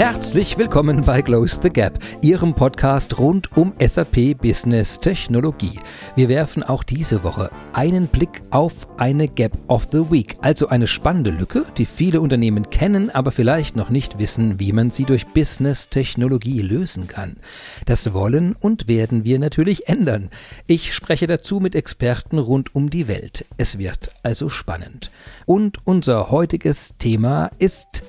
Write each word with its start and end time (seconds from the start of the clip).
Herzlich 0.00 0.56
willkommen 0.56 1.04
bei 1.04 1.20
Close 1.20 1.60
the 1.62 1.68
Gap, 1.68 1.98
Ihrem 2.22 2.54
Podcast 2.54 3.18
rund 3.18 3.54
um 3.54 3.74
SAP 3.78 4.34
Business 4.40 4.98
Technologie. 4.98 5.78
Wir 6.16 6.30
werfen 6.30 6.62
auch 6.62 6.84
diese 6.84 7.22
Woche 7.22 7.50
einen 7.74 8.06
Blick 8.06 8.40
auf 8.48 8.72
eine 8.98 9.28
Gap 9.28 9.58
of 9.68 9.88
the 9.92 10.10
Week, 10.10 10.36
also 10.40 10.68
eine 10.68 10.86
spannende 10.86 11.30
Lücke, 11.30 11.66
die 11.76 11.84
viele 11.84 12.22
Unternehmen 12.22 12.70
kennen, 12.70 13.10
aber 13.10 13.30
vielleicht 13.30 13.76
noch 13.76 13.90
nicht 13.90 14.18
wissen, 14.18 14.58
wie 14.58 14.72
man 14.72 14.90
sie 14.90 15.04
durch 15.04 15.26
Business 15.26 15.90
Technologie 15.90 16.62
lösen 16.62 17.06
kann. 17.06 17.36
Das 17.84 18.14
wollen 18.14 18.56
und 18.58 18.88
werden 18.88 19.24
wir 19.24 19.38
natürlich 19.38 19.86
ändern. 19.86 20.30
Ich 20.66 20.94
spreche 20.94 21.26
dazu 21.26 21.60
mit 21.60 21.74
Experten 21.74 22.38
rund 22.38 22.74
um 22.74 22.88
die 22.88 23.06
Welt. 23.06 23.44
Es 23.58 23.76
wird 23.76 24.12
also 24.22 24.48
spannend. 24.48 25.10
Und 25.44 25.86
unser 25.86 26.30
heutiges 26.30 26.96
Thema 26.96 27.50
ist 27.58 28.02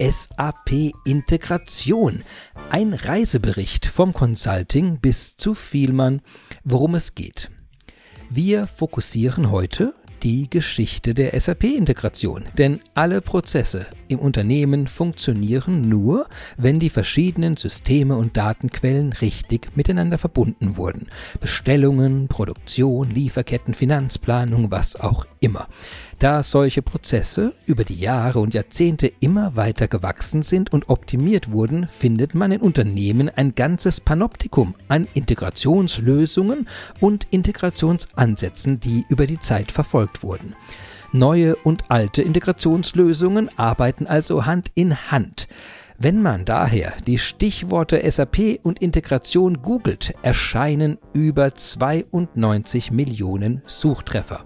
SAP 0.00 0.92
Integration. 1.04 2.22
Ein 2.70 2.94
Reisebericht 2.94 3.86
vom 3.86 4.12
Consulting 4.12 4.98
bis 5.00 5.36
zu 5.36 5.54
Vielmann, 5.54 6.20
worum 6.64 6.94
es 6.94 7.14
geht. 7.14 7.50
Wir 8.28 8.66
fokussieren 8.66 9.50
heute 9.50 9.94
die 10.24 10.48
Geschichte 10.48 11.12
der 11.12 11.38
SAP-Integration. 11.38 12.46
Denn 12.56 12.80
alle 12.94 13.20
Prozesse 13.20 13.86
im 14.08 14.18
Unternehmen 14.18 14.86
funktionieren 14.86 15.82
nur, 15.82 16.26
wenn 16.56 16.80
die 16.80 16.88
verschiedenen 16.88 17.56
Systeme 17.56 18.16
und 18.16 18.36
Datenquellen 18.36 19.12
richtig 19.12 19.76
miteinander 19.76 20.16
verbunden 20.16 20.78
wurden. 20.78 21.08
Bestellungen, 21.40 22.28
Produktion, 22.28 23.10
Lieferketten, 23.10 23.74
Finanzplanung, 23.74 24.70
was 24.70 24.96
auch 24.96 25.26
immer. 25.40 25.68
Da 26.24 26.42
solche 26.42 26.80
Prozesse 26.80 27.52
über 27.66 27.84
die 27.84 27.96
Jahre 28.00 28.38
und 28.38 28.54
Jahrzehnte 28.54 29.12
immer 29.20 29.56
weiter 29.56 29.88
gewachsen 29.88 30.40
sind 30.40 30.72
und 30.72 30.88
optimiert 30.88 31.52
wurden, 31.52 31.86
findet 31.86 32.34
man 32.34 32.50
in 32.50 32.62
Unternehmen 32.62 33.28
ein 33.28 33.54
ganzes 33.54 34.00
Panoptikum 34.00 34.74
an 34.88 35.06
Integrationslösungen 35.12 36.66
und 36.98 37.26
Integrationsansätzen, 37.30 38.80
die 38.80 39.04
über 39.10 39.26
die 39.26 39.38
Zeit 39.38 39.70
verfolgt 39.70 40.22
wurden. 40.22 40.56
Neue 41.12 41.56
und 41.56 41.90
alte 41.90 42.22
Integrationslösungen 42.22 43.50
arbeiten 43.58 44.06
also 44.06 44.46
Hand 44.46 44.70
in 44.74 44.96
Hand. 45.10 45.46
Wenn 45.98 46.22
man 46.22 46.46
daher 46.46 46.94
die 47.06 47.18
Stichworte 47.18 48.02
SAP 48.10 48.60
und 48.62 48.80
Integration 48.80 49.60
googelt, 49.60 50.14
erscheinen 50.22 50.96
über 51.12 51.54
92 51.54 52.90
Millionen 52.90 53.62
Suchtreffer. 53.66 54.44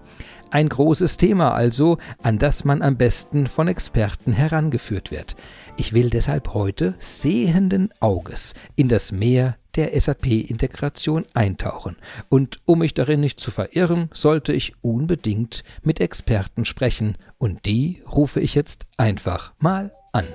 Ein 0.51 0.67
großes 0.67 1.17
Thema 1.17 1.53
also, 1.53 1.99
an 2.23 2.39
das 2.39 2.65
man 2.65 2.81
am 2.81 2.97
besten 2.97 3.45
von 3.45 3.67
Experten 3.67 4.33
herangeführt 4.33 5.11
wird. 5.11 5.35
Ich 5.77 5.93
will 5.93 6.09
deshalb 6.09 6.55
heute 6.55 6.95
sehenden 6.97 7.89
Auges 7.99 8.55
in 8.75 8.89
das 8.89 9.11
Meer 9.11 9.57
der 9.75 9.99
SAP-Integration 9.99 11.25
eintauchen. 11.35 11.97
Und 12.29 12.57
um 12.65 12.79
mich 12.79 12.95
darin 12.95 13.19
nicht 13.19 13.39
zu 13.39 13.51
verirren, 13.51 14.09
sollte 14.11 14.51
ich 14.51 14.73
unbedingt 14.81 15.63
mit 15.83 15.99
Experten 15.99 16.65
sprechen. 16.65 17.15
Und 17.37 17.67
die 17.67 18.01
rufe 18.11 18.39
ich 18.39 18.55
jetzt 18.55 18.87
einfach 18.97 19.53
mal 19.59 19.91
an. 20.13 20.25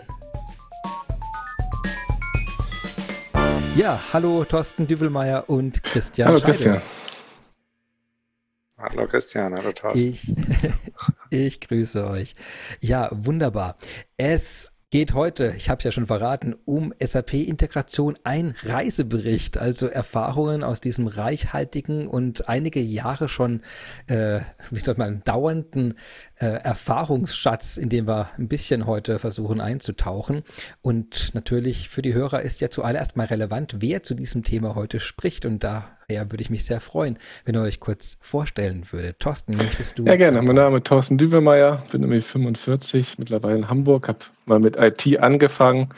Ja, 3.76 4.00
hallo 4.12 4.44
Thorsten 4.44 4.86
Düvelmeier 4.86 5.50
und 5.50 5.82
Christian 5.82 6.28
Hallo 6.28 6.38
Scheide. 6.38 6.52
Christian. 6.52 6.82
Hallo 8.84 9.06
Christian, 9.06 9.54
hallo 9.54 9.72
Thorsten. 9.72 10.10
Ich, 10.10 10.34
ich 11.30 11.60
grüße 11.60 12.06
euch. 12.06 12.34
Ja, 12.80 13.08
wunderbar. 13.12 13.78
Es 14.18 14.74
geht 14.90 15.14
heute, 15.14 15.54
ich 15.56 15.70
habe 15.70 15.78
es 15.78 15.84
ja 15.84 15.90
schon 15.90 16.06
verraten, 16.06 16.54
um 16.66 16.92
SAP-Integration, 17.00 18.18
ein 18.24 18.54
Reisebericht, 18.62 19.56
also 19.56 19.86
Erfahrungen 19.86 20.62
aus 20.62 20.82
diesem 20.82 21.06
reichhaltigen 21.06 22.06
und 22.06 22.50
einige 22.50 22.80
Jahre 22.80 23.30
schon, 23.30 23.62
äh, 24.06 24.40
wie 24.70 24.80
soll 24.80 24.96
man, 24.98 25.24
dauernden 25.24 25.94
äh, 26.36 26.46
Erfahrungsschatz, 26.46 27.78
in 27.78 27.88
dem 27.88 28.06
wir 28.06 28.30
ein 28.36 28.48
bisschen 28.48 28.86
heute 28.86 29.18
versuchen 29.18 29.62
einzutauchen. 29.62 30.42
Und 30.82 31.34
natürlich 31.34 31.88
für 31.88 32.02
die 32.02 32.12
Hörer 32.12 32.42
ist 32.42 32.60
ja 32.60 32.68
zuallererst 32.68 33.16
mal 33.16 33.26
relevant, 33.26 33.76
wer 33.78 34.02
zu 34.02 34.14
diesem 34.14 34.44
Thema 34.44 34.74
heute 34.74 35.00
spricht. 35.00 35.46
Und 35.46 35.64
daher 36.08 36.30
würde 36.30 36.42
ich 36.42 36.50
mich 36.50 36.64
sehr 36.64 36.80
freuen, 36.80 37.18
wenn 37.44 37.54
ihr 37.54 37.62
euch 37.62 37.80
kurz 37.80 38.18
vorstellen 38.20 38.84
würdet. 38.90 39.20
Thorsten, 39.20 39.56
möchtest 39.56 39.98
du? 39.98 40.04
Ja, 40.04 40.16
gerne. 40.16 40.42
Mein 40.42 40.56
Name 40.56 40.78
ist 40.78 40.86
Thorsten 40.86 41.18
Düwemeyer, 41.18 41.82
bin 41.90 42.02
nämlich 42.02 42.24
45, 42.24 43.18
mittlerweile 43.18 43.56
in 43.56 43.68
Hamburg, 43.68 44.08
habe 44.08 44.18
mal 44.46 44.58
mit 44.58 44.76
IT 44.76 45.18
angefangen, 45.20 45.88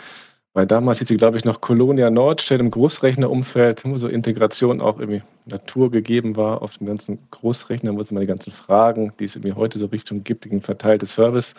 weil 0.53 0.67
damals 0.67 0.99
hieß 0.99 1.09
sie, 1.09 1.17
glaube 1.17 1.37
ich, 1.37 1.45
noch 1.45 1.61
Colonia 1.61 2.11
Nordstedt 2.11 2.61
im 2.61 2.71
Großrechnerumfeld, 2.71 3.85
wo 3.85 3.97
so 3.97 4.09
Integration 4.09 4.81
auch 4.81 4.99
irgendwie 4.99 5.23
Natur 5.45 5.91
gegeben 5.91 6.37
war 6.37 6.63
auf 6.63 6.79
dem 6.79 6.87
ganzen 6.87 7.19
Großrechner, 7.31 7.95
wo 7.95 8.01
es 8.01 8.11
immer 8.11 8.21
die 8.21 8.27
ganzen 8.27 8.53
Fragen, 8.53 9.13
die 9.19 9.25
es 9.25 9.37
irgendwie 9.37 9.55
heute 9.55 9.79
so 9.79 9.87
Richtung 9.87 10.25
gibt, 10.25 10.47
ein 10.47 10.63
verteiltes 10.63 11.11
Service, 11.11 11.55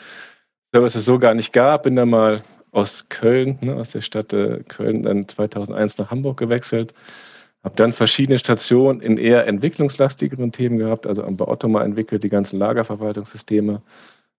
Service 0.74 0.96
es 0.96 1.06
so 1.06 1.19
gar 1.19 1.34
nicht 1.34 1.53
gab. 1.53 1.84
Bin 1.84 1.96
dann 1.96 2.09
mal 2.09 2.41
aus 2.72 3.08
Köln, 3.09 3.58
ne, 3.62 3.75
aus 3.75 3.91
der 3.91 4.02
Stadt 4.02 4.34
äh, 4.34 4.64
Köln, 4.68 5.03
dann 5.03 5.28
2001 5.28 5.97
nach 5.97 6.12
Hamburg 6.12 6.38
gewechselt. 6.38 6.94
Habe 7.63 7.75
dann 7.75 7.91
verschiedene 7.91 8.38
Stationen 8.38 9.01
in 9.01 9.18
eher 9.18 9.47
entwicklungslastigeren 9.47 10.51
Themen 10.51 10.78
gehabt, 10.78 11.07
also 11.07 11.23
am 11.23 11.40
Otto 11.40 11.68
mal 11.68 11.84
entwickelt, 11.84 12.23
die 12.23 12.29
ganzen 12.29 12.59
Lagerverwaltungssysteme, 12.59 13.81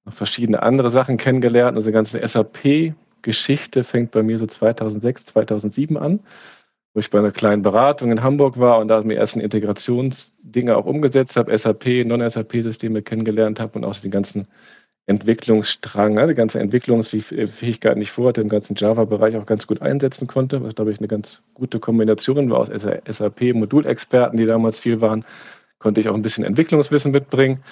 noch 0.04 0.12
verschiedene 0.12 0.62
andere 0.62 0.90
Sachen 0.90 1.16
kennengelernt. 1.16 1.76
Unsere 1.76 1.92
ganze 1.92 2.26
SAP-Geschichte 2.26 3.84
fängt 3.84 4.12
bei 4.12 4.22
mir 4.22 4.38
so 4.38 4.46
2006, 4.46 5.26
2007 5.26 5.96
an, 5.96 6.20
wo 6.94 7.00
ich 7.00 7.10
bei 7.10 7.18
einer 7.18 7.32
kleinen 7.32 7.62
Beratung 7.62 8.10
in 8.10 8.22
Hamburg 8.22 8.58
war 8.58 8.78
und 8.78 8.88
da 8.88 9.02
mir 9.02 9.16
ersten 9.16 9.40
Integrationsdinge 9.40 10.76
auch 10.76 10.86
umgesetzt 10.86 11.36
habe, 11.36 11.56
SAP, 11.56 12.04
Non-SAP-Systeme 12.06 13.02
kennengelernt 13.02 13.60
habe 13.60 13.78
und 13.78 13.84
auch 13.84 13.96
den 13.96 14.10
ganzen 14.10 14.46
Entwicklungsstrang, 15.08 16.14
ne, 16.14 16.26
die 16.26 16.34
ganze 16.34 16.60
Entwicklungsfähigkeit 16.60 17.96
nicht 17.96 18.10
vorhatte, 18.10 18.42
im 18.42 18.50
ganzen 18.50 18.74
Java-Bereich 18.76 19.36
auch 19.36 19.46
ganz 19.46 19.66
gut 19.66 19.80
einsetzen 19.80 20.26
konnte, 20.26 20.62
was, 20.62 20.74
glaube 20.74 20.92
ich, 20.92 20.98
eine 20.98 21.08
ganz 21.08 21.40
gute 21.54 21.80
Kombination 21.80 22.50
war 22.50 22.58
aus 22.58 22.68
SAP-Modulexperten, 22.68 24.36
die 24.36 24.44
damals 24.44 24.78
viel 24.78 25.00
waren, 25.00 25.24
konnte 25.78 26.02
ich 26.02 26.10
auch 26.10 26.14
ein 26.14 26.20
bisschen 26.20 26.44
Entwicklungswissen 26.44 27.10
mitbringen. 27.10 27.62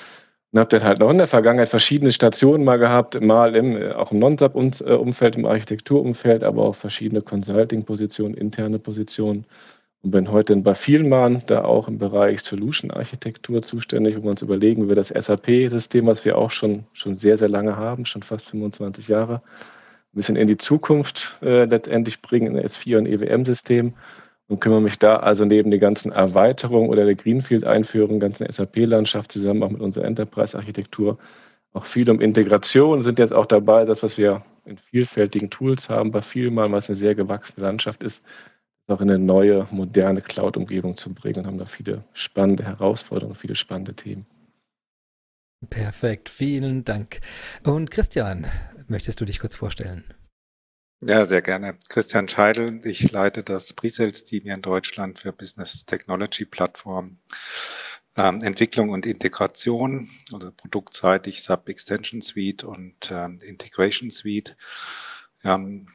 Und 0.52 0.60
habe 0.60 0.70
dann 0.70 0.84
halt 0.84 1.00
noch 1.00 1.10
in 1.10 1.18
der 1.18 1.26
Vergangenheit 1.26 1.68
verschiedene 1.68 2.10
Stationen 2.10 2.64
mal 2.64 2.78
gehabt, 2.78 3.20
mal 3.20 3.54
im, 3.54 3.92
auch 3.92 4.12
im 4.12 4.18
Non-SAP-Umfeld, 4.18 5.36
im 5.36 5.44
Architekturumfeld, 5.44 6.42
aber 6.42 6.62
auch 6.62 6.74
verschiedene 6.74 7.20
Consulting-Positionen, 7.20 8.34
interne 8.34 8.78
Positionen 8.78 9.44
und 10.06 10.12
bin 10.12 10.30
heute 10.30 10.56
bei 10.58 10.76
Vielmann 10.76 11.42
da 11.46 11.64
auch 11.64 11.88
im 11.88 11.98
Bereich 11.98 12.38
Solution 12.42 12.92
Architektur 12.92 13.60
zuständig, 13.60 14.16
wo 14.16 14.22
wir 14.22 14.30
uns 14.30 14.40
überlegen, 14.40 14.84
wie 14.84 14.88
wir 14.90 14.94
das 14.94 15.08
SAP-System, 15.08 16.06
was 16.06 16.24
wir 16.24 16.38
auch 16.38 16.52
schon, 16.52 16.84
schon 16.92 17.16
sehr, 17.16 17.36
sehr 17.36 17.48
lange 17.48 17.76
haben, 17.76 18.06
schon 18.06 18.22
fast 18.22 18.48
25 18.48 19.08
Jahre, 19.08 19.42
ein 19.42 20.14
bisschen 20.14 20.36
in 20.36 20.46
die 20.46 20.58
Zukunft 20.58 21.36
äh, 21.42 21.64
letztendlich 21.64 22.22
bringen, 22.22 22.56
in 22.56 22.64
S4 22.64 22.98
und 22.98 23.06
EWM-System 23.06 23.94
und 24.46 24.60
kümmere 24.60 24.80
mich 24.80 24.96
da 25.00 25.16
also 25.16 25.44
neben 25.44 25.72
der 25.72 25.80
ganzen 25.80 26.12
Erweiterung 26.12 26.88
oder 26.88 27.04
der 27.04 27.16
Greenfield-Einführung, 27.16 28.20
ganzen 28.20 28.46
SAP-Landschaft 28.48 29.32
zusammen 29.32 29.64
auch 29.64 29.70
mit 29.70 29.80
unserer 29.80 30.04
Enterprise-Architektur 30.04 31.18
auch 31.72 31.84
viel 31.84 32.08
um 32.08 32.20
Integration, 32.20 33.02
sind 33.02 33.18
jetzt 33.18 33.34
auch 33.34 33.46
dabei, 33.46 33.84
das, 33.84 34.04
was 34.04 34.16
wir 34.18 34.44
in 34.66 34.78
vielfältigen 34.78 35.50
Tools 35.50 35.88
haben, 35.88 36.12
bei 36.12 36.22
Vielmann, 36.22 36.70
was 36.70 36.88
eine 36.88 36.96
sehr 36.96 37.16
gewachsene 37.16 37.66
Landschaft 37.66 38.04
ist, 38.04 38.22
auch 38.86 39.00
in 39.00 39.10
eine 39.10 39.18
neue, 39.18 39.66
moderne 39.70 40.22
Cloud-Umgebung 40.22 40.96
zu 40.96 41.12
bringen 41.12 41.40
und 41.40 41.46
haben 41.46 41.58
da 41.58 41.66
viele 41.66 42.04
spannende 42.12 42.64
Herausforderungen, 42.64 43.36
viele 43.36 43.56
spannende 43.56 43.94
Themen. 43.94 44.26
Perfekt, 45.70 46.28
vielen 46.28 46.84
Dank. 46.84 47.20
Und 47.64 47.90
Christian, 47.90 48.46
möchtest 48.86 49.20
du 49.20 49.24
dich 49.24 49.40
kurz 49.40 49.56
vorstellen? 49.56 50.04
Ja, 51.00 51.24
sehr 51.24 51.42
gerne. 51.42 51.78
Christian 51.88 52.28
Scheidel, 52.28 52.80
ich 52.84 53.10
leite 53.12 53.42
das 53.42 53.72
Pre-Sales-Team 53.72 54.44
hier 54.44 54.54
in 54.54 54.62
Deutschland 54.62 55.18
für 55.18 55.32
Business 55.32 55.84
Technology 55.84 56.44
Plattform. 56.44 57.18
Ähm, 58.16 58.40
Entwicklung 58.40 58.90
und 58.90 59.04
Integration, 59.04 60.10
also 60.32 60.50
produktseitig 60.50 61.42
SAP 61.42 61.68
Extension 61.68 62.22
Suite 62.22 62.64
und 62.64 63.10
ähm, 63.10 63.38
Integration 63.42 64.10
Suite. 64.10 64.56
Im 65.42 65.86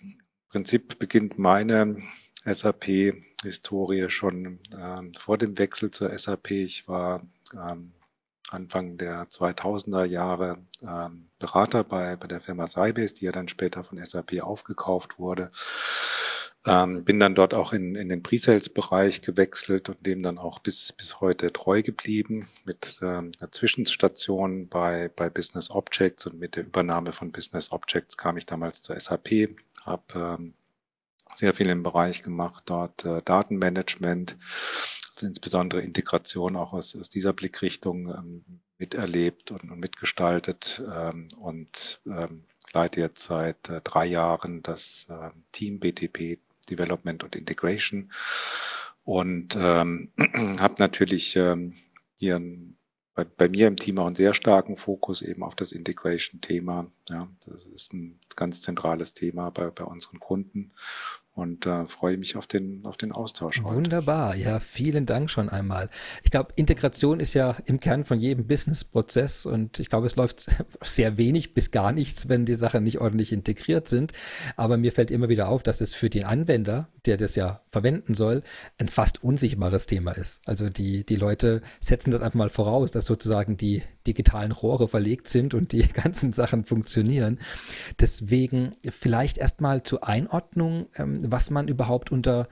Prinzip 0.49 0.99
beginnt 0.99 1.39
meine 1.39 1.97
SAP-Historie 2.45 4.09
schon 4.09 4.59
ähm, 4.77 5.13
vor 5.13 5.37
dem 5.37 5.57
Wechsel 5.57 5.91
zur 5.91 6.17
SAP. 6.17 6.51
Ich 6.51 6.87
war 6.87 7.21
ähm, 7.53 7.93
Anfang 8.49 8.97
der 8.97 9.25
2000er 9.25 10.05
Jahre 10.05 10.57
ähm, 10.81 11.29
Berater 11.39 11.83
bei, 11.83 12.15
bei 12.15 12.27
der 12.27 12.41
Firma 12.41 12.67
Sybase, 12.67 13.15
die 13.15 13.25
ja 13.25 13.31
dann 13.31 13.47
später 13.47 13.83
von 13.83 14.03
SAP 14.03 14.41
aufgekauft 14.41 15.19
wurde. 15.19 15.51
Ähm, 16.65 17.03
bin 17.03 17.19
dann 17.19 17.33
dort 17.33 17.55
auch 17.55 17.73
in, 17.73 17.95
in 17.95 18.09
den 18.09 18.21
Pre-Sales-Bereich 18.21 19.21
gewechselt 19.21 19.89
und 19.89 20.05
dem 20.05 20.21
dann 20.21 20.37
auch 20.37 20.59
bis, 20.59 20.93
bis 20.93 21.19
heute 21.19 21.51
treu 21.51 21.81
geblieben 21.81 22.49
mit 22.65 22.99
ähm, 23.01 23.31
einer 23.39 23.51
Zwischenstation 23.51 24.67
bei, 24.67 25.09
bei 25.15 25.31
Business 25.31 25.71
Objects 25.71 26.27
und 26.27 26.39
mit 26.39 26.55
der 26.55 26.65
Übernahme 26.65 27.13
von 27.13 27.31
Business 27.31 27.71
Objects 27.71 28.15
kam 28.15 28.37
ich 28.37 28.45
damals 28.45 28.83
zur 28.83 28.99
SAP, 28.99 29.55
habe 29.83 30.03
ähm, 30.13 30.53
sehr 31.35 31.53
viel 31.53 31.69
im 31.69 31.83
Bereich 31.83 32.23
gemacht, 32.23 32.63
dort 32.67 33.05
äh, 33.05 33.21
Datenmanagement, 33.23 34.37
also 35.15 35.25
insbesondere 35.25 35.81
Integration 35.81 36.55
auch 36.55 36.73
aus, 36.73 36.95
aus 36.95 37.09
dieser 37.09 37.33
Blickrichtung 37.33 38.09
ähm, 38.09 38.61
miterlebt 38.77 39.51
und, 39.51 39.69
und 39.71 39.79
mitgestaltet 39.79 40.81
ähm, 40.91 41.27
und 41.39 42.01
ähm, 42.05 42.45
leite 42.73 43.01
jetzt 43.01 43.23
seit 43.23 43.69
äh, 43.69 43.81
drei 43.83 44.05
Jahren 44.05 44.63
das 44.63 45.07
äh, 45.09 45.29
Team 45.51 45.79
BTP 45.79 46.39
Development 46.69 47.23
und 47.23 47.35
Integration 47.35 48.11
und 49.03 49.57
ähm, 49.59 50.11
habe 50.59 50.75
natürlich 50.77 51.35
ähm, 51.35 51.75
hier 52.15 52.37
ein 52.37 52.77
bei, 53.13 53.25
bei 53.25 53.49
mir 53.49 53.67
im 53.67 53.75
Team 53.75 53.99
auch 53.99 54.05
einen 54.05 54.15
sehr 54.15 54.33
starken 54.33 54.77
Fokus 54.77 55.21
eben 55.21 55.43
auf 55.43 55.55
das 55.55 55.71
Integration-Thema. 55.71 56.89
Ja, 57.09 57.27
das 57.45 57.65
ist 57.65 57.93
ein 57.93 58.19
ganz 58.35 58.61
zentrales 58.61 59.13
Thema 59.13 59.49
bei, 59.49 59.69
bei 59.69 59.83
unseren 59.83 60.19
Kunden 60.19 60.71
und 61.33 61.65
äh, 61.65 61.87
freue 61.87 62.17
mich 62.17 62.35
auf 62.35 62.45
den, 62.45 62.85
auf 62.85 62.97
den 62.97 63.13
Austausch. 63.13 63.61
Heute. 63.63 63.75
Wunderbar, 63.75 64.35
ja, 64.35 64.59
vielen 64.59 65.05
Dank 65.05 65.29
schon 65.29 65.47
einmal. 65.47 65.89
Ich 66.23 66.31
glaube, 66.31 66.51
Integration 66.57 67.21
ist 67.21 67.33
ja 67.33 67.55
im 67.65 67.79
Kern 67.79 68.03
von 68.03 68.19
jedem 68.19 68.47
Business-Prozess 68.47 69.45
und 69.45 69.79
ich 69.79 69.89
glaube, 69.89 70.07
es 70.07 70.17
läuft 70.17 70.47
sehr 70.81 71.17
wenig 71.17 71.53
bis 71.53 71.71
gar 71.71 71.93
nichts, 71.93 72.27
wenn 72.27 72.45
die 72.45 72.55
Sachen 72.55 72.83
nicht 72.83 72.99
ordentlich 72.99 73.31
integriert 73.31 73.87
sind. 73.87 74.11
Aber 74.57 74.77
mir 74.77 74.91
fällt 74.91 75.09
immer 75.09 75.29
wieder 75.29 75.47
auf, 75.47 75.63
dass 75.63 75.79
es 75.79 75.93
für 75.93 76.09
den 76.09 76.25
Anwender, 76.25 76.89
der 77.05 77.15
das 77.15 77.35
ja 77.35 77.61
verwenden 77.69 78.13
soll, 78.13 78.43
ein 78.77 78.89
fast 78.89 79.23
unsichtbares 79.23 79.85
Thema 79.85 80.11
ist. 80.11 80.41
Also 80.45 80.69
die, 80.69 81.05
die 81.05 81.15
Leute 81.15 81.61
setzen 81.79 82.11
das 82.11 82.21
einfach 82.21 82.37
mal 82.37 82.49
voraus, 82.49 82.91
dass 82.91 83.05
sozusagen 83.05 83.55
die 83.55 83.83
digitalen 84.05 84.51
Rohre 84.51 84.87
verlegt 84.87 85.27
sind 85.27 85.53
und 85.53 85.71
die 85.71 85.87
ganzen 85.93 86.33
Sachen 86.33 86.65
funktionieren. 86.65 87.39
Deswegen 87.99 88.75
vielleicht 88.89 89.37
erstmal 89.37 89.83
zur 89.83 90.07
Einordnung. 90.07 90.87
Ähm, 90.95 91.20
was 91.29 91.49
man 91.49 91.67
überhaupt 91.67 92.11
unter 92.11 92.47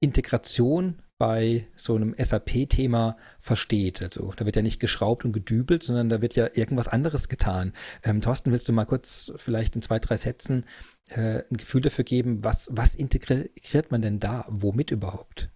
Integration 0.00 1.02
bei 1.18 1.66
so 1.74 1.96
einem 1.96 2.14
SAP-Thema 2.16 3.16
versteht. 3.40 4.02
Also 4.02 4.32
da 4.36 4.46
wird 4.46 4.54
ja 4.54 4.62
nicht 4.62 4.80
geschraubt 4.80 5.24
und 5.24 5.32
gedübelt, 5.32 5.82
sondern 5.82 6.08
da 6.08 6.22
wird 6.22 6.36
ja 6.36 6.48
irgendwas 6.54 6.86
anderes 6.86 7.28
getan. 7.28 7.72
Ähm, 8.04 8.20
Thorsten, 8.20 8.52
willst 8.52 8.68
du 8.68 8.72
mal 8.72 8.84
kurz 8.84 9.32
vielleicht 9.36 9.74
in 9.74 9.82
zwei, 9.82 9.98
drei 9.98 10.16
Sätzen 10.16 10.64
äh, 11.08 11.42
ein 11.50 11.56
Gefühl 11.56 11.80
dafür 11.80 12.04
geben, 12.04 12.44
was, 12.44 12.70
was 12.72 12.94
integriert 12.94 13.90
man 13.90 14.00
denn 14.00 14.20
da? 14.20 14.44
Womit 14.48 14.92
überhaupt? 14.92 15.50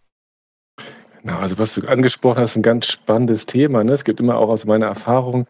Genau, 1.22 1.38
also 1.38 1.56
was 1.58 1.74
du 1.74 1.86
angesprochen 1.86 2.40
hast, 2.40 2.56
ein 2.56 2.62
ganz 2.62 2.86
spannendes 2.86 3.46
Thema. 3.46 3.84
Ne? 3.84 3.92
Es 3.92 4.02
gibt 4.02 4.18
immer 4.18 4.36
auch 4.36 4.48
aus 4.48 4.64
meiner 4.64 4.86
Erfahrung 4.86 5.46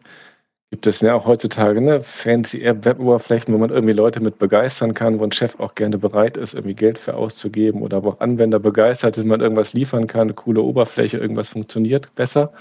gibt 0.73 0.87
es 0.87 1.01
ja 1.01 1.13
auch 1.13 1.27
heutzutage 1.27 1.79
ne, 1.81 2.01
fancy 2.01 2.63
App-Web-Oberflächen, 2.63 3.53
wo 3.53 3.59
man 3.59 3.69
irgendwie 3.69 3.93
Leute 3.93 4.19
mit 4.19 4.39
begeistern 4.39 4.95
kann, 4.95 5.19
wo 5.19 5.23
ein 5.23 5.31
Chef 5.31 5.59
auch 5.59 5.75
gerne 5.75 5.99
bereit 5.99 6.35
ist, 6.35 6.55
irgendwie 6.55 6.73
Geld 6.73 6.97
für 6.97 7.13
auszugeben 7.13 7.83
oder 7.83 8.03
wo 8.03 8.09
Anwender 8.13 8.57
begeistert 8.57 9.13
sind, 9.13 9.27
man 9.27 9.39
irgendwas 9.39 9.73
liefern 9.73 10.07
kann, 10.07 10.21
eine 10.21 10.33
coole 10.33 10.63
Oberfläche, 10.63 11.19
irgendwas 11.19 11.49
funktioniert 11.49 12.15
besser. 12.15 12.53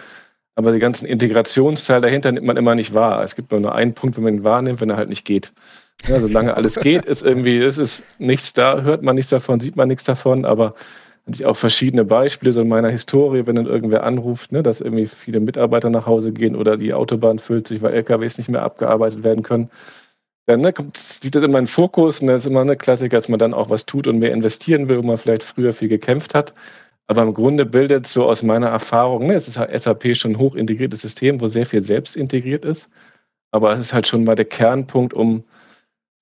Aber 0.56 0.72
die 0.72 0.78
ganzen 0.78 1.06
Integrationsteil 1.06 2.02
dahinter 2.02 2.30
nimmt 2.32 2.46
man 2.46 2.58
immer 2.58 2.74
nicht 2.74 2.92
wahr. 2.92 3.22
Es 3.22 3.34
gibt 3.34 3.50
nur 3.50 3.74
einen 3.74 3.94
Punkt, 3.94 4.18
wenn 4.18 4.24
man 4.24 4.34
ihn 4.34 4.44
wahrnimmt, 4.44 4.82
wenn 4.82 4.90
er 4.90 4.98
halt 4.98 5.08
nicht 5.08 5.24
geht. 5.24 5.54
Ja, 6.06 6.20
solange 6.20 6.54
alles 6.54 6.76
geht, 6.76 7.06
ist 7.06 7.22
irgendwie, 7.22 7.56
ist, 7.56 7.78
ist 7.78 8.02
nichts 8.18 8.52
da, 8.52 8.82
hört 8.82 9.02
man 9.02 9.14
nichts 9.14 9.30
davon, 9.30 9.58
sieht 9.58 9.76
man 9.76 9.88
nichts 9.88 10.04
davon, 10.04 10.44
aber 10.44 10.74
hatte 11.26 11.36
ich 11.36 11.46
auch 11.46 11.56
verschiedene 11.56 12.04
Beispiele 12.04 12.52
so 12.52 12.62
in 12.62 12.68
meiner 12.68 12.90
Historie, 12.90 13.46
wenn 13.46 13.54
dann 13.56 13.66
irgendwer 13.66 14.02
anruft, 14.02 14.52
ne, 14.52 14.62
dass 14.62 14.80
irgendwie 14.80 15.06
viele 15.06 15.40
Mitarbeiter 15.40 15.88
nach 15.90 16.06
Hause 16.06 16.32
gehen 16.32 16.56
oder 16.56 16.76
die 16.76 16.94
Autobahn 16.94 17.38
füllt 17.38 17.68
sich, 17.68 17.80
weil 17.82 17.94
LKWs 17.94 18.38
nicht 18.38 18.48
mehr 18.48 18.62
abgearbeitet 18.62 19.22
werden 19.22 19.42
können. 19.42 19.70
Dann 20.46 20.60
ne, 20.60 20.72
kommt, 20.72 20.96
sieht 20.96 21.34
das 21.36 21.42
immer 21.44 21.60
in 21.60 21.68
Fokus 21.68 22.20
und 22.20 22.26
das 22.26 22.42
ist 22.42 22.50
immer 22.50 22.62
eine 22.62 22.76
Klassiker, 22.76 23.16
dass 23.16 23.28
man 23.28 23.38
dann 23.38 23.54
auch 23.54 23.70
was 23.70 23.86
tut 23.86 24.08
und 24.08 24.18
mehr 24.18 24.32
investieren 24.32 24.88
will, 24.88 24.98
wo 24.98 25.06
man 25.06 25.16
vielleicht 25.16 25.44
früher 25.44 25.72
viel 25.72 25.88
gekämpft 25.88 26.34
hat. 26.34 26.52
Aber 27.06 27.22
im 27.22 27.34
Grunde 27.34 27.66
bildet 27.66 28.06
so 28.06 28.24
aus 28.24 28.42
meiner 28.42 28.68
Erfahrung, 28.68 29.26
ne, 29.28 29.34
es 29.34 29.46
ist 29.46 29.58
halt 29.58 29.78
SAP 29.78 30.16
schon 30.16 30.32
ein 30.32 30.38
hoch 30.38 30.56
integriertes 30.56 31.00
System, 31.00 31.40
wo 31.40 31.46
sehr 31.46 31.66
viel 31.66 31.80
selbst 31.82 32.16
integriert 32.16 32.64
ist. 32.64 32.88
Aber 33.52 33.72
es 33.72 33.80
ist 33.80 33.92
halt 33.92 34.06
schon 34.08 34.24
mal 34.24 34.34
der 34.34 34.46
Kernpunkt, 34.46 35.14
um 35.14 35.44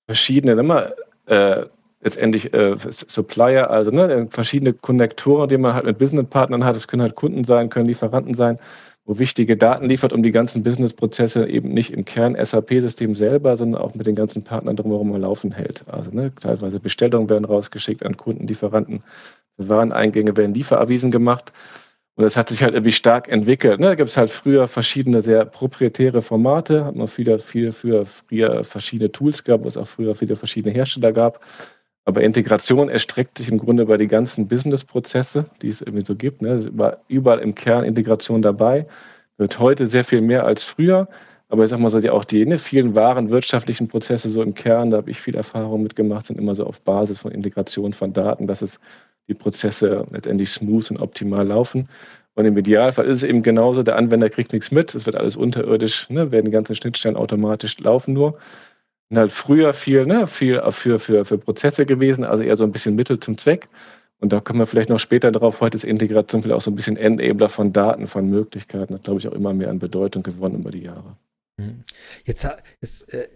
verschiedene, 0.06 0.52
immer, 0.60 0.92
äh, 1.26 1.66
letztendlich 2.00 2.52
äh, 2.54 2.76
Supplier, 2.88 3.70
also 3.70 3.90
ne, 3.90 4.26
verschiedene 4.30 4.72
Konnektoren, 4.72 5.48
die 5.48 5.58
man 5.58 5.74
halt 5.74 5.84
mit 5.84 5.98
Businesspartnern 5.98 6.64
hat. 6.64 6.76
Es 6.76 6.88
können 6.88 7.02
halt 7.02 7.14
Kunden 7.14 7.44
sein, 7.44 7.68
können 7.68 7.86
Lieferanten 7.86 8.34
sein, 8.34 8.58
wo 9.04 9.18
wichtige 9.18 9.56
Daten 9.56 9.86
liefert, 9.86 10.12
um 10.12 10.22
die 10.22 10.30
ganzen 10.30 10.62
Businessprozesse 10.62 11.46
eben 11.46 11.70
nicht 11.70 11.92
im 11.92 12.04
Kern 12.04 12.36
SAP-System 12.42 13.14
selber, 13.14 13.56
sondern 13.56 13.82
auch 13.82 13.94
mit 13.94 14.06
den 14.06 14.14
ganzen 14.14 14.42
Partnern 14.44 14.76
drumherum 14.76 15.12
am 15.14 15.20
Laufen 15.20 15.52
hält. 15.52 15.84
Also 15.88 16.10
ne, 16.10 16.32
teilweise 16.34 16.80
Bestellungen 16.80 17.28
werden 17.28 17.44
rausgeschickt 17.44 18.04
an 18.04 18.16
Kunden, 18.16 18.46
Lieferanten, 18.46 19.02
Wareneingänge 19.58 20.36
werden 20.36 20.54
Lieferavisen 20.54 21.10
gemacht. 21.10 21.52
Und 22.16 22.24
das 22.24 22.36
hat 22.36 22.48
sich 22.48 22.62
halt 22.62 22.74
irgendwie 22.74 22.92
stark 22.92 23.28
entwickelt. 23.28 23.80
Ne? 23.80 23.86
Da 23.86 23.94
gibt 23.94 24.10
es 24.10 24.16
halt 24.16 24.30
früher 24.30 24.68
verschiedene 24.68 25.22
sehr 25.22 25.44
proprietäre 25.44 26.22
Formate, 26.22 26.84
hat 26.84 26.94
man 26.94 27.08
viele, 27.08 27.38
viele 27.38 27.72
für 27.72 28.04
früher 28.04 28.64
verschiedene 28.64 29.12
Tools 29.12 29.44
gab, 29.44 29.64
wo 29.64 29.68
es 29.68 29.76
auch 29.76 29.86
früher 29.86 30.14
viele 30.14 30.36
verschiedene 30.36 30.74
Hersteller 30.74 31.12
gab. 31.12 31.40
Aber 32.10 32.24
Integration 32.24 32.88
erstreckt 32.88 33.38
sich 33.38 33.48
im 33.48 33.58
Grunde 33.58 33.86
bei 33.86 33.96
den 33.96 34.08
ganzen 34.08 34.48
Business-Prozesse, 34.48 35.46
die 35.62 35.68
es 35.68 35.80
irgendwie 35.80 36.04
so 36.04 36.16
gibt. 36.16 36.42
Ne? 36.42 36.68
Überall 37.06 37.38
im 37.38 37.54
Kern 37.54 37.84
Integration 37.84 38.42
dabei. 38.42 38.88
Wird 39.36 39.60
heute 39.60 39.86
sehr 39.86 40.02
viel 40.02 40.20
mehr 40.20 40.44
als 40.44 40.64
früher. 40.64 41.06
Aber 41.50 41.62
ich 41.62 41.70
sag 41.70 41.78
mal 41.78 41.88
so, 41.88 42.00
die, 42.00 42.10
auch 42.10 42.24
die 42.24 42.44
ne, 42.46 42.58
vielen 42.58 42.96
wahren 42.96 43.30
wirtschaftlichen 43.30 43.86
Prozesse 43.86 44.28
so 44.28 44.42
im 44.42 44.54
Kern, 44.54 44.90
da 44.90 44.96
habe 44.96 45.08
ich 45.08 45.20
viel 45.20 45.36
Erfahrung 45.36 45.84
mitgemacht, 45.84 46.26
sind 46.26 46.36
immer 46.36 46.56
so 46.56 46.66
auf 46.66 46.82
Basis 46.82 47.20
von 47.20 47.30
Integration 47.30 47.92
von 47.92 48.12
Daten, 48.12 48.48
dass 48.48 48.60
es 48.60 48.80
die 49.28 49.34
Prozesse 49.34 50.04
letztendlich 50.10 50.50
smooth 50.50 50.90
und 50.90 51.00
optimal 51.00 51.46
laufen. 51.46 51.88
Und 52.34 52.44
im 52.44 52.58
Idealfall 52.58 53.04
ist 53.04 53.18
es 53.18 53.22
eben 53.22 53.42
genauso, 53.42 53.84
der 53.84 53.94
Anwender 53.94 54.30
kriegt 54.30 54.52
nichts 54.52 54.72
mit, 54.72 54.96
es 54.96 55.06
wird 55.06 55.14
alles 55.14 55.36
unterirdisch, 55.36 56.10
ne, 56.10 56.32
werden 56.32 56.46
die 56.46 56.50
ganzen 56.50 56.74
Schnittstellen 56.74 57.16
automatisch 57.16 57.78
laufen 57.78 58.14
nur 58.14 58.36
halt 59.18 59.32
früher 59.32 59.72
viel, 59.72 60.04
ne, 60.04 60.26
viel 60.26 60.60
für, 60.70 60.98
für, 60.98 61.24
für 61.24 61.38
Prozesse 61.38 61.86
gewesen, 61.86 62.24
also 62.24 62.42
eher 62.42 62.56
so 62.56 62.64
ein 62.64 62.72
bisschen 62.72 62.94
Mittel 62.94 63.18
zum 63.18 63.36
Zweck. 63.36 63.68
Und 64.20 64.32
da 64.32 64.40
kommen 64.40 64.58
wir 64.58 64.66
vielleicht 64.66 64.90
noch 64.90 65.00
später 65.00 65.32
drauf. 65.32 65.60
Heute 65.60 65.76
ist 65.76 65.84
Integration 65.84 66.42
vielleicht 66.42 66.56
auch 66.56 66.62
so 66.62 66.70
ein 66.70 66.76
bisschen 66.76 66.96
Enabler 66.96 67.48
von 67.48 67.72
Daten, 67.72 68.06
von 68.06 68.28
Möglichkeiten. 68.28 68.92
Das 68.92 69.02
glaube 69.02 69.18
ich 69.18 69.28
auch 69.28 69.32
immer 69.32 69.54
mehr 69.54 69.70
an 69.70 69.78
Bedeutung 69.78 70.22
gewonnen 70.22 70.60
über 70.60 70.70
die 70.70 70.82
Jahre. 70.82 71.16
Mhm. 71.58 71.84
Jetzt 72.24 72.46
ist 72.80 73.12
äh, 73.14 73.28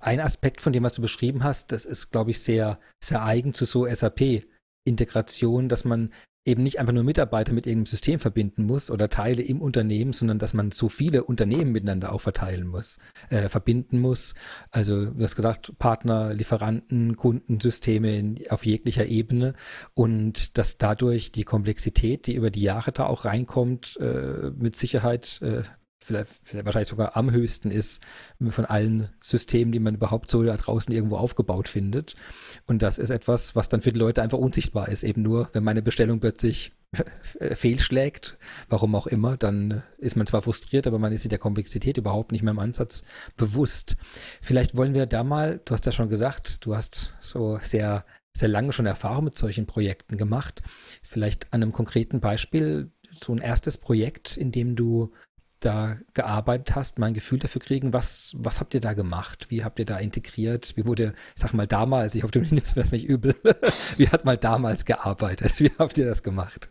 ein 0.00 0.20
Aspekt 0.20 0.60
von 0.60 0.72
dem, 0.72 0.84
was 0.84 0.92
du 0.94 1.02
beschrieben 1.02 1.42
hast, 1.42 1.72
das 1.72 1.84
ist, 1.84 2.10
glaube 2.10 2.30
ich, 2.30 2.40
sehr, 2.40 2.78
sehr 3.02 3.24
eigen 3.24 3.52
zu 3.52 3.64
so 3.64 3.86
SAP-Integration, 3.86 5.68
dass 5.68 5.84
man 5.84 6.12
eben 6.44 6.62
nicht 6.62 6.80
einfach 6.80 6.92
nur 6.92 7.04
Mitarbeiter 7.04 7.52
mit 7.52 7.66
irgendeinem 7.66 7.86
System 7.86 8.18
verbinden 8.18 8.64
muss 8.64 8.90
oder 8.90 9.08
Teile 9.08 9.42
im 9.42 9.60
Unternehmen, 9.60 10.12
sondern 10.12 10.38
dass 10.38 10.54
man 10.54 10.72
so 10.72 10.88
viele 10.88 11.24
Unternehmen 11.24 11.72
miteinander 11.72 12.12
auch 12.12 12.20
verteilen 12.20 12.66
muss, 12.66 12.98
äh, 13.30 13.48
verbinden 13.48 14.00
muss. 14.00 14.34
Also 14.70 15.06
du 15.06 15.22
hast 15.22 15.36
gesagt, 15.36 15.78
Partner, 15.78 16.34
Lieferanten, 16.34 17.16
Kundensysteme 17.16 18.16
in, 18.16 18.40
auf 18.50 18.66
jeglicher 18.66 19.06
Ebene 19.06 19.54
und 19.94 20.58
dass 20.58 20.78
dadurch 20.78 21.30
die 21.30 21.44
Komplexität, 21.44 22.26
die 22.26 22.34
über 22.34 22.50
die 22.50 22.62
Jahre 22.62 22.92
da 22.92 23.06
auch 23.06 23.24
reinkommt, 23.24 23.96
äh, 24.00 24.50
mit 24.56 24.76
Sicherheit 24.76 25.40
äh, 25.42 25.62
vielleicht, 26.02 26.32
vielleicht 26.42 26.66
wahrscheinlich 26.66 26.88
sogar 26.88 27.16
am 27.16 27.30
höchsten 27.30 27.70
ist 27.70 28.02
von 28.50 28.64
allen 28.64 29.10
Systemen, 29.20 29.72
die 29.72 29.80
man 29.80 29.94
überhaupt 29.94 30.30
so 30.30 30.42
da 30.42 30.56
draußen 30.56 30.92
irgendwo 30.92 31.16
aufgebaut 31.16 31.68
findet. 31.68 32.14
Und 32.66 32.82
das 32.82 32.98
ist 32.98 33.10
etwas, 33.10 33.56
was 33.56 33.68
dann 33.68 33.82
für 33.82 33.92
die 33.92 33.98
Leute 33.98 34.22
einfach 34.22 34.38
unsichtbar 34.38 34.88
ist. 34.88 35.04
Eben 35.04 35.22
nur, 35.22 35.48
wenn 35.52 35.64
meine 35.64 35.82
Bestellung 35.82 36.20
plötzlich 36.20 36.72
fehlschlägt, 37.54 38.36
warum 38.68 38.94
auch 38.94 39.06
immer, 39.06 39.36
dann 39.36 39.82
ist 39.98 40.16
man 40.16 40.26
zwar 40.26 40.42
frustriert, 40.42 40.86
aber 40.86 40.98
man 40.98 41.12
ist 41.12 41.22
sich 41.22 41.30
der 41.30 41.38
Komplexität 41.38 41.96
überhaupt 41.96 42.32
nicht 42.32 42.42
mehr 42.42 42.52
im 42.52 42.58
Ansatz 42.58 43.04
bewusst. 43.36 43.96
Vielleicht 44.40 44.76
wollen 44.76 44.94
wir 44.94 45.06
da 45.06 45.24
mal, 45.24 45.60
du 45.64 45.72
hast 45.72 45.86
ja 45.86 45.92
schon 45.92 46.08
gesagt, 46.08 46.58
du 46.64 46.76
hast 46.76 47.14
so 47.20 47.58
sehr, 47.62 48.04
sehr 48.36 48.48
lange 48.48 48.72
schon 48.72 48.86
Erfahrung 48.86 49.24
mit 49.24 49.38
solchen 49.38 49.66
Projekten 49.66 50.16
gemacht. 50.16 50.62
Vielleicht 51.02 51.52
an 51.52 51.62
einem 51.62 51.72
konkreten 51.72 52.20
Beispiel 52.20 52.90
so 53.22 53.32
ein 53.32 53.38
erstes 53.38 53.78
Projekt, 53.78 54.36
in 54.36 54.52
dem 54.52 54.76
du 54.76 55.12
da 55.64 55.96
gearbeitet 56.14 56.76
hast, 56.76 56.98
mal 56.98 57.06
ein 57.06 57.14
Gefühl 57.14 57.38
dafür 57.38 57.60
kriegen, 57.60 57.92
was, 57.92 58.34
was 58.38 58.60
habt 58.60 58.74
ihr 58.74 58.80
da 58.80 58.92
gemacht? 58.92 59.46
Wie 59.48 59.64
habt 59.64 59.78
ihr 59.78 59.86
da 59.86 59.98
integriert? 59.98 60.72
Wie 60.76 60.86
wurde, 60.86 61.14
sag 61.34 61.54
mal 61.54 61.66
damals, 61.66 62.14
ich 62.14 62.22
hoffe, 62.22 62.32
du 62.32 62.40
nimmst 62.54 62.76
mir 62.76 62.82
das 62.82 62.92
nicht 62.92 63.06
übel, 63.06 63.34
wie 63.96 64.08
hat 64.08 64.24
mal 64.24 64.36
damals 64.36 64.84
gearbeitet? 64.84 65.60
Wie 65.60 65.70
habt 65.78 65.98
ihr 65.98 66.06
das 66.06 66.22
gemacht? 66.22 66.68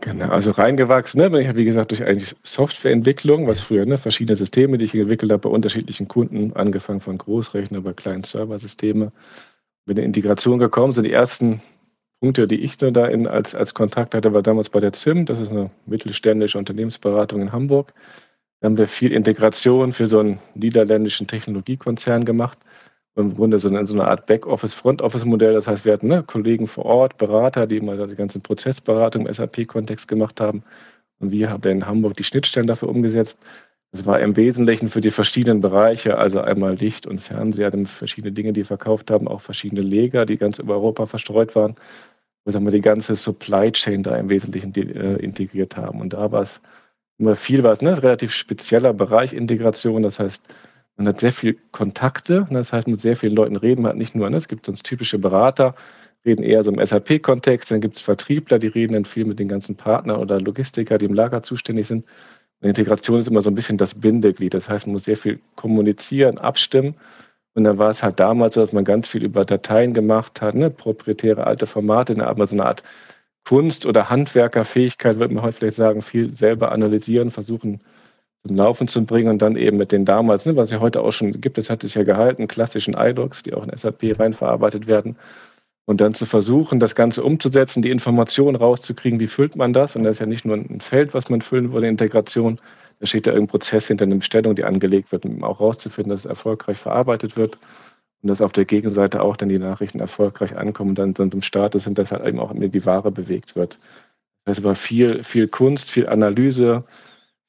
Genau, 0.00 0.28
also 0.28 0.52
reingewachsen, 0.52 1.20
ne, 1.20 1.30
bin 1.30 1.40
ich, 1.40 1.56
wie 1.56 1.64
gesagt, 1.64 1.90
durch 1.90 2.04
eigentlich 2.04 2.34
Softwareentwicklung, 2.42 3.46
was 3.46 3.60
früher, 3.60 3.84
ne, 3.84 3.98
verschiedene 3.98 4.36
Systeme, 4.36 4.78
die 4.78 4.84
ich 4.84 4.94
entwickelt 4.94 5.32
habe 5.32 5.48
bei 5.48 5.50
unterschiedlichen 5.50 6.08
Kunden, 6.08 6.52
angefangen 6.54 7.00
von 7.00 7.18
Großrechner 7.18 7.78
über 7.78 7.94
kleinen 7.94 8.24
Serversysteme, 8.24 9.12
mit 9.86 9.98
der 9.98 10.04
Integration 10.04 10.58
gekommen 10.58 10.92
sind 10.92 11.04
die 11.04 11.12
ersten 11.12 11.60
Punkte, 12.24 12.48
die 12.48 12.62
ich 12.62 12.78
da 12.78 13.04
in, 13.04 13.26
als, 13.26 13.54
als 13.54 13.74
Kontakt 13.74 14.14
hatte, 14.14 14.32
war 14.32 14.40
damals 14.40 14.70
bei 14.70 14.80
der 14.80 14.94
ZIM, 14.94 15.26
das 15.26 15.40
ist 15.40 15.50
eine 15.50 15.70
mittelständische 15.84 16.56
Unternehmensberatung 16.56 17.42
in 17.42 17.52
Hamburg. 17.52 17.92
Da 18.60 18.66
haben 18.66 18.78
wir 18.78 18.88
viel 18.88 19.12
Integration 19.12 19.92
für 19.92 20.06
so 20.06 20.20
einen 20.20 20.38
niederländischen 20.54 21.26
Technologiekonzern 21.26 22.24
gemacht, 22.24 22.56
im 23.14 23.34
Grunde 23.34 23.58
so 23.58 23.68
eine, 23.68 23.84
so 23.84 23.92
eine 23.92 24.08
Art 24.08 24.24
Backoffice, 24.24 24.72
Front-Office-Modell. 24.72 25.52
Das 25.52 25.66
heißt, 25.66 25.84
wir 25.84 25.92
hatten 25.92 26.08
ne, 26.08 26.22
Kollegen 26.22 26.66
vor 26.66 26.86
Ort, 26.86 27.18
Berater, 27.18 27.66
die 27.66 27.82
mal 27.82 28.06
die 28.06 28.16
ganze 28.16 28.40
Prozessberatung 28.40 29.26
im 29.26 29.32
SAP-Kontext 29.34 30.08
gemacht 30.08 30.40
haben. 30.40 30.64
Und 31.18 31.30
wir 31.30 31.50
haben 31.50 31.70
in 31.70 31.86
Hamburg 31.86 32.14
die 32.14 32.24
Schnittstellen 32.24 32.66
dafür 32.66 32.88
umgesetzt. 32.88 33.38
Das 33.92 34.06
war 34.06 34.18
im 34.18 34.34
Wesentlichen 34.34 34.88
für 34.88 35.02
die 35.02 35.10
verschiedenen 35.10 35.60
Bereiche, 35.60 36.16
also 36.16 36.40
einmal 36.40 36.74
Licht 36.74 37.06
und 37.06 37.20
Fernseher, 37.20 37.68
dann 37.68 37.84
verschiedene 37.84 38.32
Dinge, 38.32 38.54
die 38.54 38.64
verkauft 38.64 39.10
haben, 39.10 39.28
auch 39.28 39.42
verschiedene 39.42 39.82
Leger, 39.82 40.24
die 40.24 40.36
ganz 40.36 40.58
über 40.58 40.74
Europa 40.74 41.04
verstreut 41.04 41.54
waren. 41.54 41.76
Wo 42.44 42.60
wir 42.60 42.70
die 42.70 42.80
ganze 42.80 43.16
Supply 43.16 43.72
Chain 43.72 44.02
da 44.02 44.16
im 44.16 44.28
Wesentlichen 44.28 44.74
äh, 44.74 45.16
integriert 45.16 45.76
haben. 45.76 46.00
Und 46.00 46.12
da 46.12 46.30
war 46.30 46.42
es 46.42 46.60
immer 47.18 47.36
viel 47.36 47.62
was, 47.62 47.80
ne? 47.80 48.00
relativ 48.02 48.32
spezieller 48.32 48.92
Bereich 48.92 49.32
Integration. 49.32 50.02
Das 50.02 50.18
heißt, 50.18 50.42
man 50.96 51.08
hat 51.08 51.20
sehr 51.20 51.32
viel 51.32 51.58
Kontakte, 51.72 52.46
ne? 52.50 52.58
das 52.58 52.72
heißt, 52.72 52.86
mit 52.86 53.00
sehr 53.00 53.16
vielen 53.16 53.34
Leuten 53.34 53.56
reden. 53.56 53.82
Man 53.82 53.90
hat 53.90 53.96
nicht 53.96 54.14
nur, 54.14 54.28
ne? 54.28 54.36
es 54.36 54.48
gibt 54.48 54.66
sonst 54.66 54.84
typische 54.84 55.18
Berater, 55.18 55.74
reden 56.24 56.42
eher 56.42 56.62
so 56.62 56.70
im 56.70 56.84
SAP-Kontext, 56.84 57.70
dann 57.70 57.80
gibt 57.80 57.96
es 57.96 58.02
Vertriebler, 58.02 58.58
die 58.58 58.68
reden 58.68 58.94
dann 58.94 59.04
viel 59.04 59.24
mit 59.24 59.38
den 59.38 59.48
ganzen 59.48 59.76
Partnern 59.76 60.20
oder 60.20 60.40
Logistiker, 60.40 60.98
die 60.98 61.06
im 61.06 61.14
Lager 61.14 61.42
zuständig 61.42 61.86
sind. 61.86 62.04
Und 62.60 62.68
Integration 62.68 63.18
ist 63.18 63.28
immer 63.28 63.42
so 63.42 63.50
ein 63.50 63.54
bisschen 63.54 63.76
das 63.76 63.94
Bindeglied. 63.94 64.54
Das 64.54 64.68
heißt, 64.68 64.86
man 64.86 64.94
muss 64.94 65.04
sehr 65.04 65.16
viel 65.16 65.40
kommunizieren, 65.56 66.38
abstimmen. 66.38 66.94
Und 67.54 67.64
dann 67.64 67.78
war 67.78 67.90
es 67.90 68.02
halt 68.02 68.18
damals 68.20 68.54
so, 68.54 68.60
dass 68.60 68.72
man 68.72 68.84
ganz 68.84 69.06
viel 69.08 69.24
über 69.24 69.44
Dateien 69.44 69.94
gemacht 69.94 70.40
hat, 70.42 70.54
ne? 70.54 70.70
proprietäre 70.70 71.46
alte 71.46 71.66
Formate, 71.66 72.14
man 72.16 72.46
so 72.46 72.54
eine 72.56 72.66
Art 72.66 72.82
Kunst- 73.44 73.86
oder 73.86 74.10
Handwerkerfähigkeit, 74.10 75.18
würde 75.18 75.34
man 75.34 75.44
heute 75.44 75.58
vielleicht 75.58 75.76
sagen, 75.76 76.02
viel 76.02 76.32
selber 76.32 76.72
analysieren, 76.72 77.30
versuchen 77.30 77.80
zum 78.46 78.56
Laufen 78.56 78.88
zu 78.88 79.04
bringen 79.04 79.28
und 79.30 79.42
dann 79.42 79.56
eben 79.56 79.76
mit 79.76 79.92
den 79.92 80.04
damals, 80.04 80.46
ne, 80.46 80.56
was 80.56 80.70
ja 80.70 80.80
heute 80.80 81.00
auch 81.02 81.12
schon 81.12 81.32
gibt, 81.32 81.58
das 81.58 81.70
hat 81.70 81.82
sich 81.82 81.94
ja 81.94 82.02
gehalten, 82.04 82.48
klassischen 82.48 82.94
iDocs, 82.94 83.42
die 83.42 83.54
auch 83.54 83.66
in 83.66 83.76
SAP 83.76 84.18
reinverarbeitet 84.18 84.86
werden. 84.86 85.16
Und 85.86 86.00
dann 86.00 86.14
zu 86.14 86.24
versuchen, 86.24 86.78
das 86.80 86.94
Ganze 86.94 87.22
umzusetzen, 87.22 87.82
die 87.82 87.90
Informationen 87.90 88.56
rauszukriegen, 88.56 89.20
wie 89.20 89.26
füllt 89.26 89.56
man 89.56 89.74
das? 89.74 89.96
Und 89.96 90.04
das 90.04 90.16
ist 90.16 90.20
ja 90.20 90.26
nicht 90.26 90.46
nur 90.46 90.56
ein 90.56 90.80
Feld, 90.80 91.12
was 91.12 91.28
man 91.28 91.42
füllen 91.42 91.72
würde, 91.72 91.88
Integration, 91.88 92.58
da 92.98 93.06
steht 93.06 93.26
ja 93.26 93.32
irgendein 93.32 93.50
Prozess 93.50 93.88
hinter 93.88 94.04
einer 94.04 94.16
Bestellung, 94.16 94.54
die 94.54 94.64
angelegt 94.64 95.12
wird, 95.12 95.26
um 95.26 95.42
auch 95.44 95.60
rauszufinden, 95.60 96.10
dass 96.10 96.20
es 96.20 96.26
erfolgreich 96.26 96.78
verarbeitet 96.78 97.36
wird 97.36 97.58
und 98.22 98.28
dass 98.28 98.40
auf 98.40 98.52
der 98.52 98.64
Gegenseite 98.64 99.22
auch 99.22 99.36
dann 99.36 99.48
die 99.48 99.58
Nachrichten 99.58 100.00
erfolgreich 100.00 100.56
ankommen 100.56 100.90
und 100.90 100.98
dann, 100.98 101.14
dann 101.14 101.30
im 101.30 101.42
Status 101.42 101.84
sind, 101.84 101.98
dass 101.98 102.12
halt 102.12 102.26
eben 102.26 102.40
auch 102.40 102.52
die 102.54 102.86
Ware 102.86 103.10
bewegt 103.10 103.56
wird. 103.56 103.78
Das 104.44 104.56
heißt 104.56 104.64
aber 104.64 104.74
viel, 104.74 105.22
viel 105.24 105.48
Kunst, 105.48 105.90
viel 105.90 106.08
Analyse, 106.08 106.84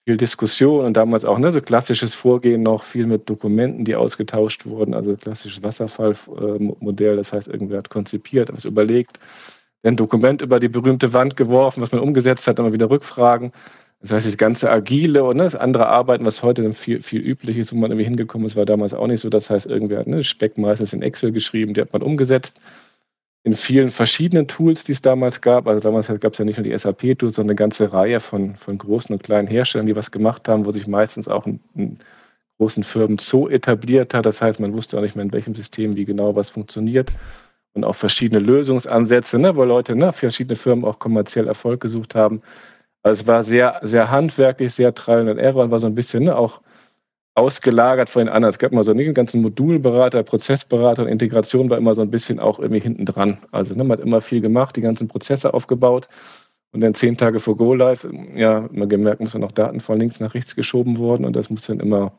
viel 0.06 0.18
Diskussion 0.18 0.86
und 0.86 0.96
damals 0.96 1.26
auch 1.26 1.40
ne, 1.40 1.52
so 1.52 1.62
klassisches 1.62 2.14
Vorgehen 2.14 2.62
noch, 2.62 2.84
viel 2.84 3.08
mit 3.08 3.30
Dokumenten, 3.30 3.86
die 3.86 3.96
ausgetauscht 3.96 4.66
wurden, 4.66 4.94
also 4.94 5.16
klassisches 5.16 5.64
Wasserfallmodell, 5.64 7.18
das 7.18 7.34
heißt, 7.34 7.48
irgendwer 7.48 7.80
hat 7.80 7.90
konzipiert, 7.90 8.54
was 8.54 8.66
überlegt, 8.66 9.20
ein 9.84 9.96
Dokument 9.96 10.42
über 10.42 10.60
die 10.60 10.68
berühmte 10.68 11.14
Wand 11.14 11.36
geworfen, 11.36 11.82
was 11.82 11.92
man 11.92 12.02
umgesetzt 12.02 12.48
hat, 12.48 12.60
immer 12.60 12.74
wieder 12.74 12.90
Rückfragen. 12.90 13.52
Das 14.02 14.12
heißt, 14.12 14.28
das 14.28 14.38
ganze 14.38 14.70
Agile 14.70 15.24
und 15.24 15.38
ne, 15.38 15.44
das 15.44 15.56
andere 15.56 15.88
Arbeiten, 15.88 16.26
was 16.26 16.44
heute 16.44 16.74
viel, 16.74 17.02
viel 17.02 17.22
üblich 17.22 17.58
ist, 17.58 17.74
wo 17.74 17.78
man 17.78 17.92
irgendwie 17.92 18.06
hingekommen 18.06 18.46
ist, 18.46 18.56
war 18.56 18.66
damals 18.66 18.94
auch 18.94 19.08
nicht 19.08 19.22
so. 19.22 19.30
Das 19.30 19.50
heißt, 19.50 19.66
irgendwer 19.66 20.00
hat 20.00 20.08
ne, 20.08 20.24
Speck 20.24 20.58
meistens 20.58 20.94
in 20.94 21.02
Excel 21.02 21.32
geschrieben, 21.32 21.74
die 21.74 21.82
hat 21.82 21.94
man 21.94 22.04
umgesetzt 22.04 22.60
in 23.46 23.54
vielen 23.54 23.92
verschiedenen 23.92 24.48
Tools, 24.48 24.84
die 24.84 24.92
es 24.92 25.02
damals 25.02 25.40
gab. 25.40 25.68
Also 25.68 25.80
damals 25.80 26.08
gab 26.08 26.34
es 26.34 26.40
ja 26.40 26.46
nicht 26.46 26.58
nur 26.58 26.64
die 26.64 26.76
SAP-Tools, 26.76 27.36
sondern 27.36 27.52
eine 27.52 27.56
ganze 27.56 27.94
Reihe 27.94 28.20
von, 28.20 28.56
von 28.56 28.80
großen 28.80 29.14
und 29.14 29.22
kleinen 29.22 29.48
Herstellern, 29.48 29.86
die 29.86 29.96
was 29.96 30.10
gemacht 30.10 30.50
haben, 30.50 30.66
wo 30.66 30.72
sich 30.72 30.88
meistens 30.88 31.28
auch 31.28 31.46
in, 31.46 31.60
in 31.76 32.00
großen 32.58 32.84
Firmen 32.84 33.20
so 33.20 33.48
etabliert 33.48 34.16
hat. 34.16 34.26
Das 34.26 34.42
heißt, 34.42 34.60
man 34.60 34.74
wusste 34.74 34.98
auch 34.98 35.02
nicht 35.04 35.16
mehr, 35.16 35.26
in 35.26 35.32
welchem 35.32 35.54
System 35.54 35.96
wie 35.96 36.06
genau 36.06 36.36
was 36.36 36.50
funktioniert. 36.50 37.12
Und 37.74 37.84
auch 37.84 37.94
verschiedene 37.94 38.40
Lösungsansätze, 38.40 39.38
ne, 39.38 39.56
wo 39.56 39.64
Leute, 39.64 39.96
ne, 39.96 40.12
verschiedene 40.12 40.56
Firmen 40.56 40.84
auch 40.84 40.98
kommerziell 40.98 41.48
Erfolg 41.48 41.82
gesucht 41.82 42.16
haben. 42.16 42.42
Also 43.06 43.22
es 43.22 43.28
war 43.28 43.44
sehr, 43.44 43.80
sehr 43.84 44.10
handwerklich, 44.10 44.74
sehr 44.74 44.96
Trial 44.96 45.30
and 45.30 45.40
Error 45.40 45.64
und 45.64 45.70
war 45.70 45.78
so 45.78 45.86
ein 45.86 45.94
bisschen 45.94 46.24
ne, 46.24 46.36
auch 46.36 46.62
ausgelagert 47.36 48.10
von 48.10 48.22
den 48.26 48.30
anderen. 48.30 48.50
Es 48.50 48.58
gab 48.58 48.72
immer 48.72 48.84
so 48.84 48.90
einen 48.92 49.14
ganzen 49.14 49.44
Modulberater, 49.44 50.24
Prozessberater 50.24 51.04
und 51.04 51.10
Integration 51.10 51.70
war 51.70 51.78
immer 51.78 51.94
so 51.94 52.02
ein 52.02 52.10
bisschen 52.10 52.40
auch 52.40 52.58
irgendwie 52.58 52.82
hinten 52.82 53.06
dran. 53.06 53.38
Also 53.52 53.76
ne, 53.76 53.84
man 53.84 54.00
hat 54.00 54.04
immer 54.04 54.22
viel 54.22 54.42
gemacht, 54.42 54.76
die 54.76 54.82
ganzen 54.82 55.08
Prozesse 55.08 55.54
aufgebaut 55.54 56.08
und 56.72 56.82
dann 56.82 56.96
zehn 56.96 57.16
Tage 57.16 57.40
vor 57.40 57.56
Go 57.56 57.76
Live, 57.76 58.08
ja, 58.34 58.66
immer 58.74 58.88
gemerkt, 58.88 59.22
muss 59.22 59.34
dann 59.34 59.42
noch 59.42 59.52
Daten 59.52 59.82
von 59.82 60.00
links 60.00 60.20
nach 60.20 60.34
rechts 60.34 60.56
geschoben 60.56 60.98
worden 60.98 61.26
und 61.26 61.36
das 61.36 61.52
muss 61.52 61.62
dann 61.62 61.82
immer 61.82 62.12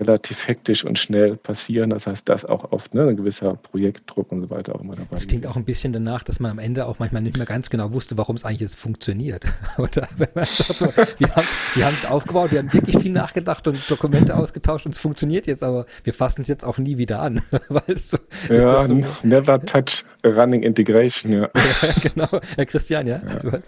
relativ 0.00 0.48
hektisch 0.48 0.84
und 0.84 0.98
schnell 0.98 1.36
passieren. 1.36 1.90
Das 1.90 2.06
heißt, 2.06 2.28
das 2.28 2.44
auch 2.44 2.72
oft 2.72 2.94
ne, 2.94 3.06
ein 3.06 3.16
gewisser 3.16 3.54
Projektdruck 3.54 4.32
und 4.32 4.42
so 4.42 4.50
weiter 4.50 4.74
auch 4.74 4.80
immer 4.80 4.96
dabei. 4.96 5.08
Das 5.10 5.28
klingt 5.28 5.46
auch 5.46 5.56
ein 5.56 5.64
bisschen 5.64 5.92
danach, 5.92 6.24
dass 6.24 6.40
man 6.40 6.50
am 6.50 6.58
Ende 6.58 6.86
auch 6.86 6.98
manchmal 6.98 7.22
nicht 7.22 7.36
mehr 7.36 7.46
ganz 7.46 7.70
genau 7.70 7.92
wusste, 7.92 8.18
warum 8.18 8.34
es 8.34 8.44
eigentlich 8.44 8.62
jetzt 8.62 8.76
funktioniert. 8.76 9.44
Oder 9.78 10.08
wenn 10.16 10.28
man 10.34 10.46
sagt 10.46 10.78
so, 10.80 10.86
wir 10.88 11.28
haben 11.36 11.94
es 11.94 12.04
aufgebaut, 12.04 12.50
wir 12.50 12.58
haben 12.58 12.72
wirklich 12.72 12.98
viel 12.98 13.12
nachgedacht 13.12 13.68
und 13.68 13.88
Dokumente 13.88 14.36
ausgetauscht 14.36 14.86
und 14.86 14.94
es 14.94 14.98
funktioniert 14.98 15.46
jetzt, 15.46 15.62
aber 15.62 15.86
wir 16.02 16.12
fassen 16.12 16.42
es 16.42 16.48
jetzt 16.48 16.64
auch 16.64 16.78
nie 16.78 16.98
wieder 16.98 17.20
an. 17.20 17.42
Weil 17.68 17.96
so, 17.96 18.18
ja, 18.48 18.86
so, 18.86 19.00
never 19.22 19.60
touch 19.60 20.04
running 20.24 20.64
integration, 20.64 21.32
ja. 21.32 21.50
ja 21.54 21.94
genau. 22.02 22.40
Herr 22.56 22.66
Christian, 22.66 23.06
ja? 23.06 23.22
Ja, 23.22 23.58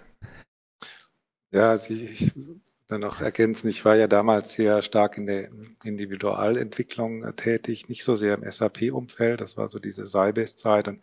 ja 1.52 1.70
also 1.70 1.94
ich, 1.94 2.32
dann 2.86 3.00
noch 3.00 3.20
ergänzen, 3.20 3.68
ich 3.68 3.84
war 3.84 3.96
ja 3.96 4.06
damals 4.06 4.52
sehr 4.52 4.80
stark 4.82 5.18
in 5.18 5.26
der 5.26 5.50
Individualentwicklung 5.84 7.24
äh, 7.24 7.32
tätig, 7.32 7.88
nicht 7.88 8.04
so 8.04 8.14
sehr 8.14 8.34
im 8.34 8.50
SAP-Umfeld. 8.50 9.40
Das 9.40 9.56
war 9.56 9.68
so 9.68 9.78
diese 9.78 10.06
Sybase-Zeit. 10.06 10.86
Und 10.88 11.00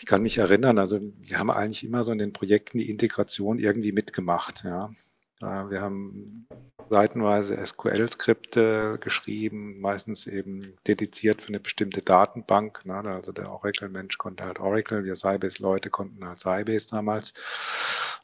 ich 0.00 0.06
kann 0.06 0.22
mich 0.22 0.38
erinnern, 0.38 0.78
also 0.78 1.00
wir 1.00 1.38
haben 1.38 1.50
eigentlich 1.50 1.84
immer 1.84 2.02
so 2.02 2.12
in 2.12 2.18
den 2.18 2.32
Projekten 2.32 2.78
die 2.78 2.90
Integration 2.90 3.58
irgendwie 3.58 3.92
mitgemacht. 3.92 4.64
Ja. 4.64 4.90
Wir 5.40 5.80
haben 5.80 6.46
seitenweise 6.88 7.56
SQL-Skripte 7.64 8.98
geschrieben, 9.00 9.80
meistens 9.80 10.26
eben 10.26 10.74
dediziert 10.86 11.42
für 11.42 11.48
eine 11.48 11.60
bestimmte 11.60 12.02
Datenbank. 12.02 12.84
Ne? 12.86 12.94
Also 12.94 13.32
der 13.32 13.50
Oracle-Mensch 13.50 14.18
konnte 14.18 14.44
halt 14.44 14.60
Oracle, 14.60 15.04
wir 15.04 15.16
Sybase-Leute 15.16 15.90
konnten 15.90 16.26
halt 16.26 16.38
Sybase 16.38 16.88
damals. 16.90 17.34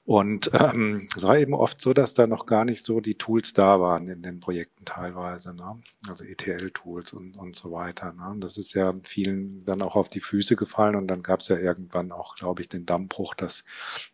Und 0.05 0.51
ähm, 0.53 1.07
es 1.17 1.23
war 1.23 1.39
eben 1.39 1.55
oft 1.55 1.81
so, 1.81 1.93
dass 1.93 2.13
da 2.13 2.27
noch 2.27 2.47
gar 2.47 2.65
nicht 2.65 2.85
so 2.85 3.01
die 3.01 3.15
Tools 3.15 3.53
da 3.53 3.81
waren 3.81 4.09
in 4.09 4.21
den 4.23 4.41
Projekten 4.41 4.85
teilweise, 4.85 5.55
ne? 5.55 5.81
also 6.09 6.25
ETL-Tools 6.25 7.13
und, 7.13 7.37
und 7.37 7.55
so 7.55 7.71
weiter. 7.71 8.13
Ne? 8.13 8.29
Und 8.31 8.41
das 8.41 8.57
ist 8.57 8.75
ja 8.75 8.93
vielen 9.05 9.65
dann 9.65 9.81
auch 9.81 9.95
auf 9.95 10.09
die 10.09 10.21
Füße 10.21 10.57
gefallen 10.57 10.97
und 10.97 11.07
dann 11.07 11.23
gab 11.23 11.41
es 11.41 11.49
ja 11.49 11.57
irgendwann 11.57 12.11
auch, 12.11 12.35
glaube 12.35 12.63
ich, 12.63 12.69
den 12.69 12.85
Dammbruch, 12.85 13.35
dass 13.35 13.63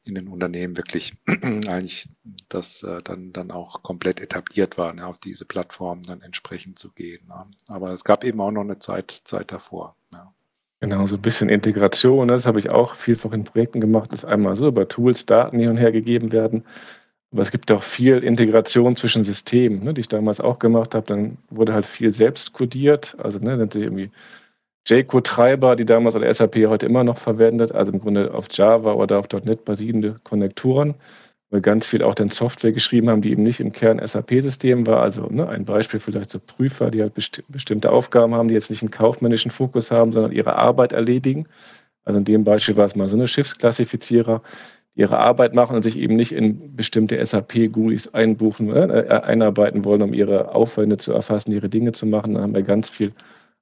in 0.05 0.15
den 0.15 0.29
Unternehmen 0.29 0.77
wirklich 0.77 1.17
eigentlich 1.27 2.11
das 2.51 2.83
äh, 2.89 3.03
dann, 3.03 3.33
dann 3.33 3.51
auch 3.51 3.83
komplett 3.83 4.21
etabliert 4.21 4.79
war, 4.79 4.93
ne? 4.93 5.07
auf 5.07 5.19
diese 5.19 5.45
Plattform 5.45 6.03
dann 6.03 6.23
entsprechend 6.23 6.79
zu 6.79 6.91
gehen. 6.93 7.27
Ne? 7.29 7.47
Aber 7.69 7.93
es 7.93 8.05
gab 8.05 8.25
eben 8.25 8.41
auch 8.41 8.51
noch 8.51 8.63
eine 8.63 8.79
Zeit, 8.79 9.11
Zeit 9.11 9.53
davor. 9.53 9.95
Ja. 10.13 10.33
Genau, 10.81 11.07
so 11.07 11.17
ein 11.17 11.23
bisschen 11.23 11.49
Integration, 11.49 12.27
ne? 12.27 12.35
das 12.35 12.47
habe 12.47 12.59
ich 12.59 12.71
auch 12.71 12.95
vielfach 12.95 13.33
in 13.33 13.45
Projekten 13.45 13.81
gemacht, 13.81 14.13
ist 14.13 14.25
einmal 14.25 14.57
so 14.57 14.69
über 14.69 14.89
Tools 14.89 15.27
Daten 15.27 15.59
hin 15.59 15.71
und 15.71 15.77
her 15.77 15.93
gegeben 15.93 16.33
werden. 16.33 16.65
Aber 17.31 17.43
es 17.43 17.51
gibt 17.51 17.71
auch 17.71 17.83
viel 17.83 18.25
Integration 18.25 18.97
zwischen 18.97 19.23
Systemen, 19.23 19.85
ne, 19.85 19.93
die 19.93 20.01
ich 20.01 20.09
damals 20.09 20.41
auch 20.41 20.59
gemacht 20.59 20.95
habe. 20.95 21.07
Dann 21.07 21.37
wurde 21.51 21.75
halt 21.75 21.87
viel 21.87 22.11
selbst 22.11 22.55
codiert, 22.55 23.17
also 23.19 23.39
ne, 23.39 23.57
nennt 23.59 23.75
sich 23.75 23.83
irgendwie 23.83 24.11
JCode-Treiber, 24.87 25.77
die 25.77 25.85
damals 25.85 26.15
oder 26.15 26.33
SAP 26.33 26.57
heute 26.69 26.87
immer 26.87 27.05
noch 27.05 27.19
verwendet, 27.19 27.73
also 27.73 27.93
im 27.93 28.01
Grunde 28.01 28.33
auf 28.33 28.47
Java 28.51 28.95
oder 28.95 29.19
auf 29.19 29.29
.NET 29.31 29.67
basierende 29.67 30.17
Konnektoren 30.25 30.95
wir 31.51 31.61
ganz 31.61 31.87
viel 31.87 32.03
auch 32.03 32.15
dann 32.15 32.31
Software 32.31 32.73
geschrieben 32.73 33.09
haben, 33.09 33.23
die 33.23 33.31
eben 33.31 33.43
nicht 33.43 33.61
im 33.61 33.73
Kern 33.73 34.05
SAP-System 34.05 34.87
war. 34.87 35.03
Also 35.03 35.27
ne, 35.31 35.49
ein 35.49 35.65
Beispiel 35.65 36.01
vielleicht 36.01 36.31
so 36.31 36.39
Prüfer, 36.39 36.91
die 36.91 37.01
halt 37.01 37.15
besti 37.15 37.43
bestimmte 37.49 37.91
Aufgaben 37.91 38.35
haben, 38.35 38.49
die 38.49 38.55
jetzt 38.55 38.71
nicht 38.71 38.83
einen 38.83 38.91
kaufmännischen 38.91 39.51
Fokus 39.51 39.91
haben, 39.91 40.13
sondern 40.13 40.33
ihre 40.33 40.57
Arbeit 40.57 40.93
erledigen. 40.93 41.47
Also 42.05 42.19
in 42.19 42.25
dem 42.25 42.45
Beispiel 42.45 42.77
war 42.77 42.87
es 42.87 42.97
mal 42.97 43.09
so 43.09 43.17
eine 43.17 43.29
Schiffsklassifizierer, 43.29 44.43
die 44.45 44.69
ihre 44.99 45.19
Arbeit 45.21 45.55
machen 45.55 45.77
und 45.77 45.83
sich 45.83 45.97
eben 45.97 46.17
nicht 46.17 46.33
in 46.33 46.75
bestimmte 46.75 47.25
SAP-GUIs 47.25 48.15
einbuchen, 48.15 48.71
äh, 48.71 49.03
äh, 49.03 49.09
einarbeiten 49.09 49.85
wollen, 49.85 50.03
um 50.03 50.13
ihre 50.13 50.55
Aufwände 50.55 50.97
zu 50.97 51.13
erfassen, 51.13 51.53
ihre 51.53 51.69
Dinge 51.69 51.93
zu 51.93 52.05
machen. 52.05 52.35
Da 52.35 52.41
haben 52.41 52.55
wir 52.55 52.65
ganz 52.65 52.91
viel 52.91 53.13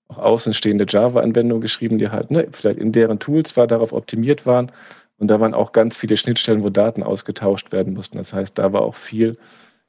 auch 0.08 0.18
außenstehende 0.18 0.86
Java-Anwendungen 0.88 1.60
geschrieben, 1.60 1.98
die 1.98 2.08
halt 2.08 2.30
ne, 2.30 2.48
vielleicht 2.52 2.78
in 2.78 2.92
deren 2.92 3.18
Tools 3.18 3.50
zwar 3.50 3.66
darauf 3.66 3.92
optimiert 3.92 4.46
waren, 4.46 4.72
und 5.18 5.28
da 5.28 5.40
waren 5.40 5.54
auch 5.54 5.72
ganz 5.72 5.96
viele 5.96 6.16
Schnittstellen, 6.16 6.62
wo 6.62 6.70
Daten 6.70 7.02
ausgetauscht 7.02 7.72
werden 7.72 7.94
mussten. 7.94 8.18
Das 8.18 8.32
heißt, 8.32 8.58
da 8.58 8.72
war 8.72 8.82
auch 8.82 8.96
viel 8.96 9.38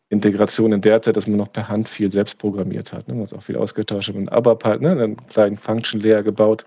Integration 0.09 0.71
in 0.71 0.81
der 0.81 1.01
Zeit, 1.01 1.17
dass 1.17 1.27
man 1.27 1.37
noch 1.37 1.51
per 1.51 1.67
Hand 1.67 1.89
viel 1.89 2.09
selbst 2.09 2.37
programmiert 2.37 2.93
hat. 2.93 3.07
Ne? 3.07 3.15
Man 3.15 3.23
hat 3.23 3.33
auch 3.33 3.41
viel 3.41 3.57
ausgetauscht 3.57 4.09
und 4.09 4.29
ABAP 4.29 4.63
halt, 4.63 4.81
ne? 4.81 4.91
einen 4.91 5.27
kleinen 5.27 5.57
Function 5.57 5.99
Layer 5.99 6.23
gebaut 6.23 6.63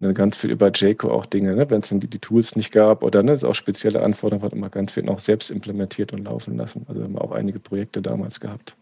und 0.00 0.06
dann 0.06 0.14
ganz 0.14 0.36
viel 0.36 0.50
über 0.50 0.72
Jco 0.72 1.12
auch 1.12 1.26
Dinge, 1.26 1.54
ne? 1.54 1.70
wenn 1.70 1.80
es 1.80 1.90
dann 1.90 2.00
die, 2.00 2.08
die, 2.08 2.18
Tools 2.18 2.56
nicht 2.56 2.72
gab 2.72 3.04
oder 3.04 3.22
ne, 3.22 3.32
es 3.32 3.44
auch 3.44 3.54
spezielle 3.54 4.02
Anforderungen 4.02 4.44
hat, 4.44 4.52
immer 4.52 4.68
ganz 4.68 4.92
viel 4.92 5.04
noch 5.04 5.20
selbst 5.20 5.50
implementiert 5.50 6.12
und 6.12 6.24
laufen 6.24 6.56
lassen. 6.56 6.84
Also 6.88 7.04
haben 7.04 7.14
wir 7.14 7.22
auch 7.22 7.32
einige 7.32 7.60
Projekte 7.60 8.02
damals 8.02 8.40
gehabt. 8.40 8.76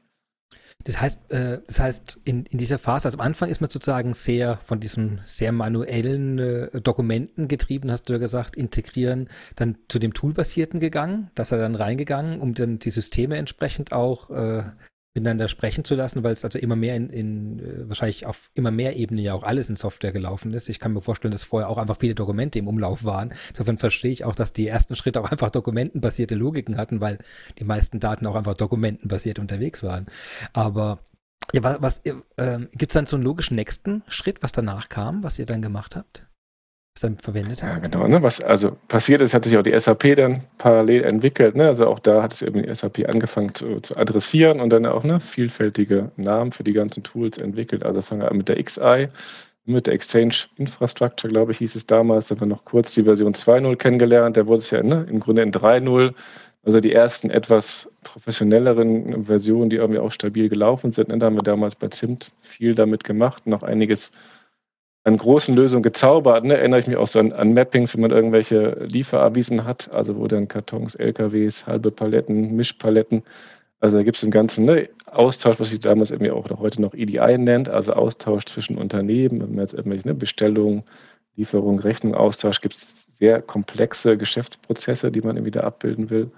Das 0.84 1.00
heißt, 1.00 1.30
äh, 1.30 1.60
das 1.66 1.80
heißt 1.80 2.20
in, 2.24 2.46
in 2.46 2.58
dieser 2.58 2.78
Phase, 2.78 3.06
also 3.08 3.18
am 3.18 3.24
Anfang 3.24 3.50
ist 3.50 3.60
man 3.60 3.68
sozusagen 3.68 4.14
sehr 4.14 4.56
von 4.58 4.80
diesem 4.80 5.18
sehr 5.24 5.52
manuellen 5.52 6.38
äh, 6.38 6.80
Dokumenten 6.80 7.48
getrieben, 7.48 7.90
hast 7.90 8.08
du 8.08 8.14
ja 8.14 8.18
gesagt, 8.18 8.56
integrieren, 8.56 9.28
dann 9.56 9.76
zu 9.88 9.98
dem 9.98 10.14
Toolbasierten 10.14 10.80
gegangen, 10.80 11.30
dass 11.34 11.52
er 11.52 11.58
dann 11.58 11.74
reingegangen, 11.74 12.40
um 12.40 12.54
dann 12.54 12.78
die 12.78 12.90
Systeme 12.90 13.36
entsprechend 13.36 13.92
auch 13.92 14.30
äh, 14.30 14.64
miteinander 15.14 15.48
sprechen 15.48 15.84
zu 15.84 15.94
lassen, 15.96 16.22
weil 16.22 16.32
es 16.32 16.44
also 16.44 16.58
immer 16.58 16.76
mehr 16.76 16.94
in, 16.94 17.10
in 17.10 17.58
äh, 17.58 17.88
wahrscheinlich 17.88 18.26
auf 18.26 18.50
immer 18.54 18.70
mehr 18.70 18.96
Ebenen 18.96 19.24
ja 19.24 19.34
auch 19.34 19.42
alles 19.42 19.68
in 19.68 19.76
Software 19.76 20.12
gelaufen 20.12 20.52
ist. 20.54 20.68
Ich 20.68 20.78
kann 20.78 20.92
mir 20.92 21.02
vorstellen, 21.02 21.32
dass 21.32 21.42
vorher 21.42 21.68
auch 21.68 21.78
einfach 21.78 21.96
viele 21.96 22.14
Dokumente 22.14 22.58
im 22.58 22.68
Umlauf 22.68 23.04
waren. 23.04 23.32
Insofern 23.48 23.78
verstehe 23.78 24.12
ich 24.12 24.24
auch, 24.24 24.36
dass 24.36 24.52
die 24.52 24.68
ersten 24.68 24.94
Schritte 24.94 25.20
auch 25.20 25.30
einfach 25.30 25.50
dokumentenbasierte 25.50 26.36
Logiken 26.36 26.76
hatten, 26.76 27.00
weil 27.00 27.18
die 27.58 27.64
meisten 27.64 27.98
Daten 27.98 28.26
auch 28.26 28.36
einfach 28.36 28.54
dokumentenbasiert 28.54 29.40
unterwegs 29.40 29.82
waren. 29.82 30.06
Aber 30.52 31.00
ja, 31.52 31.62
was, 31.64 31.80
was 31.80 31.98
äh, 32.04 32.60
gibt 32.72 32.92
es 32.92 32.94
dann 32.94 33.06
so 33.06 33.16
einen 33.16 33.24
logischen 33.24 33.56
nächsten 33.56 34.04
Schritt, 34.06 34.42
was 34.42 34.52
danach 34.52 34.88
kam, 34.88 35.24
was 35.24 35.40
ihr 35.40 35.46
dann 35.46 35.62
gemacht 35.62 35.96
habt? 35.96 36.29
Dann 36.98 37.18
verwendet 37.18 37.62
hat. 37.62 37.70
Ja, 37.70 37.78
genau. 37.78 38.06
Ne? 38.06 38.22
Was 38.22 38.40
also 38.40 38.76
passiert 38.88 39.20
ist, 39.20 39.32
hat 39.32 39.44
sich 39.44 39.56
auch 39.56 39.62
die 39.62 39.78
SAP 39.78 40.16
dann 40.16 40.44
parallel 40.58 41.04
entwickelt. 41.04 41.54
Ne? 41.54 41.66
Also 41.66 41.86
auch 41.86 41.98
da 41.98 42.22
hat 42.22 42.32
es 42.32 42.42
eben 42.42 42.62
die 42.62 42.74
SAP 42.74 43.08
angefangen 43.08 43.54
zu, 43.54 43.80
zu, 43.80 43.96
adressieren 43.96 44.60
und 44.60 44.70
dann 44.70 44.86
auch 44.86 45.04
ne, 45.04 45.20
vielfältige 45.20 46.10
Namen 46.16 46.52
für 46.52 46.64
die 46.64 46.72
ganzen 46.72 47.02
Tools 47.02 47.38
entwickelt. 47.38 47.84
Also 47.84 48.02
fangen 48.02 48.22
wir 48.22 48.30
an 48.30 48.36
mit 48.36 48.48
der 48.48 48.62
XI, 48.62 49.08
mit 49.64 49.86
der 49.86 49.94
Exchange 49.94 50.34
Infrastructure, 50.56 51.32
glaube 51.32 51.52
ich, 51.52 51.58
hieß 51.58 51.76
es 51.76 51.86
damals. 51.86 52.28
Da 52.28 52.34
haben 52.34 52.40
wir 52.40 52.46
noch 52.48 52.64
kurz 52.64 52.92
die 52.92 53.04
Version 53.04 53.32
2.0 53.32 53.76
kennengelernt. 53.76 54.36
Da 54.36 54.46
wurde 54.46 54.58
es 54.58 54.70
ja 54.70 54.82
ne, 54.82 55.06
im 55.08 55.20
Grunde 55.20 55.42
in 55.42 55.52
3.0 55.52 56.14
also 56.62 56.78
die 56.78 56.92
ersten 56.92 57.30
etwas 57.30 57.88
professionelleren 58.02 59.24
Versionen, 59.24 59.70
die 59.70 59.76
irgendwie 59.76 60.00
auch 60.00 60.12
stabil 60.12 60.48
gelaufen 60.48 60.90
sind. 60.90 61.08
Ne? 61.08 61.18
Da 61.18 61.26
haben 61.26 61.36
wir 61.36 61.42
damals 61.42 61.74
bei 61.74 61.88
Zimt 61.88 62.32
viel 62.40 62.74
damit 62.74 63.04
gemacht, 63.04 63.46
noch 63.46 63.62
einiges 63.62 64.10
an 65.04 65.16
großen 65.16 65.54
Lösungen 65.56 65.82
gezaubert. 65.82 66.44
Ne? 66.44 66.56
Erinnere 66.56 66.80
ich 66.80 66.86
mich 66.86 66.96
auch 66.96 67.08
so 67.08 67.18
an, 67.18 67.32
an 67.32 67.54
Mappings, 67.54 67.94
wenn 67.94 68.02
man 68.02 68.10
irgendwelche 68.10 68.84
Lieferavisen 68.84 69.64
hat, 69.64 69.94
also 69.94 70.16
wo 70.16 70.26
dann 70.28 70.48
Kartons, 70.48 70.94
LKWs, 70.94 71.66
halbe 71.66 71.90
Paletten, 71.90 72.54
Mischpaletten. 72.54 73.22
Also 73.80 73.96
da 73.96 74.02
gibt 74.02 74.18
es 74.18 74.22
einen 74.22 74.30
ganzen 74.30 74.66
ne, 74.66 74.90
Austausch, 75.06 75.58
was 75.58 75.70
sich 75.70 75.80
damals 75.80 76.10
irgendwie 76.10 76.30
auch 76.30 76.46
heute 76.58 76.82
noch 76.82 76.92
EDI 76.92 77.38
nennt, 77.38 77.68
also 77.70 77.92
Austausch 77.94 78.44
zwischen 78.44 78.76
Unternehmen, 78.76 79.40
wenn 79.40 79.50
man 79.50 79.60
jetzt 79.60 79.72
irgendwelche 79.72 80.06
ne, 80.06 80.14
Bestellungen, 80.14 80.82
Lieferung, 81.36 81.78
Rechnung, 81.78 82.14
Austausch, 82.14 82.60
gibt 82.60 82.74
es 82.74 83.06
sehr 83.10 83.40
komplexe 83.40 84.18
Geschäftsprozesse, 84.18 85.10
die 85.10 85.22
man 85.22 85.36
irgendwie 85.36 85.52
da 85.52 85.60
abbilden 85.60 86.10
will. 86.10 86.30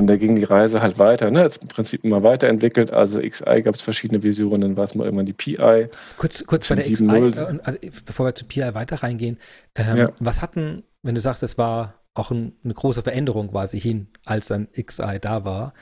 Und 0.00 0.06
da 0.06 0.16
ging 0.16 0.34
die 0.34 0.44
Reise 0.44 0.80
halt 0.80 0.98
weiter. 0.98 1.30
Ne? 1.30 1.42
Jetzt 1.42 1.60
im 1.60 1.68
Prinzip 1.68 2.04
immer 2.04 2.22
weiterentwickelt. 2.22 2.90
Also 2.90 3.20
XI 3.20 3.60
gab 3.60 3.74
es 3.74 3.82
verschiedene 3.82 4.22
Visionen, 4.22 4.62
dann 4.62 4.76
war 4.78 4.84
es 4.84 4.94
mal 4.94 5.04
irgendwann 5.04 5.26
die 5.26 5.34
PI. 5.34 5.88
Kurz, 6.16 6.42
kurz 6.46 6.66
bei 6.70 6.76
der 6.76 6.90
XI, 6.90 7.04
äh, 7.04 7.58
also 7.62 7.78
bevor 8.06 8.24
wir 8.24 8.34
zu 8.34 8.46
PI 8.46 8.74
weiter 8.74 9.02
reingehen, 9.02 9.38
ähm, 9.74 9.96
ja. 9.98 10.10
was 10.18 10.40
hatten, 10.40 10.84
wenn 11.02 11.14
du 11.14 11.20
sagst, 11.20 11.42
es 11.42 11.58
war 11.58 12.00
auch 12.14 12.30
ein, 12.30 12.54
eine 12.64 12.72
große 12.72 13.02
Veränderung 13.02 13.50
quasi 13.50 13.78
hin, 13.78 14.08
als 14.24 14.48
dann 14.48 14.68
XI 14.72 15.18
da 15.20 15.44
war, 15.44 15.74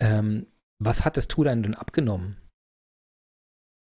ähm, 0.00 0.46
was 0.78 1.04
hat 1.04 1.16
das 1.16 1.26
Tool 1.26 1.46
denn 1.46 1.74
abgenommen? 1.74 2.36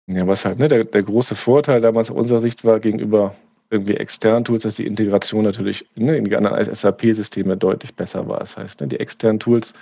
Ja, 0.05 0.27
was 0.27 0.45
halt 0.45 0.59
ne, 0.59 0.67
der, 0.67 0.83
der 0.83 1.01
große 1.01 1.35
Vorteil 1.35 1.81
damals 1.81 2.11
aus 2.11 2.17
unserer 2.17 2.41
Sicht 2.41 2.63
war 2.63 2.79
gegenüber 2.79 3.35
irgendwie 3.73 3.97
externen 3.97 4.45
Tools, 4.45 4.61
dass 4.61 4.75
die 4.77 4.87
Integration 4.87 5.43
natürlich 5.43 5.85
ne, 5.95 6.15
in 6.15 6.25
die 6.25 6.35
anderen 6.35 6.63
SAP-Systeme 6.63 7.57
deutlich 7.57 7.93
besser 7.95 8.27
war. 8.27 8.39
Das 8.39 8.55
heißt, 8.55 8.79
ne, 8.79 8.87
die 8.87 8.99
externen 8.99 9.39
Tools 9.39 9.73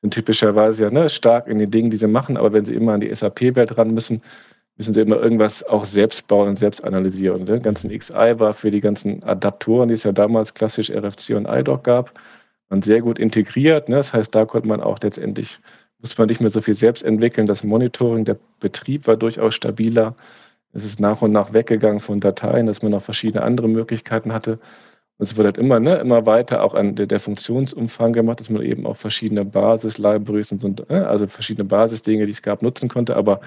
sind 0.00 0.12
typischerweise 0.12 0.84
ja 0.84 0.90
ne, 0.90 1.08
stark 1.08 1.46
in 1.46 1.58
den 1.58 1.70
Dingen, 1.70 1.90
die 1.90 1.96
sie 1.96 2.08
machen, 2.08 2.36
aber 2.36 2.52
wenn 2.52 2.64
sie 2.64 2.74
immer 2.74 2.94
an 2.94 3.00
die 3.00 3.14
SAP-Welt 3.14 3.78
ran 3.78 3.94
müssen, 3.94 4.22
müssen 4.76 4.94
sie 4.94 5.00
immer 5.00 5.20
irgendwas 5.20 5.62
auch 5.62 5.84
selbst 5.84 6.26
bauen 6.26 6.48
und 6.48 6.58
selbst 6.58 6.82
analysieren. 6.82 7.46
Der 7.46 7.60
ganzen 7.60 7.96
XI 7.96 8.38
war 8.38 8.52
für 8.52 8.70
die 8.70 8.80
ganzen 8.80 9.22
Adaptoren, 9.22 9.88
die 9.88 9.94
es 9.94 10.02
ja 10.02 10.12
damals 10.12 10.54
klassisch 10.54 10.90
RFC 10.90 11.34
und 11.34 11.46
iDoc 11.46 11.84
gab, 11.84 12.12
man 12.70 12.82
sehr 12.82 13.00
gut 13.00 13.18
integriert. 13.18 13.88
Ne? 13.88 13.96
Das 13.96 14.12
heißt, 14.12 14.34
da 14.34 14.44
konnte 14.44 14.68
man 14.68 14.80
auch 14.80 14.98
letztendlich, 15.00 15.60
muss 16.00 16.18
man 16.18 16.28
nicht 16.28 16.40
mehr 16.40 16.50
so 16.50 16.60
viel 16.60 16.74
selbst 16.74 17.04
entwickeln. 17.04 17.46
Das 17.46 17.62
Monitoring, 17.62 18.24
der 18.24 18.36
Betrieb 18.58 19.06
war 19.06 19.16
durchaus 19.16 19.54
stabiler. 19.54 20.16
Es 20.74 20.84
ist 20.84 21.00
nach 21.00 21.22
und 21.22 21.32
nach 21.32 21.52
weggegangen 21.52 22.00
von 22.00 22.20
Dateien, 22.20 22.66
dass 22.66 22.82
man 22.82 22.92
noch 22.92 23.02
verschiedene 23.02 23.44
andere 23.44 23.68
Möglichkeiten 23.68 24.32
hatte. 24.32 24.58
Und 25.18 25.22
es 25.26 25.36
wird 25.36 25.46
halt 25.46 25.58
immer, 25.58 25.78
ne, 25.78 25.96
immer 25.96 26.26
weiter 26.26 26.64
auch 26.64 26.74
an 26.74 26.96
der, 26.96 27.06
der 27.06 27.20
Funktionsumfang 27.20 28.12
gemacht, 28.12 28.40
dass 28.40 28.50
man 28.50 28.62
eben 28.62 28.84
auch 28.84 28.96
verschiedene 28.96 29.44
Basis-Libraries 29.44 30.50
und 30.52 30.60
so, 30.60 30.68
ne, 30.68 31.06
also 31.06 31.28
verschiedene 31.28 31.64
Basisdinge, 31.64 32.26
die 32.26 32.32
es 32.32 32.42
gab, 32.42 32.62
nutzen 32.62 32.88
konnte. 32.88 33.16
Aber 33.16 33.40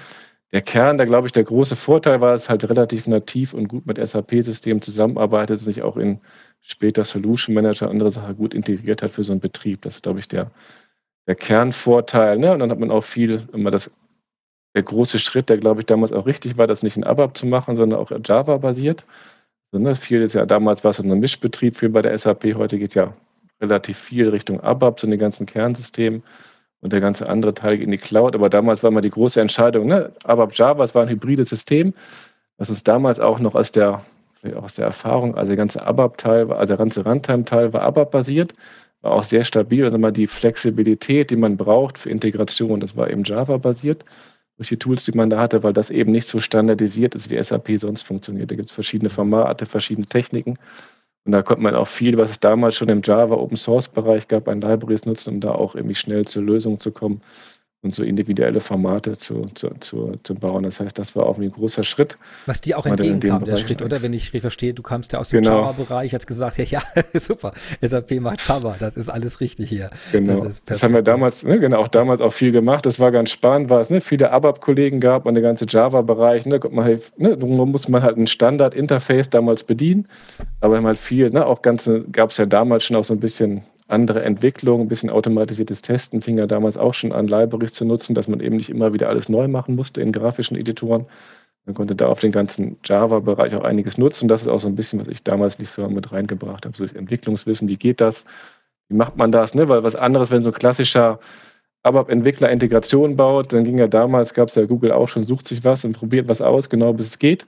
der 0.52 0.62
Kern, 0.62 0.96
da 0.96 1.04
glaube 1.04 1.26
ich, 1.28 1.32
der 1.32 1.44
große 1.44 1.76
Vorteil 1.76 2.22
war, 2.22 2.32
dass 2.32 2.44
es 2.44 2.48
halt 2.48 2.68
relativ 2.68 3.06
nativ 3.06 3.52
und 3.52 3.68
gut 3.68 3.84
mit 3.84 3.98
SAP-Systemen 3.98 4.80
zusammenarbeitet, 4.80 5.58
sich 5.60 5.82
auch 5.82 5.98
in 5.98 6.20
später 6.62 7.04
Solution 7.04 7.54
Manager 7.54 7.90
andere 7.90 8.10
Sachen 8.10 8.36
gut 8.38 8.54
integriert 8.54 9.02
hat 9.02 9.10
für 9.10 9.24
so 9.24 9.32
einen 9.32 9.40
Betrieb. 9.40 9.82
Das 9.82 9.96
ist, 9.96 10.02
glaube 10.04 10.20
ich, 10.20 10.28
der, 10.28 10.50
der 11.26 11.34
Kernvorteil. 11.34 12.38
Ne? 12.38 12.52
Und 12.52 12.60
dann 12.60 12.70
hat 12.70 12.78
man 12.78 12.90
auch 12.90 13.04
viel 13.04 13.46
immer 13.52 13.70
das 13.70 13.90
der 14.74 14.82
große 14.82 15.18
Schritt, 15.18 15.48
der 15.48 15.58
glaube 15.58 15.80
ich 15.80 15.86
damals 15.86 16.12
auch 16.12 16.26
richtig 16.26 16.58
war, 16.58 16.66
das 16.66 16.82
nicht 16.82 16.96
in 16.96 17.04
ABAP 17.04 17.36
zu 17.36 17.46
machen, 17.46 17.76
sondern 17.76 17.98
auch 17.98 18.10
Java-basiert. 18.24 19.04
Also, 19.72 19.82
ne, 19.82 19.94
viel 19.94 20.22
ist 20.22 20.34
ja 20.34 20.46
damals 20.46 20.84
war 20.84 20.90
es 20.92 21.00
ein 21.00 21.08
Mischbetrieb 21.20 21.76
viel 21.76 21.90
bei 21.90 22.02
der 22.02 22.16
SAP, 22.16 22.54
heute 22.54 22.78
geht 22.78 22.94
ja 22.94 23.14
relativ 23.60 23.98
viel 23.98 24.28
Richtung 24.28 24.60
ABAP, 24.60 25.00
so 25.00 25.06
den 25.06 25.18
ganzen 25.18 25.46
Kernsystemen 25.46 26.22
und 26.80 26.92
der 26.92 27.00
ganze 27.00 27.28
andere 27.28 27.54
Teil 27.54 27.78
geht 27.78 27.86
in 27.86 27.90
die 27.90 27.98
Cloud. 27.98 28.34
Aber 28.34 28.48
damals 28.48 28.82
war 28.82 28.90
mal 28.90 29.00
die 29.00 29.10
große 29.10 29.40
Entscheidung, 29.40 29.86
ne, 29.86 30.12
ABAP 30.24 30.54
Java, 30.54 30.84
es 30.84 30.94
war 30.94 31.02
ein 31.02 31.08
hybrides 31.08 31.48
System, 31.48 31.92
was 32.56 32.70
uns 32.70 32.84
damals 32.84 33.20
auch 33.20 33.40
noch 33.40 33.54
aus 33.54 33.72
der, 33.72 34.02
aus 34.54 34.74
der 34.74 34.86
Erfahrung, 34.86 35.34
also 35.34 35.50
der 35.50 35.56
ganze 35.56 35.84
ABAP-Teil, 35.84 36.52
also 36.52 36.70
der 36.70 36.76
ganze 36.76 37.04
Runtime-Teil 37.04 37.72
war 37.72 37.82
ABAP-basiert, 37.82 38.54
war 39.02 39.12
auch 39.12 39.24
sehr 39.24 39.44
stabil. 39.44 39.84
Also 39.84 39.98
mal 39.98 40.12
die 40.12 40.26
Flexibilität, 40.26 41.30
die 41.30 41.36
man 41.36 41.56
braucht 41.56 41.98
für 41.98 42.10
Integration, 42.10 42.80
das 42.80 42.96
war 42.96 43.10
eben 43.10 43.24
Java-basiert 43.24 44.04
durch 44.58 44.68
die 44.68 44.76
Tools, 44.76 45.04
die 45.04 45.12
man 45.12 45.30
da 45.30 45.38
hatte, 45.40 45.62
weil 45.62 45.72
das 45.72 45.88
eben 45.88 46.12
nicht 46.12 46.28
so 46.28 46.40
standardisiert 46.40 47.14
ist, 47.14 47.30
wie 47.30 47.42
SAP 47.42 47.78
sonst 47.78 48.02
funktioniert. 48.02 48.50
Da 48.50 48.56
gibt 48.56 48.68
es 48.68 48.74
verschiedene 48.74 49.08
Formate, 49.08 49.66
verschiedene 49.66 50.06
Techniken. 50.06 50.58
Und 51.24 51.32
da 51.32 51.42
konnte 51.42 51.62
man 51.62 51.74
auch 51.74 51.86
viel, 51.86 52.18
was 52.18 52.32
es 52.32 52.40
damals 52.40 52.74
schon 52.76 52.88
im 52.88 53.00
Java 53.02 53.36
Open 53.36 53.56
Source 53.56 53.88
Bereich 53.88 54.28
gab, 54.28 54.48
an 54.48 54.60
Libraries 54.60 55.06
nutzen, 55.06 55.34
um 55.34 55.40
da 55.40 55.52
auch 55.52 55.74
irgendwie 55.74 55.94
schnell 55.94 56.26
zur 56.26 56.42
Lösung 56.42 56.80
zu 56.80 56.90
kommen 56.90 57.22
und 57.88 57.94
so 57.94 58.02
individuelle 58.02 58.60
Formate 58.60 59.16
zu, 59.16 59.46
zu, 59.54 59.70
zu, 59.80 60.12
zu 60.22 60.34
bauen. 60.34 60.64
Das 60.64 60.78
heißt, 60.78 60.98
das 60.98 61.16
war 61.16 61.24
auch 61.24 61.38
ein 61.38 61.50
großer 61.50 61.84
Schritt. 61.84 62.18
Was 62.44 62.60
dir 62.60 62.78
auch 62.78 62.84
entgegenkam, 62.84 63.44
der 63.44 63.56
Schritt, 63.56 63.80
oder? 63.80 64.02
Wenn 64.02 64.12
ich 64.12 64.24
richtig 64.24 64.42
verstehe, 64.42 64.74
du 64.74 64.82
kamst 64.82 65.14
ja 65.14 65.18
aus 65.18 65.30
dem 65.30 65.42
genau. 65.42 65.62
Java-Bereich, 65.62 66.12
hast 66.14 66.26
gesagt, 66.26 66.58
ja, 66.58 66.64
ja, 66.64 66.82
super, 67.18 67.52
SAP 67.80 68.20
macht 68.20 68.46
Java, 68.46 68.76
das 68.78 68.98
ist 68.98 69.08
alles 69.08 69.40
richtig 69.40 69.70
hier. 69.70 69.88
Genau. 70.12 70.44
Das, 70.44 70.62
das 70.64 70.82
haben 70.82 70.92
wir 70.92 71.00
damals, 71.00 71.44
ne, 71.44 71.58
genau, 71.58 71.78
auch 71.78 71.88
damals 71.88 72.20
auch 72.20 72.32
viel 72.32 72.52
gemacht. 72.52 72.84
Das 72.84 73.00
war 73.00 73.10
ganz 73.10 73.30
spannend, 73.30 73.70
weil 73.70 73.80
es 73.80 73.88
ne, 73.88 74.02
viele 74.02 74.30
ABAP-Kollegen 74.30 75.00
gab 75.00 75.24
und 75.24 75.32
der 75.32 75.42
ganze 75.42 75.64
Java-Bereich, 75.66 76.44
ne, 76.44 76.60
man 76.70 76.84
halt, 76.84 77.10
ne, 77.16 77.36
muss 77.36 77.88
man 77.88 78.02
halt 78.02 78.18
ein 78.18 78.26
Standard-Interface 78.26 79.30
damals 79.30 79.64
bedienen, 79.64 80.08
aber 80.60 80.82
halt 80.82 80.98
viel, 80.98 81.30
ne, 81.30 81.46
auch 81.46 81.62
ganze, 81.62 82.04
gab 82.12 82.30
es 82.30 82.36
ja 82.36 82.44
damals 82.44 82.84
schon 82.84 82.96
auch 82.96 83.04
so 83.06 83.14
ein 83.14 83.20
bisschen 83.20 83.62
andere 83.88 84.22
Entwicklung, 84.22 84.82
ein 84.82 84.88
bisschen 84.88 85.10
automatisiertes 85.10 85.82
Testen 85.82 86.20
fing 86.20 86.38
ja 86.38 86.46
damals 86.46 86.76
auch 86.76 86.94
schon 86.94 87.12
an, 87.12 87.26
Libraries 87.26 87.72
zu 87.72 87.84
nutzen, 87.84 88.14
dass 88.14 88.28
man 88.28 88.40
eben 88.40 88.56
nicht 88.56 88.68
immer 88.70 88.92
wieder 88.92 89.08
alles 89.08 89.28
neu 89.28 89.48
machen 89.48 89.74
musste 89.74 90.02
in 90.02 90.12
grafischen 90.12 90.56
Editoren. 90.56 91.06
Man 91.64 91.74
konnte 91.74 91.96
da 91.96 92.06
auf 92.06 92.20
den 92.20 92.32
ganzen 92.32 92.78
Java-Bereich 92.84 93.54
auch 93.54 93.64
einiges 93.64 93.98
nutzen. 93.98 94.28
Das 94.28 94.42
ist 94.42 94.48
auch 94.48 94.60
so 94.60 94.68
ein 94.68 94.74
bisschen, 94.74 95.00
was 95.00 95.08
ich 95.08 95.22
damals 95.22 95.56
in 95.56 95.64
die 95.64 95.70
Firma 95.70 95.90
mit 95.90 96.12
reingebracht 96.12 96.64
habe. 96.64 96.76
So 96.76 96.84
das 96.84 96.92
Entwicklungswissen, 96.92 97.68
wie 97.68 97.76
geht 97.76 98.00
das? 98.00 98.24
Wie 98.88 98.96
macht 98.96 99.16
man 99.16 99.32
das? 99.32 99.54
Ne? 99.54 99.68
Weil 99.68 99.82
was 99.82 99.96
anderes, 99.96 100.30
wenn 100.30 100.42
so 100.42 100.50
ein 100.50 100.54
klassischer 100.54 101.18
ABAP-Entwickler 101.82 102.50
Integration 102.50 103.16
baut, 103.16 103.52
dann 103.52 103.64
ging 103.64 103.78
ja 103.78 103.86
damals, 103.86 104.34
gab 104.34 104.48
es 104.48 104.54
ja 104.54 104.64
Google 104.64 104.92
auch 104.92 105.08
schon, 105.08 105.24
sucht 105.24 105.46
sich 105.46 105.64
was 105.64 105.84
und 105.84 105.92
probiert 105.92 106.28
was 106.28 106.40
aus, 106.40 106.68
genau 106.68 106.92
bis 106.92 107.06
es 107.06 107.18
geht. 107.18 107.46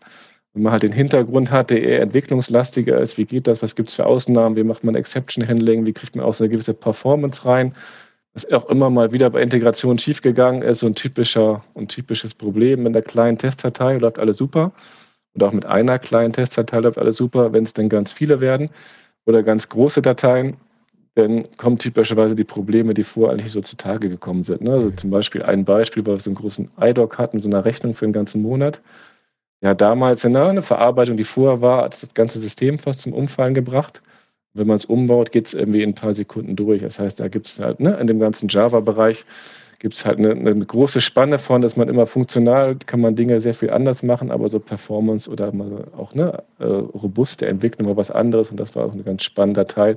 Wenn 0.52 0.62
man 0.62 0.72
halt 0.72 0.82
den 0.82 0.92
Hintergrund 0.92 1.50
hat, 1.50 1.70
der 1.70 1.82
eher 1.82 2.00
entwicklungslastiger 2.00 3.00
ist, 3.00 3.18
wie 3.18 3.24
geht 3.24 3.46
das, 3.46 3.62
was 3.62 3.76
gibt 3.76 3.90
es 3.90 3.94
für 3.94 4.06
Ausnahmen, 4.06 4.56
wie 4.56 4.64
macht 4.64 4.82
man 4.82 4.96
Exception 4.96 5.46
Handling, 5.46 5.86
wie 5.86 5.92
kriegt 5.92 6.16
man 6.16 6.24
auch 6.24 6.34
so 6.34 6.44
eine 6.44 6.50
gewisse 6.50 6.74
Performance 6.74 7.44
rein, 7.44 7.74
was 8.32 8.50
auch 8.50 8.68
immer 8.68 8.90
mal 8.90 9.12
wieder 9.12 9.30
bei 9.30 9.42
Integration 9.42 9.98
schiefgegangen 9.98 10.62
ist, 10.62 10.80
so 10.80 10.86
ein 10.86 10.94
typischer 10.94 11.64
und 11.74 11.88
typisches 11.88 12.34
Problem 12.34 12.82
mit 12.82 12.94
einer 12.94 13.02
kleinen 13.02 13.38
Testdatei 13.38 13.96
läuft 13.96 14.18
alles 14.18 14.36
super. 14.36 14.72
Oder 15.34 15.48
auch 15.48 15.52
mit 15.52 15.66
einer 15.66 15.98
kleinen 15.98 16.32
Testdatei 16.32 16.80
läuft 16.80 16.98
alles 16.98 17.16
super, 17.16 17.52
wenn 17.52 17.64
es 17.64 17.72
denn 17.72 17.88
ganz 17.88 18.12
viele 18.12 18.40
werden 18.40 18.70
oder 19.26 19.42
ganz 19.42 19.68
große 19.68 20.02
Dateien, 20.02 20.56
dann 21.14 21.56
kommen 21.56 21.78
typischerweise 21.78 22.34
die 22.34 22.44
Probleme, 22.44 22.94
die 22.94 23.02
vorher 23.02 23.34
eigentlich 23.34 23.52
so 23.52 23.60
zutage 23.60 24.08
gekommen 24.08 24.44
sind. 24.44 24.62
Ne? 24.62 24.72
Also 24.72 24.86
mhm. 24.90 24.96
zum 24.96 25.10
Beispiel 25.10 25.42
ein 25.42 25.64
Beispiel, 25.64 26.06
weil 26.06 26.14
wir 26.14 26.20
so 26.20 26.30
einen 26.30 26.36
großen 26.36 26.70
iDoc 26.80 27.18
hatten, 27.18 27.42
so 27.42 27.48
eine 27.48 27.64
Rechnung 27.64 27.94
für 27.94 28.06
den 28.06 28.12
ganzen 28.12 28.42
Monat 28.42 28.80
ja 29.60 29.74
damals 29.74 30.24
ne, 30.24 30.44
eine 30.44 30.62
Verarbeitung, 30.62 31.16
die 31.16 31.24
vorher 31.24 31.60
war, 31.60 31.84
hat 31.84 32.02
das 32.02 32.14
ganze 32.14 32.38
System 32.38 32.78
fast 32.78 33.02
zum 33.02 33.12
Umfallen 33.12 33.54
gebracht. 33.54 34.02
Wenn 34.52 34.66
man 34.66 34.76
es 34.76 34.84
umbaut, 34.84 35.30
geht 35.32 35.46
es 35.46 35.54
irgendwie 35.54 35.82
in 35.82 35.90
ein 35.90 35.94
paar 35.94 36.14
Sekunden 36.14 36.56
durch. 36.56 36.82
Das 36.82 36.98
heißt, 36.98 37.20
da 37.20 37.28
gibt 37.28 37.46
es 37.46 37.58
halt 37.60 37.80
ne, 37.80 37.96
in 37.96 38.06
dem 38.06 38.18
ganzen 38.18 38.48
Java-Bereich 38.48 39.24
gibt 39.78 39.94
es 39.94 40.04
halt 40.04 40.18
eine, 40.18 40.32
eine, 40.32 40.54
große 40.54 41.00
Spanne 41.00 41.38
von, 41.38 41.62
dass 41.62 41.76
man 41.76 41.88
immer 41.88 42.04
funktional 42.04 42.76
kann 42.84 43.00
man 43.00 43.16
Dinge 43.16 43.40
sehr 43.40 43.54
viel 43.54 43.70
anders 43.70 44.02
machen, 44.02 44.30
aber 44.30 44.50
so 44.50 44.60
Performance 44.60 45.30
oder 45.30 45.52
auch 45.96 46.14
ne, 46.14 46.42
äh, 46.58 46.64
robuste 46.64 47.46
Entwicklung 47.46 47.88
war 47.88 47.96
was 47.96 48.10
anderes 48.10 48.50
und 48.50 48.58
das 48.58 48.76
war 48.76 48.84
auch 48.84 48.92
ein 48.92 49.04
ganz 49.04 49.22
spannender 49.22 49.66
Teil 49.66 49.96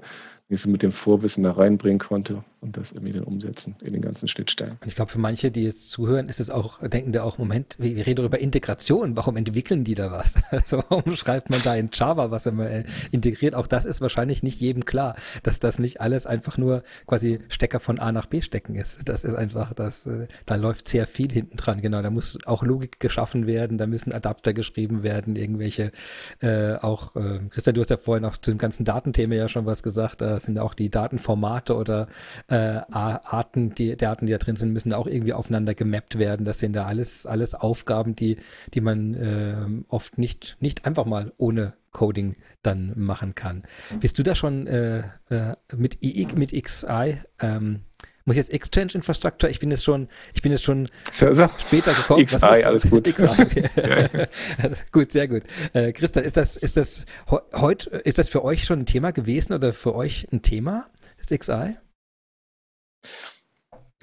ich 0.53 0.61
so 0.61 0.69
mit 0.69 0.83
dem 0.83 0.91
Vorwissen 0.91 1.43
da 1.43 1.51
reinbringen 1.51 1.99
konnte 1.99 2.43
und 2.63 2.77
das 2.77 2.91
irgendwie 2.91 3.13
dann 3.13 3.23
umsetzen 3.23 3.75
in 3.81 3.93
den 3.93 4.01
ganzen 4.01 4.27
Schnittstellen. 4.27 4.77
Und 4.81 4.87
ich 4.87 4.95
glaube, 4.95 5.11
für 5.11 5.19
manche, 5.19 5.51
die 5.51 5.63
jetzt 5.63 5.91
zuhören, 5.91 6.29
ist 6.29 6.39
es 6.39 6.49
auch, 6.49 6.79
denken 6.79 7.11
da 7.11 7.23
auch, 7.23 7.37
Moment, 7.37 7.75
wir, 7.77 7.95
reden 8.05 8.15
darüber 8.15 8.39
Integration, 8.39 9.15
warum 9.17 9.35
entwickeln 9.35 9.83
die 9.83 9.95
da 9.95 10.11
was? 10.11 10.35
Also 10.63 10.81
warum 10.87 11.15
schreibt 11.15 11.49
man 11.49 11.61
da 11.63 11.75
in 11.75 11.89
Java 11.91 12.31
was, 12.31 12.45
wenn 12.45 12.55
man 12.55 12.67
äh, 12.67 12.85
integriert? 13.11 13.55
Auch 13.55 13.67
das 13.67 13.85
ist 13.85 14.01
wahrscheinlich 14.01 14.43
nicht 14.43 14.61
jedem 14.61 14.85
klar, 14.85 15.15
dass 15.41 15.59
das 15.59 15.77
nicht 15.77 15.99
alles 15.99 16.25
einfach 16.25 16.57
nur 16.57 16.83
quasi 17.05 17.39
Stecker 17.49 17.79
von 17.79 17.99
A 17.99 18.11
nach 18.11 18.27
B 18.27 18.41
stecken 18.41 18.75
ist. 18.75 18.99
Das 19.05 19.23
ist 19.23 19.35
einfach, 19.35 19.73
das, 19.73 20.07
äh, 20.07 20.27
da 20.45 20.55
läuft 20.55 20.87
sehr 20.87 21.05
viel 21.05 21.31
hinten 21.31 21.57
dran, 21.57 21.81
genau. 21.81 22.01
Da 22.01 22.11
muss 22.11 22.37
auch 22.45 22.63
Logik 22.63 22.99
geschaffen 22.99 23.45
werden, 23.45 23.77
da 23.77 23.87
müssen 23.87 24.13
Adapter 24.13 24.53
geschrieben 24.53 25.03
werden, 25.03 25.35
irgendwelche, 25.35 25.91
äh, 26.39 26.75
auch, 26.75 27.15
äh, 27.15 27.39
Christian, 27.49 27.73
du 27.73 27.81
hast 27.81 27.89
ja 27.89 27.97
vorhin 27.97 28.23
auch 28.23 28.37
zu 28.37 28.51
dem 28.51 28.57
ganzen 28.57 28.85
Datenthema 28.85 29.35
ja 29.35 29.49
schon 29.49 29.65
was 29.65 29.83
gesagt, 29.83 30.21
da 30.21 30.39
sind 30.39 30.59
auch 30.59 30.75
die 30.75 30.89
Datenformate 30.89 31.75
oder 31.75 32.07
äh, 32.53 32.81
Arten, 32.91 33.73
die, 33.73 33.97
die 33.97 34.05
Arten, 34.05 34.27
die 34.27 34.31
da 34.31 34.37
drin 34.37 34.55
sind, 34.55 34.73
müssen 34.73 34.93
auch 34.93 35.07
irgendwie 35.07 35.33
aufeinander 35.33 35.73
gemappt 35.73 36.19
werden. 36.19 36.45
Das 36.45 36.59
sind 36.59 36.73
da 36.73 36.85
alles, 36.85 37.25
alles 37.25 37.55
Aufgaben, 37.55 38.15
die, 38.15 38.37
die 38.75 38.81
man 38.81 39.13
äh, 39.15 39.83
oft 39.87 40.19
nicht, 40.19 40.57
nicht 40.59 40.85
einfach 40.85 41.05
mal 41.05 41.33
ohne 41.37 41.73
Coding 41.91 42.35
dann 42.61 42.93
machen 42.95 43.33
kann. 43.33 43.63
Bist 43.99 44.19
du 44.19 44.23
da 44.23 44.35
schon 44.35 44.67
äh, 44.67 44.99
äh, 45.29 45.53
mit, 45.75 46.03
I, 46.03 46.27
mit 46.35 46.51
XI 46.51 47.17
ähm, 47.39 47.81
muss 48.25 48.35
ich 48.35 48.37
jetzt 48.37 48.53
Exchange 48.53 48.93
Infrastructure? 48.93 49.51
Ich 49.51 49.59
bin 49.59 49.69
jetzt 49.69 49.83
schon, 49.83 50.07
ich 50.33 50.41
bin 50.41 50.51
jetzt 50.51 50.63
schon 50.63 50.87
also, 51.19 51.49
später 51.57 51.93
gekommen. 51.93 52.25
XI, 52.25 52.45
alles 52.63 52.89
gut. 52.89 53.03
XI. 53.03 53.27
gut, 54.91 55.11
sehr 55.11 55.27
gut. 55.27 55.43
Äh, 55.73 55.91
Christian, 55.91 56.23
ist 56.23 56.37
das, 56.37 56.55
ist 56.55 56.77
das 56.77 57.05
heute, 57.53 57.89
ist 57.89 58.19
das 58.19 58.29
für 58.29 58.45
euch 58.45 58.63
schon 58.63 58.79
ein 58.79 58.85
Thema 58.85 59.11
gewesen 59.11 59.53
oder 59.53 59.73
für 59.73 59.93
euch 59.93 60.27
ein 60.31 60.41
Thema, 60.41 60.87
das 61.17 61.37
XI? 61.37 61.77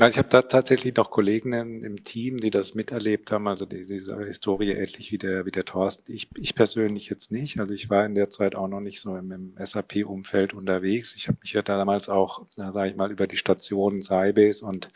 Ja, 0.00 0.08
ich 0.08 0.16
habe 0.16 0.28
da 0.30 0.40
tatsächlich 0.40 0.96
noch 0.96 1.10
Kollegen 1.10 1.52
im 1.52 2.04
Team, 2.04 2.38
die 2.38 2.50
das 2.50 2.74
miterlebt 2.74 3.30
haben, 3.32 3.46
also 3.46 3.66
die, 3.66 3.84
diese 3.84 4.18
Historie 4.18 4.70
ähnlich 4.70 5.12
wie 5.12 5.18
der, 5.18 5.44
wie 5.44 5.50
der 5.50 5.66
Thorsten. 5.66 6.10
Ich, 6.10 6.28
ich 6.36 6.54
persönlich 6.54 7.10
jetzt 7.10 7.30
nicht. 7.30 7.60
Also 7.60 7.74
ich 7.74 7.90
war 7.90 8.06
in 8.06 8.14
der 8.14 8.30
Zeit 8.30 8.54
auch 8.54 8.66
noch 8.66 8.80
nicht 8.80 9.00
so 9.00 9.14
im, 9.14 9.30
im 9.30 9.54
SAP-Umfeld 9.58 10.54
unterwegs. 10.54 11.14
Ich 11.16 11.28
habe 11.28 11.36
mich 11.42 11.52
ja 11.52 11.60
damals 11.60 12.08
auch, 12.08 12.46
sage 12.56 12.88
ich 12.88 12.96
mal, 12.96 13.10
über 13.10 13.26
die 13.26 13.36
Stationen 13.36 14.00
Sybase 14.00 14.64
und 14.64 14.88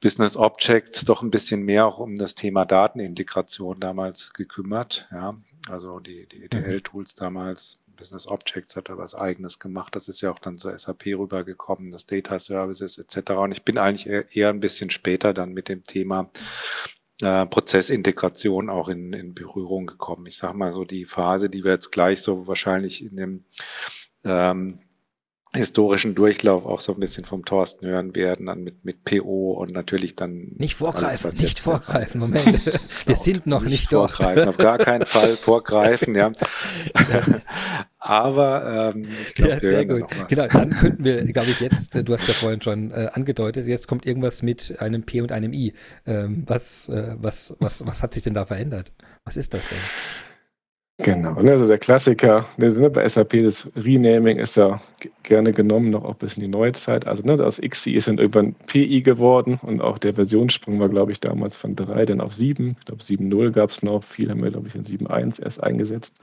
Business 0.00 0.36
Objects 0.38 1.04
doch 1.04 1.22
ein 1.22 1.30
bisschen 1.30 1.62
mehr 1.62 1.86
auch 1.86 1.98
um 1.98 2.16
das 2.16 2.34
Thema 2.34 2.64
Datenintegration 2.64 3.80
damals 3.80 4.32
gekümmert. 4.32 5.08
Ja, 5.10 5.36
also 5.68 6.00
die, 6.00 6.26
die 6.26 6.42
ETL-Tools 6.44 7.16
damals 7.16 7.82
Business 7.96 8.26
Objects 8.26 8.76
hat 8.76 8.88
da 8.88 8.98
was 8.98 9.14
eigenes 9.14 9.58
gemacht. 9.58 9.94
Das 9.96 10.08
ist 10.08 10.20
ja 10.20 10.30
auch 10.30 10.38
dann 10.38 10.56
zur 10.56 10.76
SAP 10.78 11.06
rübergekommen, 11.06 11.90
das 11.90 12.06
Data 12.06 12.38
Services 12.38 12.98
etc. 12.98 13.32
Und 13.32 13.52
ich 13.52 13.64
bin 13.64 13.78
eigentlich 13.78 14.06
eher, 14.06 14.50
ein 14.50 14.60
bisschen 14.60 14.90
später 14.90 15.34
dann 15.34 15.52
mit 15.52 15.68
dem 15.68 15.82
Thema 15.82 16.30
äh, 17.22 17.46
Prozessintegration 17.46 18.70
auch 18.70 18.88
in, 18.88 19.12
in 19.12 19.34
Berührung 19.34 19.86
gekommen. 19.86 20.26
Ich 20.26 20.36
sage 20.36 20.56
mal 20.56 20.72
so 20.72 20.84
die 20.84 21.04
Phase, 21.04 21.50
die 21.50 21.64
wir 21.64 21.72
jetzt 21.72 21.90
gleich 21.90 22.22
so 22.22 22.46
wahrscheinlich 22.46 23.02
in 23.02 23.16
dem 23.16 23.44
ähm, 24.24 24.80
historischen 25.52 26.14
Durchlauf 26.14 26.66
auch 26.66 26.80
so 26.80 26.92
ein 26.92 27.00
bisschen 27.00 27.24
vom 27.24 27.44
Thorsten 27.44 27.86
hören 27.86 28.14
werden, 28.14 28.46
dann 28.46 28.62
mit, 28.62 28.84
mit 28.84 29.04
PO 29.04 29.52
und 29.52 29.72
natürlich 29.72 30.16
dann. 30.16 30.52
Nicht 30.56 30.74
vorgreifen, 30.74 31.30
alles, 31.30 31.40
nicht 31.40 31.60
vorgreifen, 31.60 32.20
Moment. 32.22 32.60
Wir 33.06 33.16
sind 33.16 33.46
noch 33.46 33.62
nicht, 33.62 33.70
nicht 33.70 33.90
vorgreifen, 33.90 34.44
dort. 34.44 34.48
auf 34.48 34.56
gar 34.58 34.78
keinen 34.78 35.06
Fall 35.06 35.36
vorgreifen, 35.36 36.14
ja. 36.14 36.30
Aber 37.98 38.92
ähm, 38.94 39.08
ich 39.26 39.34
glaube, 39.34 39.52
ja, 39.52 39.60
sehr 39.60 39.86
gut. 39.86 40.04
Genau, 40.28 40.46
dann 40.46 40.70
könnten 40.70 41.04
wir, 41.04 41.24
glaube 41.24 41.50
ich, 41.50 41.60
jetzt, 41.60 41.94
du 41.94 42.12
hast 42.12 42.28
ja 42.28 42.34
vorhin 42.34 42.62
schon 42.62 42.92
äh, 42.92 43.08
angedeutet, 43.12 43.66
jetzt 43.66 43.88
kommt 43.88 44.06
irgendwas 44.06 44.42
mit 44.42 44.80
einem 44.80 45.02
P 45.02 45.20
und 45.22 45.32
einem 45.32 45.52
I. 45.52 45.72
Ähm, 46.06 46.44
was, 46.46 46.88
äh, 46.88 47.16
was, 47.18 47.56
was, 47.58 47.84
was 47.84 48.02
hat 48.02 48.14
sich 48.14 48.22
denn 48.22 48.34
da 48.34 48.46
verändert? 48.46 48.92
Was 49.24 49.36
ist 49.36 49.54
das 49.54 49.66
denn? 49.68 49.78
Genau, 50.98 51.42
ne, 51.42 51.50
also 51.50 51.66
der 51.66 51.76
Klassiker, 51.76 52.46
ne, 52.56 52.88
bei 52.88 53.06
SAP 53.06 53.40
das 53.40 53.68
Renaming 53.76 54.38
ist 54.38 54.56
ja 54.56 54.80
gerne 55.24 55.52
genommen, 55.52 55.90
noch 55.90 56.04
auch 56.04 56.14
bis 56.14 56.36
in 56.36 56.40
die 56.40 56.48
Neuzeit. 56.48 57.06
Also 57.06 57.22
ne, 57.22 57.34
aus 57.44 57.60
XI 57.60 57.92
ist 57.92 58.08
dann 58.08 58.16
irgendwann 58.16 58.54
PI 58.66 59.02
geworden 59.02 59.60
und 59.62 59.82
auch 59.82 59.98
der 59.98 60.14
Versionssprung 60.14 60.80
war, 60.80 60.88
glaube 60.88 61.12
ich, 61.12 61.20
damals 61.20 61.54
von 61.54 61.76
3 61.76 62.06
dann 62.06 62.22
auf 62.22 62.32
7. 62.32 62.76
Ich 62.78 62.84
glaube 62.86 63.02
7.0 63.02 63.50
gab 63.50 63.70
es 63.70 63.82
noch, 63.82 64.04
viel 64.04 64.30
haben 64.30 64.42
wir, 64.42 64.50
glaube 64.50 64.68
ich, 64.68 64.74
in 64.74 64.84
7.1 64.84 65.42
erst 65.42 65.62
eingesetzt. 65.62 66.18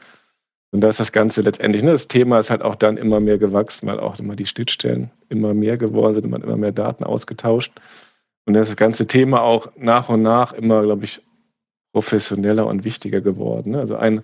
Und 0.71 0.81
da 0.81 0.89
ist 0.89 0.99
das 0.99 1.11
Ganze 1.11 1.41
letztendlich, 1.41 1.83
ne, 1.83 1.91
das 1.91 2.07
Thema 2.07 2.39
ist 2.39 2.49
halt 2.49 2.63
auch 2.63 2.75
dann 2.75 2.97
immer 2.97 3.19
mehr 3.19 3.37
gewachsen, 3.37 3.85
weil 3.85 3.99
auch 3.99 4.17
immer 4.17 4.35
die 4.35 4.47
Schnittstellen 4.47 5.11
immer 5.29 5.53
mehr 5.53 5.77
geworden 5.77 6.15
sind, 6.15 6.27
man 6.31 6.41
immer 6.41 6.57
mehr 6.57 6.71
Daten 6.71 7.03
ausgetauscht. 7.03 7.73
Und 8.47 8.55
das 8.55 8.75
ganze 8.75 9.05
Thema 9.05 9.43
auch 9.43 9.71
nach 9.77 10.09
und 10.09 10.23
nach 10.23 10.51
immer, 10.51 10.81
glaube 10.81 11.03
ich, 11.03 11.21
professioneller 11.93 12.65
und 12.65 12.83
wichtiger 12.83 13.21
geworden. 13.21 13.73
Ne? 13.73 13.79
Also 13.79 13.95
ein 13.95 14.23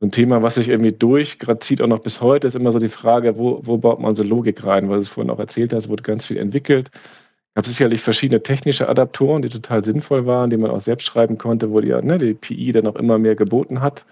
so 0.00 0.06
ein 0.06 0.12
Thema, 0.12 0.42
was 0.42 0.54
sich 0.54 0.68
irgendwie 0.70 0.92
durch, 0.92 1.38
gerade 1.38 1.60
zieht 1.60 1.82
auch 1.82 1.86
noch 1.86 1.98
bis 2.00 2.22
heute, 2.22 2.46
ist 2.46 2.56
immer 2.56 2.72
so 2.72 2.78
die 2.78 2.88
Frage, 2.88 3.38
wo, 3.38 3.60
wo 3.64 3.76
baut 3.76 4.00
man 4.00 4.14
so 4.14 4.22
Logik 4.22 4.64
rein, 4.64 4.88
weil 4.88 4.96
du 4.96 5.02
es 5.02 5.10
vorhin 5.10 5.30
auch 5.30 5.38
erzählt 5.38 5.74
hast, 5.74 5.90
wurde 5.90 6.02
ganz 6.02 6.26
viel 6.26 6.38
entwickelt. 6.38 6.90
Es 6.92 7.54
gab 7.54 7.66
sicherlich 7.66 8.00
verschiedene 8.00 8.42
technische 8.42 8.88
Adaptoren, 8.88 9.42
die 9.42 9.50
total 9.50 9.84
sinnvoll 9.84 10.24
waren, 10.24 10.48
die 10.48 10.56
man 10.56 10.70
auch 10.70 10.80
selbst 10.80 11.04
schreiben 11.06 11.36
konnte, 11.36 11.70
wo 11.70 11.80
die, 11.80 11.88
ne, 11.88 12.18
die 12.18 12.34
PI 12.34 12.72
dann 12.72 12.86
auch 12.86 12.96
immer 12.96 13.18
mehr 13.18 13.34
geboten 13.34 13.82
hat. 13.82 14.06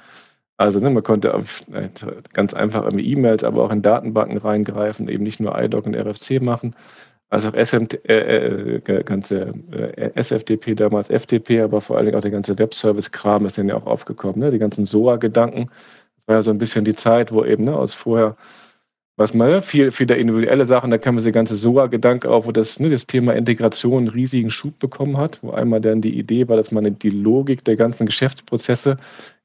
Also 0.59 0.81
ne, 0.81 0.90
man 0.90 1.05
konnte 1.05 1.35
auf, 1.35 1.62
äh, 1.72 1.88
ganz 2.35 2.53
einfach 2.53 2.83
irgendwie 2.83 3.11
E-Mails, 3.12 3.44
aber 3.44 3.62
auch 3.64 3.70
in 3.70 3.81
Datenbanken 3.81 4.38
reingreifen, 4.38 5.09
eben 5.09 5.24
nicht 5.24 5.40
nur 5.40 5.59
iDoc 5.59 5.87
und 5.87 5.96
RFC 5.96 6.42
machen. 6.42 6.74
Also 7.30 7.48
auch 7.48 7.54
SMT, 7.54 8.08
äh, 8.08 8.76
äh, 8.76 9.02
ganze 9.04 9.52
äh, 9.70 10.10
SFTP, 10.14 10.74
damals 10.74 11.10
FTP, 11.10 11.60
aber 11.60 11.82
vor 11.82 11.96
allen 11.96 12.06
Dingen 12.06 12.16
auch 12.16 12.22
der 12.22 12.30
ganze 12.30 12.58
Webservice-Kram 12.58 13.44
ist 13.44 13.58
dann 13.58 13.68
ja 13.68 13.76
auch 13.76 13.86
aufgekommen. 13.86 14.38
Ne? 14.38 14.50
Die 14.50 14.58
ganzen 14.58 14.86
SOA-Gedanken. 14.86 15.66
Das 16.16 16.28
war 16.28 16.36
ja 16.36 16.42
so 16.42 16.50
ein 16.50 16.58
bisschen 16.58 16.86
die 16.86 16.94
Zeit, 16.94 17.30
wo 17.30 17.44
eben 17.44 17.64
ne, 17.64 17.76
aus 17.76 17.92
vorher, 17.92 18.36
was 19.18 19.35
man, 19.35 19.50
ne, 19.50 19.61
viel, 19.61 19.90
viele 19.90 20.14
individuelle 20.14 20.64
Sachen, 20.64 20.92
da 20.92 20.96
kam 20.96 21.16
diese 21.16 21.33
ganze 21.33 21.57
SOA-Gedanke 21.57 22.31
auf, 22.31 22.46
wo 22.46 22.52
das, 22.52 22.78
ne, 22.78 22.88
das 22.88 23.04
Thema 23.04 23.35
Integration 23.35 23.98
einen 23.98 24.09
riesigen 24.09 24.50
Schub 24.52 24.78
bekommen 24.78 25.16
hat, 25.16 25.40
wo 25.42 25.50
einmal 25.50 25.81
dann 25.81 26.00
die 26.00 26.16
Idee 26.16 26.48
war, 26.48 26.57
dass 26.57 26.70
man 26.70 26.96
die 27.00 27.11
Logik 27.11 27.64
der 27.64 27.74
ganzen 27.74 28.07
Geschäftsprozesse 28.07 28.96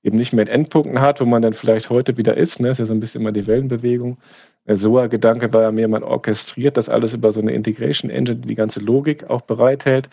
eben 0.04 0.16
nicht 0.16 0.32
mehr 0.32 0.46
in 0.46 0.54
Endpunkten 0.54 1.02
hat, 1.02 1.20
wo 1.22 1.26
man 1.26 1.42
dann 1.42 1.54
vielleicht 1.54 1.90
heute 1.90 2.18
wieder 2.18 2.38
ist. 2.38 2.60
Ne? 2.60 2.70
Ist 2.70 2.78
ja 2.78 2.86
so 2.86 2.94
ein 2.94 3.00
bisschen 3.00 3.22
immer 3.22 3.32
die 3.32 3.48
Wellenbewegung. 3.48 4.20
Der 4.68 4.78
SOA-Gedanke 4.78 5.52
war 5.54 5.64
ja 5.64 5.72
mehr, 5.72 5.88
man 5.88 6.04
orchestriert 6.04 6.78
das 6.78 6.88
alles 6.88 7.16
über 7.16 7.34
so 7.34 7.42
eine 7.42 7.54
Integration 7.54 8.12
Engine, 8.12 8.38
die 8.42 8.50
die 8.50 8.56
ganze 8.56 8.80
Logik 8.80 9.28
auch 9.28 9.42
bereithält, 9.42 10.08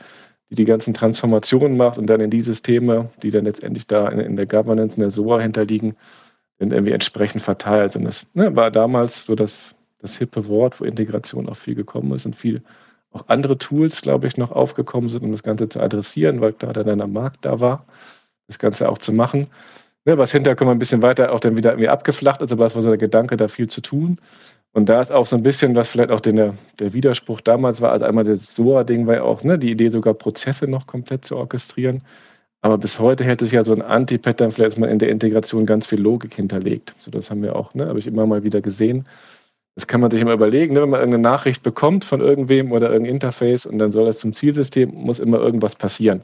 die 0.48 0.54
die 0.54 0.64
ganzen 0.64 0.94
Transformationen 0.94 1.76
macht 1.76 1.98
und 1.98 2.06
dann 2.06 2.22
in 2.22 2.30
die 2.30 2.40
Systeme, 2.40 3.10
die 3.22 3.30
dann 3.30 3.44
letztendlich 3.44 3.86
da 3.86 4.08
in, 4.08 4.20
in 4.20 4.36
der 4.36 4.46
Governance, 4.46 4.96
in 4.96 5.02
der 5.02 5.10
SOA 5.10 5.40
hinterliegen, 5.40 5.96
dann 6.60 6.70
irgendwie 6.70 6.92
entsprechend 6.92 7.42
verteilt. 7.42 7.96
Und 7.96 8.04
das 8.04 8.26
ne, 8.34 8.54
war 8.54 8.70
damals 8.70 9.24
so 9.24 9.34
das, 9.34 9.74
das 9.98 10.16
hippe 10.16 10.46
Wort, 10.46 10.80
wo 10.80 10.84
Integration 10.84 11.48
auch 11.48 11.56
viel 11.56 11.74
gekommen 11.74 12.12
ist 12.12 12.26
und 12.26 12.36
viel 12.36 12.62
auch 13.10 13.24
andere 13.26 13.58
Tools, 13.58 14.02
glaube 14.02 14.28
ich, 14.28 14.36
noch 14.36 14.52
aufgekommen 14.52 15.08
sind, 15.08 15.24
um 15.24 15.32
das 15.32 15.42
Ganze 15.42 15.68
zu 15.68 15.80
adressieren, 15.80 16.40
weil 16.40 16.52
gerade 16.52 16.84
dann 16.84 16.98
der 16.98 17.08
Markt 17.08 17.44
da 17.44 17.58
war, 17.58 17.86
das 18.46 18.60
Ganze 18.60 18.88
auch 18.88 18.98
zu 18.98 19.12
machen. 19.12 19.48
Ne, 20.04 20.16
was 20.16 20.32
hinterher 20.32 20.56
kommt 20.56 20.70
ein 20.70 20.78
bisschen 20.78 21.02
weiter 21.02 21.32
auch 21.32 21.40
dann 21.40 21.56
wieder 21.56 21.72
irgendwie 21.72 21.88
abgeflacht 21.88 22.40
ist, 22.40 22.52
aber 22.52 22.66
es 22.66 22.74
war 22.74 22.82
so 22.82 22.88
der 22.88 22.98
Gedanke, 22.98 23.36
da 23.36 23.48
viel 23.48 23.68
zu 23.68 23.80
tun. 23.80 24.18
Und 24.72 24.88
da 24.88 25.00
ist 25.00 25.10
auch 25.10 25.26
so 25.26 25.36
ein 25.36 25.42
bisschen, 25.42 25.74
was 25.76 25.88
vielleicht 25.88 26.10
auch 26.10 26.20
den, 26.20 26.36
der 26.78 26.94
Widerspruch 26.94 27.40
damals 27.40 27.80
war, 27.80 27.90
also 27.90 28.04
einmal 28.04 28.24
das 28.24 28.54
SOA-Ding 28.54 29.06
war 29.06 29.16
ja 29.16 29.22
auch 29.22 29.42
ne, 29.42 29.58
die 29.58 29.70
Idee, 29.70 29.88
sogar 29.88 30.14
Prozesse 30.14 30.66
noch 30.66 30.86
komplett 30.86 31.24
zu 31.24 31.36
orchestrieren. 31.36 32.02
Aber 32.62 32.76
bis 32.76 32.98
heute 32.98 33.24
hätte 33.24 33.44
sich 33.44 33.54
ja 33.54 33.62
so 33.62 33.72
ein 33.72 33.82
Anti-Pattern 33.82 34.50
vielleicht 34.50 34.78
mal 34.78 34.88
in 34.88 34.98
der 34.98 35.08
Integration 35.08 35.64
ganz 35.64 35.86
viel 35.86 36.00
Logik 36.00 36.34
hinterlegt. 36.34 36.94
So, 36.98 37.10
das 37.10 37.30
haben 37.30 37.42
wir 37.42 37.56
auch, 37.56 37.74
ne, 37.74 37.86
habe 37.86 37.98
ich 37.98 38.06
immer 38.06 38.26
mal 38.26 38.42
wieder 38.42 38.60
gesehen. 38.60 39.04
Das 39.76 39.86
kann 39.86 40.00
man 40.00 40.10
sich 40.10 40.20
immer 40.20 40.34
überlegen, 40.34 40.74
ne, 40.74 40.82
wenn 40.82 40.90
man 40.90 41.00
irgendeine 41.00 41.22
Nachricht 41.22 41.62
bekommt 41.62 42.04
von 42.04 42.20
irgendwem 42.20 42.72
oder 42.72 42.90
irgendein 42.90 43.14
Interface 43.14 43.64
und 43.64 43.78
dann 43.78 43.92
soll 43.92 44.04
das 44.04 44.18
zum 44.18 44.34
Zielsystem, 44.34 44.90
muss 44.92 45.20
immer 45.20 45.38
irgendwas 45.38 45.74
passieren. 45.74 46.22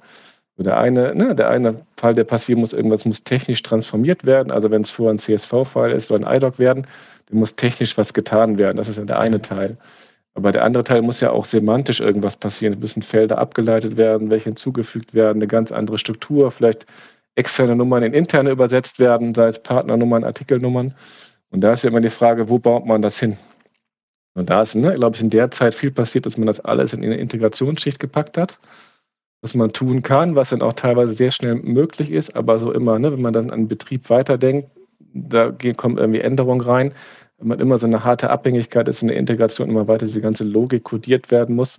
Der 0.59 0.79
eine, 0.79 1.15
ne, 1.15 1.35
der 1.35 1.51
eine 1.51 1.83
Fall, 1.97 2.15
der 2.15 2.25
passieren 2.25 2.61
muss, 2.61 2.73
irgendwas 2.73 3.05
muss 3.05 3.23
technisch 3.25 3.63
transformiert 3.63 4.25
werden. 4.25 4.51
Also 4.51 4.71
wenn 4.71 4.83
es 4.83 4.91
vorher 4.91 5.15
ein 5.15 5.19
CSV-File 5.19 5.93
ist, 5.93 6.09
soll 6.09 6.25
ein 6.25 6.37
IDOC 6.37 6.59
werden, 6.59 6.87
dann 7.29 7.39
muss 7.39 7.57
technisch 7.57 7.97
was 7.99 8.15
getan 8.15 8.57
werden. 8.57 8.79
Das 8.79 8.89
ist 8.89 8.97
ja 8.97 9.05
der 9.05 9.19
eine 9.19 9.43
Teil. 9.43 9.77
Aber 10.37 10.53
der 10.53 10.65
andere 10.65 10.85
Teil 10.85 11.01
muss 11.01 11.21
ja 11.21 11.31
auch 11.31 11.47
semantisch 11.47 12.01
irgendwas 12.01 12.37
passieren. 12.37 12.75
Es 12.75 12.79
müssen 12.79 13.03
Felder 13.03 13.39
abgeleitet 13.39 13.97
werden, 13.97 14.29
welche 14.29 14.45
hinzugefügt 14.45 15.15
werden, 15.15 15.39
eine 15.39 15.47
ganz 15.47 15.73
andere 15.73 15.97
Struktur, 15.97 16.51
vielleicht 16.51 16.85
externe 17.37 17.75
Nummern 17.75 18.03
in 18.03 18.13
interne 18.13 18.51
übersetzt 18.51 18.99
werden, 18.99 19.35
sei 19.35 19.49
es 19.49 19.63
Partnernummern, 19.63 20.25
Artikelnummern. 20.25 20.95
Und 21.51 21.61
da 21.63 21.73
ist 21.73 21.85
ja 21.85 21.91
immer 21.91 22.03
die 22.03 22.11
Frage, 22.11 22.51
wo 22.51 22.59
baut 22.59 22.85
man 22.85 23.01
das 23.01 23.19
hin? 23.19 23.39
Und 24.35 24.51
da 24.51 24.61
ist, 24.61 24.75
ne, 24.75 24.95
glaube 24.95 25.17
ich, 25.17 25.23
in 25.23 25.31
der 25.31 25.51
Zeit 25.51 25.75
viel 25.75 25.91
passiert, 25.91 26.27
dass 26.27 26.37
man 26.37 26.47
das 26.47 26.61
alles 26.61 26.93
in 26.93 27.03
eine 27.03 27.17
Integrationsschicht 27.17 27.99
gepackt 27.99 28.37
hat, 28.37 28.59
was 29.41 29.55
man 29.55 29.73
tun 29.73 30.03
kann, 30.03 30.35
was 30.35 30.51
dann 30.51 30.61
auch 30.61 30.75
teilweise 30.75 31.15
sehr 31.15 31.31
schnell 31.31 31.55
möglich 31.55 32.13
ist, 32.13 32.37
aber 32.37 32.59
so 32.59 32.73
immer, 32.73 32.99
ne, 32.99 33.11
wenn 33.11 33.23
man 33.23 33.33
dann 33.33 33.51
an 33.51 33.69
Betrieb 33.69 34.11
weiterdenkt, 34.11 34.69
da 35.15 35.51
kommen 35.79 35.97
irgendwie 35.97 36.21
Änderungen 36.21 36.61
rein, 36.61 36.93
wenn 37.39 37.49
man 37.49 37.61
immer 37.61 37.77
so 37.77 37.87
eine 37.87 38.05
harte 38.05 38.31
Abhängigkeit 38.31 38.89
ist 38.89 39.03
in 39.03 39.09
der 39.09 39.17
Integration, 39.17 39.69
immer 39.69 39.89
weiter 39.89 40.07
diese 40.07 40.21
ganze 40.21 40.45
Logik 40.45 40.85
kodiert 40.85 41.31
werden 41.31 41.55
muss 41.55 41.79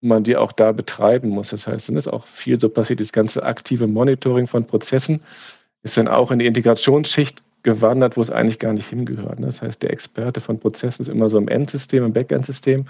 und 0.00 0.08
man 0.08 0.24
die 0.24 0.36
auch 0.36 0.52
da 0.52 0.72
betreiben 0.72 1.28
muss. 1.28 1.50
Das 1.50 1.66
heißt, 1.66 1.88
dann 1.88 1.96
ist 1.96 2.08
auch 2.08 2.26
viel 2.26 2.60
so 2.60 2.68
passiert, 2.68 3.00
das 3.00 3.12
ganze 3.12 3.42
aktive 3.42 3.86
Monitoring 3.86 4.46
von 4.46 4.64
Prozessen 4.64 5.20
ist 5.82 5.96
dann 5.96 6.08
auch 6.08 6.30
in 6.30 6.38
die 6.38 6.46
Integrationsschicht 6.46 7.42
gewandert, 7.64 8.16
wo 8.16 8.20
es 8.20 8.30
eigentlich 8.30 8.58
gar 8.58 8.72
nicht 8.72 8.88
hingehört. 8.88 9.38
Das 9.40 9.62
heißt, 9.62 9.82
der 9.82 9.90
Experte 9.90 10.40
von 10.40 10.58
Prozessen 10.58 11.02
ist 11.02 11.08
immer 11.08 11.28
so 11.28 11.38
im 11.38 11.48
Endsystem, 11.48 12.04
im 12.04 12.12
Backend-System. 12.12 12.86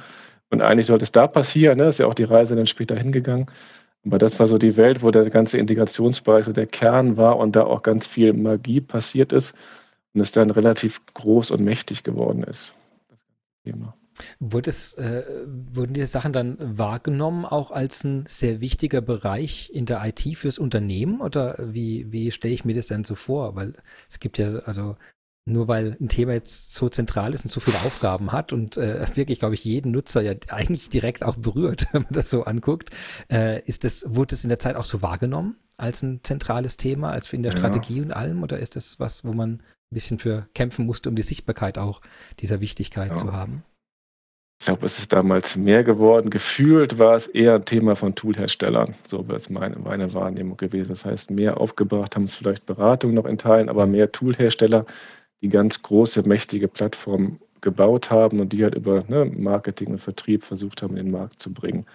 Und 0.51 0.63
eigentlich 0.63 0.87
sollte 0.87 1.05
es 1.05 1.13
da 1.13 1.27
passieren. 1.27 1.79
Ne? 1.79 1.89
Ist 1.89 1.99
ja 1.99 2.07
auch 2.07 2.15
die 2.15 2.25
Reise 2.25 2.57
dann 2.57 2.67
später 2.67 2.97
hingegangen. 2.97 3.47
Aber 4.05 4.19
das 4.19 4.39
war 4.39 4.47
so 4.47 4.59
die 4.59 4.77
Welt, 4.77 5.03
wo 5.03 5.11
der 5.11 5.29
ganze 5.31 5.59
Integrationsbereich 5.59 6.45
so 6.45 6.53
der 6.53 6.67
Kern 6.67 7.17
war 7.17 7.39
und 7.39 7.57
da 7.57 7.65
auch 7.65 7.83
ganz 7.83 8.07
viel 8.07 8.33
Magie 8.33 8.81
passiert 8.81 9.33
ist 9.33 9.55
und 10.15 10.21
es 10.21 10.33
dann 10.33 10.51
relativ 10.51 11.05
groß 11.15 11.51
und 11.51 11.63
mächtig 11.63 12.03
geworden 12.03 12.43
ist. 12.43 12.75
Das 13.09 13.25
Thema. 13.65 13.97
Wurde 14.39 14.71
es, 14.71 14.95
äh, 14.95 15.25
wurden 15.47 15.95
diese 15.95 16.07
Sachen 16.07 16.33
dann 16.33 16.57
wahrgenommen 16.79 17.47
auch 17.47 17.71
als 17.71 18.05
ein 18.05 18.25
sehr 18.27 18.61
wichtiger 18.61 19.01
Bereich 19.01 19.71
in 19.73 19.87
der 19.87 20.05
IT 20.05 20.37
fürs 20.37 20.59
Unternehmen 20.59 21.21
oder 21.21 21.57
wie, 21.59 22.13
wie 22.13 22.31
stelle 22.31 22.53
ich 22.53 22.65
mir 22.65 22.75
das 22.75 22.89
denn 22.89 23.05
so 23.05 23.15
vor? 23.15 23.57
Weil 23.57 23.75
es 24.09 24.21
gibt 24.21 24.37
ja, 24.37 24.49
also 24.61 24.97
nur 25.45 25.67
weil 25.67 25.97
ein 26.01 26.09
Thema 26.09 26.35
jetzt 26.35 26.75
so 26.75 26.89
zentral 26.89 27.35
ist 27.35 27.45
und 27.45 27.51
so 27.51 27.59
viele 27.61 27.81
Aufgaben 27.83 28.31
hat 28.33 28.53
und 28.53 28.77
äh, 28.77 29.05
wirklich, 29.15 29.41
glaube 29.41 29.55
ich, 29.55 29.65
jeden 29.65 29.91
Nutzer 29.91 30.21
ja 30.21 30.35
eigentlich 30.49 30.89
direkt 30.89 31.25
auch 31.25 31.37
berührt, 31.37 31.87
wenn 31.93 32.03
man 32.03 32.13
das 32.13 32.31
so 32.31 32.45
anguckt, 32.45 32.91
äh, 33.31 33.63
ist 33.65 33.85
das, 33.85 34.05
wurde 34.07 34.35
es 34.35 34.45
in 34.45 34.51
der 34.51 34.59
Zeit 34.59 34.77
auch 34.77 34.85
so 34.85 35.03
wahrgenommen 35.03 35.57
als 35.79 36.03
ein 36.03 36.21
zentrales 36.23 36.77
Thema, 36.77 37.11
als 37.11 37.33
in 37.33 37.43
der 37.43 37.53
ja. 37.53 37.59
Strategie 37.59 38.01
und 38.01 38.13
allem 38.13 38.43
oder 38.43 38.59
ist 38.59 38.77
das 38.77 39.01
was, 39.01 39.25
wo 39.25 39.33
man 39.33 39.63
ein 39.93 39.95
bisschen 39.95 40.19
für 40.19 40.49
kämpfen 40.55 40.87
musste, 40.87 41.09
um 41.09 41.17
die 41.17 41.23
Sichtbarkeit 41.23 41.79
auch 41.79 42.01
dieser 42.41 42.61
Wichtigkeit 42.61 43.11
ja. 43.11 43.17
zu 43.17 43.33
haben? 43.33 43.63
Ich 44.61 44.67
glaube, 44.67 44.87
es 44.87 44.99
ist 44.99 45.13
damals 45.13 45.57
mehr 45.57 45.83
geworden. 45.83 46.31
Gefühlt 46.31 46.99
war 46.99 47.17
es 47.17 47.27
eher 47.27 47.57
ein 47.57 47.65
Thema 47.65 47.97
von 47.97 48.15
Toolherstellern. 48.15 48.95
So 49.09 49.27
wäre 49.27 49.37
es 49.37 49.51
meine, 49.51 49.77
meine 49.81 50.15
Wahrnehmung 50.15 50.57
gewesen. 50.57 50.91
Das 50.91 51.05
heißt, 51.05 51.33
mehr 51.33 51.61
aufgebracht 51.61 52.15
haben 52.15 52.25
es 52.25 52.37
vielleicht 52.37 52.65
Beratung 52.65 53.13
noch 53.13 53.27
in 53.27 53.39
Teilen, 53.39 53.69
aber 53.69 53.87
mehr 53.87 54.13
Toolhersteller, 54.13 54.87
die 55.43 55.49
ganz 55.49 55.83
große, 55.83 56.23
mächtige 56.23 56.69
Plattformen 56.69 57.41
gebaut 57.61 58.11
haben 58.11 58.39
und 58.39 58.53
die 58.53 58.63
halt 58.63 58.77
über 58.77 59.05
ne, 59.09 59.25
Marketing 59.25 59.89
und 59.89 59.99
Vertrieb 59.99 60.45
versucht 60.45 60.83
haben, 60.83 60.97
in 60.97 61.07
den 61.07 61.13
Markt 61.13 61.43
zu 61.43 61.53
bringen. 61.53 61.87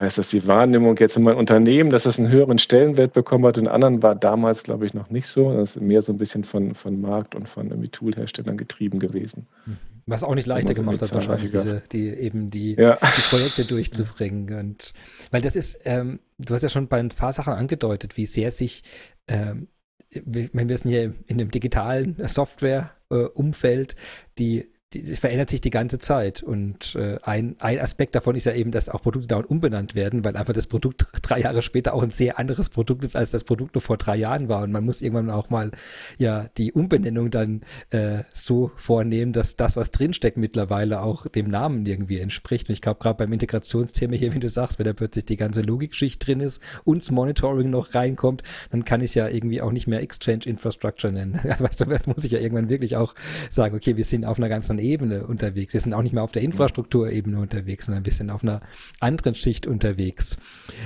Heißt, 0.00 0.18
dass 0.18 0.30
die 0.30 0.44
Wahrnehmung 0.46 0.96
jetzt 0.96 1.16
in 1.16 1.22
meinem 1.22 1.38
Unternehmen, 1.38 1.88
dass 1.88 2.02
das 2.02 2.18
einen 2.18 2.28
höheren 2.28 2.58
Stellenwert 2.58 3.12
bekommen 3.12 3.46
hat, 3.46 3.58
in 3.58 3.68
anderen 3.68 4.02
war 4.02 4.16
damals, 4.16 4.64
glaube 4.64 4.86
ich, 4.86 4.92
noch 4.92 5.08
nicht 5.08 5.28
so. 5.28 5.54
Das 5.54 5.76
ist 5.76 5.82
mehr 5.82 6.02
so 6.02 6.12
ein 6.12 6.18
bisschen 6.18 6.42
von, 6.42 6.74
von 6.74 7.00
Markt 7.00 7.36
und 7.36 7.48
von 7.48 7.68
irgendwie 7.68 7.90
Toolherstellern 7.90 8.56
getrieben 8.56 8.98
gewesen. 8.98 9.46
Mhm. 9.66 9.76
Was 10.06 10.24
auch 10.24 10.34
nicht 10.34 10.46
leichter 10.46 10.74
gemacht 10.74 11.00
hat, 11.00 11.14
wahrscheinlich, 11.14 11.52
diese, 11.52 11.82
die 11.92 12.08
eben 12.08 12.50
die, 12.50 12.74
ja. 12.74 12.96
die 12.96 13.22
Projekte 13.22 13.64
durchzubringen. 13.64 14.58
Und 14.58 14.92
weil 15.30 15.40
das 15.40 15.56
ist, 15.56 15.78
ähm, 15.84 16.20
du 16.38 16.52
hast 16.54 16.62
ja 16.62 16.68
schon 16.68 16.88
bei 16.88 16.98
ein 16.98 17.08
paar 17.08 17.32
Sachen 17.32 17.54
angedeutet, 17.54 18.16
wie 18.16 18.26
sehr 18.26 18.50
sich, 18.50 18.82
ähm, 19.28 19.68
wenn 20.10 20.68
wir 20.68 20.74
es 20.74 20.82
hier 20.82 21.14
in 21.26 21.38
dem 21.38 21.50
digitalen 21.50 22.16
Software-Umfeld, 22.26 23.92
äh, 23.92 23.96
die 24.38 24.73
es 24.94 25.18
verändert 25.18 25.50
sich 25.50 25.60
die 25.60 25.70
ganze 25.70 25.98
Zeit. 25.98 26.42
Und 26.42 26.94
äh, 26.94 27.18
ein, 27.22 27.56
ein 27.58 27.78
Aspekt 27.78 28.14
davon 28.14 28.34
ist 28.36 28.44
ja 28.44 28.52
eben, 28.52 28.70
dass 28.70 28.88
auch 28.88 29.02
Produkte 29.02 29.28
dauernd 29.28 29.50
umbenannt 29.50 29.94
werden, 29.94 30.24
weil 30.24 30.36
einfach 30.36 30.54
das 30.54 30.66
Produkt 30.66 31.06
drei 31.22 31.40
Jahre 31.40 31.62
später 31.62 31.94
auch 31.94 32.02
ein 32.02 32.10
sehr 32.10 32.38
anderes 32.38 32.70
Produkt 32.70 33.04
ist, 33.04 33.16
als 33.16 33.30
das 33.30 33.44
Produkt 33.44 33.74
nur 33.74 33.82
vor 33.82 33.96
drei 33.96 34.16
Jahren 34.16 34.48
war. 34.48 34.62
Und 34.62 34.72
man 34.72 34.84
muss 34.84 35.02
irgendwann 35.02 35.30
auch 35.30 35.50
mal 35.50 35.70
ja 36.18 36.48
die 36.56 36.72
Umbenennung 36.72 37.30
dann 37.30 37.62
äh, 37.90 38.24
so 38.32 38.70
vornehmen, 38.76 39.32
dass 39.32 39.56
das, 39.56 39.76
was 39.76 39.90
drinsteckt, 39.90 40.36
mittlerweile 40.36 41.02
auch 41.02 41.26
dem 41.26 41.48
Namen 41.48 41.86
irgendwie 41.86 42.18
entspricht. 42.18 42.68
Und 42.68 42.74
ich 42.74 42.80
glaube, 42.80 43.00
gerade 43.00 43.16
beim 43.16 43.32
Integrationsthema 43.32 44.14
hier, 44.14 44.34
wie 44.34 44.40
du 44.40 44.48
sagst, 44.48 44.78
wenn 44.78 44.86
da 44.86 44.92
plötzlich 44.92 45.24
die 45.24 45.36
ganze 45.36 45.62
Logikschicht 45.62 46.26
drin 46.26 46.40
ist 46.40 46.62
und 46.84 47.02
das 47.02 47.10
Monitoring 47.10 47.70
noch 47.70 47.94
reinkommt, 47.94 48.42
dann 48.70 48.84
kann 48.84 49.00
ich 49.00 49.10
es 49.10 49.14
ja 49.14 49.28
irgendwie 49.28 49.60
auch 49.60 49.72
nicht 49.72 49.86
mehr 49.86 50.00
Exchange 50.00 50.44
Infrastructure 50.44 51.12
nennen. 51.12 51.40
weißt 51.58 51.80
du, 51.80 51.86
muss 52.06 52.24
ich 52.24 52.32
ja 52.32 52.40
irgendwann 52.40 52.68
wirklich 52.68 52.96
auch 52.96 53.14
sagen, 53.50 53.76
okay, 53.76 53.96
wir 53.96 54.04
sind 54.04 54.24
auf 54.24 54.38
einer 54.38 54.48
ganz 54.48 54.70
anderen 54.70 54.83
Ebene 54.84 55.26
unterwegs. 55.26 55.72
Wir 55.72 55.80
sind 55.80 55.94
auch 55.94 56.02
nicht 56.02 56.12
mehr 56.12 56.22
auf 56.22 56.32
der 56.32 56.42
Infrastrukturebene 56.42 57.38
unterwegs, 57.38 57.86
sondern 57.86 58.04
wir 58.04 58.12
sind 58.12 58.30
auf 58.30 58.42
einer 58.42 58.60
anderen 59.00 59.34
Schicht 59.34 59.66
unterwegs. 59.66 60.36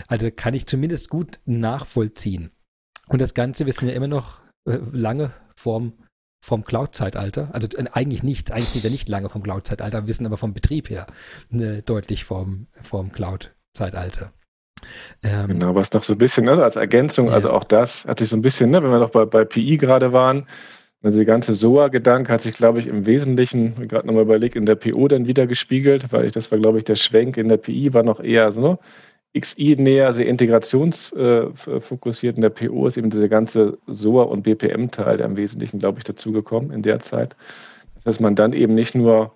Also 0.06 0.30
kann 0.30 0.54
ich 0.54 0.66
zumindest 0.66 1.10
gut 1.10 1.38
nachvollziehen. 1.44 2.50
Und 3.08 3.20
das 3.20 3.34
Ganze, 3.34 3.66
wir 3.66 3.72
sind 3.72 3.88
ja 3.88 3.94
immer 3.94 4.08
noch 4.08 4.40
äh, 4.66 4.78
lange 4.92 5.32
vorm, 5.56 5.94
vom 6.44 6.64
Cloud-Zeitalter. 6.64 7.50
Also 7.52 7.68
äh, 7.76 7.86
eigentlich 7.92 8.22
nicht, 8.22 8.52
eigentlich 8.52 8.70
sind 8.70 8.82
wir 8.82 8.90
nicht 8.90 9.08
lange 9.08 9.28
vom 9.28 9.42
Cloud-Zeitalter, 9.42 10.06
wir 10.06 10.14
sind 10.14 10.26
aber 10.26 10.36
vom 10.36 10.54
Betrieb 10.54 10.90
her 10.90 11.06
äh, 11.52 11.82
deutlich 11.82 12.24
vorm, 12.24 12.66
vorm 12.82 13.12
Cloud-Zeitalter. 13.12 14.32
Ähm, 15.22 15.48
genau, 15.48 15.74
was 15.74 15.92
noch 15.92 16.04
so 16.04 16.12
ein 16.12 16.18
bisschen 16.18 16.44
ne, 16.44 16.62
als 16.62 16.76
Ergänzung, 16.76 17.28
ja. 17.28 17.32
also 17.32 17.50
auch 17.50 17.64
das 17.64 18.04
hat 18.04 18.20
sich 18.20 18.28
so 18.28 18.36
ein 18.36 18.42
bisschen, 18.42 18.70
ne, 18.70 18.82
wenn 18.82 18.90
wir 18.90 19.00
noch 19.00 19.10
bei, 19.10 19.24
bei 19.24 19.44
PI 19.44 19.76
gerade 19.76 20.12
waren, 20.12 20.46
also 21.02 21.18
der 21.18 21.26
ganze 21.26 21.54
SOA-Gedanke 21.54 22.32
hat 22.32 22.40
sich, 22.40 22.54
glaube 22.54 22.80
ich, 22.80 22.88
im 22.88 23.06
Wesentlichen, 23.06 23.86
gerade 23.86 24.06
nochmal 24.06 24.24
überlegt, 24.24 24.56
in 24.56 24.66
der 24.66 24.74
PO 24.74 25.06
dann 25.06 25.26
wieder 25.26 25.46
gespiegelt, 25.46 26.12
weil 26.12 26.24
ich, 26.24 26.32
das 26.32 26.50
war, 26.50 26.58
glaube 26.58 26.78
ich, 26.78 26.84
der 26.84 26.96
Schwenk 26.96 27.36
in 27.36 27.48
der 27.48 27.58
PI 27.58 27.94
war 27.94 28.02
noch 28.02 28.20
eher 28.20 28.50
so, 28.50 28.60
ne? 28.60 28.78
XI 29.38 29.76
näher, 29.76 30.12
sehr 30.12 30.26
integrationsfokussiert. 30.26 32.36
In 32.36 32.42
der 32.42 32.50
PO 32.50 32.86
ist 32.86 32.96
eben 32.96 33.10
dieser 33.10 33.28
ganze 33.28 33.78
SOA- 33.86 34.24
und 34.24 34.42
BPM-Teil, 34.42 35.18
der 35.18 35.26
im 35.26 35.36
Wesentlichen, 35.36 35.78
glaube 35.78 35.98
ich, 35.98 36.04
dazugekommen 36.04 36.72
in 36.72 36.82
der 36.82 36.98
Zeit. 37.00 37.36
Dass 38.04 38.20
man 38.20 38.34
dann 38.34 38.54
eben 38.54 38.74
nicht 38.74 38.94
nur 38.94 39.32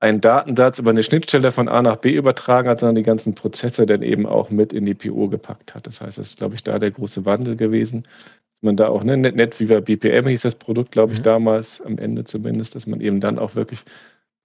einen 0.00 0.20
Datensatz 0.20 0.78
über 0.78 0.90
eine 0.90 1.02
Schnittstelle 1.02 1.50
von 1.50 1.68
A 1.68 1.82
nach 1.82 1.96
B 1.96 2.12
übertragen 2.12 2.68
hat, 2.68 2.80
sondern 2.80 2.94
die 2.94 3.02
ganzen 3.02 3.34
Prozesse 3.34 3.84
dann 3.84 4.02
eben 4.02 4.26
auch 4.26 4.50
mit 4.50 4.72
in 4.72 4.84
die 4.84 4.94
PO 4.94 5.28
gepackt 5.28 5.74
hat. 5.74 5.86
Das 5.86 6.00
heißt, 6.00 6.18
das 6.18 6.28
ist, 6.28 6.38
glaube 6.38 6.54
ich, 6.54 6.62
da 6.62 6.78
der 6.78 6.92
große 6.92 7.24
Wandel 7.24 7.56
gewesen, 7.56 8.04
man 8.60 8.76
da 8.76 8.88
auch, 8.88 9.04
ne, 9.04 9.16
net, 9.16 9.36
net 9.36 9.58
wie 9.60 9.68
wir 9.68 9.80
BPM 9.80 10.28
hieß 10.28 10.42
das 10.42 10.56
Produkt, 10.56 10.92
glaube 10.92 11.12
ich, 11.12 11.20
mhm. 11.20 11.24
damals, 11.24 11.80
am 11.80 11.98
Ende 11.98 12.24
zumindest, 12.24 12.74
dass 12.74 12.86
man 12.86 13.00
eben 13.00 13.20
dann 13.20 13.38
auch 13.38 13.54
wirklich 13.54 13.80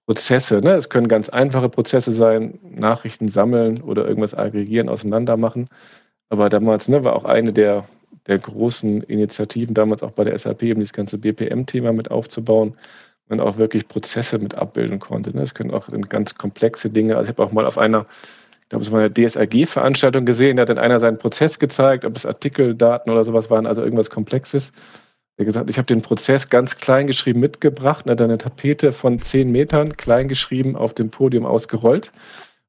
Prozesse, 0.06 0.60
ne, 0.60 0.74
es 0.74 0.88
können 0.88 1.08
ganz 1.08 1.28
einfache 1.28 1.68
Prozesse 1.68 2.12
sein, 2.12 2.58
Nachrichten 2.62 3.28
sammeln 3.28 3.80
oder 3.82 4.06
irgendwas 4.06 4.34
aggregieren, 4.34 4.88
auseinander 4.88 5.36
machen. 5.36 5.66
Aber 6.28 6.48
damals 6.48 6.88
ne, 6.88 7.04
war 7.04 7.16
auch 7.16 7.24
eine 7.24 7.52
der, 7.52 7.86
der 8.26 8.38
großen 8.38 9.02
Initiativen, 9.02 9.74
damals 9.74 10.02
auch 10.02 10.12
bei 10.12 10.24
der 10.24 10.38
SAP, 10.38 10.62
eben 10.62 10.80
das 10.80 10.92
ganze 10.92 11.18
BPM-Thema 11.18 11.92
mit 11.92 12.10
aufzubauen, 12.10 12.76
man 13.28 13.40
auch 13.40 13.56
wirklich 13.56 13.88
Prozesse 13.88 14.38
mit 14.38 14.56
abbilden 14.56 14.98
konnte. 14.98 15.34
Ne. 15.34 15.42
Es 15.42 15.54
können 15.54 15.70
auch 15.70 15.88
ganz 16.08 16.34
komplexe 16.34 16.90
Dinge, 16.90 17.16
also 17.16 17.30
ich 17.30 17.36
habe 17.36 17.42
auch 17.42 17.52
mal 17.52 17.66
auf 17.66 17.78
einer 17.78 18.06
ich 18.64 18.70
glaube, 18.70 18.82
es 18.82 18.92
war 18.92 19.00
eine 19.00 19.12
DSRG-Veranstaltung 19.12 20.24
gesehen, 20.24 20.56
da 20.56 20.62
hat 20.62 20.70
dann 20.70 20.78
einer 20.78 20.98
seinen 20.98 21.18
Prozess 21.18 21.58
gezeigt, 21.58 22.06
ob 22.06 22.16
es 22.16 22.24
Artikeldaten 22.24 23.12
oder 23.12 23.22
sowas 23.22 23.50
waren, 23.50 23.66
also 23.66 23.82
irgendwas 23.82 24.08
Komplexes. 24.08 24.72
Er 25.36 25.42
hat 25.42 25.46
gesagt, 25.46 25.70
ich 25.70 25.76
habe 25.76 25.86
den 25.86 26.00
Prozess 26.00 26.48
ganz 26.48 26.76
klein 26.76 27.06
geschrieben 27.06 27.40
mitgebracht, 27.40 28.08
hat 28.08 28.20
eine 28.22 28.38
Tapete 28.38 28.92
von 28.92 29.20
zehn 29.20 29.52
Metern 29.52 29.96
klein 29.98 30.28
geschrieben 30.28 30.76
auf 30.76 30.94
dem 30.94 31.10
Podium 31.10 31.44
ausgerollt. 31.44 32.10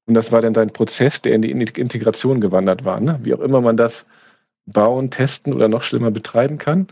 Und 0.06 0.16
das 0.16 0.34
war 0.34 0.42
dann 0.42 0.54
sein 0.54 0.74
Prozess, 0.74 1.22
der 1.22 1.34
in 1.34 1.42
die 1.42 1.52
Integration 1.52 2.42
gewandert 2.42 2.84
war. 2.84 3.00
Ne? 3.00 3.20
Wie 3.24 3.34
auch 3.34 3.40
immer 3.40 3.62
man 3.62 3.78
das 3.78 4.06
bauen, 4.66 5.12
testen 5.12 5.54
oder 5.54 5.68
noch 5.68 5.84
schlimmer 5.84 6.12
betreiben 6.12 6.58
kann. 6.58 6.88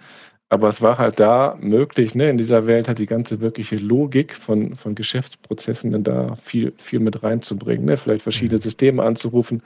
Aber 0.54 0.68
es 0.68 0.84
war 0.84 1.00
halt 1.00 1.20
da 1.20 1.58
möglich, 1.60 2.14
ne, 2.14 2.30
in 2.30 2.38
dieser 2.38 2.68
Welt 2.68 2.88
halt 2.88 3.00
die 3.00 3.08
ganze 3.08 3.42
wirkliche 3.42 3.78
Logik 3.78 4.36
von, 4.36 4.76
von 4.76 4.94
Geschäftsprozessen 4.94 5.90
dann 5.90 6.04
da 6.04 6.36
viel, 6.36 6.74
viel 6.78 7.00
mit 7.00 7.24
reinzubringen. 7.24 7.86
Ne? 7.88 7.98
Vielleicht 7.98 8.22
verschiedene 8.22 8.60
mhm. 8.60 8.62
Systeme 8.62 9.02
anzurufen, 9.02 9.64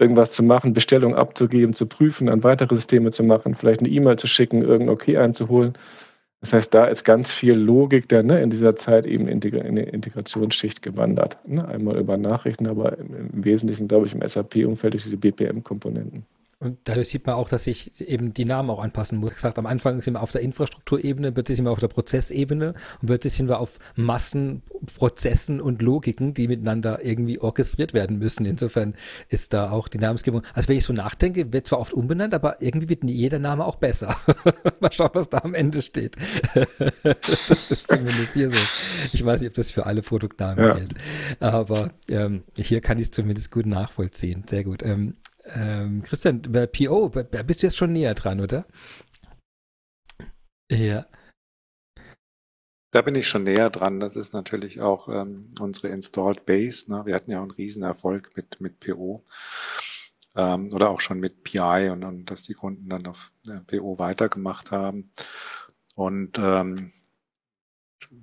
irgendwas 0.00 0.32
zu 0.32 0.42
machen, 0.42 0.72
Bestellungen 0.72 1.16
abzugeben, 1.16 1.72
zu 1.72 1.86
prüfen, 1.86 2.28
an 2.28 2.42
weitere 2.42 2.74
Systeme 2.74 3.12
zu 3.12 3.22
machen, 3.22 3.54
vielleicht 3.54 3.78
eine 3.78 3.90
E-Mail 3.90 4.16
zu 4.16 4.26
schicken, 4.26 4.62
irgendein 4.62 4.88
Okay 4.88 5.18
einzuholen. 5.18 5.74
Das 6.40 6.52
heißt, 6.52 6.74
da 6.74 6.86
ist 6.86 7.04
ganz 7.04 7.30
viel 7.30 7.54
Logik 7.54 8.08
dann 8.08 8.26
ne, 8.26 8.42
in 8.42 8.50
dieser 8.50 8.74
Zeit 8.74 9.06
eben 9.06 9.28
in 9.28 9.38
die 9.38 9.50
Integrationsschicht 9.50 10.82
gewandert. 10.82 11.38
Ne? 11.46 11.64
Einmal 11.64 11.96
über 11.96 12.16
Nachrichten, 12.16 12.66
aber 12.66 12.98
im, 12.98 13.30
im 13.34 13.44
Wesentlichen, 13.44 13.86
glaube 13.86 14.06
ich, 14.06 14.14
im 14.16 14.28
SAP-Umfeld 14.28 14.94
durch 14.94 15.04
diese 15.04 15.16
BPM-Komponenten. 15.16 16.24
Und 16.58 16.78
dadurch 16.84 17.08
sieht 17.08 17.26
man 17.26 17.36
auch, 17.36 17.48
dass 17.48 17.64
sich 17.64 18.00
eben 18.00 18.32
die 18.32 18.44
Namen 18.44 18.70
auch 18.70 18.82
anpassen 18.82 19.18
muss. 19.18 19.30
Wie 19.30 19.34
gesagt, 19.34 19.58
am 19.58 19.66
Anfang 19.66 20.00
sind 20.02 20.14
wir 20.14 20.22
auf 20.22 20.32
der 20.32 20.42
Infrastrukturebene, 20.42 21.32
plötzlich 21.32 21.56
sind 21.56 21.66
wir 21.66 21.70
auf 21.70 21.80
der 21.80 21.88
Prozessebene 21.88 22.74
und 23.00 23.06
plötzlich 23.06 23.32
sind 23.34 23.48
wir 23.48 23.60
auf 23.60 23.78
Massen, 23.96 24.62
Prozessen 24.96 25.60
und 25.60 25.82
Logiken, 25.82 26.34
die 26.34 26.48
miteinander 26.48 27.04
irgendwie 27.04 27.38
orchestriert 27.38 27.94
werden 27.94 28.18
müssen. 28.18 28.44
Insofern 28.46 28.94
ist 29.28 29.52
da 29.52 29.70
auch 29.70 29.88
die 29.88 29.98
Namensgebung. 29.98 30.42
Also 30.54 30.68
wenn 30.68 30.76
ich 30.76 30.84
so 30.84 30.92
nachdenke, 30.92 31.52
wird 31.52 31.66
zwar 31.66 31.80
oft 31.80 31.92
umbenannt, 31.92 32.34
aber 32.34 32.60
irgendwie 32.62 32.88
wird 32.88 33.04
jeder 33.04 33.38
Name 33.38 33.64
auch 33.64 33.76
besser. 33.76 34.16
Mal 34.80 34.92
schauen, 34.92 35.10
was 35.14 35.28
da 35.28 35.38
am 35.38 35.54
Ende 35.54 35.82
steht. 35.82 36.16
das 37.48 37.70
ist 37.70 37.90
zumindest 37.90 38.34
hier 38.34 38.50
so. 38.50 38.58
Ich 39.12 39.24
weiß 39.24 39.40
nicht, 39.40 39.50
ob 39.50 39.54
das 39.54 39.70
für 39.70 39.86
alle 39.86 40.02
Produktnamen 40.02 40.64
ja. 40.64 40.74
gilt. 40.74 40.94
Aber 41.40 41.90
ähm, 42.08 42.44
hier 42.56 42.80
kann 42.80 42.98
ich 42.98 43.04
es 43.04 43.10
zumindest 43.10 43.50
gut 43.50 43.66
nachvollziehen. 43.66 44.44
Sehr 44.46 44.64
gut. 44.64 44.82
Ähm, 44.82 45.16
ähm, 45.44 46.02
Christian, 46.02 46.42
bei 46.42 46.66
PO, 46.66 47.08
bist 47.10 47.62
du 47.62 47.66
jetzt 47.66 47.76
schon 47.76 47.92
näher 47.92 48.14
dran, 48.14 48.40
oder? 48.40 48.66
Ja. 50.70 51.06
Da 52.90 53.02
bin 53.02 53.16
ich 53.16 53.28
schon 53.28 53.42
näher 53.42 53.70
dran. 53.70 54.00
Das 54.00 54.16
ist 54.16 54.32
natürlich 54.32 54.80
auch 54.80 55.08
ähm, 55.08 55.52
unsere 55.58 55.88
Installed 55.88 56.46
Base. 56.46 56.90
Ne? 56.90 57.04
Wir 57.06 57.14
hatten 57.14 57.30
ja 57.30 57.38
auch 57.38 57.42
einen 57.42 57.50
riesen 57.50 57.82
Erfolg 57.82 58.30
mit, 58.36 58.60
mit 58.60 58.78
PO 58.80 59.24
ähm, 60.36 60.72
oder 60.72 60.90
auch 60.90 61.00
schon 61.00 61.18
mit 61.18 61.42
PI 61.42 61.90
und, 61.90 62.04
und 62.04 62.26
dass 62.26 62.42
die 62.42 62.54
Kunden 62.54 62.88
dann 62.88 63.06
auf 63.06 63.32
äh, 63.48 63.60
PO 63.60 63.98
weitergemacht 63.98 64.70
haben. 64.70 65.10
Und 65.94 66.38
ähm, 66.38 66.92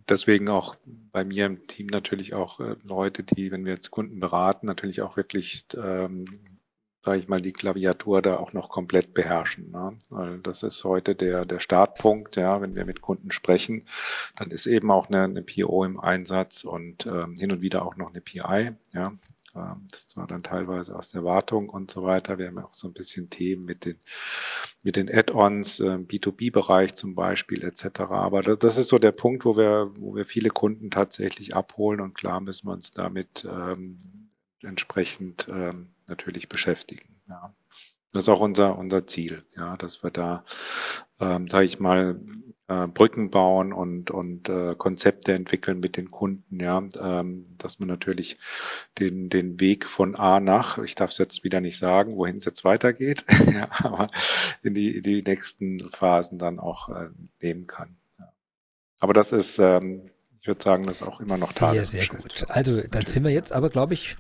deswegen 0.10 0.50
auch 0.50 0.76
bei 0.86 1.24
mir 1.24 1.46
im 1.46 1.68
Team 1.68 1.88
natürlich 1.88 2.34
auch 2.34 2.60
äh, 2.60 2.76
Leute, 2.84 3.24
die, 3.24 3.52
wenn 3.52 3.66
wir 3.66 3.74
jetzt 3.74 3.92
Kunden 3.92 4.20
beraten, 4.20 4.68
natürlich 4.68 5.02
auch 5.02 5.18
wirklich 5.18 5.66
ähm, 5.76 6.51
sage 7.02 7.18
ich 7.18 7.28
mal, 7.28 7.42
die 7.42 7.54
Klaviatur 7.54 8.22
da 8.22 8.38
auch 8.38 8.54
noch 8.54 8.70
komplett 8.70 9.14
beherrschen. 9.14 9.72
Ne? 9.72 9.98
Weil 10.10 10.40
das 10.40 10.64
ist 10.64 10.84
heute 10.84 11.16
der, 11.16 11.46
der 11.46 11.60
Startpunkt, 11.60 12.36
ja, 12.36 12.62
wenn 12.62 12.76
wir 12.76 12.86
mit 12.86 13.02
Kunden 13.02 13.32
sprechen, 13.32 13.88
dann 14.36 14.52
ist 14.52 14.68
eben 14.68 14.92
auch 14.92 15.08
eine, 15.10 15.24
eine 15.24 15.42
PO 15.42 15.84
im 15.84 16.00
Einsatz 16.00 16.64
und 16.64 17.06
ähm, 17.08 17.36
hin 17.38 17.52
und 17.52 17.62
wieder 17.62 17.86
auch 17.86 17.96
noch 17.96 18.10
eine 18.12 18.22
PI, 18.22 18.72
ja. 18.94 19.14
Ähm, 19.56 19.88
das 19.92 20.16
war 20.16 20.28
dann 20.28 20.44
teilweise 20.44 20.96
aus 20.96 21.12
der 21.12 21.24
Wartung 21.24 21.70
und 21.70 21.92
so 21.92 22.04
weiter. 22.04 22.38
Wir 22.38 22.48
haben 22.48 22.60
auch 22.60 22.74
so 22.74 22.88
ein 22.88 22.94
bisschen 22.94 23.30
Themen 23.30 23.66
mit 23.66 23.86
den, 23.86 24.00
mit 24.84 24.96
den 24.96 25.10
Add-ons, 25.10 25.80
äh, 25.80 25.98
B2B-Bereich 25.98 26.96
zum 26.96 27.16
Beispiel 27.16 27.64
etc. 27.64 28.02
Aber 28.12 28.42
das, 28.42 28.60
das, 28.60 28.78
ist 28.78 28.90
so 28.90 29.00
der 29.00 29.12
Punkt, 29.12 29.44
wo 29.46 29.58
wir, 29.58 29.92
wo 29.98 30.16
wir 30.16 30.26
viele 30.26 30.50
Kunden 30.50 30.92
tatsächlich 30.92 31.56
abholen 31.56 32.00
und 32.00 32.14
klar 32.14 32.40
müssen 32.40 32.68
wir 32.68 32.74
uns 32.74 32.92
damit 32.92 33.48
ähm, 33.50 34.30
entsprechend 34.62 35.48
ähm, 35.50 35.90
natürlich 36.12 36.47
beschäftigen. 36.47 37.21
Ja. 37.28 37.56
Das 38.13 38.24
ist 38.24 38.30
auch 38.30 38.41
unser, 38.41 38.78
unser 38.78 39.08
Ziel, 39.08 39.43
ja, 39.56 39.78
dass 39.78 40.04
wir 40.04 40.12
da, 40.12 40.43
ähm, 41.19 41.47
sage 41.47 41.65
ich 41.65 41.80
mal, 41.80 42.19
äh, 42.67 42.88
Brücken 42.88 43.30
bauen 43.30 43.71
und, 43.71 44.12
und 44.12 44.50
äh, 44.50 44.76
Konzepte 44.76 45.34
entwickeln 45.34 45.80
mit 45.80 45.95
den 45.95 46.12
Kunden, 46.12 46.60
ja, 46.60 46.84
ähm, 47.00 47.56
dass 47.58 47.80
man 47.80 47.88
natürlich 47.88 48.38
den, 49.00 49.30
den 49.30 49.60
Weg 49.60 49.88
von 49.88 50.15
A 50.15 50.39
nach, 50.41 50.78
ich 50.78 50.95
darf 50.95 51.12
es 51.12 51.17
jetzt 51.17 51.43
wieder 51.45 51.62
nicht 51.62 51.78
sagen, 51.78 52.17
wohin 52.17 52.38
es 52.38 52.45
jetzt 52.45 52.65
weitergeht, 52.65 53.26
ja, 53.54 53.69
aber 53.71 54.10
in 54.62 54.74
die, 54.74 54.97
in 54.97 55.04
die 55.04 55.21
nächsten 55.21 55.80
Phasen 55.80 56.38
dann 56.38 56.60
auch 56.60 56.89
äh, 56.89 57.10
nehmen 57.41 57.65
kann. 57.65 57.95
Ja. 58.19 58.34
Aber 59.00 59.13
das 59.13 59.32
ist, 59.32 59.58
ähm, 59.58 60.10
ich 60.41 60.47
würde 60.47 60.63
sagen, 60.63 60.84
das 60.84 61.02
ist 61.02 61.08
auch 61.08 61.21
immer 61.21 61.38
noch 61.38 61.52
Sehr, 61.52 61.86
sehr 61.86 62.08
gut. 62.08 62.45
Also 62.50 62.82
dann 62.82 63.06
sind 63.06 63.24
wir 63.24 63.32
jetzt 63.32 63.54
aber, 63.54 63.69
glaube 63.69 63.93
ich, 63.93 64.17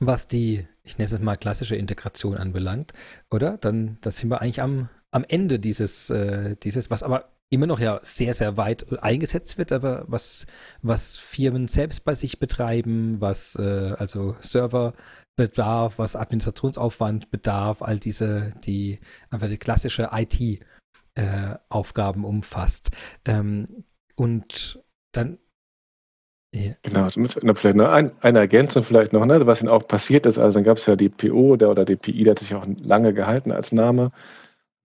was 0.00 0.26
die, 0.26 0.66
ich 0.82 0.98
nenne 0.98 1.10
es 1.10 1.18
mal 1.20 1.36
klassische 1.36 1.76
Integration 1.76 2.36
anbelangt, 2.36 2.92
oder? 3.30 3.58
Dann, 3.58 3.98
da 4.00 4.10
sind 4.10 4.30
wir 4.30 4.40
eigentlich 4.40 4.62
am, 4.62 4.88
am 5.10 5.24
Ende 5.26 5.58
dieses, 5.58 6.10
äh, 6.10 6.56
dieses, 6.56 6.90
was 6.90 7.02
aber 7.02 7.30
immer 7.50 7.66
noch 7.66 7.80
ja 7.80 7.98
sehr, 8.02 8.34
sehr 8.34 8.56
weit 8.56 9.02
eingesetzt 9.02 9.58
wird, 9.58 9.72
aber 9.72 10.04
was, 10.06 10.46
was 10.82 11.16
Firmen 11.16 11.66
selbst 11.68 12.04
bei 12.04 12.14
sich 12.14 12.38
betreiben, 12.38 13.20
was 13.20 13.56
äh, 13.56 13.94
also 13.98 14.36
Serverbedarf, 14.40 15.98
was 15.98 16.16
Administrationsaufwand 16.16 17.30
bedarf, 17.30 17.82
all 17.82 17.98
diese, 17.98 18.52
die 18.64 19.00
einfach 19.30 19.48
die 19.48 19.58
klassische 19.58 20.10
IT-Aufgaben 20.12 22.24
äh, 22.24 22.26
umfasst. 22.26 22.90
Ähm, 23.24 23.84
und 24.14 24.80
dann 25.12 25.38
ja. 26.54 26.72
Genau, 26.82 27.08
vielleicht 27.10 27.76
noch 27.76 27.90
ein, 27.90 28.12
eine 28.20 28.38
Ergänzung 28.38 28.82
vielleicht 28.82 29.12
noch, 29.12 29.26
ne, 29.26 29.46
was 29.46 29.60
dann 29.60 29.68
auch 29.68 29.86
passiert 29.86 30.24
ist. 30.24 30.38
Also 30.38 30.58
dann 30.58 30.64
gab 30.64 30.78
es 30.78 30.86
ja 30.86 30.96
die 30.96 31.10
PO 31.10 31.56
der, 31.56 31.70
oder 31.70 31.84
die 31.84 31.96
PI, 31.96 32.24
der 32.24 32.30
hat 32.32 32.38
sich 32.38 32.54
auch 32.54 32.66
lange 32.80 33.12
gehalten 33.12 33.52
als 33.52 33.72
Name. 33.72 34.12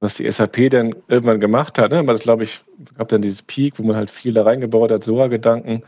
Was 0.02 0.16
die 0.16 0.30
SAP 0.30 0.70
dann 0.70 0.94
irgendwann 1.08 1.40
gemacht 1.40 1.80
hat, 1.80 1.92
ne, 1.92 2.00
aber 2.00 2.14
das 2.14 2.24
glaube 2.24 2.44
ich, 2.44 2.62
gab 2.98 3.08
dann 3.08 3.22
dieses 3.22 3.42
Peak, 3.42 3.80
wo 3.80 3.84
man 3.84 3.96
halt 3.96 4.12
viel 4.12 4.34
da 4.34 4.44
reingebaut 4.44 4.92
hat, 4.92 5.04
SOA-Gedanken. 5.04 5.84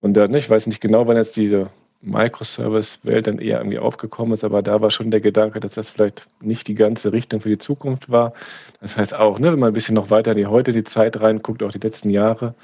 Und 0.00 0.14
dann, 0.14 0.30
ne, 0.30 0.38
ich 0.38 0.48
weiß 0.48 0.68
nicht 0.68 0.80
genau, 0.80 1.08
wann 1.08 1.16
jetzt 1.16 1.36
diese 1.36 1.70
Microservice-Welt 2.02 3.26
dann 3.26 3.38
eher 3.38 3.58
irgendwie 3.58 3.80
aufgekommen 3.80 4.34
ist, 4.34 4.44
aber 4.44 4.62
da 4.62 4.80
war 4.80 4.92
schon 4.92 5.10
der 5.10 5.20
Gedanke, 5.20 5.58
dass 5.58 5.74
das 5.74 5.90
vielleicht 5.90 6.26
nicht 6.40 6.68
die 6.68 6.76
ganze 6.76 7.12
Richtung 7.12 7.40
für 7.40 7.48
die 7.48 7.58
Zukunft 7.58 8.10
war. 8.10 8.32
Das 8.80 8.96
heißt 8.96 9.14
auch, 9.14 9.40
ne, 9.40 9.52
wenn 9.52 9.58
man 9.58 9.70
ein 9.70 9.74
bisschen 9.74 9.96
noch 9.96 10.10
weiter 10.10 10.32
in 10.32 10.38
die 10.38 10.46
heute 10.46 10.70
die 10.70 10.84
Zeit 10.84 11.20
reinguckt, 11.20 11.64
auch 11.64 11.72
die 11.72 11.80
letzten 11.80 12.10
Jahre, 12.10 12.54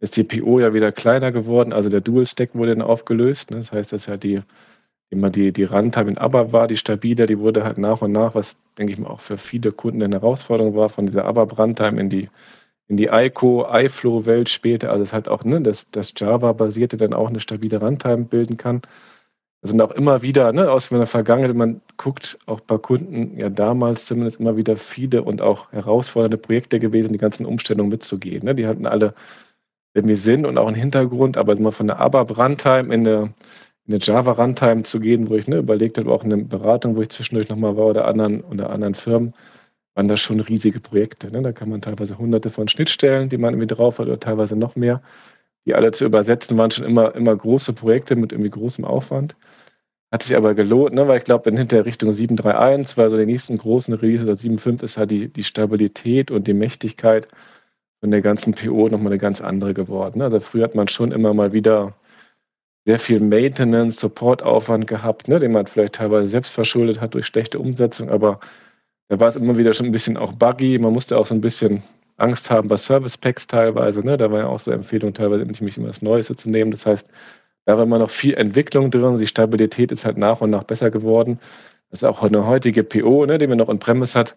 ist 0.00 0.16
die 0.16 0.24
PO 0.24 0.60
ja 0.60 0.74
wieder 0.74 0.92
kleiner 0.92 1.32
geworden. 1.32 1.72
Also 1.72 1.88
der 1.88 2.00
Dual 2.00 2.26
Stack 2.26 2.54
wurde 2.54 2.74
dann 2.74 2.82
aufgelöst. 2.82 3.50
Ne? 3.50 3.58
Das 3.58 3.72
heißt, 3.72 3.92
dass 3.92 4.06
ja 4.06 4.16
die 4.16 4.40
immer 5.10 5.30
die, 5.30 5.52
die 5.52 5.64
Runtime 5.64 6.10
in 6.10 6.18
ABAP 6.18 6.52
war, 6.52 6.66
die 6.66 6.76
stabile, 6.76 7.26
die 7.26 7.38
wurde 7.38 7.64
halt 7.64 7.78
nach 7.78 8.02
und 8.02 8.12
nach, 8.12 8.34
was 8.34 8.58
denke 8.76 8.92
ich 8.92 8.98
mal 8.98 9.08
auch 9.08 9.20
für 9.20 9.38
viele 9.38 9.72
Kunden 9.72 10.02
eine 10.02 10.16
Herausforderung 10.16 10.74
war, 10.74 10.90
von 10.90 11.06
dieser 11.06 11.24
ABAP 11.24 11.58
Runtime 11.58 12.00
in 12.00 12.10
die 12.10 12.28
in 12.88 12.96
die 12.96 13.10
ICO, 13.12 13.66
iFlow-Welt 13.70 14.48
später, 14.48 14.90
also 14.90 15.02
es 15.02 15.12
halt 15.12 15.28
auch, 15.28 15.44
ne, 15.44 15.60
dass 15.60 15.90
das 15.90 16.14
Java-basierte 16.16 16.96
dann 16.96 17.12
auch 17.12 17.28
eine 17.28 17.40
stabile 17.40 17.80
Runtime 17.80 18.24
bilden 18.24 18.56
kann. 18.56 18.80
Das 19.60 19.70
sind 19.70 19.80
auch 19.82 19.90
immer 19.90 20.22
wieder, 20.22 20.52
ne, 20.52 20.70
aus 20.70 20.90
meiner 20.90 21.06
Vergangenheit, 21.06 21.54
man 21.54 21.82
guckt 21.98 22.38
auch 22.46 22.60
bei 22.60 22.78
Kunden, 22.78 23.38
ja 23.38 23.50
damals 23.50 24.06
zumindest 24.06 24.40
immer 24.40 24.56
wieder 24.56 24.76
viele 24.76 25.22
und 25.22 25.42
auch 25.42 25.70
herausfordernde 25.70 26.38
Projekte 26.38 26.78
gewesen, 26.78 27.12
die 27.12 27.18
ganzen 27.18 27.44
Umstellungen 27.44 27.90
mitzugehen. 27.90 28.44
Ne? 28.44 28.54
Die 28.54 28.66
hatten 28.66 28.86
alle 28.86 29.14
irgendwie 29.94 30.16
Sinn 30.16 30.46
und 30.46 30.58
auch 30.58 30.66
einen 30.66 30.76
Hintergrund, 30.76 31.36
aber 31.36 31.58
mal 31.60 31.70
von 31.70 31.88
der 31.88 32.00
ABAP 32.00 32.38
Runtime 32.38 32.94
in 32.94 33.06
eine, 33.06 33.34
in 33.86 33.94
eine 33.94 33.98
Java 34.00 34.32
Runtime 34.32 34.82
zu 34.82 35.00
gehen, 35.00 35.28
wo 35.30 35.34
ich 35.34 35.48
ne, 35.48 35.56
überlegt 35.56 35.98
habe, 35.98 36.10
auch 36.12 36.24
in 36.24 36.32
eine 36.32 36.44
Beratung, 36.44 36.96
wo 36.96 37.02
ich 37.02 37.08
zwischendurch 37.08 37.48
nochmal 37.48 37.76
war 37.76 37.86
oder 37.86 38.06
anderen 38.06 38.42
oder 38.42 38.70
anderen 38.70 38.94
Firmen, 38.94 39.34
waren 39.94 40.08
das 40.08 40.20
schon 40.20 40.40
riesige 40.40 40.80
Projekte. 40.80 41.30
Ne? 41.30 41.42
Da 41.42 41.52
kann 41.52 41.70
man 41.70 41.82
teilweise 41.82 42.18
hunderte 42.18 42.50
von 42.50 42.68
Schnittstellen, 42.68 43.28
die 43.28 43.38
man 43.38 43.54
irgendwie 43.54 43.74
drauf 43.74 43.98
hat, 43.98 44.06
oder 44.06 44.20
teilweise 44.20 44.56
noch 44.56 44.76
mehr. 44.76 45.02
Die 45.66 45.74
alle 45.74 45.90
zu 45.90 46.04
übersetzen, 46.04 46.56
waren 46.56 46.70
schon 46.70 46.84
immer, 46.84 47.14
immer 47.14 47.36
große 47.36 47.72
Projekte 47.72 48.14
mit 48.14 48.32
irgendwie 48.32 48.50
großem 48.50 48.84
Aufwand. 48.84 49.36
Hat 50.12 50.22
sich 50.22 50.36
aber 50.36 50.54
gelohnt, 50.54 50.94
ne? 50.94 51.08
weil 51.08 51.18
ich 51.18 51.24
glaube, 51.24 51.50
dann 51.50 51.58
hinter 51.58 51.84
Richtung 51.84 52.10
7.3.1, 52.10 52.96
weil 52.96 53.10
so 53.10 53.18
die 53.18 53.26
nächsten 53.26 53.56
großen 53.56 53.92
Release 53.94 54.22
oder 54.22 54.34
7.5 54.34 54.82
ist 54.82 54.96
halt 54.96 55.10
die, 55.10 55.28
die 55.28 55.44
Stabilität 55.44 56.30
und 56.30 56.46
die 56.46 56.54
Mächtigkeit 56.54 57.28
von 58.00 58.10
der 58.10 58.22
ganzen 58.22 58.54
PO 58.54 58.88
nochmal 58.88 59.12
eine 59.12 59.18
ganz 59.18 59.40
andere 59.40 59.74
geworden. 59.74 60.22
Also 60.22 60.40
früher 60.40 60.64
hat 60.64 60.74
man 60.74 60.88
schon 60.88 61.12
immer 61.12 61.34
mal 61.34 61.52
wieder 61.52 61.94
sehr 62.86 62.98
viel 62.98 63.20
Maintenance, 63.20 64.00
Supportaufwand 64.00 64.86
gehabt, 64.86 65.28
ne, 65.28 65.38
den 65.38 65.52
man 65.52 65.66
vielleicht 65.66 65.96
teilweise 65.96 66.28
selbst 66.28 66.50
verschuldet 66.50 67.00
hat 67.00 67.14
durch 67.14 67.26
schlechte 67.26 67.58
Umsetzung, 67.58 68.08
aber 68.08 68.40
da 69.08 69.18
war 69.20 69.28
es 69.28 69.36
immer 69.36 69.56
wieder 69.56 69.72
schon 69.72 69.86
ein 69.86 69.92
bisschen 69.92 70.16
auch 70.16 70.32
buggy. 70.32 70.78
Man 70.78 70.92
musste 70.92 71.16
auch 71.16 71.26
so 71.26 71.34
ein 71.34 71.40
bisschen 71.40 71.82
Angst 72.18 72.50
haben 72.50 72.68
bei 72.68 72.76
Service 72.76 73.16
Packs 73.16 73.46
teilweise. 73.46 74.00
Ne? 74.00 74.16
Da 74.16 74.30
war 74.30 74.40
ja 74.40 74.46
auch 74.46 74.60
so 74.60 74.70
Empfehlung, 74.70 75.14
teilweise 75.14 75.44
nicht 75.44 75.78
immer 75.78 75.86
das 75.86 76.02
Neueste 76.02 76.36
zu 76.36 76.50
nehmen. 76.50 76.70
Das 76.70 76.84
heißt, 76.84 77.08
da 77.64 77.76
war 77.76 77.84
immer 77.84 77.98
noch 77.98 78.10
viel 78.10 78.34
Entwicklung 78.34 78.90
drin. 78.90 79.16
Die 79.16 79.26
Stabilität 79.26 79.92
ist 79.92 80.04
halt 80.04 80.18
nach 80.18 80.40
und 80.40 80.50
nach 80.50 80.64
besser 80.64 80.90
geworden. 80.90 81.38
Das 81.90 82.02
ist 82.02 82.04
auch 82.04 82.22
eine 82.22 82.46
heutige 82.46 82.84
PO, 82.84 83.24
ne, 83.24 83.38
die 83.38 83.46
man 83.46 83.58
noch 83.58 83.68
on-premise 83.68 84.18
hat, 84.18 84.36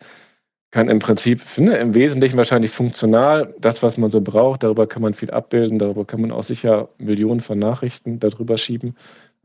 kann 0.71 0.87
im 0.87 0.99
Prinzip 0.99 1.41
ne, 1.57 1.77
im 1.77 1.93
Wesentlichen 1.93 2.37
wahrscheinlich 2.37 2.71
funktional 2.71 3.53
das, 3.59 3.83
was 3.83 3.97
man 3.97 4.09
so 4.09 4.21
braucht, 4.21 4.63
darüber 4.63 4.87
kann 4.87 5.01
man 5.01 5.13
viel 5.13 5.29
abbilden, 5.29 5.79
darüber 5.79 6.05
kann 6.05 6.21
man 6.21 6.31
auch 6.31 6.43
sicher 6.43 6.89
Millionen 6.97 7.41
von 7.41 7.59
Nachrichten 7.59 8.19
darüber 8.19 8.57
schieben. 8.57 8.95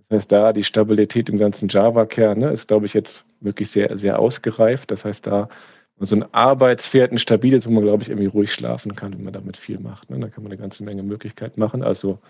Das 0.09 0.19
heißt, 0.19 0.33
da 0.33 0.53
die 0.53 0.63
Stabilität 0.63 1.29
im 1.29 1.39
ganzen 1.39 1.69
Java-Kern 1.69 2.39
ne, 2.39 2.51
ist, 2.51 2.69
glaube 2.69 2.87
ich, 2.87 2.95
jetzt 2.95 3.25
wirklich 3.41 3.71
sehr, 3.71 3.99
sehr 3.99 4.21
ausgereift. 4.21 4.93
Das 4.93 5.05
heißt, 5.05 5.27
da 5.27 5.49
so 5.99 6.15
ein 6.15 6.25
Arbeitspferd, 6.33 7.11
ein 7.11 7.19
stabiles, 7.19 7.67
wo 7.67 7.71
man, 7.71 7.83
glaube 7.83 8.03
ich, 8.03 8.11
irgendwie 8.11 8.29
ruhig 8.29 8.53
schlafen 8.53 8.95
kann, 8.95 9.15
wenn 9.15 9.25
man 9.25 9.33
damit 9.33 9.57
viel 9.57 9.81
macht. 9.81 10.11
Ne? 10.11 10.21
Da 10.21 10.29
kann 10.29 10.45
man 10.45 10.53
eine 10.53 10.61
ganze 10.61 10.85
Menge 10.85 11.03
Möglichkeiten 11.03 11.59
machen. 11.59 11.83
Also 11.83 12.11
habe 12.11 12.21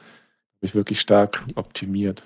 ich 0.62 0.74
wirklich 0.74 1.00
stark 1.00 1.44
optimiert. 1.56 2.22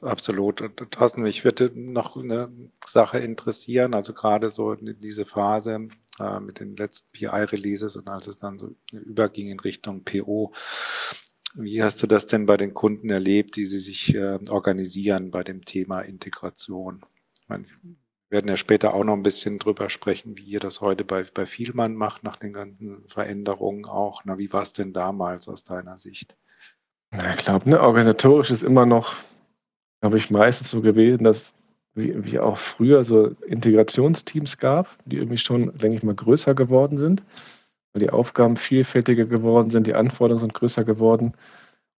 Absolut. 0.00 0.62
Thorsten, 0.90 1.22
mich 1.22 1.44
würde 1.44 1.70
noch 1.74 2.16
eine 2.16 2.50
Sache 2.84 3.18
interessieren, 3.18 3.94
also 3.94 4.12
gerade 4.12 4.50
so 4.50 4.72
in 4.72 4.98
diese 4.98 5.24
Phase 5.24 5.88
äh, 6.18 6.40
mit 6.40 6.60
den 6.60 6.76
letzten 6.76 7.12
PI-Releases 7.12 7.96
und 7.96 8.08
als 8.08 8.26
es 8.26 8.38
dann 8.38 8.58
so 8.58 8.74
überging 8.92 9.48
in 9.48 9.60
Richtung 9.60 10.04
PO. 10.04 10.52
Wie 11.54 11.82
hast 11.82 12.02
du 12.02 12.06
das 12.06 12.26
denn 12.26 12.46
bei 12.46 12.56
den 12.56 12.74
Kunden 12.74 13.10
erlebt, 13.10 13.56
die 13.56 13.66
sie 13.66 13.78
sich 13.78 14.14
äh, 14.14 14.38
organisieren 14.48 15.30
bei 15.30 15.42
dem 15.42 15.64
Thema 15.64 16.00
Integration? 16.00 17.04
Meine, 17.46 17.64
Wir 17.82 17.96
werden 18.30 18.48
ja 18.48 18.56
später 18.56 18.94
auch 18.94 19.04
noch 19.04 19.14
ein 19.14 19.22
bisschen 19.22 19.58
drüber 19.58 19.88
sprechen, 19.88 20.36
wie 20.36 20.44
ihr 20.44 20.60
das 20.60 20.80
heute 20.80 21.04
bei, 21.04 21.24
bei 21.32 21.46
Vielmann 21.46 21.94
macht, 21.94 22.22
nach 22.22 22.36
den 22.36 22.52
ganzen 22.52 23.08
Veränderungen 23.08 23.86
auch. 23.86 24.22
Na, 24.24 24.38
wie 24.38 24.52
war 24.52 24.62
es 24.62 24.72
denn 24.72 24.92
damals 24.92 25.48
aus 25.48 25.64
deiner 25.64 25.96
Sicht? 25.98 26.36
Ja, 27.12 27.30
ich 27.30 27.38
glaube, 27.38 27.70
ne, 27.70 27.80
organisatorisch 27.80 28.50
ist 28.50 28.62
immer 28.62 28.84
noch, 28.84 29.14
glaube 30.00 30.16
ich, 30.16 30.30
meistens 30.30 30.70
so 30.70 30.80
gewesen, 30.80 31.24
dass 31.24 31.54
wie, 31.94 32.24
wie 32.24 32.38
auch 32.38 32.58
früher 32.58 33.04
so 33.04 33.30
Integrationsteams 33.46 34.58
gab, 34.58 34.96
die 35.04 35.16
irgendwie 35.16 35.38
schon, 35.38 35.76
denke 35.76 35.96
ich 35.96 36.02
mal, 36.02 36.14
größer 36.14 36.54
geworden 36.54 36.96
sind, 36.96 37.22
weil 37.92 38.02
die 38.02 38.10
Aufgaben 38.10 38.56
vielfältiger 38.56 39.24
geworden 39.24 39.70
sind, 39.70 39.86
die 39.86 39.94
Anforderungen 39.94 40.40
sind 40.40 40.54
größer 40.54 40.84
geworden. 40.84 41.34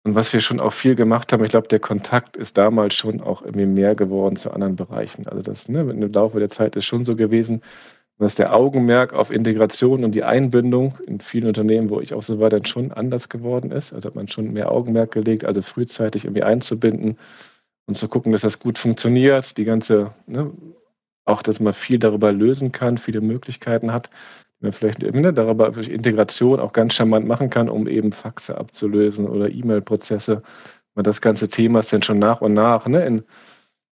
Und 0.03 0.15
was 0.15 0.31
wir 0.31 0.39
schon 0.39 0.61
auch 0.61 0.71
viel 0.71 0.95
gemacht 0.95 1.33
haben, 1.33 1.43
ich 1.43 1.49
glaube, 1.49 1.67
der 1.67 1.79
Kontakt 1.79 2.37
ist 2.37 2.57
damals 2.57 2.95
schon 2.95 3.19
auch 3.19 3.41
irgendwie 3.41 3.65
mehr 3.65 3.95
geworden 3.95 4.37
zu 4.37 4.51
anderen 4.51 4.77
Bereichen. 4.77 5.27
Also 5.27 5.41
das 5.41 5.67
ne, 5.67 5.81
im 5.81 6.11
Laufe 6.13 6.39
der 6.39 6.47
Zeit 6.47 6.77
ist 6.77 6.85
schon 6.85 7.03
so 7.03 7.17
gewesen, 7.17 7.61
dass 8.17 8.35
der 8.35 8.53
Augenmerk 8.53 9.13
auf 9.13 9.31
Integration 9.31 10.03
und 10.03 10.13
die 10.13 10.23
Einbindung 10.23 10.97
in 11.05 11.19
vielen 11.19 11.47
Unternehmen, 11.47 11.89
wo 11.89 11.99
ich 11.99 12.13
auch 12.13 12.23
so 12.23 12.39
war, 12.39 12.49
dann 12.49 12.65
schon 12.65 12.91
anders 12.91 13.29
geworden 13.29 13.71
ist. 13.71 13.93
Also 13.93 14.07
hat 14.07 14.15
man 14.15 14.27
schon 14.27 14.51
mehr 14.51 14.71
Augenmerk 14.71 15.11
gelegt, 15.11 15.45
also 15.45 15.61
frühzeitig 15.61 16.25
irgendwie 16.25 16.43
einzubinden 16.43 17.17
und 17.89 17.95
zu 17.95 18.07
gucken, 18.07 18.31
dass 18.31 18.41
das 18.41 18.59
gut 18.59 18.77
funktioniert. 18.77 19.57
Die 19.57 19.65
ganze, 19.65 20.13
ne, 20.27 20.51
auch, 21.25 21.41
dass 21.41 21.59
man 21.59 21.73
viel 21.73 21.99
darüber 21.99 22.31
lösen 22.31 22.71
kann, 22.71 22.97
viele 22.97 23.19
Möglichkeiten 23.19 23.91
hat 23.91 24.09
man 24.61 24.71
vielleicht 24.71 25.01
ne, 25.01 25.33
darüber 25.33 25.71
durch 25.71 25.89
Integration 25.89 26.59
auch 26.59 26.71
ganz 26.71 26.93
charmant 26.93 27.27
machen 27.27 27.49
kann, 27.49 27.69
um 27.69 27.87
eben 27.87 28.11
Faxe 28.11 28.57
abzulösen 28.57 29.27
oder 29.27 29.49
E-Mail-Prozesse. 29.49 30.43
Das 30.95 31.21
ganze 31.21 31.47
Thema 31.47 31.79
ist 31.79 31.93
dann 31.93 32.03
schon 32.03 32.19
nach 32.19 32.41
und 32.41 32.53
nach 32.53 32.85
ne, 32.85 33.05
in 33.05 33.23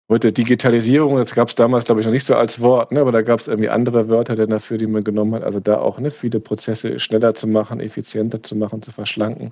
heute 0.09 0.31
Digitalisierung, 0.31 1.17
das 1.17 1.35
gab 1.35 1.49
es 1.49 1.55
damals, 1.55 1.85
glaube 1.85 2.01
ich, 2.01 2.05
noch 2.05 2.13
nicht 2.13 2.25
so 2.25 2.35
als 2.35 2.59
Wort, 2.59 2.91
ne, 2.91 2.99
aber 2.99 3.11
da 3.11 3.21
gab 3.21 3.39
es 3.39 3.47
irgendwie 3.47 3.69
andere 3.69 4.09
Wörter 4.09 4.35
denn 4.35 4.49
dafür, 4.49 4.77
die 4.77 4.87
man 4.87 5.03
genommen 5.03 5.35
hat. 5.35 5.43
Also 5.43 5.59
da 5.59 5.77
auch 5.77 5.99
ne, 5.99 6.11
viele 6.11 6.39
Prozesse 6.39 6.99
schneller 6.99 7.35
zu 7.35 7.47
machen, 7.47 7.79
effizienter 7.79 8.41
zu 8.43 8.55
machen, 8.55 8.81
zu 8.81 8.91
verschlanken 8.91 9.51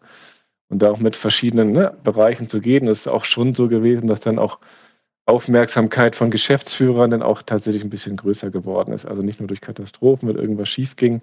und 0.73 0.81
da 0.81 0.89
auch 0.89 0.97
mit 0.97 1.15
verschiedenen 1.15 1.71
ne, 1.71 1.95
Bereichen 2.03 2.47
zu 2.47 2.59
gehen. 2.59 2.87
Das 2.87 3.01
ist 3.01 3.07
auch 3.07 3.25
schon 3.25 3.53
so 3.53 3.67
gewesen, 3.67 4.07
dass 4.07 4.21
dann 4.21 4.39
auch 4.39 4.57
Aufmerksamkeit 5.27 6.15
von 6.15 6.31
Geschäftsführern 6.31 7.11
dann 7.11 7.21
auch 7.21 7.43
tatsächlich 7.43 7.83
ein 7.83 7.91
bisschen 7.91 8.17
größer 8.17 8.49
geworden 8.49 8.91
ist. 8.91 9.05
Also 9.05 9.21
nicht 9.21 9.39
nur 9.39 9.47
durch 9.47 9.61
Katastrophen, 9.61 10.27
wenn 10.27 10.35
irgendwas 10.35 10.69
schief 10.69 10.95
ging, 10.95 11.21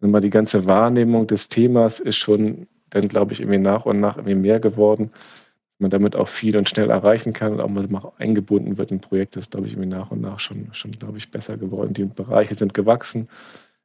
sondern 0.00 0.22
die 0.22 0.30
ganze 0.30 0.64
Wahrnehmung 0.64 1.26
des 1.26 1.50
Themas 1.50 2.00
ist 2.00 2.16
schon 2.16 2.66
dann, 2.88 3.06
glaube 3.08 3.34
ich, 3.34 3.40
irgendwie 3.40 3.58
nach 3.58 3.84
und 3.84 4.00
nach 4.00 4.16
irgendwie 4.16 4.34
mehr 4.34 4.60
geworden. 4.60 5.10
Dass 5.12 5.80
man 5.80 5.90
damit 5.90 6.16
auch 6.16 6.28
viel 6.28 6.56
und 6.56 6.66
schnell 6.66 6.88
erreichen 6.88 7.34
kann 7.34 7.52
und 7.52 7.60
auch 7.60 7.68
mal 7.68 8.12
eingebunden 8.16 8.78
wird 8.78 8.90
in 8.90 9.00
Projekte, 9.00 9.40
ist, 9.40 9.50
glaube 9.50 9.66
ich, 9.66 9.74
irgendwie 9.74 9.90
nach 9.90 10.10
und 10.10 10.22
nach 10.22 10.40
schon, 10.40 10.70
schon 10.72 10.92
glaube 10.92 11.18
ich, 11.18 11.30
besser 11.30 11.58
geworden. 11.58 11.92
Die 11.92 12.06
Bereiche 12.06 12.54
sind 12.54 12.72
gewachsen. 12.72 13.28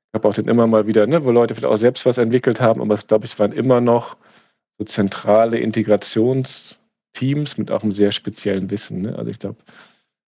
Ich 0.07 0.13
habe 0.13 0.29
auch 0.29 0.33
dann 0.33 0.45
immer 0.45 0.67
mal 0.67 0.87
wieder, 0.87 1.05
ne, 1.05 1.25
wo 1.25 1.31
Leute 1.31 1.53
vielleicht 1.53 1.71
auch 1.71 1.77
selbst 1.77 2.05
was 2.05 2.17
entwickelt 2.17 2.61
haben, 2.61 2.81
aber 2.81 2.93
ich 2.93 3.07
glaube, 3.07 3.25
es 3.25 3.37
waren 3.39 3.51
immer 3.51 3.81
noch 3.81 4.15
zentrale 4.85 5.57
Integrations- 5.57 6.77
Teams 7.13 7.57
mit 7.57 7.71
auch 7.71 7.83
einem 7.83 7.91
sehr 7.91 8.11
speziellen 8.11 8.69
Wissen. 8.71 9.01
Ne? 9.01 9.17
Also 9.17 9.29
ich 9.29 9.39
glaube, 9.39 9.57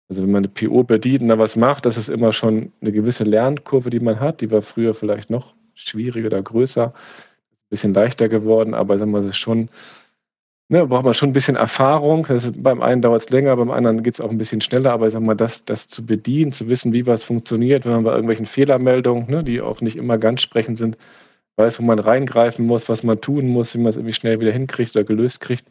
also 0.08 0.22
wenn 0.22 0.30
man 0.30 0.44
eine 0.44 0.52
PO 0.52 0.84
bedient 0.84 1.22
und 1.22 1.28
da 1.28 1.38
was 1.38 1.56
macht, 1.56 1.86
das 1.86 1.96
ist 1.96 2.08
immer 2.08 2.32
schon 2.32 2.72
eine 2.80 2.92
gewisse 2.92 3.24
Lernkurve, 3.24 3.90
die 3.90 4.00
man 4.00 4.20
hat. 4.20 4.40
Die 4.40 4.50
war 4.50 4.62
früher 4.62 4.94
vielleicht 4.94 5.30
noch 5.30 5.54
schwieriger 5.74 6.26
oder 6.26 6.42
größer, 6.42 6.86
ein 6.88 7.68
bisschen 7.70 7.94
leichter 7.94 8.28
geworden, 8.28 8.74
aber 8.74 8.98
sagen 8.98 9.12
wir, 9.12 9.20
es 9.20 9.26
ist 9.26 9.38
schon, 9.38 9.70
ne, 10.68 10.86
braucht 10.86 11.04
man 11.04 11.14
schon 11.14 11.30
ein 11.30 11.34
bisschen 11.34 11.56
Erfahrung. 11.56 12.26
Also 12.26 12.50
beim 12.54 12.82
einen 12.82 13.00
dauert 13.00 13.22
es 13.22 13.30
länger, 13.30 13.56
beim 13.56 13.70
anderen 13.70 14.02
geht 14.02 14.14
es 14.14 14.20
auch 14.20 14.30
ein 14.30 14.38
bisschen 14.38 14.60
schneller, 14.60 14.92
aber 14.92 15.08
sagen 15.08 15.24
wir, 15.24 15.34
das, 15.34 15.64
das 15.64 15.88
zu 15.88 16.04
bedienen, 16.04 16.52
zu 16.52 16.68
wissen, 16.68 16.92
wie 16.92 17.06
was 17.06 17.24
funktioniert, 17.24 17.86
wenn 17.86 17.92
man 17.92 18.04
bei 18.04 18.10
irgendwelchen 18.10 18.46
Fehlermeldungen, 18.46 19.30
ne, 19.30 19.44
die 19.44 19.62
auch 19.62 19.80
nicht 19.80 19.96
immer 19.96 20.18
ganz 20.18 20.42
sprechend 20.42 20.76
sind, 20.76 20.98
weiß, 21.56 21.80
wo 21.80 21.84
man 21.84 21.98
reingreifen 21.98 22.66
muss, 22.66 22.88
was 22.88 23.02
man 23.02 23.20
tun 23.20 23.48
muss, 23.48 23.74
wie 23.74 23.78
man 23.78 23.90
es 23.90 23.96
irgendwie 23.96 24.14
schnell 24.14 24.40
wieder 24.40 24.52
hinkriegt 24.52 24.96
oder 24.96 25.04
gelöst 25.04 25.40
kriegt 25.40 25.68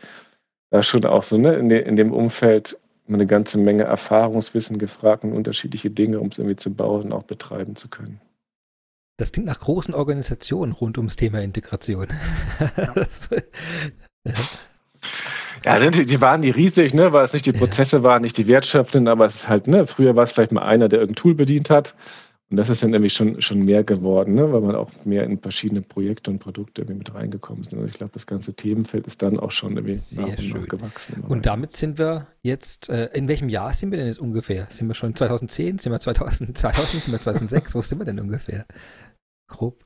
da 0.72 0.82
schon 0.82 1.06
auch 1.06 1.24
so, 1.24 1.38
ne, 1.38 1.54
in, 1.56 1.70
de, 1.70 1.86
in 1.86 1.96
dem 1.96 2.12
Umfeld 2.12 2.80
eine 3.08 3.28
ganze 3.28 3.58
Menge 3.58 3.84
Erfahrungswissen 3.84 4.78
gefragt 4.78 5.24
und 5.24 5.34
unterschiedliche 5.34 5.92
Dinge, 5.92 6.20
um 6.20 6.30
es 6.30 6.40
irgendwie 6.40 6.56
zu 6.56 6.74
bauen 6.74 7.06
und 7.06 7.14
auch 7.14 7.24
betreiben 7.24 7.76
zu 7.76 7.90
können. 7.90 8.22
Das 9.18 9.34
klingt 9.34 9.48
nach 9.48 9.60
großen 9.60 9.94
Organisationen 9.94 10.72
rund 10.72 10.98
ums 10.98 11.18
Thema 11.18 11.42
Integration. 11.42 12.08
Ja. 12.78 12.94
das, 12.96 13.30
ja. 14.26 14.34
Ja, 15.64 15.78
ne, 15.78 15.92
die, 15.92 16.08
die, 16.08 16.22
waren 16.22 16.42
die 16.42 16.50
riesig, 16.50 16.96
ne, 16.96 17.14
weil 17.14 17.24
es 17.24 17.34
nicht 17.34 17.46
die 17.46 17.52
Prozesse 17.52 17.98
ja. 17.98 18.04
waren, 18.04 18.24
nicht 18.24 18.36
die 18.36 18.48
wertschöpfenden, 18.48 19.08
aber 19.08 19.26
es 19.26 19.36
ist 19.36 19.48
halt, 19.48 19.68
ne, 19.68 19.86
früher 19.86 20.16
war 20.16 20.24
es 20.24 20.32
vielleicht 20.32 20.52
mal 20.52 20.64
einer, 20.64 20.90
der 20.90 21.02
irgendein 21.02 21.22
Tool 21.22 21.36
bedient 21.36 21.70
hat. 21.70 21.94
Und 22.52 22.58
das 22.58 22.70
ist 22.70 22.84
dann 22.84 22.92
nämlich 22.92 23.14
schon, 23.14 23.42
schon 23.42 23.64
mehr 23.64 23.82
geworden, 23.86 24.36
ne? 24.36 24.52
weil 24.52 24.60
man 24.60 24.76
auch 24.76 24.92
mehr 25.06 25.24
in 25.24 25.40
verschiedene 25.40 25.82
Projekte 25.82 26.32
und 26.32 26.40
Produkte 26.40 26.84
mit 26.84 27.14
reingekommen 27.14 27.64
ist. 27.64 27.74
Also 27.74 27.86
ich 27.86 27.94
glaube, 27.94 28.12
das 28.14 28.28
ganze 28.28 28.54
Themenfeld 28.54 29.08
ist 29.08 29.22
dann 29.22 29.40
auch 29.40 29.52
schon 29.52 29.78
irgendwie 29.78 29.96
Sehr 29.96 30.28
nach 30.28 30.38
und 30.38 30.44
schön. 30.44 30.62
nach 30.62 30.68
gewachsen. 30.68 31.24
Und 31.30 31.46
damit 31.46 31.72
sind 31.72 31.98
wir 31.98 32.28
jetzt, 32.42 32.90
äh, 32.90 33.10
in 33.14 33.30
welchem 33.30 33.48
Jahr 33.48 33.72
sind 33.72 33.92
wir 33.92 33.98
denn 33.98 34.08
jetzt 34.08 34.20
ungefähr? 34.20 34.68
Sind 34.70 34.90
wir 34.90 34.96
schon 34.96 35.16
2010? 35.16 35.78
Sind 35.78 35.94
wir 35.94 36.00
2000? 36.02 36.58
2000 36.58 37.04
sind 37.06 37.14
wir 37.14 37.22
2006? 37.22 37.74
Wo 37.74 37.82
sind 37.82 38.00
wir 38.00 38.06
denn 38.06 38.20
ungefähr? 38.20 38.66
Grob. 39.48 39.82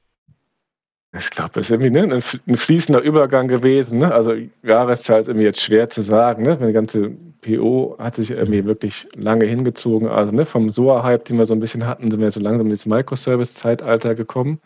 Ich 1.18 1.30
glaube, 1.30 1.52
das 1.54 1.66
ist 1.66 1.72
irgendwie 1.72 1.92
ne, 1.92 2.22
ein 2.48 2.56
fließender 2.56 3.02
Übergang 3.02 3.48
gewesen. 3.48 4.00
Ne? 4.00 4.14
Also 4.14 4.34
Jahreszahl 4.64 5.22
ist 5.22 5.28
irgendwie 5.28 5.46
jetzt 5.46 5.62
schwer 5.62 5.90
zu 5.90 6.02
sagen. 6.02 6.44
Ne? 6.44 6.58
Die 6.58 6.74
ganze 6.74 7.12
PO 7.42 7.96
hat 8.00 8.16
sich 8.16 8.32
irgendwie 8.32 8.66
wirklich 8.66 9.08
lange 9.16 9.46
hingezogen. 9.46 10.10
Also 10.10 10.32
ne, 10.32 10.46
vom 10.46 10.70
SOA-Hype, 10.70 11.26
den 11.26 11.38
wir 11.38 11.46
so 11.46 11.54
ein 11.54 11.60
bisschen 11.60 11.88
hatten, 11.88 12.12
sind 12.12 12.20
wir 12.20 12.32
so 12.32 12.42
langsam 12.42 12.70
ins 12.70 12.86
Microservice-Zeitalter 12.86 14.16
gekommen. 14.16 14.60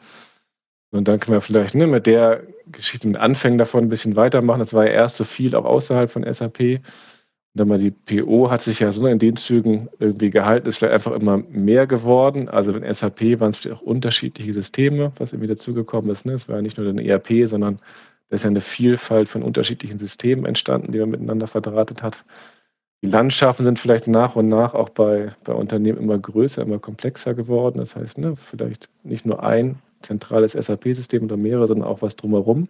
Und 0.91 1.07
dann 1.07 1.19
können 1.19 1.37
wir 1.37 1.41
vielleicht 1.41 1.75
ne, 1.75 1.85
mit 1.85 2.07
der 2.07 2.41
Geschichte, 2.71 3.07
mit 3.07 3.17
Anfängen 3.17 3.59
davon 3.59 3.83
ein 3.83 3.89
bisschen 3.89 4.15
weitermachen. 4.15 4.59
Das 4.59 4.73
war 4.73 4.85
ja 4.85 4.91
erst 4.91 5.17
so 5.17 5.25
viel 5.25 5.55
auch 5.55 5.65
außerhalb 5.65 6.09
von 6.09 6.31
SAP. 6.31 6.81
Mal 7.55 7.77
die 7.77 7.91
PO 7.91 8.49
hat 8.49 8.61
sich 8.61 8.79
ja 8.79 8.91
so 8.91 9.05
in 9.07 9.19
den 9.19 9.35
Zügen 9.35 9.89
irgendwie 9.99 10.29
gehalten, 10.29 10.67
ist 10.67 10.77
vielleicht 10.77 10.93
einfach 10.93 11.13
immer 11.13 11.37
mehr 11.37 11.87
geworden. 11.87 12.47
Also 12.47 12.71
in 12.71 12.93
SAP 12.93 13.39
waren 13.39 13.49
es 13.49 13.65
auch 13.67 13.81
unterschiedliche 13.81 14.53
Systeme, 14.53 15.11
was 15.17 15.33
irgendwie 15.33 15.47
dazugekommen 15.47 16.09
ist. 16.11 16.25
Ne? 16.25 16.33
Es 16.33 16.47
war 16.47 16.57
ja 16.57 16.61
nicht 16.61 16.77
nur 16.77 16.87
ein 16.87 16.99
ERP, 16.99 17.47
sondern 17.47 17.79
da 18.29 18.35
ist 18.35 18.43
ja 18.43 18.49
eine 18.49 18.61
Vielfalt 18.61 19.27
von 19.27 19.43
unterschiedlichen 19.43 19.97
Systemen 19.97 20.45
entstanden, 20.45 20.91
die 20.91 20.99
man 20.99 21.09
miteinander 21.09 21.47
verdrahtet 21.47 22.03
hat. 22.03 22.23
Die 23.01 23.07
Landschaften 23.07 23.63
sind 23.63 23.79
vielleicht 23.79 24.07
nach 24.07 24.35
und 24.35 24.49
nach 24.49 24.73
auch 24.73 24.89
bei, 24.89 25.29
bei 25.43 25.53
Unternehmen 25.53 25.97
immer 25.97 26.19
größer, 26.19 26.61
immer 26.61 26.79
komplexer 26.79 27.33
geworden. 27.33 27.79
Das 27.79 27.95
heißt, 27.95 28.17
ne, 28.17 28.35
vielleicht 28.35 28.89
nicht 29.03 29.25
nur 29.25 29.41
ein 29.43 29.79
zentrales 30.01 30.53
SAP-System 30.53 31.23
oder 31.23 31.37
mehrere, 31.37 31.67
sondern 31.67 31.87
auch 31.87 32.01
was 32.01 32.15
drumherum. 32.15 32.67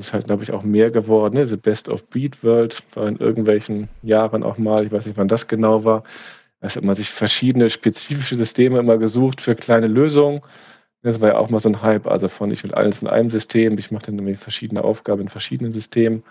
Das 0.00 0.06
ist 0.06 0.12
halt, 0.14 0.28
glaube 0.28 0.42
ich, 0.42 0.50
auch 0.52 0.62
mehr 0.62 0.90
geworden. 0.90 1.34
Ne? 1.34 1.44
The 1.44 1.58
Best 1.58 1.90
of 1.90 2.08
Breed 2.08 2.42
World 2.42 2.82
war 2.94 3.06
in 3.06 3.16
irgendwelchen 3.16 3.90
Jahren 4.00 4.42
auch 4.42 4.56
mal, 4.56 4.86
ich 4.86 4.92
weiß 4.92 5.04
nicht, 5.04 5.18
wann 5.18 5.28
das 5.28 5.46
genau 5.46 5.84
war. 5.84 6.04
Da 6.60 6.70
hat 6.70 6.82
man 6.82 6.94
sich 6.94 7.10
verschiedene 7.10 7.68
spezifische 7.68 8.38
Systeme 8.38 8.78
immer 8.78 8.96
gesucht 8.96 9.42
für 9.42 9.54
kleine 9.54 9.88
Lösungen. 9.88 10.40
Das 11.02 11.20
war 11.20 11.28
ja 11.28 11.36
auch 11.36 11.50
mal 11.50 11.58
so 11.60 11.68
ein 11.68 11.82
Hype, 11.82 12.06
also 12.06 12.28
von 12.28 12.50
ich 12.50 12.64
will 12.64 12.72
alles 12.72 13.02
in 13.02 13.08
einem 13.08 13.30
System, 13.30 13.76
ich 13.76 13.90
mache 13.90 14.06
dann 14.06 14.14
irgendwie 14.14 14.36
verschiedene 14.36 14.84
Aufgaben 14.84 15.20
in 15.20 15.28
verschiedenen 15.28 15.70
Systemen. 15.70 16.24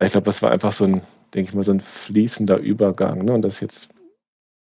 Ich 0.00 0.12
glaube, 0.12 0.24
das 0.24 0.40
war 0.40 0.50
einfach 0.50 0.72
so 0.72 0.84
ein, 0.84 1.02
denke 1.34 1.50
ich 1.50 1.54
mal, 1.54 1.62
so 1.62 1.72
ein 1.72 1.82
fließender 1.82 2.56
Übergang. 2.56 3.22
Ne? 3.22 3.34
Und 3.34 3.42
das 3.42 3.60
jetzt 3.60 3.90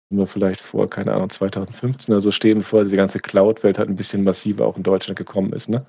sind 0.08 0.18
wir 0.18 0.26
vielleicht 0.26 0.60
vor, 0.60 0.90
keine 0.90 1.12
Ahnung, 1.12 1.30
2015 1.30 2.12
oder 2.12 2.20
so 2.20 2.32
stehen, 2.32 2.58
bevor 2.58 2.82
diese 2.82 2.96
ganze 2.96 3.20
Cloud-Welt 3.20 3.78
halt 3.78 3.88
ein 3.88 3.94
bisschen 3.94 4.24
massiver 4.24 4.66
auch 4.66 4.76
in 4.76 4.82
Deutschland 4.82 5.16
gekommen 5.16 5.52
ist. 5.52 5.68
Ne? 5.68 5.86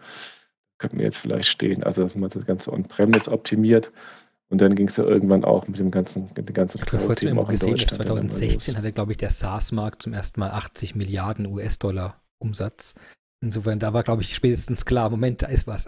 Könnten 0.84 0.98
wir 0.98 1.06
jetzt 1.06 1.18
vielleicht 1.18 1.48
stehen. 1.48 1.82
Also 1.82 2.04
dass 2.04 2.14
man 2.14 2.30
das 2.30 2.46
Ganze 2.46 2.74
On-Premise 2.74 3.32
optimiert. 3.32 3.92
Und 4.50 4.60
dann 4.62 4.76
ging 4.76 4.90
es 4.90 4.98
ja 4.98 5.06
irgendwann 5.06 5.46
auch 5.46 5.68
mit 5.68 5.80
dem 5.80 5.90
ganzen, 5.90 6.30
mit 6.36 6.50
dem 6.50 6.54
ganzen 6.54 6.82
Cloud. 6.82 7.24
Ich 7.24 7.32
habe 7.32 7.46
gesehen, 7.46 7.78
2016 7.78 8.78
hatte, 8.78 8.92
glaube 8.92 9.14
ich, 9.14 9.18
der 9.18 9.30
SaaS-Markt 9.30 10.04
zum 10.04 10.14
ersten 10.14 10.42
Mal 10.42 10.52
80 10.52 10.94
Milliarden 10.96 11.48
US-Dollar 11.48 12.22
Umsatz. 12.38 12.96
Insofern, 13.44 13.78
da 13.78 13.92
war, 13.92 14.04
glaube 14.04 14.22
ich, 14.22 14.34
spätestens 14.34 14.86
klar, 14.86 15.10
Moment, 15.10 15.42
da 15.42 15.48
ist 15.48 15.68
was. 15.68 15.86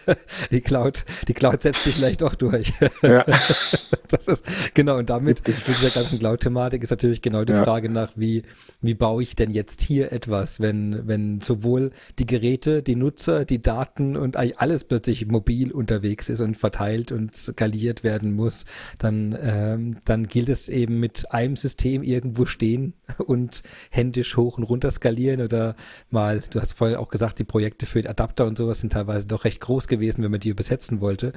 die 0.50 0.60
Cloud, 0.60 1.06
die 1.26 1.32
Cloud 1.32 1.62
setzt 1.62 1.84
sich 1.84 1.94
vielleicht 1.94 2.20
doch 2.20 2.34
durch. 2.34 2.74
Ja. 3.02 3.24
das 4.08 4.28
ist, 4.28 4.44
genau, 4.74 4.98
und 4.98 5.08
damit, 5.08 5.46
mit 5.46 5.66
dieser 5.66 5.88
ganzen 5.88 6.18
Cloud-Thematik 6.18 6.82
ist 6.82 6.90
natürlich 6.90 7.22
genau 7.22 7.44
die 7.44 7.54
ja. 7.54 7.64
Frage 7.64 7.88
nach, 7.88 8.12
wie, 8.16 8.42
wie 8.82 8.92
baue 8.92 9.22
ich 9.22 9.36
denn 9.36 9.50
jetzt 9.50 9.80
hier 9.80 10.12
etwas, 10.12 10.60
wenn, 10.60 11.08
wenn 11.08 11.40
sowohl 11.40 11.92
die 12.18 12.26
Geräte, 12.26 12.82
die 12.82 12.96
Nutzer, 12.96 13.46
die 13.46 13.62
Daten 13.62 14.14
und 14.14 14.36
eigentlich 14.36 14.58
alles 14.58 14.84
plötzlich 14.84 15.26
mobil 15.26 15.72
unterwegs 15.72 16.28
ist 16.28 16.42
und 16.42 16.58
verteilt 16.58 17.10
und 17.10 17.34
skaliert 17.34 18.04
werden 18.04 18.32
muss, 18.32 18.66
dann, 18.98 19.36
ähm, 19.40 19.96
dann 20.04 20.26
gilt 20.26 20.50
es 20.50 20.68
eben 20.68 21.00
mit 21.00 21.32
einem 21.32 21.56
System 21.56 22.02
irgendwo 22.02 22.44
stehen 22.44 22.92
und 23.18 23.62
händisch 23.90 24.36
hoch 24.36 24.58
und 24.58 24.64
runter 24.64 24.90
skalieren 24.90 25.40
oder 25.40 25.74
mal, 26.10 26.42
du 26.50 26.60
hast 26.60 26.74
vorhin 26.74 26.97
auch 26.98 27.08
gesagt, 27.08 27.38
die 27.38 27.44
Projekte 27.44 27.86
für 27.86 28.08
Adapter 28.08 28.46
und 28.46 28.58
sowas 28.58 28.80
sind 28.80 28.92
teilweise 28.92 29.26
doch 29.26 29.44
recht 29.44 29.60
groß 29.60 29.88
gewesen, 29.88 30.22
wenn 30.22 30.30
man 30.30 30.40
die 30.40 30.50
übersetzen 30.50 31.00
wollte. 31.00 31.32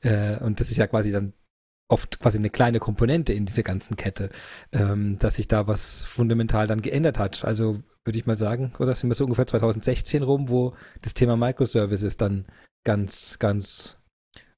Äh, 0.00 0.36
und 0.38 0.60
das 0.60 0.70
ist 0.70 0.76
ja 0.76 0.86
quasi 0.86 1.12
dann 1.12 1.32
oft 1.88 2.20
quasi 2.20 2.38
eine 2.38 2.50
kleine 2.50 2.78
Komponente 2.78 3.32
in 3.32 3.46
dieser 3.46 3.62
ganzen 3.62 3.96
Kette, 3.96 4.30
ähm, 4.72 5.18
dass 5.18 5.34
sich 5.34 5.46
da 5.46 5.66
was 5.66 6.02
fundamental 6.02 6.66
dann 6.66 6.82
geändert 6.82 7.18
hat. 7.18 7.44
Also 7.44 7.82
würde 8.04 8.18
ich 8.18 8.26
mal 8.26 8.36
sagen, 8.36 8.72
oder 8.78 8.94
sind 8.94 9.10
wir 9.10 9.14
so 9.14 9.24
ungefähr 9.24 9.46
2016 9.46 10.22
rum, 10.22 10.48
wo 10.48 10.74
das 11.02 11.14
Thema 11.14 11.36
Microservices 11.36 12.16
dann 12.16 12.46
ganz, 12.84 13.38
ganz 13.38 13.98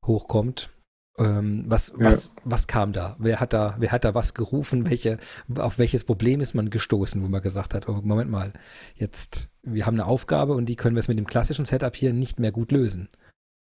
hochkommt. 0.07 0.71
Ähm, 1.17 1.65
was, 1.69 1.89
ja. 1.97 2.07
was, 2.07 2.35
was 2.45 2.67
kam 2.67 2.93
da? 2.93 3.15
Wer 3.19 3.39
hat 3.39 3.53
da, 3.53 3.77
wer 3.79 3.93
hat 3.93 4.05
da 4.05 4.15
was 4.15 4.35
gerufen? 4.35 4.91
Welche, 4.91 5.19
auf 5.57 5.79
welches 5.79 6.05
Problem 6.05 6.41
ist 6.41 6.55
man 6.55 6.71
gestoßen, 6.71 7.23
wo 7.23 7.29
man 7.29 7.43
gesagt 7.43 7.75
hat, 7.75 7.89
oh, 7.89 8.01
Moment 8.03 8.31
mal, 8.31 8.53
jetzt, 8.97 9.49
wir 9.63 9.87
haben 9.87 9.95
eine 9.95 10.07
Aufgabe 10.07 10.55
und 10.55 10.67
die 10.67 10.77
können 10.77 10.97
wir 10.97 11.01
es 11.01 11.09
mit 11.09 11.19
dem 11.19 11.27
klassischen 11.27 11.65
Setup 11.65 11.95
hier 11.95 12.13
nicht 12.13 12.41
mehr 12.41 12.51
gut 12.51 12.73
lösen. 12.73 13.09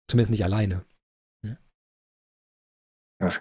Zumindest 0.09 0.33
nicht 0.33 0.45
alleine. 0.45 0.85
Ja? 1.45 1.57
Das, 3.21 3.41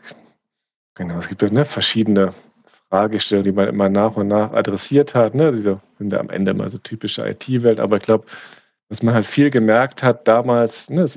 genau, 0.94 1.18
es 1.18 1.28
gibt 1.28 1.42
ja 1.42 1.50
ne, 1.50 1.66
verschiedene 1.66 2.34
Fragestellungen, 2.90 3.52
die 3.52 3.56
man 3.56 3.68
immer 3.68 3.90
nach 3.90 4.16
und 4.16 4.28
nach 4.28 4.52
adressiert 4.52 5.16
hat. 5.16 5.34
Ne? 5.34 5.52
Diese 5.52 5.82
sind 5.98 6.14
ja 6.14 6.20
am 6.20 6.30
Ende 6.30 6.52
immer 6.52 6.70
so 6.70 6.78
typische 6.78 7.28
IT-Welt, 7.28 7.80
aber 7.80 7.98
ich 7.98 8.04
glaube, 8.04 8.26
was 8.90 9.02
man 9.02 9.16
halt 9.16 9.26
viel 9.26 9.50
gemerkt 9.50 10.04
hat 10.04 10.28
damals, 10.28 10.88
ne, 10.90 11.08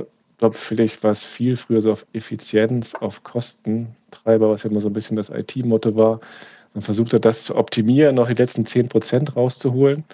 glaube, 0.41 0.57
vielleicht 0.57 1.05
war 1.05 1.12
es 1.12 1.22
viel 1.22 1.55
früher 1.55 1.82
so 1.82 1.93
auf 1.93 2.07
Effizienz, 2.12 2.95
auf 2.95 3.22
Kostentreiber, 3.22 4.51
was 4.51 4.64
ja 4.64 4.70
immer 4.70 4.80
so 4.80 4.88
ein 4.88 4.93
bisschen 4.93 5.16
das 5.16 5.30
IT-Motto 5.30 5.95
war. 5.97 6.20
Man 6.74 6.82
versucht 6.82 7.12
hat, 7.12 7.24
das 7.24 7.45
zu 7.45 7.57
optimieren, 7.57 8.16
noch 8.16 8.28
die 8.28 8.34
letzten 8.34 8.66
10 8.66 8.88
Prozent 8.88 9.36
rauszuholen. 9.36 10.05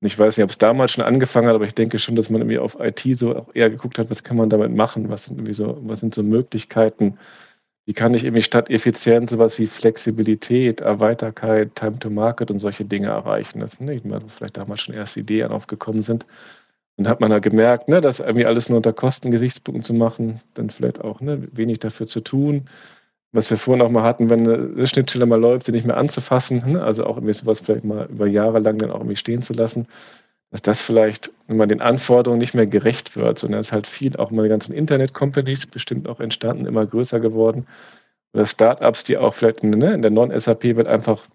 Und 0.00 0.06
ich 0.06 0.18
weiß 0.18 0.36
nicht, 0.36 0.44
ob 0.44 0.50
es 0.50 0.58
damals 0.58 0.92
schon 0.92 1.04
angefangen 1.04 1.48
hat, 1.48 1.56
aber 1.56 1.64
ich 1.64 1.74
denke 1.74 1.98
schon, 1.98 2.14
dass 2.14 2.30
man 2.30 2.40
irgendwie 2.40 2.58
auf 2.58 2.78
IT 2.78 3.02
so 3.18 3.34
auch 3.36 3.54
eher 3.54 3.68
geguckt 3.68 3.98
hat, 3.98 4.10
was 4.10 4.22
kann 4.22 4.36
man 4.36 4.48
damit 4.48 4.72
machen, 4.74 5.08
was 5.08 5.24
sind 5.24 5.38
irgendwie 5.38 5.54
so, 5.54 5.76
was 5.82 6.00
sind 6.00 6.14
so 6.14 6.22
Möglichkeiten, 6.22 7.18
wie 7.84 7.94
kann 7.94 8.14
ich 8.14 8.24
irgendwie 8.24 8.42
statt 8.42 8.70
Effizienz 8.70 9.32
sowas 9.32 9.58
wie 9.58 9.66
Flexibilität, 9.66 10.80
Erweiterkeit, 10.80 11.74
Time 11.74 11.98
to 11.98 12.10
Market 12.10 12.50
und 12.52 12.60
solche 12.60 12.84
Dinge 12.84 13.08
erreichen. 13.08 13.60
Das 13.60 13.72
sind 13.72 13.86
nicht 13.86 14.04
mal 14.04 14.20
vielleicht 14.28 14.56
damals 14.56 14.82
schon 14.82 14.94
erste 14.94 15.20
Ideen 15.20 15.50
aufgekommen 15.50 16.02
sind. 16.02 16.26
Und 16.98 17.06
hat 17.08 17.20
man 17.20 17.30
da 17.30 17.38
gemerkt, 17.38 17.88
ne, 17.88 18.00
dass 18.00 18.18
irgendwie 18.18 18.44
alles 18.44 18.68
nur 18.68 18.78
unter 18.78 18.92
Kostengesichtspunkten 18.92 19.84
zu 19.84 19.94
machen, 19.94 20.40
dann 20.54 20.68
vielleicht 20.68 21.00
auch 21.00 21.20
ne, 21.20 21.46
wenig 21.52 21.78
dafür 21.78 22.08
zu 22.08 22.20
tun. 22.20 22.64
Was 23.30 23.50
wir 23.50 23.56
vorhin 23.56 23.82
auch 23.82 23.90
mal 23.90 24.02
hatten, 24.02 24.30
wenn 24.30 24.48
eine 24.48 24.86
Schnittstelle 24.86 25.24
mal 25.24 25.40
läuft, 25.40 25.66
sie 25.66 25.72
nicht 25.72 25.86
mehr 25.86 25.96
anzufassen, 25.96 26.72
ne, 26.72 26.82
also 26.82 27.04
auch 27.04 27.16
irgendwie 27.16 27.34
sowas 27.34 27.60
vielleicht 27.60 27.84
mal 27.84 28.06
über 28.06 28.26
Jahre 28.26 28.58
lang 28.58 28.78
dann 28.78 28.90
auch 28.90 28.98
irgendwie 28.98 29.16
stehen 29.16 29.42
zu 29.42 29.52
lassen, 29.52 29.86
dass 30.50 30.62
das 30.62 30.82
vielleicht, 30.82 31.30
wenn 31.46 31.56
man 31.56 31.68
den 31.68 31.80
Anforderungen 31.80 32.40
nicht 32.40 32.54
mehr 32.54 32.66
gerecht 32.66 33.16
wird, 33.16 33.38
sondern 33.38 33.60
es 33.60 33.68
ist 33.68 33.72
halt 33.72 33.86
viel, 33.86 34.16
auch 34.16 34.32
mal 34.32 34.42
die 34.42 34.48
ganzen 34.48 34.74
Internet-Companies 34.74 35.66
bestimmt 35.66 36.08
auch 36.08 36.18
entstanden, 36.18 36.66
immer 36.66 36.84
größer 36.84 37.20
geworden. 37.20 37.66
Oder 38.32 38.46
Startups, 38.46 39.04
die 39.04 39.18
auch 39.18 39.34
vielleicht 39.34 39.62
ne, 39.62 39.94
in 39.94 40.02
der 40.02 40.10
Non-SAP-Welt 40.10 40.88
einfach 40.88 41.26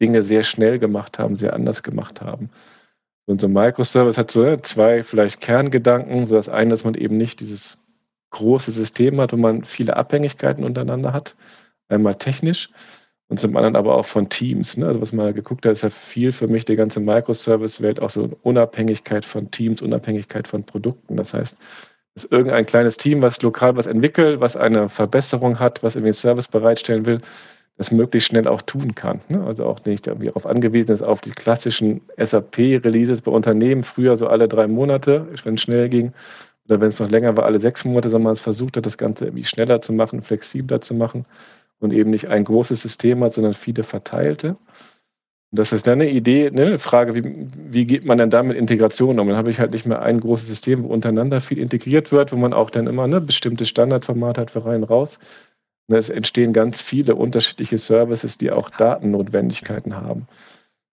Dinge 0.00 0.24
sehr 0.24 0.42
schnell 0.42 0.80
gemacht 0.80 1.20
haben, 1.20 1.36
sehr 1.36 1.52
anders 1.52 1.84
gemacht 1.84 2.22
haben. 2.22 2.50
Und 3.26 3.40
so 3.40 3.46
ein 3.46 3.52
Microservice 3.52 4.18
hat 4.18 4.30
so 4.30 4.56
zwei 4.56 5.02
vielleicht 5.02 5.40
Kerngedanken. 5.40 6.26
So 6.26 6.36
das 6.36 6.48
eine, 6.48 6.70
dass 6.70 6.84
man 6.84 6.94
eben 6.94 7.16
nicht 7.16 7.40
dieses 7.40 7.78
große 8.30 8.72
System 8.72 9.20
hat, 9.20 9.32
wo 9.32 9.36
man 9.36 9.64
viele 9.64 9.96
Abhängigkeiten 9.96 10.64
untereinander 10.64 11.12
hat. 11.12 11.36
Einmal 11.88 12.14
technisch 12.16 12.70
und 13.32 13.38
zum 13.38 13.56
anderen 13.56 13.76
aber 13.76 13.96
auch 13.96 14.04
von 14.04 14.28
Teams. 14.28 14.76
Ne? 14.76 14.86
Also 14.86 15.00
was 15.00 15.12
man 15.12 15.32
geguckt 15.34 15.64
hat, 15.64 15.72
ist 15.72 15.82
ja 15.82 15.88
viel 15.88 16.32
für 16.32 16.48
mich 16.48 16.66
die 16.66 16.76
ganze 16.76 17.00
Microservice-Welt 17.00 18.00
auch 18.00 18.10
so 18.10 18.28
Unabhängigkeit 18.42 19.24
von 19.24 19.50
Teams, 19.50 19.80
Unabhängigkeit 19.80 20.46
von 20.46 20.64
Produkten. 20.64 21.16
Das 21.16 21.32
heißt, 21.32 21.56
dass 22.14 22.24
irgendein 22.26 22.66
kleines 22.66 22.98
Team, 22.98 23.22
was 23.22 23.40
lokal 23.40 23.74
was 23.76 23.86
entwickelt, 23.86 24.40
was 24.40 24.56
eine 24.56 24.90
Verbesserung 24.90 25.58
hat, 25.58 25.82
was 25.82 25.96
irgendwie 25.96 26.12
Service 26.12 26.48
bereitstellen 26.48 27.06
will, 27.06 27.22
das 27.76 27.90
möglichst 27.90 28.28
schnell 28.28 28.46
auch 28.46 28.62
tun 28.62 28.94
kann. 28.94 29.20
Ne? 29.28 29.42
Also 29.44 29.64
auch 29.64 29.84
nicht 29.84 30.06
irgendwie 30.06 30.26
darauf 30.26 30.46
angewiesen 30.46 30.92
ist, 30.92 31.02
auf 31.02 31.20
die 31.20 31.30
klassischen 31.30 32.02
SAP-Releases 32.16 33.22
bei 33.22 33.32
Unternehmen, 33.32 33.82
früher 33.82 34.16
so 34.16 34.26
alle 34.26 34.48
drei 34.48 34.66
Monate, 34.66 35.26
wenn 35.44 35.54
es 35.54 35.62
schnell 35.62 35.88
ging, 35.88 36.12
oder 36.68 36.80
wenn 36.80 36.90
es 36.90 37.00
noch 37.00 37.10
länger 37.10 37.36
war, 37.36 37.44
alle 37.44 37.58
sechs 37.58 37.84
Monate, 37.84 38.10
sondern 38.10 38.24
man 38.24 38.32
es 38.34 38.40
versucht 38.40 38.76
hat, 38.76 38.86
das 38.86 38.98
Ganze 38.98 39.26
irgendwie 39.26 39.44
schneller 39.44 39.80
zu 39.80 39.92
machen, 39.92 40.22
flexibler 40.22 40.80
zu 40.80 40.94
machen 40.94 41.24
und 41.80 41.92
eben 41.92 42.10
nicht 42.10 42.28
ein 42.28 42.44
großes 42.44 42.80
System 42.80 43.24
hat, 43.24 43.34
sondern 43.34 43.54
viele 43.54 43.82
verteilte. 43.82 44.50
Und 45.50 45.58
das 45.58 45.72
ist 45.72 45.86
dann 45.86 46.00
eine 46.00 46.10
Idee, 46.10 46.50
ne, 46.50 46.66
eine 46.66 46.78
Frage, 46.78 47.14
wie, 47.14 47.48
wie 47.70 47.84
geht 47.84 48.04
man 48.04 48.18
denn 48.18 48.30
da 48.30 48.42
mit 48.42 48.56
Integration 48.56 49.18
um? 49.18 49.28
Dann 49.28 49.36
habe 49.36 49.50
ich 49.50 49.58
halt 49.58 49.72
nicht 49.72 49.86
mehr 49.86 50.00
ein 50.00 50.20
großes 50.20 50.46
System, 50.46 50.84
wo 50.84 50.88
untereinander 50.88 51.40
viel 51.40 51.58
integriert 51.58 52.12
wird, 52.12 52.32
wo 52.32 52.36
man 52.36 52.52
auch 52.52 52.70
dann 52.70 52.86
immer 52.86 53.04
eine 53.04 53.20
bestimmte 53.20 53.66
Standardformat 53.66 54.38
hat 54.38 54.50
für 54.52 54.64
rein 54.64 54.84
raus, 54.84 55.18
Ne, 55.18 55.51
es 55.98 56.10
entstehen 56.10 56.52
ganz 56.52 56.80
viele 56.80 57.14
unterschiedliche 57.14 57.78
Services, 57.78 58.38
die 58.38 58.50
auch 58.50 58.70
Datennotwendigkeiten 58.70 59.96
haben. 59.96 60.26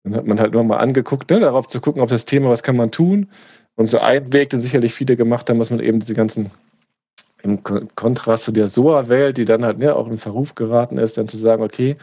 Dann 0.03 0.15
hat 0.15 0.25
man 0.25 0.39
halt 0.39 0.53
nur 0.53 0.63
mal 0.63 0.77
angeguckt, 0.77 1.29
ne, 1.29 1.39
darauf 1.39 1.67
zu 1.67 1.81
gucken, 1.81 2.01
auf 2.01 2.09
das 2.09 2.25
Thema, 2.25 2.49
was 2.49 2.63
kann 2.63 2.77
man 2.77 2.91
tun. 2.91 3.29
Und 3.75 3.87
so 3.87 3.99
ein 3.99 4.33
Weg, 4.33 4.49
den 4.49 4.61
sicherlich 4.61 4.93
viele 4.93 5.15
gemacht 5.15 5.49
haben, 5.49 5.59
was 5.59 5.69
man 5.69 5.79
eben 5.79 5.99
diese 5.99 6.13
ganzen, 6.13 6.49
im 7.43 7.61
Kontrast 7.63 8.43
zu 8.45 8.51
der 8.51 8.67
SOA-Welt, 8.67 9.37
die 9.37 9.45
dann 9.45 9.65
halt 9.65 9.77
ne, 9.77 9.95
auch 9.95 10.07
in 10.07 10.17
Verruf 10.17 10.55
geraten 10.55 10.97
ist, 10.97 11.17
dann 11.17 11.27
zu 11.27 11.37
sagen, 11.37 11.61
okay, 11.61 11.95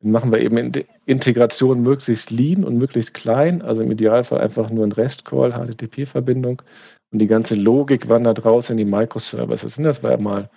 dann 0.00 0.12
machen 0.12 0.32
wir 0.32 0.40
eben 0.40 0.72
Integration 1.04 1.82
möglichst 1.82 2.30
lean 2.30 2.64
und 2.64 2.78
möglichst 2.78 3.14
klein, 3.14 3.62
also 3.62 3.82
im 3.82 3.92
Idealfall 3.92 4.40
einfach 4.40 4.70
nur 4.70 4.86
ein 4.86 4.92
REST-Call, 4.92 5.52
HTTP-Verbindung 5.52 6.62
und 7.12 7.18
die 7.18 7.26
ganze 7.26 7.54
Logik 7.54 8.08
wandert 8.08 8.44
raus 8.44 8.70
in 8.70 8.76
die 8.76 8.84
Microservices. 8.84 9.78
Und 9.78 9.84
das 9.84 10.02
war 10.02 10.12
ja 10.12 10.16
mal 10.16 10.50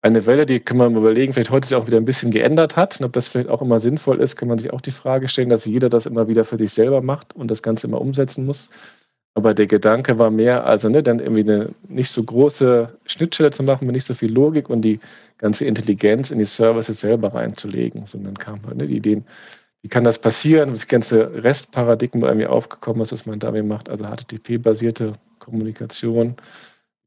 eine 0.00 0.26
Welle, 0.26 0.46
die 0.46 0.60
kann 0.60 0.76
man 0.76 0.94
überlegen, 0.94 1.32
vielleicht 1.32 1.50
heute 1.50 1.66
sich 1.66 1.76
auch 1.76 1.86
wieder 1.86 1.96
ein 1.96 2.04
bisschen 2.04 2.30
geändert 2.30 2.76
hat. 2.76 2.98
Und 3.00 3.06
ob 3.06 3.12
das 3.12 3.28
vielleicht 3.28 3.48
auch 3.48 3.62
immer 3.62 3.80
sinnvoll 3.80 4.20
ist, 4.20 4.36
kann 4.36 4.48
man 4.48 4.58
sich 4.58 4.72
auch 4.72 4.80
die 4.80 4.92
Frage 4.92 5.28
stellen, 5.28 5.48
dass 5.48 5.64
jeder 5.64 5.88
das 5.88 6.06
immer 6.06 6.28
wieder 6.28 6.44
für 6.44 6.58
sich 6.58 6.72
selber 6.72 7.02
macht 7.02 7.34
und 7.34 7.50
das 7.50 7.62
Ganze 7.62 7.88
immer 7.88 8.00
umsetzen 8.00 8.46
muss. 8.46 8.70
Aber 9.34 9.54
der 9.54 9.66
Gedanke 9.66 10.18
war 10.18 10.30
mehr, 10.30 10.66
also 10.66 10.88
ne, 10.88 11.02
dann 11.02 11.20
irgendwie 11.20 11.42
eine 11.42 11.70
nicht 11.88 12.10
so 12.10 12.22
große 12.22 12.98
Schnittstelle 13.06 13.50
zu 13.50 13.62
machen 13.62 13.86
mit 13.86 13.94
nicht 13.94 14.06
so 14.06 14.14
viel 14.14 14.32
Logik 14.32 14.68
und 14.70 14.82
die 14.82 15.00
ganze 15.38 15.64
Intelligenz 15.64 16.30
in 16.30 16.38
die 16.38 16.44
Services 16.44 17.00
selber 17.00 17.34
reinzulegen, 17.34 18.06
sondern 18.06 18.36
kam 18.36 18.64
halt 18.66 18.76
ne, 18.78 18.86
die 18.86 18.96
Ideen, 18.96 19.24
wie 19.82 19.88
kann 19.88 20.02
das 20.02 20.18
passieren, 20.18 20.74
wie 20.74 20.86
ganze 20.86 21.42
Restparadigmen 21.44 22.24
irgendwie 22.24 22.46
aufgekommen 22.46 23.02
ist, 23.02 23.12
dass 23.12 23.26
man 23.26 23.38
da 23.38 23.52
macht, 23.62 23.88
also 23.88 24.06
HTTP-basierte 24.06 25.12
Kommunikation, 25.38 26.34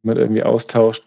man 0.04 0.18
irgendwie 0.18 0.44
austauscht 0.44 1.04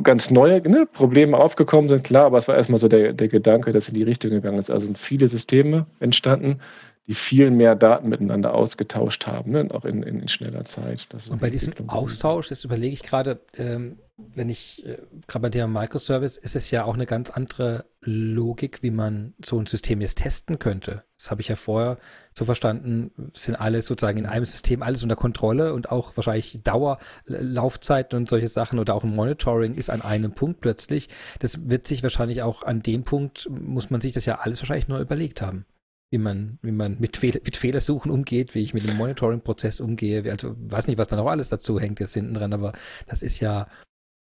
ganz 0.00 0.30
neue 0.30 0.66
ne, 0.66 0.86
Probleme 0.86 1.36
aufgekommen 1.36 1.90
sind, 1.90 2.04
klar, 2.04 2.24
aber 2.24 2.38
es 2.38 2.48
war 2.48 2.56
erstmal 2.56 2.78
so 2.78 2.88
der, 2.88 3.12
der 3.12 3.28
Gedanke, 3.28 3.72
dass 3.72 3.88
in 3.88 3.94
die 3.94 4.02
Richtung 4.02 4.30
gegangen 4.30 4.58
ist. 4.58 4.70
Also 4.70 4.86
sind 4.86 4.96
viele 4.96 5.28
Systeme 5.28 5.84
entstanden, 6.00 6.60
die 7.08 7.14
viel 7.14 7.50
mehr 7.50 7.74
Daten 7.74 8.08
miteinander 8.08 8.54
ausgetauscht 8.54 9.26
haben, 9.26 9.50
ne? 9.50 9.68
auch 9.72 9.84
in, 9.84 10.04
in, 10.04 10.20
in, 10.20 10.28
schneller 10.28 10.64
Zeit. 10.64 11.08
und 11.30 11.40
bei 11.40 11.50
diesem 11.50 11.88
Austausch, 11.88 12.48
das 12.48 12.64
überlege 12.64 12.94
ich 12.94 13.02
gerade, 13.02 13.40
ähm, 13.58 13.98
wenn 14.16 14.48
ich, 14.48 14.86
äh, 14.86 14.98
gerade 15.26 15.42
bei 15.42 15.48
der 15.48 15.66
Microservice, 15.66 16.36
ist 16.36 16.54
es 16.54 16.70
ja 16.70 16.84
auch 16.84 16.94
eine 16.94 17.06
ganz 17.06 17.30
andere 17.30 17.86
Logik, 18.02 18.84
wie 18.84 18.92
man 18.92 19.34
so 19.44 19.58
ein 19.58 19.66
System 19.66 20.00
jetzt 20.00 20.18
testen 20.18 20.60
könnte. 20.60 21.02
Das 21.16 21.32
habe 21.32 21.40
ich 21.40 21.48
ja 21.48 21.56
vorher 21.56 21.98
so 22.38 22.44
verstanden, 22.44 23.10
sind 23.34 23.56
alle 23.56 23.82
sozusagen 23.82 24.18
in 24.18 24.26
einem 24.26 24.46
System 24.46 24.84
alles 24.84 25.02
unter 25.02 25.16
Kontrolle 25.16 25.74
und 25.74 25.90
auch 25.90 26.16
wahrscheinlich 26.16 26.62
Dauer, 26.62 26.98
Laufzeiten 27.26 28.16
und 28.16 28.28
solche 28.28 28.48
Sachen 28.48 28.78
oder 28.78 28.94
auch 28.94 29.02
ein 29.02 29.14
Monitoring 29.14 29.74
ist 29.74 29.90
an 29.90 30.02
einem 30.02 30.34
Punkt 30.34 30.60
plötzlich. 30.60 31.08
Das 31.40 31.68
wird 31.68 31.88
sich 31.88 32.04
wahrscheinlich 32.04 32.42
auch 32.42 32.62
an 32.62 32.80
dem 32.82 33.02
Punkt, 33.02 33.48
muss 33.50 33.90
man 33.90 34.00
sich 34.00 34.12
das 34.12 34.24
ja 34.24 34.38
alles 34.38 34.60
wahrscheinlich 34.60 34.86
neu 34.86 35.00
überlegt 35.00 35.42
haben 35.42 35.66
wie 36.12 36.18
man, 36.18 36.58
wie 36.60 36.72
man 36.72 37.00
mit, 37.00 37.16
Fehl 37.16 37.40
mit 37.42 37.56
Fehlersuchen 37.56 38.10
umgeht, 38.10 38.54
wie 38.54 38.62
ich 38.62 38.74
mit 38.74 38.86
dem 38.86 38.98
Monitoring-Prozess 38.98 39.80
umgehe. 39.80 40.30
Also 40.30 40.54
weiß 40.58 40.86
nicht, 40.86 40.98
was 40.98 41.08
da 41.08 41.16
noch 41.16 41.26
alles 41.26 41.48
dazu 41.48 41.80
hängt 41.80 42.00
jetzt 42.00 42.12
hinten 42.12 42.34
dran, 42.34 42.52
aber 42.52 42.74
das 43.06 43.22
ist 43.22 43.40
ja, 43.40 43.66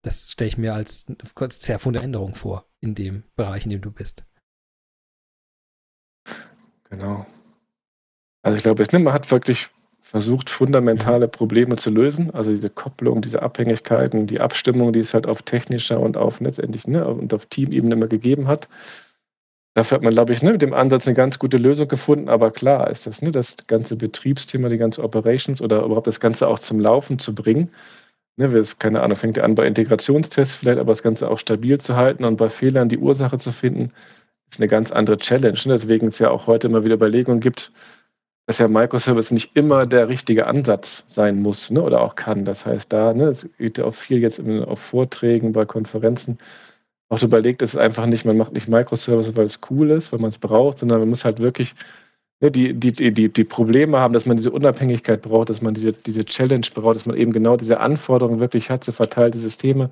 das 0.04 0.32
stelle 0.32 0.50
ich 0.50 0.58
mir 0.58 0.74
als 0.74 1.06
sehr 1.50 1.80
funde 1.80 2.02
Änderung 2.02 2.36
vor 2.36 2.66
in 2.82 2.94
dem 2.94 3.24
Bereich, 3.38 3.64
in 3.64 3.72
dem 3.72 3.80
du 3.80 3.90
bist. 3.90 4.26
Genau. 6.90 7.26
Also 8.42 8.58
ich 8.58 8.64
glaube, 8.64 8.86
man 9.00 9.14
hat 9.14 9.32
wirklich 9.32 9.70
versucht, 10.02 10.50
fundamentale 10.50 11.30
Probleme 11.30 11.78
zu 11.78 11.90
lösen. 11.90 12.32
Also 12.32 12.52
diese 12.52 12.70
Kopplung, 12.70 13.22
diese 13.22 13.42
Abhängigkeiten, 13.42 14.28
die 14.28 14.42
Abstimmung, 14.42 14.92
die 14.92 15.00
es 15.00 15.14
halt 15.14 15.26
auf 15.26 15.42
technischer 15.42 16.02
und 16.02 16.18
auf 16.18 16.42
letztendlich 16.42 16.86
ne, 16.86 17.08
und 17.08 17.34
auf 17.34 17.46
Teamebene 17.46 17.96
immer 17.96 18.08
gegeben 18.08 18.50
hat. 18.50 18.68
Dafür 19.78 19.98
hat 19.98 20.04
man, 20.04 20.16
glaube 20.16 20.34
ich, 20.34 20.42
ne, 20.42 20.54
mit 20.54 20.64
dem 20.64 20.74
Ansatz 20.74 21.06
eine 21.06 21.14
ganz 21.14 21.38
gute 21.38 21.58
Lösung 21.58 21.88
gefunden. 21.88 22.30
Aber 22.30 22.50
klar 22.50 22.90
ist 22.90 23.06
das, 23.06 23.22
ne, 23.22 23.32
das 23.32 23.56
ganze 23.68 23.96
Betriebsthema, 23.96 24.70
die 24.70 24.80
ganze 24.80 25.04
Operations 25.04 25.62
oder 25.62 25.84
überhaupt 25.84 26.08
das 26.08 26.20
Ganze 26.20 26.48
auch 26.48 26.58
zum 26.58 26.80
Laufen 26.80 27.20
zu 27.20 27.36
bringen. 27.36 27.70
Ne, 28.38 28.64
keine 28.80 29.04
Ahnung, 29.04 29.16
fängt 29.16 29.38
ja 29.38 29.44
an 29.44 29.54
bei 29.54 29.68
Integrationstests 29.68 30.56
vielleicht, 30.56 30.80
aber 30.80 30.94
das 30.94 31.04
Ganze 31.04 31.30
auch 31.30 31.38
stabil 31.38 31.80
zu 31.80 31.96
halten 31.96 32.26
und 32.26 32.38
bei 32.38 32.50
Fehlern 32.50 32.90
die 32.90 32.98
Ursache 32.98 33.38
zu 33.38 33.52
finden, 33.52 33.94
ist 34.50 34.60
eine 34.60 34.68
ganz 34.68 34.92
andere 34.92 35.20
Challenge. 35.20 35.60
Ne? 35.66 35.74
Deswegen 35.74 36.08
es 36.08 36.18
ja 36.18 36.32
auch 36.32 36.48
heute 36.48 36.70
immer 36.70 36.84
wieder 36.84 36.96
Überlegungen 36.96 37.40
gibt, 37.40 37.72
dass 38.48 38.58
ja 38.58 38.68
Microservice 38.68 39.30
nicht 39.30 39.56
immer 39.56 39.86
der 39.86 40.10
richtige 40.10 40.48
Ansatz 40.48 41.04
sein 41.06 41.40
muss 41.40 41.70
ne, 41.70 41.84
oder 41.84 42.02
auch 42.02 42.16
kann. 42.16 42.46
Das 42.46 42.66
heißt, 42.66 42.92
da, 42.92 43.14
ne, 43.14 43.26
es 43.26 43.48
geht 43.60 43.78
ja 43.78 43.86
auch 43.86 43.94
viel 43.94 44.22
jetzt 44.22 44.42
auf 44.42 44.80
Vorträgen, 44.80 45.52
bei 45.52 45.66
Konferenzen, 45.66 46.40
auch 47.10 47.24
überlegt, 47.24 47.62
es 47.62 47.78
einfach 47.78 48.06
nicht, 48.06 48.26
man 48.26 48.38
macht 48.38 48.54
nicht 48.54 48.68
Microservices, 48.68 49.38
weil 49.38 49.46
es 49.46 49.60
cool 49.70 49.92
ist, 49.92 50.12
weil 50.12 50.20
man 50.20 50.30
es 50.30 50.38
braucht, 50.38 50.80
sondern 50.80 51.00
man 51.00 51.10
muss 51.10 51.26
halt 51.26 51.40
wirklich 51.40 51.74
ne, 52.42 52.52
die, 52.52 52.74
die, 52.74 52.92
die, 53.14 53.30
die 53.30 53.44
Probleme 53.44 54.00
haben, 54.00 54.14
dass 54.14 54.26
man 54.26 54.38
diese 54.38 54.52
Unabhängigkeit 54.52 55.22
braucht, 55.22 55.50
dass 55.50 55.62
man 55.62 55.74
diese, 55.74 55.94
diese 55.94 56.26
Challenge 56.26 56.68
braucht, 56.74 56.96
dass 56.96 57.06
man 57.06 57.16
eben 57.16 57.32
genau 57.32 57.56
diese 57.56 57.80
Anforderungen 57.80 58.40
wirklich 58.40 58.70
hat, 58.70 58.84
so 58.84 58.92
verteilte 58.92 59.38
Systeme, 59.38 59.90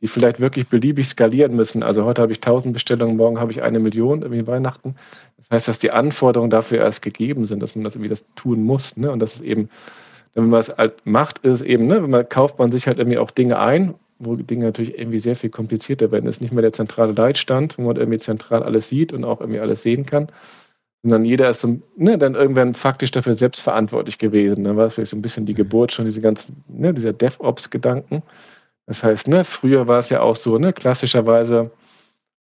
die 0.00 0.08
vielleicht 0.08 0.40
wirklich 0.40 0.68
beliebig 0.68 1.06
skalieren 1.06 1.54
müssen. 1.54 1.82
Also 1.82 2.04
heute 2.04 2.20
habe 2.20 2.32
ich 2.32 2.38
1000 2.38 2.74
Bestellungen, 2.74 3.16
morgen 3.16 3.40
habe 3.40 3.52
ich 3.52 3.62
eine 3.62 3.78
Million 3.78 4.22
irgendwie 4.22 4.46
Weihnachten. 4.46 4.96
Das 5.36 5.50
heißt, 5.50 5.68
dass 5.68 5.78
die 5.78 5.90
Anforderungen 5.90 6.50
dafür 6.50 6.78
erst 6.78 7.00
gegeben 7.00 7.46
sind, 7.46 7.62
dass 7.62 7.74
man 7.74 7.84
das 7.84 7.94
irgendwie 7.94 8.10
das 8.10 8.26
tun 8.34 8.62
muss. 8.62 8.96
Ne? 8.96 9.10
Und 9.10 9.20
das 9.20 9.36
ist 9.36 9.42
eben, 9.42 9.70
wenn 10.34 10.50
man 10.50 10.60
es 10.60 10.68
halt 10.68 11.06
macht, 11.06 11.38
ist 11.38 11.62
eben, 11.62 11.86
ne, 11.86 12.02
wenn 12.02 12.10
man 12.10 12.28
kauft 12.28 12.58
man 12.58 12.70
sich 12.70 12.86
halt 12.86 12.98
irgendwie 12.98 13.18
auch 13.18 13.30
Dinge 13.30 13.58
ein 13.58 13.94
wo 14.18 14.36
Dinge 14.36 14.66
natürlich 14.66 14.98
irgendwie 14.98 15.18
sehr 15.18 15.36
viel 15.36 15.50
komplizierter 15.50 16.10
werden. 16.12 16.26
Es 16.26 16.36
ist 16.36 16.40
nicht 16.40 16.52
mehr 16.52 16.62
der 16.62 16.72
zentrale 16.72 17.12
Leitstand, 17.12 17.78
wo 17.78 17.82
man 17.82 17.96
irgendwie 17.96 18.18
zentral 18.18 18.62
alles 18.62 18.88
sieht 18.88 19.12
und 19.12 19.24
auch 19.24 19.40
irgendwie 19.40 19.60
alles 19.60 19.82
sehen 19.82 20.06
kann, 20.06 20.28
sondern 21.02 21.24
jeder 21.24 21.50
ist 21.50 21.60
so, 21.60 21.78
ne, 21.96 22.18
dann 22.18 22.34
irgendwann 22.34 22.74
faktisch 22.74 23.10
dafür 23.10 23.34
selbst 23.34 23.60
verantwortlich 23.60 24.18
gewesen. 24.18 24.64
Dann 24.64 24.76
war 24.76 24.86
es 24.86 24.94
vielleicht 24.94 25.10
so 25.10 25.16
ein 25.16 25.22
bisschen 25.22 25.46
die 25.46 25.54
Geburt 25.54 25.92
schon, 25.92 26.06
diese 26.06 26.20
ganzen, 26.20 26.64
ne, 26.68 26.94
dieser 26.94 27.12
DevOps-Gedanken. 27.12 28.22
Das 28.86 29.02
heißt, 29.02 29.28
ne, 29.28 29.44
früher 29.44 29.86
war 29.86 29.98
es 29.98 30.08
ja 30.08 30.20
auch 30.20 30.36
so, 30.36 30.58
ne, 30.58 30.72
klassischerweise 30.72 31.70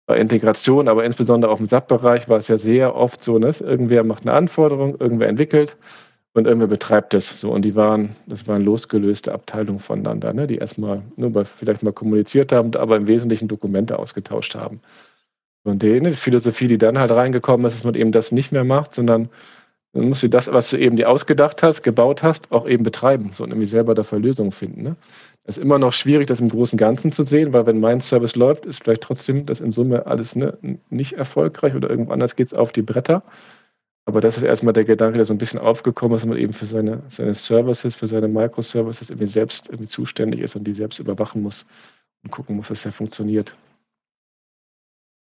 bei 0.08 0.18
Integration, 0.18 0.88
aber 0.88 1.04
insbesondere 1.04 1.52
auch 1.52 1.60
im 1.60 1.68
SAP-Bereich 1.68 2.30
war 2.30 2.38
es 2.38 2.48
ja 2.48 2.58
sehr 2.58 2.96
oft 2.96 3.24
so, 3.24 3.38
ne, 3.38 3.52
irgendwer 3.60 4.04
macht 4.04 4.24
eine 4.24 4.34
Anforderung, 4.34 4.96
irgendwer 5.00 5.28
entwickelt 5.28 5.78
und 6.36 6.48
irgendwer 6.48 6.68
betreibt 6.68 7.14
das. 7.14 7.40
So, 7.40 7.52
und 7.52 7.64
die 7.64 7.76
waren, 7.76 8.16
das 8.28 8.48
waren 8.48 8.62
losgelöste 8.62 9.34
Abteilungen 9.34 9.80
voneinander, 9.80 10.34
ne, 10.34 10.48
die 10.48 10.58
erstmal 10.58 11.02
nur 11.16 11.30
mal, 11.30 11.46
vielleicht 11.46 11.82
mal 11.82 11.94
kommuniziert 11.94 12.52
haben, 12.52 12.76
aber 12.76 12.98
im 12.98 13.08
Wesentlichen 13.08 13.48
Dokumente 13.48 13.98
ausgetauscht 13.98 14.54
haben. 14.54 14.82
Und 15.64 15.82
die, 15.82 16.12
Philosophie, 16.12 16.68
die 16.68 16.78
dann 16.78 17.00
halt 17.00 17.12
reingekommen 17.12 17.66
ist, 17.66 17.78
dass 17.78 17.84
man 17.86 17.96
eben 17.96 18.12
das 18.12 18.32
nicht 18.32 18.52
mehr 18.52 18.66
macht, 18.66 18.94
sondern 18.94 19.30
dann 19.94 20.10
musst 20.10 20.24
du 20.24 20.28
das, 20.28 20.52
was 20.52 20.70
du 20.70 20.78
eben 20.78 20.98
dir 20.98 21.10
ausgedacht 21.10 21.64
hast, 21.64 21.82
gebaut 21.82 22.22
hast, 22.22 22.52
auch 22.52 22.68
eben 22.68 22.84
betreiben 22.84 23.30
so, 23.32 23.46
und 23.46 23.52
irgendwie 23.52 23.66
selber 23.66 23.96
dafür 23.96 24.20
Lösungen 24.20 24.52
finden. 24.52 24.84
Ne? 24.84 24.98
Es 25.46 25.58
ist 25.58 25.64
immer 25.64 25.80
noch 25.80 25.94
schwierig, 25.94 26.28
das 26.28 26.42
im 26.42 26.50
großen 26.50 26.78
Ganzen 26.78 27.14
zu 27.14 27.24
sehen, 27.24 27.54
weil 27.54 27.66
wenn 27.66 27.80
mein 27.80 28.02
Service 28.02 28.36
läuft, 28.36 28.66
ist 28.66 28.84
vielleicht 28.84 29.04
trotzdem 29.04 29.46
das 29.46 29.62
in 29.62 29.72
Summe 29.72 30.06
alles 30.06 30.36
ne, 30.36 30.58
nicht 30.90 31.14
erfolgreich 31.14 31.76
oder 31.76 31.90
irgendwo 31.90 32.12
anders 32.12 32.36
geht 32.36 32.48
es 32.48 32.54
auf 32.54 32.74
die 32.74 32.82
Bretter. 32.82 33.24
Aber 34.08 34.22
das 34.22 34.38
ist 34.38 34.44
erstmal 34.44 34.74
der 34.74 34.86
Gedanke, 34.86 35.18
der 35.18 35.26
so 35.26 35.34
ein 35.34 35.40
bisschen 35.40 35.60
aufgekommen 35.60 36.16
ist, 36.16 36.22
dass 36.22 36.30
man 36.30 36.38
eben 36.38 36.54
für 36.54 36.68
seine, 36.68 37.04
seine 37.10 37.34
Services, 37.34 37.96
für 37.96 38.06
seine 38.06 38.28
Microservices 38.28 39.10
irgendwie 39.10 39.28
selbst 39.28 39.70
irgendwie 39.70 39.88
zuständig 39.88 40.42
ist 40.42 40.56
und 40.56 40.64
die 40.64 40.74
selbst 40.74 41.00
überwachen 41.00 41.42
muss 41.42 41.66
und 42.24 42.30
gucken 42.30 42.56
muss, 42.56 42.68
dass 42.68 42.86
er 42.86 42.92
funktioniert. 42.92 43.58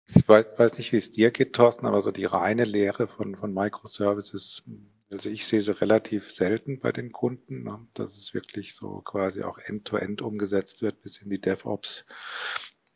Ich 0.08 0.28
weiß, 0.28 0.58
weiß 0.58 0.78
nicht, 0.78 0.92
wie 0.92 0.98
es 0.98 1.12
dir 1.12 1.32
geht, 1.32 1.54
Thorsten, 1.54 1.88
aber 1.88 2.02
so 2.02 2.12
die 2.12 2.26
reine 2.26 2.64
Lehre 2.64 3.08
von, 3.08 3.36
von 3.36 3.54
Microservices, 3.54 4.64
also 5.12 5.30
ich 5.30 5.48
sehe 5.48 5.62
sie 5.62 5.80
relativ 5.80 6.30
selten 6.32 6.80
bei 6.80 6.92
den 6.92 7.12
Kunden, 7.12 7.64
ne, 7.64 7.88
dass 7.96 8.16
es 8.16 8.36
wirklich 8.36 8.76
so 8.76 9.02
quasi 9.02 9.44
auch 9.44 9.58
end-to-end 9.58 10.22
-End 10.22 10.24
umgesetzt 10.24 10.84
wird 10.84 11.02
bis 11.02 11.22
in 11.22 11.30
die 11.30 11.42
DevOps 11.42 12.06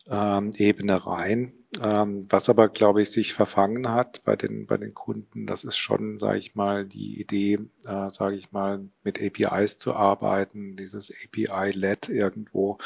ähm, 0.10 0.52
Ebene 0.56 1.06
rein. 1.06 1.54
Ähm, 1.82 2.28
was 2.30 2.50
aber, 2.50 2.70
glaube 2.70 3.02
ich, 3.02 3.10
sich 3.10 3.34
verfangen 3.34 3.90
hat 3.90 4.22
bei 4.24 4.36
den, 4.36 4.68
bei 4.68 4.78
den 4.78 4.94
Kunden, 4.94 5.48
das 5.48 5.64
ist 5.64 5.78
schon, 5.78 6.20
sage 6.20 6.38
ich 6.38 6.54
mal, 6.54 6.86
die 6.86 7.20
Idee, 7.20 7.60
äh, 7.86 8.10
sage 8.12 8.36
ich 8.36 8.52
mal, 8.52 8.88
mit 9.04 9.20
APIs 9.20 9.80
zu 9.80 9.96
arbeiten, 9.96 10.76
dieses 10.78 11.12
API-led 11.12 12.10
irgendwo 12.10 12.78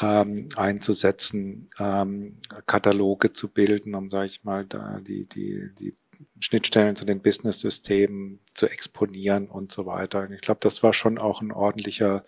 ähm, 0.00 0.48
einzusetzen, 0.56 1.70
ähm, 1.78 2.38
Kataloge 2.66 3.32
zu 3.32 3.48
bilden, 3.48 3.94
um, 3.94 4.10
sage 4.10 4.26
ich 4.26 4.42
mal, 4.42 4.64
da 4.64 4.98
die, 5.00 5.26
die, 5.26 5.70
die 5.78 5.96
Schnittstellen 6.40 6.96
zu 6.96 7.04
den 7.04 7.22
Business-Systemen 7.22 8.40
zu 8.54 8.66
exponieren 8.66 9.48
und 9.48 9.70
so 9.70 9.86
weiter. 9.86 10.28
ich 10.30 10.40
glaube, 10.40 10.60
das 10.62 10.82
war 10.82 10.92
schon 10.92 11.18
auch 11.18 11.40
ein 11.40 11.52
ordentlicher 11.52 12.24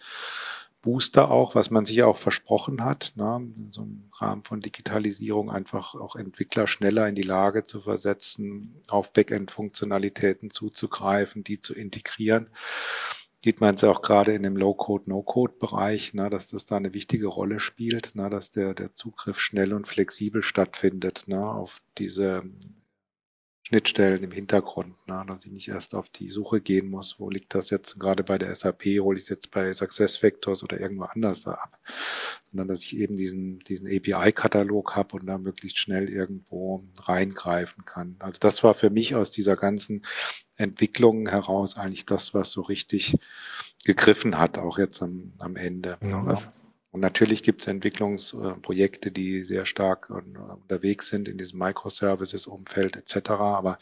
Booster 0.83 1.31
auch, 1.31 1.55
was 1.55 1.71
man 1.71 1.87
sich 1.87 2.03
auch 2.03 2.17
versprochen 2.17 2.85
hat, 2.85 3.13
ne, 3.15 3.49
in 3.57 3.73
so 3.73 3.83
einem 3.83 4.11
Rahmen 4.13 4.43
von 4.43 4.61
Digitalisierung 4.61 5.49
einfach 5.51 5.95
auch 5.95 6.17
Entwickler 6.17 6.67
schneller 6.67 7.09
in 7.09 7.15
die 7.15 7.23
Lage 7.23 7.65
zu 7.65 7.81
versetzen, 7.81 8.83
auf 8.89 9.13
Backend-Funktionalitäten 9.13 10.51
zuzugreifen, 10.51 11.45
die 11.45 11.61
zu 11.61 11.73
integrieren. 11.73 12.49
Sieht 13.45 13.61
man 13.61 13.77
es 13.77 13.85
auch 13.85 14.03
gerade 14.03 14.35
in 14.35 14.43
dem 14.43 14.57
Low-Code, 14.57 15.09
No-Code-Bereich, 15.09 16.15
ne, 16.15 16.31
dass 16.31 16.49
das 16.49 16.65
da 16.65 16.77
eine 16.77 16.95
wichtige 16.95 17.29
Rolle 17.29 17.61
spielt, 17.61 18.17
ne, 18.17 18.29
dass 18.29 18.51
der, 18.51 18.75
der 18.75 18.93
Zugriff 18.95 19.39
schnell 19.39 19.75
und 19.75 19.87
flexibel 19.87 20.43
stattfindet 20.43 21.25
ne, 21.29 21.49
auf 21.49 21.81
diese 21.99 22.43
Schnittstellen 23.73 24.23
im 24.23 24.33
Hintergrund, 24.33 24.95
ne? 25.09 25.25
dass 25.27 25.47
ich 25.47 25.51
nicht 25.51 25.69
erst 25.69 25.95
auf 25.95 26.11
die 26.11 26.29
Suche 26.29 26.61
gehen 26.61 26.91
muss, 26.91 27.19
wo 27.19 27.31
liegt 27.31 27.55
das 27.55 27.71
jetzt 27.71 27.99
gerade 27.99 28.23
bei 28.23 28.37
der 28.37 28.55
SAP, 28.55 28.85
hole 29.01 29.17
ich 29.17 29.23
es 29.23 29.29
jetzt 29.31 29.51
bei 29.51 29.73
SuccessFactors 29.73 30.63
oder 30.63 30.79
irgendwo 30.79 31.05
anders 31.05 31.45
da 31.45 31.53
ab, 31.53 31.79
sondern 32.51 32.69
dass 32.69 32.83
ich 32.83 32.95
eben 32.99 33.17
diesen, 33.17 33.61
diesen 33.61 33.87
API-Katalog 33.87 34.95
habe 34.95 35.17
und 35.17 35.27
da 35.27 35.39
möglichst 35.39 35.79
schnell 35.79 36.11
irgendwo 36.11 36.85
reingreifen 37.01 37.87
kann. 37.87 38.17
Also 38.19 38.39
das 38.41 38.63
war 38.63 38.75
für 38.75 38.91
mich 38.91 39.15
aus 39.15 39.31
dieser 39.31 39.57
ganzen 39.57 40.05
Entwicklung 40.57 41.27
heraus 41.31 41.79
eigentlich 41.79 42.05
das, 42.05 42.35
was 42.35 42.51
so 42.51 42.61
richtig 42.61 43.17
gegriffen 43.87 44.37
hat, 44.39 44.59
auch 44.59 44.77
jetzt 44.77 45.01
am, 45.01 45.33
am 45.39 45.57
Ende. 45.57 45.97
Ja. 46.03 46.53
Und 46.93 47.01
natürlich 47.01 47.43
gibt 47.43 47.63
es 47.63 47.69
Entwicklungsprojekte, 47.69 49.11
die 49.11 49.45
sehr 49.45 49.65
stark 49.65 50.11
unterwegs 50.11 51.09
sind 51.09 51.27
in 51.27 51.39
diesem 51.39 51.59
Microservices-Umfeld 51.59 52.97
etc. 52.97 53.31
Aber 53.31 53.79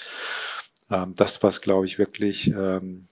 ähm, 0.90 1.14
das, 1.16 1.42
was, 1.42 1.60
glaube 1.60 1.86
ich, 1.86 1.98
wirklich 1.98 2.46
ähm, 2.46 3.08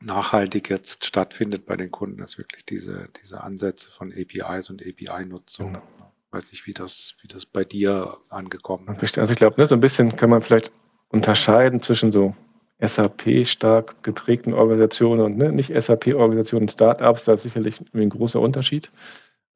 nachhaltig 0.00 0.70
jetzt 0.70 1.04
stattfindet 1.04 1.66
bei 1.66 1.76
den 1.76 1.90
Kunden, 1.90 2.22
ist 2.22 2.38
wirklich 2.38 2.64
diese, 2.64 3.08
diese 3.22 3.42
Ansätze 3.42 3.90
von 3.90 4.10
APIs 4.10 4.70
und 4.70 4.82
API-Nutzung. 4.82 5.74
Genau. 5.74 5.82
Ich 6.26 6.32
weiß 6.32 6.52
nicht, 6.52 6.66
wie 6.66 6.72
das, 6.72 7.16
wie 7.20 7.28
das 7.28 7.44
bei 7.44 7.64
dir 7.64 8.16
angekommen 8.30 8.96
ist. 9.02 9.18
Also 9.18 9.32
ich 9.32 9.38
glaube, 9.38 9.60
ne, 9.60 9.66
so 9.66 9.74
ein 9.74 9.80
bisschen 9.80 10.16
kann 10.16 10.30
man 10.30 10.40
vielleicht 10.40 10.72
unterscheiden 11.08 11.82
zwischen 11.82 12.10
so 12.10 12.34
SAP 12.80 13.46
stark 13.46 14.02
geprägten 14.02 14.54
Organisationen 14.54 15.20
und 15.20 15.36
ne, 15.36 15.52
nicht 15.52 15.72
SAP-Organisationen, 15.78 16.68
Startups, 16.68 17.24
da 17.24 17.34
ist 17.34 17.42
sicherlich 17.42 17.76
ein 17.94 18.08
großer 18.08 18.40
Unterschied. 18.40 18.90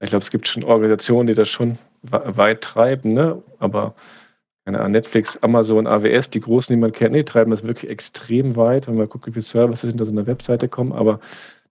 Ich 0.01 0.11
glaube, 0.11 0.23
es 0.23 0.31
gibt 0.31 0.47
schon 0.47 0.65
Organisationen, 0.65 1.29
die 1.29 1.35
das 1.35 1.49
schon 1.49 1.79
weit 2.03 2.61
treiben, 2.61 3.15
ne? 3.15 3.43
aber 3.59 3.95
keine 4.65 4.81
Ahnung, 4.81 4.93
Netflix, 4.93 5.39
Amazon, 5.43 5.87
AWS, 5.87 6.31
die 6.31 6.41
großen, 6.41 6.75
die 6.75 6.81
man 6.81 6.93
kennt, 6.93 7.13
nee, 7.13 7.23
treiben 7.23 7.51
das 7.51 7.65
wirklich 7.65 7.91
extrem 7.91 8.57
weit, 8.57 8.89
wenn 8.89 8.97
man 8.97 9.09
guckt, 9.09 9.27
wie 9.27 9.33
viele 9.33 9.43
Services 9.43 9.89
hinter 9.89 10.05
so 10.05 10.13
einer 10.13 10.27
Webseite 10.27 10.69
kommen. 10.69 10.93
Aber 10.93 11.21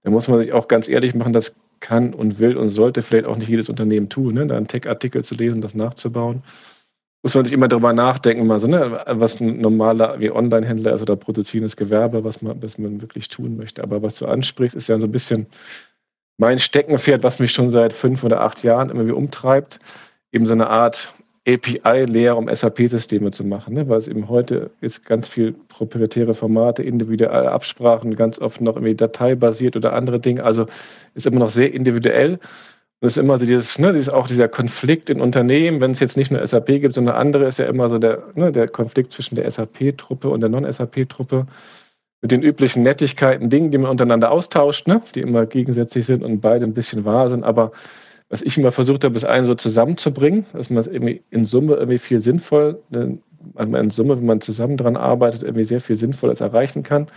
da 0.04 0.12
muss 0.12 0.28
man 0.28 0.42
sich 0.42 0.54
auch 0.54 0.68
ganz 0.68 0.88
ehrlich 0.88 1.16
machen, 1.16 1.34
das 1.34 1.56
kann 1.80 2.14
und 2.14 2.40
will 2.40 2.56
und 2.56 2.70
sollte 2.70 3.02
vielleicht 3.02 3.26
auch 3.26 3.36
nicht 3.36 3.50
jedes 3.50 3.68
Unternehmen 3.70 4.10
tun, 4.10 4.36
ne? 4.36 4.48
da 4.48 4.58
einen 4.58 4.68
Tech-Artikel 4.68 5.24
zu 5.24 5.36
lesen, 5.36 5.62
das 5.62 5.76
nachzubauen 5.76 6.44
muss 7.24 7.36
man 7.36 7.46
sich 7.46 7.54
immer 7.54 7.70
darüber 7.70 7.94
nachdenken, 7.94 8.46
mal 8.46 8.60
so, 8.60 8.68
ne, 8.68 9.02
was 9.08 9.40
ein 9.40 9.62
normaler 9.62 10.20
wie 10.20 10.30
Online-Händler 10.30 10.94
ist 10.94 11.02
oder 11.02 11.16
produzierendes 11.16 11.78
Gewerbe, 11.78 12.24
was 12.26 12.42
man, 12.42 12.62
was 12.62 12.78
man 12.78 13.02
wirklich 13.02 13.30
tun 13.30 13.56
möchte. 13.56 13.82
Aber 13.82 14.04
was 14.04 14.16
du 14.16 14.26
ansprichst, 14.26 14.76
ist 14.76 14.90
ja 14.90 15.00
so 15.00 15.08
ein 15.08 15.12
bisschen 15.12 15.48
mein 16.38 16.60
Steckenpferd, 16.60 17.24
was 17.24 17.40
mich 17.40 17.52
schon 17.52 17.70
seit 17.70 17.94
fünf 17.94 18.24
oder 18.24 18.42
acht 18.42 18.64
Jahren 18.64 18.90
immer 18.90 19.06
wieder 19.06 19.16
umtreibt, 19.16 19.80
eben 20.34 20.46
so 20.46 20.54
eine 20.54 20.70
Art 20.70 21.14
API-Lehre, 21.48 22.36
um 22.36 22.54
SAP-Systeme 22.54 23.32
zu 23.32 23.46
machen, 23.46 23.74
ne? 23.74 23.88
weil 23.90 23.98
es 23.98 24.08
eben 24.08 24.30
heute 24.30 24.72
ist 24.80 25.06
ganz 25.06 25.28
viel 25.28 25.54
proprietäre 25.68 26.34
Formate, 26.34 26.84
individuelle 26.84 27.52
Absprachen, 27.52 28.16
ganz 28.16 28.40
oft 28.40 28.62
noch 28.62 28.76
irgendwie 28.76 28.96
dateibasiert 28.96 29.76
oder 29.76 29.94
andere 29.94 30.20
Dinge. 30.20 30.44
Also 30.44 30.66
ist 31.16 31.26
immer 31.26 31.40
noch 31.40 31.50
sehr 31.50 31.74
individuell. 31.74 32.40
Das 33.04 33.18
ist 33.18 33.18
immer 33.18 33.38
so 33.38 33.46
dieses, 33.46 33.78
ne, 33.80 33.92
dieses, 33.92 34.08
auch 34.08 34.28
dieser 34.28 34.48
Konflikt 34.48 35.10
in 35.10 35.20
Unternehmen, 35.20 35.82
wenn 35.82 35.92
es 35.92 36.00
jetzt 36.00 36.16
nicht 36.16 36.32
nur 36.32 36.48
SAP 36.48 36.68
gibt, 36.68 36.96
sondern 36.96 37.16
andere, 37.16 37.48
ist 37.48 37.60
ja 37.60 37.66
immer 37.66 37.90
so 37.90 37.98
der, 37.98 38.24
ne, 38.36 38.54
der 38.54 38.70
Konflikt 38.70 39.12
zwischen 39.12 39.36
der 39.36 39.52
SAP-Truppe 39.52 40.30
und 40.30 40.40
der 40.40 40.48
Non-SAP-Truppe 40.48 41.46
mit 42.22 42.32
den 42.32 42.42
üblichen 42.42 42.82
Nettigkeiten, 42.82 43.50
Dingen, 43.50 43.72
die 43.72 43.78
man 43.78 43.92
untereinander 43.92 44.32
austauscht, 44.32 44.88
ne, 44.88 45.02
die 45.16 45.20
immer 45.20 45.46
gegensätzlich 45.46 46.06
sind 46.06 46.24
und 46.24 46.40
beide 46.40 46.66
ein 46.66 46.74
bisschen 46.74 47.04
wahr 47.04 47.28
sind. 47.28 47.44
Aber 47.44 47.74
was 48.30 48.42
ich 48.42 48.58
immer 48.58 48.72
versucht 48.72 49.04
habe, 49.04 49.16
ist 49.16 49.26
einen 49.26 49.46
so 49.46 49.56
zusammenzubringen, 49.56 50.46
dass 50.54 50.70
man 50.70 50.80
es 50.80 50.88
irgendwie 50.88 51.24
in 51.30 51.44
Summe 51.44 51.74
irgendwie 51.74 52.00
viel 52.00 52.22
sinnvoll, 52.22 52.80
ne, 52.90 53.18
in 53.60 53.90
Summe, 53.90 54.18
wenn 54.18 54.26
man 54.26 54.40
zusammen 54.40 54.78
dran 54.78 54.96
arbeitet, 54.96 55.44
irgendwie 55.44 55.66
sehr 55.66 55.82
viel 55.82 55.98
Sinnvolles 55.98 56.40
erreichen 56.40 56.84
kann. 56.84 57.08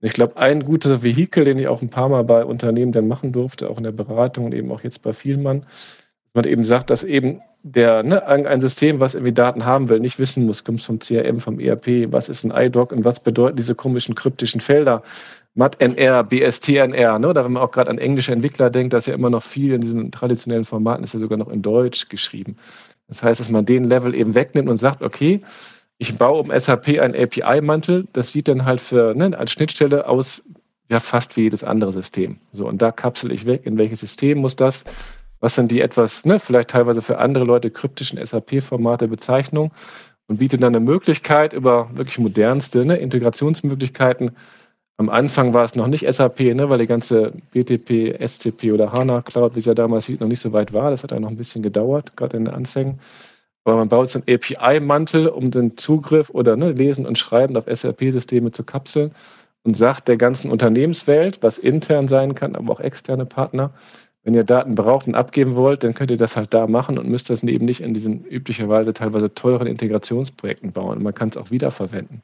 Ich 0.00 0.12
glaube, 0.12 0.36
ein 0.36 0.62
guter 0.62 1.02
Vehikel, 1.02 1.44
den 1.44 1.58
ich 1.58 1.66
auch 1.66 1.82
ein 1.82 1.90
paar 1.90 2.08
Mal 2.08 2.22
bei 2.22 2.44
Unternehmen 2.44 2.92
dann 2.92 3.08
machen 3.08 3.32
durfte, 3.32 3.68
auch 3.68 3.78
in 3.78 3.82
der 3.82 3.92
Beratung 3.92 4.44
und 4.44 4.54
eben 4.54 4.70
auch 4.70 4.82
jetzt 4.82 5.02
bei 5.02 5.12
Vielmann, 5.12 5.62
dass 5.62 6.04
man 6.34 6.44
eben 6.44 6.64
sagt, 6.64 6.90
dass 6.90 7.02
eben 7.02 7.40
der, 7.64 8.04
ne, 8.04 8.24
ein 8.24 8.60
System, 8.60 9.00
was 9.00 9.14
irgendwie 9.14 9.32
Daten 9.32 9.64
haben 9.64 9.88
will, 9.88 9.98
nicht 9.98 10.20
wissen 10.20 10.46
muss, 10.46 10.62
kommt 10.62 10.82
vom 10.82 11.00
CRM, 11.00 11.40
vom 11.40 11.58
ERP, 11.58 12.12
was 12.12 12.28
ist 12.28 12.44
ein 12.44 12.52
iDoc 12.54 12.92
und 12.92 13.04
was 13.04 13.20
bedeuten 13.20 13.56
diese 13.56 13.74
komischen 13.74 14.14
kryptischen 14.14 14.60
Felder, 14.60 15.02
MAT-NR, 15.54 16.22
BST-NR, 16.22 17.18
ne? 17.18 17.28
oder 17.28 17.44
wenn 17.44 17.52
man 17.52 17.62
auch 17.62 17.72
gerade 17.72 17.90
an 17.90 17.98
englische 17.98 18.32
Entwickler 18.32 18.70
denkt, 18.70 18.92
dass 18.92 19.06
ja 19.06 19.14
immer 19.14 19.30
noch 19.30 19.42
viel 19.42 19.72
in 19.72 19.80
diesen 19.80 20.12
traditionellen 20.12 20.64
Formaten 20.64 21.02
ist 21.02 21.14
ja 21.14 21.18
sogar 21.18 21.38
noch 21.38 21.48
in 21.48 21.62
Deutsch 21.62 22.08
geschrieben. 22.08 22.56
Das 23.08 23.24
heißt, 23.24 23.40
dass 23.40 23.50
man 23.50 23.64
den 23.64 23.82
Level 23.82 24.14
eben 24.14 24.36
wegnimmt 24.36 24.68
und 24.68 24.76
sagt, 24.76 25.02
okay, 25.02 25.42
ich 25.98 26.16
baue 26.16 26.40
um 26.40 26.56
SAP 26.56 27.00
einen 27.00 27.14
API-Mantel, 27.14 28.06
das 28.12 28.30
sieht 28.32 28.48
dann 28.48 28.64
halt 28.64 28.80
für, 28.80 29.14
ne, 29.14 29.36
als 29.36 29.50
Schnittstelle 29.52 30.06
aus, 30.08 30.42
ja, 30.88 31.00
fast 31.00 31.36
wie 31.36 31.42
jedes 31.42 31.64
andere 31.64 31.92
System. 31.92 32.38
So, 32.52 32.66
und 32.66 32.80
da 32.80 32.92
kapsel 32.92 33.32
ich 33.32 33.46
weg, 33.46 33.66
in 33.66 33.78
welches 33.78 34.00
System 34.00 34.38
muss 34.38 34.56
das, 34.56 34.84
was 35.40 35.56
sind 35.56 35.70
die 35.70 35.80
etwas, 35.80 36.24
ne, 36.24 36.38
vielleicht 36.38 36.70
teilweise 36.70 37.02
für 37.02 37.18
andere 37.18 37.44
Leute 37.44 37.70
kryptischen 37.70 38.24
SAP-Formate, 38.24 39.08
Bezeichnung 39.08 39.72
und 40.28 40.38
biete 40.38 40.56
dann 40.56 40.74
eine 40.74 40.84
Möglichkeit 40.84 41.52
über 41.52 41.90
wirklich 41.94 42.18
modernste 42.18 42.84
ne, 42.84 42.96
Integrationsmöglichkeiten. 42.96 44.32
Am 44.98 45.08
Anfang 45.08 45.54
war 45.54 45.64
es 45.64 45.74
noch 45.74 45.86
nicht 45.88 46.12
SAP, 46.12 46.40
ne, 46.40 46.68
weil 46.68 46.78
die 46.78 46.86
ganze 46.86 47.32
BTP, 47.50 48.16
SCP 48.24 48.72
oder 48.72 48.92
HANA 48.92 49.22
Cloud, 49.22 49.56
wie 49.56 49.60
es 49.60 49.66
ja 49.66 49.74
damals 49.74 50.06
hieß, 50.06 50.20
noch 50.20 50.28
nicht 50.28 50.40
so 50.40 50.52
weit 50.52 50.72
war. 50.72 50.90
Das 50.90 51.02
hat 51.02 51.10
ja 51.10 51.20
noch 51.20 51.30
ein 51.30 51.36
bisschen 51.36 51.62
gedauert, 51.62 52.16
gerade 52.16 52.36
in 52.36 52.46
den 52.46 52.54
Anfängen. 52.54 53.00
Aber 53.68 53.76
man 53.76 53.90
baut 53.90 54.10
so 54.10 54.18
einen 54.18 54.34
API-Mantel, 54.34 55.28
um 55.28 55.50
den 55.50 55.76
Zugriff 55.76 56.30
oder 56.30 56.56
ne, 56.56 56.72
Lesen 56.72 57.06
und 57.06 57.18
Schreiben 57.18 57.54
auf 57.56 57.66
SAP-Systeme 57.66 58.50
zu 58.50 58.64
kapseln 58.64 59.12
und 59.62 59.76
sagt 59.76 60.08
der 60.08 60.16
ganzen 60.16 60.50
Unternehmenswelt, 60.50 61.42
was 61.42 61.58
intern 61.58 62.08
sein 62.08 62.34
kann, 62.34 62.56
aber 62.56 62.72
auch 62.72 62.80
externe 62.80 63.26
Partner, 63.26 63.74
wenn 64.24 64.32
ihr 64.32 64.44
Daten 64.44 64.74
braucht 64.74 65.06
und 65.06 65.14
abgeben 65.14 65.54
wollt, 65.54 65.84
dann 65.84 65.92
könnt 65.92 66.10
ihr 66.10 66.16
das 66.16 66.34
halt 66.34 66.54
da 66.54 66.66
machen 66.66 66.98
und 66.98 67.08
müsst 67.08 67.28
das 67.28 67.42
eben 67.42 67.66
nicht 67.66 67.80
in 67.80 67.92
diesen 67.92 68.24
üblicherweise 68.24 68.94
teilweise 68.94 69.34
teuren 69.34 69.66
Integrationsprojekten 69.66 70.72
bauen. 70.72 70.96
Und 70.96 71.02
man 71.02 71.14
kann 71.14 71.28
es 71.28 71.36
auch 71.36 71.50
wiederverwenden. 71.50 72.22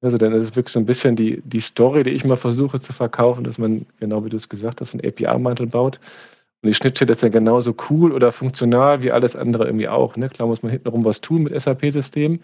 Also 0.00 0.18
dann 0.18 0.32
ist 0.32 0.42
es 0.42 0.56
wirklich 0.56 0.72
so 0.72 0.80
ein 0.80 0.86
bisschen 0.86 1.14
die, 1.14 1.40
die 1.44 1.60
Story, 1.60 2.02
die 2.02 2.10
ich 2.10 2.24
mal 2.24 2.36
versuche 2.36 2.80
zu 2.80 2.92
verkaufen, 2.92 3.44
dass 3.44 3.58
man, 3.58 3.86
genau 4.00 4.24
wie 4.24 4.30
du 4.30 4.36
es 4.36 4.48
gesagt 4.48 4.80
hast, 4.80 4.94
einen 4.94 5.06
API-Mantel 5.06 5.68
baut. 5.68 6.00
Und 6.62 6.68
die 6.68 6.74
Schnittstelle 6.74 7.10
ist 7.10 7.22
dann 7.22 7.32
genauso 7.32 7.74
cool 7.90 8.12
oder 8.12 8.30
funktional 8.30 9.02
wie 9.02 9.10
alles 9.10 9.34
andere 9.34 9.64
irgendwie 9.66 9.88
auch. 9.88 10.16
Ne? 10.16 10.28
Klar 10.28 10.46
muss 10.46 10.62
man 10.62 10.70
hintenrum 10.70 11.04
was 11.04 11.20
tun 11.20 11.42
mit 11.42 11.60
SAP-Systemen. 11.60 12.40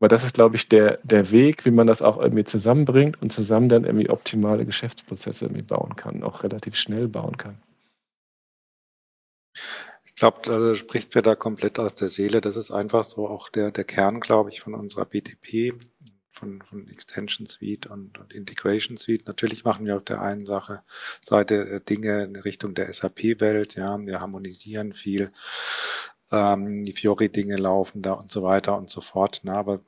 Aber 0.00 0.08
das 0.08 0.24
ist, 0.24 0.34
glaube 0.34 0.56
ich, 0.56 0.68
der, 0.68 0.98
der 1.04 1.30
Weg, 1.30 1.64
wie 1.64 1.70
man 1.70 1.86
das 1.86 2.02
auch 2.02 2.18
irgendwie 2.18 2.44
zusammenbringt 2.44 3.22
und 3.22 3.32
zusammen 3.32 3.68
dann 3.68 3.84
irgendwie 3.84 4.10
optimale 4.10 4.66
Geschäftsprozesse 4.66 5.44
irgendwie 5.44 5.62
bauen 5.62 5.94
kann, 5.94 6.24
auch 6.24 6.42
relativ 6.42 6.74
schnell 6.74 7.06
bauen 7.06 7.38
kann. 7.38 7.62
Ich 10.04 10.16
glaube, 10.16 10.52
also 10.52 10.74
sprichst 10.74 11.14
mir 11.14 11.22
da 11.22 11.36
komplett 11.36 11.78
aus 11.78 11.94
der 11.94 12.08
Seele. 12.08 12.40
Das 12.40 12.56
ist 12.56 12.72
einfach 12.72 13.04
so 13.04 13.28
auch 13.28 13.50
der, 13.50 13.70
der 13.70 13.84
Kern, 13.84 14.18
glaube 14.18 14.50
ich, 14.50 14.60
von 14.60 14.74
unserer 14.74 15.04
BTP, 15.04 15.74
von, 16.34 16.62
von 16.62 16.88
Extension 16.88 17.46
Suite 17.46 17.86
und, 17.86 18.18
und, 18.18 18.32
Integration 18.32 18.96
Suite. 18.96 19.26
Natürlich 19.26 19.64
machen 19.64 19.86
wir 19.86 19.96
auf 19.96 20.04
der 20.04 20.20
einen 20.20 20.46
Sache 20.46 20.82
Seite 21.20 21.54
äh, 21.68 21.80
Dinge 21.80 22.24
in 22.24 22.36
Richtung 22.36 22.74
der 22.74 22.92
SAP-Welt. 22.92 23.76
Ja, 23.76 23.98
wir 23.98 24.20
harmonisieren 24.20 24.92
viel. 24.92 25.32
Ähm, 26.30 26.84
die 26.84 26.92
Fiori-Dinge 26.92 27.56
laufen 27.56 28.02
da 28.02 28.12
und 28.12 28.30
so 28.30 28.42
weiter 28.42 28.76
und 28.76 28.90
so 28.90 29.00
fort. 29.00 29.42
Ne? 29.44 29.52
Aber 29.52 29.80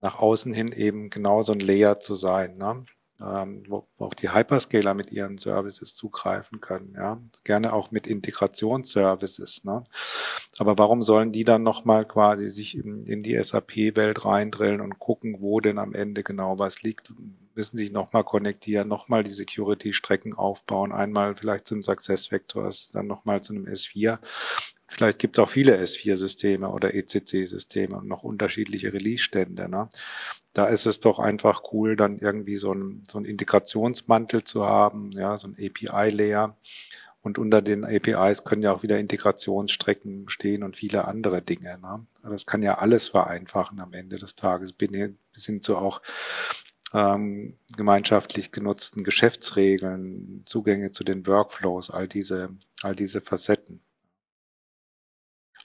nach 0.00 0.18
außen 0.18 0.52
hin 0.52 0.72
eben 0.72 1.10
genau 1.10 1.42
so 1.42 1.52
ein 1.52 1.60
Layer 1.60 1.98
zu 2.00 2.14
sein. 2.14 2.56
Ne? 2.58 2.84
Ähm, 3.20 3.62
wo 3.66 3.86
auch 3.98 4.14
die 4.14 4.32
Hyperscaler 4.32 4.94
mit 4.94 5.10
ihren 5.10 5.38
Services 5.38 5.94
zugreifen 5.94 6.60
können. 6.60 6.94
Ja? 6.96 7.20
Gerne 7.44 7.72
auch 7.72 7.90
mit 7.90 8.06
Integrationsservices. 8.06 9.64
Ne? 9.64 9.84
Aber 10.58 10.78
warum 10.78 11.02
sollen 11.02 11.32
die 11.32 11.44
dann 11.44 11.62
nochmal 11.62 12.06
quasi 12.06 12.50
sich 12.50 12.76
in, 12.76 13.06
in 13.06 13.22
die 13.22 13.42
SAP-Welt 13.42 14.24
reindrillen 14.24 14.80
und 14.80 14.98
gucken, 14.98 15.40
wo 15.40 15.60
denn 15.60 15.78
am 15.78 15.94
Ende 15.94 16.22
genau 16.22 16.58
was 16.58 16.82
liegt? 16.82 17.12
Müssen 17.54 17.78
sich 17.78 17.90
nochmal 17.90 18.24
konnektieren, 18.24 18.88
nochmal 18.88 19.24
die 19.24 19.32
Security-Strecken 19.32 20.34
aufbauen, 20.34 20.92
einmal 20.92 21.36
vielleicht 21.36 21.68
zum 21.68 21.82
Success 21.82 22.30
Vectors, 22.30 22.88
dann 22.92 23.06
nochmal 23.06 23.42
zu 23.42 23.54
einem 23.54 23.64
S4. 23.64 24.18
Vielleicht 24.88 25.18
gibt 25.18 25.36
es 25.36 25.42
auch 25.42 25.50
viele 25.50 25.76
S4-Systeme 25.78 26.68
oder 26.68 26.94
ECC-Systeme 26.94 27.96
und 27.96 28.06
noch 28.06 28.22
unterschiedliche 28.22 28.92
Release-Stände. 28.92 29.68
Ne? 29.68 29.88
Da 30.56 30.68
ist 30.68 30.86
es 30.86 31.00
doch 31.00 31.18
einfach 31.18 31.64
cool, 31.72 31.96
dann 31.96 32.18
irgendwie 32.18 32.56
so 32.56 32.72
einen, 32.72 33.02
so 33.10 33.18
Integrationsmantel 33.18 34.42
zu 34.42 34.64
haben, 34.64 35.12
ja, 35.12 35.36
so 35.36 35.48
ein 35.48 35.56
API-Layer. 35.60 36.56
Und 37.20 37.36
unter 37.36 37.60
den 37.60 37.84
APIs 37.84 38.42
können 38.42 38.62
ja 38.62 38.72
auch 38.72 38.82
wieder 38.82 38.98
Integrationsstrecken 38.98 40.30
stehen 40.30 40.62
und 40.62 40.78
viele 40.78 41.04
andere 41.04 41.42
Dinge. 41.42 41.78
Ne? 41.78 42.06
Das 42.22 42.46
kann 42.46 42.62
ja 42.62 42.78
alles 42.78 43.08
vereinfachen 43.08 43.80
am 43.80 43.92
Ende 43.92 44.16
des 44.16 44.34
Tages, 44.34 44.72
bis 44.72 45.44
hin 45.44 45.60
zu 45.60 45.76
auch 45.76 46.00
ähm, 46.94 47.58
gemeinschaftlich 47.76 48.50
genutzten 48.50 49.04
Geschäftsregeln, 49.04 50.42
Zugänge 50.46 50.90
zu 50.90 51.04
den 51.04 51.26
Workflows, 51.26 51.90
all 51.90 52.08
diese, 52.08 52.48
all 52.80 52.96
diese 52.96 53.20
Facetten. 53.20 53.82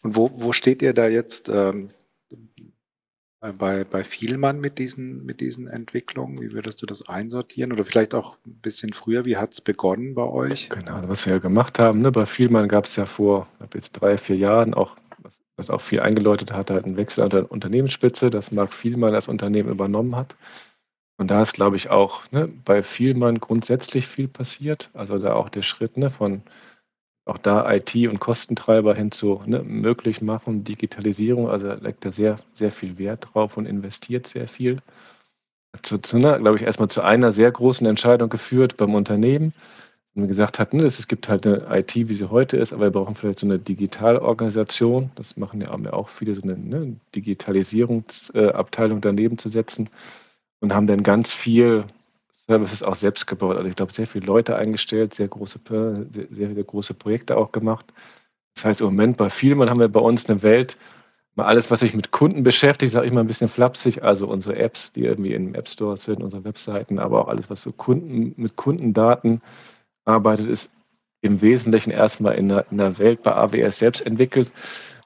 Und 0.04 0.18
wo, 0.18 0.32
wo 0.34 0.52
steht 0.52 0.82
ihr 0.82 0.94
da 0.94 1.08
jetzt 1.08 1.48
ähm, 1.48 1.88
bei, 3.42 3.84
bei 3.84 4.04
Vielmann 4.04 4.60
mit 4.60 4.78
diesen, 4.78 5.26
mit 5.26 5.42
diesen 5.42 5.68
Entwicklungen? 5.68 6.40
Wie 6.40 6.52
würdest 6.52 6.82
du 6.82 6.86
das 6.86 7.08
einsortieren? 7.10 7.74
Oder 7.74 7.84
vielleicht 7.84 8.14
auch 8.14 8.38
ein 8.46 8.62
bisschen 8.62 8.94
früher, 8.94 9.26
wie 9.26 9.38
hat 9.38 9.54
es 9.54 9.62
begonnen 9.62 10.14
bei 10.14 10.24
euch? 10.24 10.70
Genau, 10.70 10.96
also 10.98 11.10
was 11.10 11.26
wir 11.26 11.40
gemacht 11.40 11.80
haben, 11.80 12.02
ne, 12.02 12.12
bei 12.12 12.28
Vielmann 12.28 12.70
gab 12.70 12.86
es 12.86 12.96
ja 12.96 13.06
vor 13.06 13.48
jetzt 13.74 13.94
drei, 13.94 14.18
vier 14.20 14.38
Jahren 14.38 14.76
auch, 14.76 14.96
was, 15.58 15.72
auch 15.72 15.82
viel 15.82 16.02
eingeläutet 16.02 16.52
hat, 16.54 16.70
halt 16.70 16.86
einen 16.86 16.98
Wechsel 16.98 17.24
an 17.24 17.32
der 17.32 17.52
Unternehmensspitze, 17.52 18.30
das 18.30 18.52
Mark 18.52 18.74
Vielmann 18.74 19.16
als 19.16 19.28
Unternehmen 19.28 19.70
übernommen 19.70 20.16
hat. 20.16 20.36
Und 21.18 21.32
da 21.32 21.42
ist, 21.42 21.54
glaube 21.54 21.76
ich, 21.76 21.90
auch 21.90 22.24
ne, 22.32 22.48
bei 22.48 22.84
Vielmann 22.84 23.40
grundsätzlich 23.40 24.08
viel 24.08 24.28
passiert. 24.28 24.92
Also 24.94 25.18
da 25.18 25.34
auch 25.34 25.50
der 25.50 25.64
Schritt 25.64 25.98
ne, 25.98 26.12
von 26.12 26.44
auch 27.26 27.38
da 27.38 27.72
IT 27.72 27.96
und 27.96 28.20
Kostentreiber 28.20 28.96
hin 28.96 29.12
zu 29.12 29.42
ne, 29.46 29.64
möglich 29.64 30.22
machen, 30.22 30.64
Digitalisierung, 30.64 31.50
also 31.50 31.74
legt 31.74 32.04
da 32.04 32.12
sehr, 32.12 32.38
sehr 32.56 32.72
viel 32.72 32.98
Wert 32.98 33.30
drauf 33.34 33.58
und 33.58 33.66
investiert 33.66 34.28
sehr 34.28 34.48
viel. 34.48 34.82
Zu, 35.82 36.00
zu 36.00 36.18
ne, 36.18 36.38
glaube 36.40 36.58
ich, 36.58 36.64
erstmal 36.64 36.90
zu 36.90 37.02
einer 37.02 37.32
sehr 37.32 37.52
großen 37.52 37.86
Entscheidung 37.88 38.30
geführt 38.30 38.78
beim 38.78 38.96
Unternehmen. 38.96 39.54
Und 40.14 40.28
gesagt 40.28 40.60
hat, 40.60 40.74
ne, 40.74 40.84
es 40.84 41.08
gibt 41.08 41.30
halt 41.30 41.48
eine 41.48 41.66
IT, 41.70 41.96
wie 41.96 42.14
sie 42.14 42.30
heute 42.30 42.58
ist, 42.58 42.74
aber 42.74 42.84
wir 42.84 42.92
brauchen 42.92 43.16
vielleicht 43.16 43.40
so 43.40 43.48
eine 43.48 43.60
Digitalorganisation. 43.60 45.10
Das 45.16 45.38
machen 45.38 45.62
ja 45.62 45.72
auch 45.94 46.10
viele, 46.10 46.36
so 46.36 46.42
eine 46.42 46.58
ne, 46.58 46.98
Digitalisierungsabteilung 47.16 49.00
daneben 49.00 49.38
zu 49.38 49.48
setzen 49.48 49.90
und 50.60 50.74
haben 50.74 50.88
dann 50.88 51.04
ganz 51.04 51.32
viel 51.34 51.86
Services 52.48 52.84
auch 52.84 52.96
selbst 52.96 53.28
gebaut. 53.28 53.58
Also 53.58 53.70
ich 53.70 53.76
glaube, 53.76 53.94
sehr 53.94 54.08
viele 54.08 54.26
Leute 54.26 54.56
eingestellt, 54.56 55.14
sehr 55.14 55.28
große, 55.28 55.60
sehr, 55.70 56.54
sehr 56.54 56.64
große 56.64 56.94
Projekte 56.94 57.38
auch 57.38 57.52
gemacht. 57.52 57.86
Das 58.56 58.66
heißt, 58.66 58.82
im 58.82 58.88
Moment 58.88 59.18
bei 59.18 59.30
Vielmann 59.30 59.70
haben 59.70 59.80
wir 59.80 59.88
bei 59.88 60.00
uns 60.00 60.26
eine 60.26 60.44
Welt, 60.44 60.78
mal 61.36 61.46
alles, 61.46 61.72
was 61.72 61.80
sich 61.80 61.94
mit 61.94 62.12
Kunden 62.12 62.44
beschäftigt, 62.44 62.92
sage 62.92 63.08
ich 63.08 63.14
mal 63.14 63.22
ein 63.22 63.28
bisschen 63.28 63.48
flapsig, 63.48 64.04
also 64.04 64.28
unsere 64.28 64.58
Apps, 64.58 64.92
die 64.92 65.06
irgendwie 65.06 65.34
in 65.34 65.56
App 65.56 65.70
Stores 65.70 66.04
sind, 66.04 66.22
unsere 66.22 66.44
Webseiten, 66.44 67.00
aber 67.00 67.22
auch 67.22 67.28
alles, 67.30 67.50
was 67.50 67.62
so 67.62 67.72
Kunden 67.72 68.34
mit 68.36 68.56
Kundendaten 68.56 69.42
arbeitet, 70.04 70.48
ist 70.48 70.72
im 71.22 71.42
Wesentlichen 71.42 71.92
erstmal 71.92 72.36
in 72.36 72.50
der, 72.50 72.66
in 72.72 72.78
der 72.78 72.98
Welt 72.98 73.24
bei 73.24 73.34
AWS 73.34 73.80
selbst 73.80 74.06
entwickelt. 74.06 74.52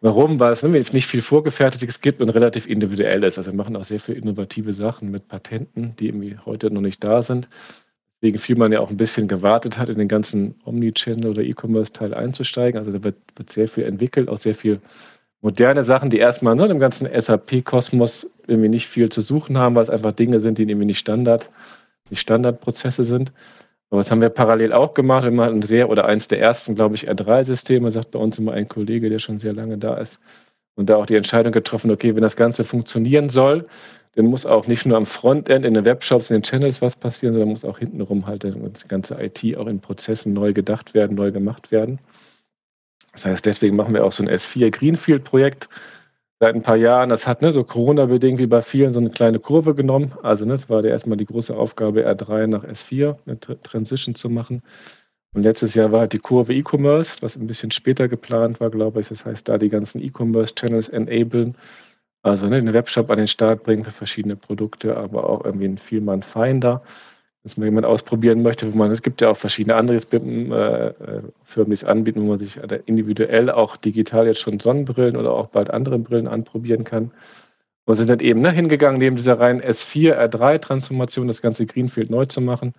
Warum? 0.02 0.40
Weil 0.40 0.54
es 0.54 0.64
nämlich 0.64 0.94
nicht 0.94 1.08
viel 1.08 1.22
Vorgefertigtes 1.22 2.02
gibt 2.02 2.22
und 2.22 2.30
relativ 2.30 2.68
individuell 2.68 3.24
ist. 3.24 3.38
Also 3.38 3.52
wir 3.52 3.58
machen 3.58 3.76
auch 3.76 3.84
sehr 3.84 4.00
viele 4.00 4.18
innovative 4.18 4.74
Sachen 4.74 5.12
mit 5.12 5.28
Patenten, 5.28 5.96
die 5.98 6.08
irgendwie 6.08 6.38
heute 6.46 6.72
noch 6.72 6.82
nicht 6.82 7.04
da 7.04 7.22
sind. 7.22 7.48
Deswegen 8.22 8.40
viel 8.40 8.56
man 8.56 8.72
ja 8.72 8.80
auch 8.80 8.90
ein 8.90 8.98
bisschen 8.98 9.28
gewartet 9.28 9.78
hat, 9.78 9.90
in 9.90 9.98
den 9.98 10.08
ganzen 10.08 10.56
Omnichannel 10.66 11.30
oder 11.30 11.44
E-Commerce-Teil 11.44 12.14
einzusteigen. 12.14 12.80
Also 12.80 12.92
da 12.92 13.04
wird, 13.04 13.18
wird, 13.36 13.50
sehr 13.50 13.68
viel 13.68 13.84
entwickelt, 13.84 14.30
auch 14.30 14.38
sehr 14.38 14.56
viel 14.56 14.82
moderne 15.42 15.84
Sachen, 15.84 16.10
die 16.10 16.18
erstmal 16.18 16.56
ne, 16.56 16.66
im 16.66 16.80
ganzen 16.80 17.08
SAP-Kosmos 17.08 18.30
irgendwie 18.48 18.70
nicht 18.70 18.88
viel 18.88 19.10
zu 19.10 19.22
suchen 19.22 19.58
haben, 19.58 19.76
weil 19.76 19.84
es 19.84 19.90
einfach 19.90 20.12
Dinge 20.12 20.40
sind, 20.40 20.58
die 20.58 20.64
irgendwie 20.64 20.88
nicht 20.88 21.00
Standard, 21.00 21.52
nicht 22.10 22.22
Standardprozesse 22.22 23.04
sind. 23.04 23.32
Aber 23.90 24.02
das 24.02 24.12
haben 24.12 24.22
wir 24.22 24.30
parallel 24.30 24.74
auch 24.74 24.94
gemacht. 24.94 25.30
Wir 25.30 25.44
hatten 25.44 25.62
sehr, 25.62 25.90
oder 25.90 26.06
eins 26.06 26.28
der 26.28 26.40
ersten, 26.40 26.76
glaube 26.76 26.96
ich, 26.96 27.10
R3-Systeme, 27.10 27.92
sagt 27.92 28.12
bei 28.12 28.20
uns 28.20 28.40
immer 28.40 28.54
ein 28.54 28.68
Kollege, 28.68 29.10
der 29.10 29.20
schon 29.20 29.38
sehr 29.38 29.54
lange 29.54 29.78
da 29.78 29.96
ist. 29.98 30.20
Und 30.76 30.90
da 30.90 30.98
auch 30.98 31.06
die 31.06 31.16
Entscheidung 31.16 31.54
getroffen, 31.54 31.92
okay, 31.92 32.16
wenn 32.16 32.24
das 32.24 32.36
Ganze 32.36 32.64
funktionieren 32.64 33.30
soll, 33.30 33.68
dann 34.16 34.26
muss 34.26 34.46
auch 34.46 34.68
nicht 34.68 34.86
nur 34.86 34.98
am 34.98 35.06
Frontend, 35.06 35.66
in 35.66 35.74
den 35.74 35.86
Webshops, 35.86 36.30
in 36.30 36.36
den 36.36 36.44
Channels 36.44 36.82
was 36.82 36.96
passieren, 36.96 37.34
sondern 37.34 37.50
muss 37.50 37.66
auch 37.66 37.80
hintenrum 37.80 38.26
halt 38.28 38.44
das 38.44 38.88
ganze 38.88 39.16
IT 39.22 39.58
auch 39.58 39.68
in 39.68 39.80
Prozessen 39.80 40.34
neu 40.34 40.54
gedacht 40.54 40.94
werden, 40.94 41.16
neu 41.16 41.32
gemacht 41.32 41.72
werden. 41.72 42.00
Das 43.12 43.26
heißt, 43.26 43.46
deswegen 43.46 43.76
machen 43.76 43.94
wir 43.94 44.04
auch 44.04 44.12
so 44.12 44.24
ein 44.24 44.30
S4 44.30 44.72
Greenfield-Projekt, 44.72 45.70
seit 46.40 46.56
ein 46.56 46.62
paar 46.62 46.76
Jahren. 46.76 47.10
Das 47.10 47.28
hat 47.28 47.42
ne, 47.42 47.52
so 47.52 47.64
Corona-bedingt 47.64 48.40
wie 48.40 48.48
bei 48.48 48.62
vielen 48.62 48.94
so 48.94 49.00
eine 49.00 49.10
kleine 49.10 49.40
Kurve 49.40 49.76
genommen. 49.76 50.14
Also 50.24 50.46
ne, 50.46 50.54
es 50.54 50.70
war 50.70 50.84
erstmal 50.84 51.18
die 51.18 51.26
große 51.26 51.56
Aufgabe, 51.56 52.08
R3 52.08 52.48
nach 52.48 52.64
S4 52.64 53.18
eine 53.26 53.40
Transition 53.40 54.16
zu 54.16 54.30
machen. 54.30 54.62
Und 55.34 55.44
letztes 55.44 55.76
Jahr 55.76 55.92
war 55.92 56.02
halt 56.02 56.14
die 56.14 56.20
Kurve 56.20 56.54
E-Commerce, 56.54 57.18
was 57.22 57.36
ein 57.36 57.48
bisschen 57.48 57.72
später 57.72 58.08
geplant 58.08 58.62
war, 58.62 58.70
glaube 58.70 59.02
ich. 59.02 59.10
Das 59.10 59.26
heißt, 59.26 59.48
da 59.50 59.58
die 59.58 59.70
ganzen 59.70 60.02
E-Commerce-Channels 60.02 60.90
enablen, 60.90 61.58
also 62.24 62.48
ne, 62.48 62.62
den 62.62 62.74
Webshop 62.74 63.10
an 63.12 63.18
den 63.18 63.28
Start 63.28 63.64
bringen 63.64 63.84
für 63.84 63.92
verschiedene 63.92 64.36
Produkte, 64.36 64.98
aber 64.98 65.30
auch 65.30 65.44
irgendwie 65.44 65.66
ein 65.66 65.78
Vielmann 65.78 66.24
Dass 67.46 67.58
man 67.58 67.68
jemand 67.68 67.86
ausprobieren 67.86 68.42
möchte, 68.42 68.74
wo 68.74 68.76
man, 68.76 68.90
es 68.90 69.04
gibt 69.04 69.22
ja 69.22 69.30
auch 69.30 69.38
verschiedene 69.38 69.76
andere 69.76 69.98
äh, 69.98 71.22
Firmen, 71.44 71.70
die 71.70 71.74
es 71.76 71.84
anbieten, 71.84 72.24
wo 72.24 72.26
man 72.26 72.40
sich 72.40 72.60
individuell 72.88 73.52
auch 73.52 73.78
digital 73.78 74.26
jetzt 74.26 74.40
schon 74.40 74.60
Sonnenbrillen 74.60 75.16
oder 75.16 75.32
auch 75.32 75.50
bald 75.50 75.72
andere 75.72 76.00
Brillen 76.00 76.28
anprobieren 76.28 76.86
kann. 76.86 77.12
Und 77.86 77.94
sind 77.94 78.10
dann 78.10 78.20
eben 78.20 78.42
ne, 78.42 78.52
hingegangen, 78.52 78.98
neben 78.98 79.16
dieser 79.16 79.40
reinen 79.40 79.62
S4, 79.62 80.18
R3-Transformation, 80.28 81.28
das 81.28 81.44
ganze 81.44 81.68
Greenfield 81.68 82.10
neu 82.10 82.26
zu 82.26 82.42
machen, 82.42 82.74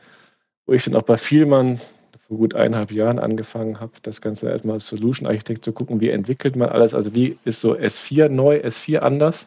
wo 0.66 0.72
ich 0.72 0.82
dann 0.82 0.96
auch 0.96 1.04
bei 1.04 1.16
Vielmann 1.16 1.80
vor 2.26 2.38
gut 2.38 2.56
eineinhalb 2.56 2.90
Jahren 2.90 3.20
angefangen 3.20 3.78
habe, 3.78 3.92
das 4.02 4.20
Ganze 4.20 4.50
erstmal 4.50 4.74
als 4.74 4.88
Solution 4.88 5.28
Architect 5.28 5.64
zu 5.64 5.72
gucken, 5.72 6.00
wie 6.00 6.10
entwickelt 6.10 6.56
man 6.56 6.70
alles, 6.70 6.92
also 6.92 7.14
wie 7.14 7.38
ist 7.44 7.60
so 7.60 7.76
S4 7.76 8.28
neu, 8.28 8.56
S4 8.56 8.98
anders, 8.98 9.46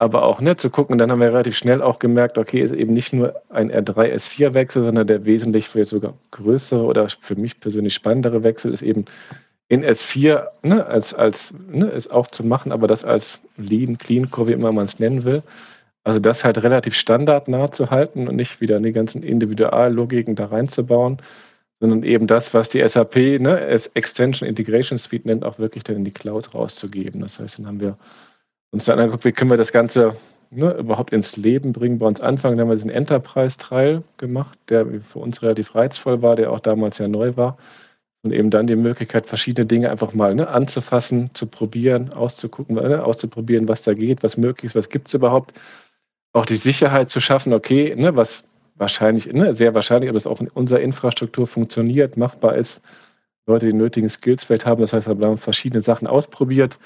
aber 0.00 0.22
auch 0.22 0.40
ne, 0.40 0.56
zu 0.56 0.70
gucken, 0.70 0.96
dann 0.96 1.12
haben 1.12 1.20
wir 1.20 1.28
relativ 1.28 1.56
schnell 1.58 1.82
auch 1.82 1.98
gemerkt, 1.98 2.38
okay, 2.38 2.62
ist 2.62 2.74
eben 2.74 2.94
nicht 2.94 3.12
nur 3.12 3.34
ein 3.50 3.70
R3 3.70 4.14
S4 4.14 4.54
Wechsel, 4.54 4.82
sondern 4.82 5.06
der 5.06 5.26
wesentlich 5.26 5.68
vielleicht 5.68 5.90
sogar 5.90 6.14
größere 6.30 6.82
oder 6.82 7.08
für 7.20 7.36
mich 7.36 7.60
persönlich 7.60 7.92
spannendere 7.92 8.42
Wechsel 8.42 8.72
ist 8.72 8.80
eben 8.80 9.04
in 9.68 9.84
S4 9.84 10.48
ne, 10.62 10.86
als, 10.86 11.12
als 11.12 11.52
ne, 11.68 11.86
ist 11.86 12.10
auch 12.10 12.28
zu 12.28 12.46
machen, 12.46 12.72
aber 12.72 12.86
das 12.86 13.04
als 13.04 13.40
Lean, 13.58 13.98
Clean 13.98 14.30
Core, 14.30 14.48
wie 14.48 14.52
immer 14.54 14.72
man 14.72 14.86
es 14.86 14.98
nennen 14.98 15.24
will. 15.24 15.42
Also 16.02 16.18
das 16.18 16.44
halt 16.44 16.62
relativ 16.62 16.94
standardnah 16.94 17.70
zu 17.70 17.90
halten 17.90 18.26
und 18.26 18.36
nicht 18.36 18.62
wieder 18.62 18.80
die 18.80 18.92
ganzen 18.92 19.22
Individuallogiken 19.22 20.34
da 20.34 20.46
reinzubauen, 20.46 21.18
sondern 21.78 22.04
eben 22.04 22.26
das, 22.26 22.54
was 22.54 22.70
die 22.70 22.86
SAP 22.88 23.16
ne, 23.38 23.60
Extension 23.92 24.48
Integration 24.48 24.96
Suite 24.96 25.26
nennt, 25.26 25.44
auch 25.44 25.58
wirklich 25.58 25.84
dann 25.84 25.96
in 25.96 26.04
die 26.04 26.10
Cloud 26.10 26.54
rauszugeben. 26.54 27.20
Das 27.20 27.38
heißt, 27.38 27.58
dann 27.58 27.66
haben 27.66 27.80
wir 27.80 27.98
uns 28.72 28.84
dann 28.84 28.98
angeguckt, 28.98 29.24
wie 29.24 29.32
können 29.32 29.50
wir 29.50 29.56
das 29.56 29.72
Ganze 29.72 30.16
ne, 30.50 30.72
überhaupt 30.74 31.12
ins 31.12 31.36
Leben 31.36 31.72
bringen. 31.72 31.98
Bei 31.98 32.06
uns 32.06 32.20
anfangen, 32.20 32.56
dann 32.56 32.66
haben 32.66 32.70
wir 32.70 32.76
diesen 32.76 32.90
Enterprise-Trial 32.90 34.02
gemacht, 34.16 34.58
der 34.68 34.86
für 35.00 35.18
uns 35.18 35.42
relativ 35.42 35.74
reizvoll 35.74 36.22
war, 36.22 36.36
der 36.36 36.52
auch 36.52 36.60
damals 36.60 36.98
ja 36.98 37.08
neu 37.08 37.36
war. 37.36 37.56
Und 38.22 38.32
eben 38.32 38.50
dann 38.50 38.66
die 38.66 38.76
Möglichkeit, 38.76 39.26
verschiedene 39.26 39.66
Dinge 39.66 39.90
einfach 39.90 40.12
mal 40.12 40.34
ne, 40.34 40.48
anzufassen, 40.48 41.30
zu 41.32 41.46
probieren, 41.46 42.12
auszugucken, 42.12 42.76
ne, 42.76 43.02
auszuprobieren, 43.02 43.66
was 43.66 43.82
da 43.82 43.94
geht, 43.94 44.22
was 44.22 44.36
möglich 44.36 44.64
ist, 44.64 44.74
was 44.74 44.90
gibt 44.90 45.08
es 45.08 45.14
überhaupt. 45.14 45.58
Auch 46.32 46.44
die 46.44 46.56
Sicherheit 46.56 47.08
zu 47.08 47.20
schaffen, 47.20 47.54
okay, 47.54 47.94
ne, 47.96 48.14
was 48.14 48.44
wahrscheinlich, 48.74 49.32
ne, 49.32 49.54
sehr 49.54 49.74
wahrscheinlich, 49.74 50.10
aber 50.10 50.18
es 50.18 50.26
auch 50.26 50.40
in 50.40 50.48
unserer 50.48 50.80
Infrastruktur 50.80 51.46
funktioniert, 51.46 52.18
machbar 52.18 52.56
ist, 52.56 52.82
Leute 53.46 53.66
die 53.66 53.72
nötigen 53.72 54.10
Skills 54.10 54.46
haben. 54.50 54.82
Das 54.82 54.92
heißt, 54.92 55.08
wir 55.08 55.26
haben 55.26 55.38
verschiedene 55.38 55.80
Sachen 55.80 56.06
ausprobiert, 56.06 56.78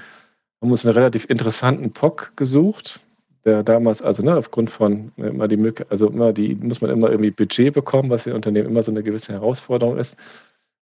haben 0.64 0.70
uns 0.70 0.86
einen 0.86 0.94
relativ 0.94 1.26
interessanten 1.28 1.92
POC 1.92 2.32
gesucht, 2.36 3.00
der 3.44 3.62
damals, 3.62 4.00
also 4.00 4.22
ne, 4.22 4.34
aufgrund 4.34 4.70
von 4.70 5.12
immer 5.18 5.46
die 5.46 5.58
Möglichkeit, 5.58 5.92
also 5.92 6.08
immer 6.08 6.32
die, 6.32 6.54
muss 6.54 6.80
man 6.80 6.90
immer 6.90 7.10
irgendwie 7.10 7.30
Budget 7.30 7.74
bekommen, 7.74 8.08
was 8.08 8.24
in 8.24 8.32
Unternehmen 8.32 8.70
immer 8.70 8.82
so 8.82 8.90
eine 8.90 9.02
gewisse 9.02 9.34
Herausforderung 9.34 9.98
ist. 9.98 10.16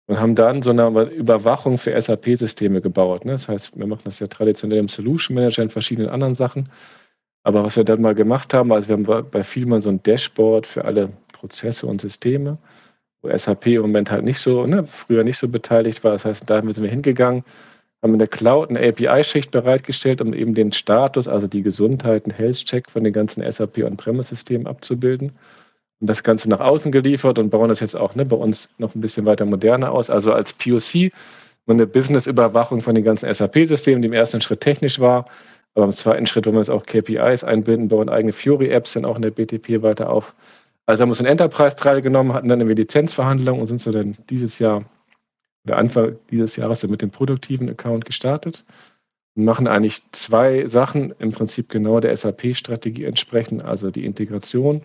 Und 0.05 0.19
haben 0.19 0.36
dann 0.36 0.61
so 0.61 0.69
eine 0.69 1.03
Überwachung 1.09 1.79
für 1.79 1.99
SAP-Systeme 1.99 2.79
gebaut. 2.82 3.25
Ne? 3.25 3.32
Das 3.32 3.47
heißt, 3.47 3.77
wir 3.79 3.88
machen 3.88 4.01
das 4.03 4.19
ja 4.19 4.27
traditionell 4.27 4.77
im 4.77 4.88
Solution 4.88 5.34
Manager 5.34 5.63
in 5.63 5.69
verschiedenen 5.71 6.09
anderen 6.09 6.36
Sachen. 6.36 6.69
Aber 7.43 7.63
was 7.63 7.75
wir 7.75 7.84
dann 7.84 8.01
mal 8.01 8.13
gemacht 8.13 8.53
haben, 8.53 8.71
also 8.71 8.88
wir 8.88 8.97
haben 8.97 9.32
bei 9.32 9.43
Vielmann 9.43 9.82
so 9.82 9.89
ein 9.89 10.03
Dashboard 10.03 10.67
für 10.67 10.86
alle 10.86 11.09
Prozesse 11.34 11.88
und 11.88 12.01
Systeme, 12.01 12.59
wo 13.23 13.36
SAP 13.36 13.65
im 13.67 13.82
Moment 13.82 14.11
halt 14.11 14.25
nicht 14.25 14.39
so, 14.39 14.67
ne, 14.67 14.86
früher 14.86 15.23
nicht 15.23 15.39
so 15.39 15.47
beteiligt 15.47 16.03
war. 16.03 16.11
Das 16.11 16.25
heißt, 16.25 16.47
da 16.47 16.61
sind 16.61 16.84
wir 16.84 16.89
hingegangen, 16.89 17.43
haben 18.01 18.13
in 18.13 18.19
der 18.19 18.27
Cloud 18.27 18.69
eine 18.69 18.79
API-Schicht 18.87 19.51
bereitgestellt, 19.51 20.21
um 20.21 20.33
eben 20.33 20.55
den 20.55 20.71
Status, 20.71 21.27
also 21.27 21.47
die 21.47 21.61
Gesundheit, 21.61 22.25
einen 22.25 22.35
Health-Check 22.35 22.89
von 22.89 23.03
den 23.03 23.13
ganzen 23.13 23.49
SAP 23.49 23.79
On-Premise-Systemen 23.79 24.67
abzubilden. 24.67 25.33
Und 25.99 26.07
das 26.07 26.23
Ganze 26.23 26.49
nach 26.49 26.59
außen 26.59 26.91
geliefert 26.91 27.37
und 27.37 27.51
bauen 27.51 27.69
das 27.69 27.79
jetzt 27.79 27.95
auch 27.95 28.15
ne, 28.15 28.25
bei 28.25 28.35
uns 28.35 28.69
noch 28.79 28.95
ein 28.95 29.01
bisschen 29.01 29.25
weiter 29.25 29.45
moderner 29.45 29.91
aus. 29.91 30.09
Also 30.09 30.33
als 30.33 30.53
POC 30.53 31.11
eine 31.71 31.87
Business-Überwachung 31.87 32.81
von 32.81 32.95
den 32.95 33.03
ganzen 33.03 33.33
SAP-Systemen, 33.33 34.01
die 34.01 34.07
im 34.07 34.13
ersten 34.13 34.41
Schritt 34.41 34.61
technisch 34.61 34.99
war, 34.99 35.25
aber 35.73 35.85
im 35.85 35.93
zweiten 35.93 36.25
Schritt 36.25 36.45
wollen 36.45 36.55
wir 36.55 36.61
jetzt 36.61 36.69
auch 36.69 36.85
KPIs 36.85 37.43
einbinden, 37.43 37.87
bauen 37.87 38.09
eigene 38.09 38.33
Fury-Apps 38.33 38.93
dann 38.93 39.05
auch 39.05 39.15
in 39.15 39.21
der 39.21 39.31
BTP 39.31 39.81
weiter 39.81 40.09
auf. 40.09 40.35
Also 40.85 41.01
haben 41.01 41.09
wir 41.09 41.11
uns 41.11 41.19
einen 41.19 41.29
Enterprise 41.29 41.75
teilgenommen, 41.75 42.33
hatten 42.33 42.49
dann 42.49 42.59
eine 42.59 42.73
Lizenzverhandlung 42.73 43.59
und 43.59 43.67
sind 43.67 43.81
so 43.81 43.91
dann 43.91 44.17
dieses 44.29 44.59
Jahr 44.59 44.83
oder 45.66 45.78
Anfang 45.78 46.18
dieses 46.30 46.55
Jahres 46.55 46.88
mit 46.88 47.01
dem 47.01 47.12
produktiven 47.12 47.70
Account 47.70 48.05
gestartet 48.05 48.66
und 49.36 49.45
machen 49.45 49.68
eigentlich 49.68 50.01
zwei 50.12 50.66
Sachen 50.66 51.14
im 51.20 51.32
Prinzip 51.32 51.70
genau 51.70 51.99
der 51.99 52.16
SAP-Strategie 52.16 53.05
entsprechend, 53.05 53.64
also 53.64 53.91
die 53.91 54.05
Integration. 54.05 54.82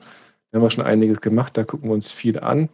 Da 0.50 0.58
haben 0.58 0.64
wir 0.64 0.70
schon 0.70 0.84
einiges 0.84 1.20
gemacht, 1.20 1.56
da 1.56 1.64
gucken 1.64 1.88
wir 1.90 1.94
uns 1.94 2.12
viel 2.12 2.38
an. 2.38 2.68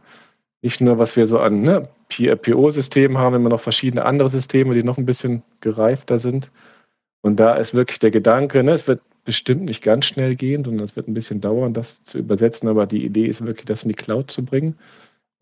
Nicht 0.62 0.80
nur, 0.80 0.98
was 0.98 1.16
wir 1.16 1.26
so 1.26 1.38
an 1.40 1.62
ne, 1.62 1.88
PO-Systemen 2.08 3.18
haben, 3.18 3.34
immer 3.34 3.48
noch 3.48 3.60
verschiedene 3.60 4.04
andere 4.04 4.28
Systeme, 4.28 4.74
die 4.74 4.84
noch 4.84 4.98
ein 4.98 5.06
bisschen 5.06 5.42
gereifter 5.60 6.18
sind. 6.18 6.50
Und 7.22 7.40
da 7.40 7.54
ist 7.54 7.74
wirklich 7.74 7.98
der 7.98 8.10
Gedanke, 8.10 8.62
ne, 8.62 8.72
es 8.72 8.86
wird 8.86 9.00
bestimmt 9.24 9.62
nicht 9.64 9.82
ganz 9.82 10.06
schnell 10.06 10.36
gehen, 10.36 10.64
sondern 10.64 10.84
es 10.84 10.96
wird 10.96 11.08
ein 11.08 11.14
bisschen 11.14 11.40
dauern, 11.40 11.74
das 11.74 12.02
zu 12.04 12.18
übersetzen. 12.18 12.68
Aber 12.68 12.86
die 12.86 13.04
Idee 13.04 13.26
ist 13.26 13.44
wirklich, 13.44 13.64
das 13.64 13.84
in 13.84 13.88
die 13.88 13.94
Cloud 13.94 14.30
zu 14.30 14.44
bringen, 14.44 14.76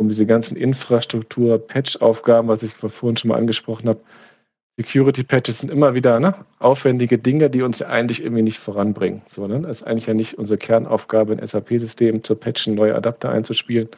um 0.01 0.09
diese 0.09 0.25
ganzen 0.25 0.57
Infrastruktur, 0.57 1.59
Patch-Aufgaben, 1.59 2.49
was 2.49 2.63
ich 2.63 2.73
vorhin 2.73 3.19
schon 3.19 3.29
mal 3.29 3.37
angesprochen 3.37 3.87
habe. 3.87 4.01
Security-Patches 4.79 5.59
sind 5.59 5.71
immer 5.71 5.95
wieder 5.95 6.19
ne, 6.21 6.35
aufwendige 6.59 7.19
Dinge, 7.19 7.51
die 7.51 7.61
uns 7.61 7.83
eigentlich 7.83 8.23
irgendwie 8.23 8.43
nicht 8.43 8.59
voranbringen. 8.59 9.21
So, 9.29 9.47
ne? 9.47 9.69
Ist 9.69 9.83
eigentlich 9.83 10.07
ja 10.07 10.15
nicht 10.15 10.39
unsere 10.39 10.57
Kernaufgabe, 10.57 11.35
ein 11.35 11.47
SAP-System 11.47 12.25
zu 12.25 12.35
patchen, 12.35 12.77
neue 12.77 12.95
Adapter 12.95 13.29
einzuspielen 13.29 13.91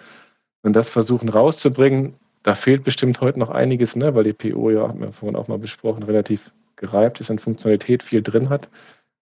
und 0.63 0.73
das 0.75 0.91
versuchen 0.91 1.29
rauszubringen. 1.29 2.15
Da 2.43 2.57
fehlt 2.57 2.83
bestimmt 2.83 3.21
heute 3.21 3.39
noch 3.39 3.51
einiges, 3.51 3.95
ne, 3.95 4.13
weil 4.17 4.25
die 4.25 4.33
PO 4.33 4.71
ja, 4.71 4.89
haben 4.89 5.01
wir 5.01 5.13
vorhin 5.13 5.37
auch 5.37 5.47
mal 5.47 5.59
besprochen, 5.59 6.03
relativ 6.03 6.53
gereift 6.75 7.21
ist 7.21 7.31
an 7.31 7.39
Funktionalität, 7.39 8.03
viel 8.03 8.23
drin 8.23 8.49
hat, 8.49 8.69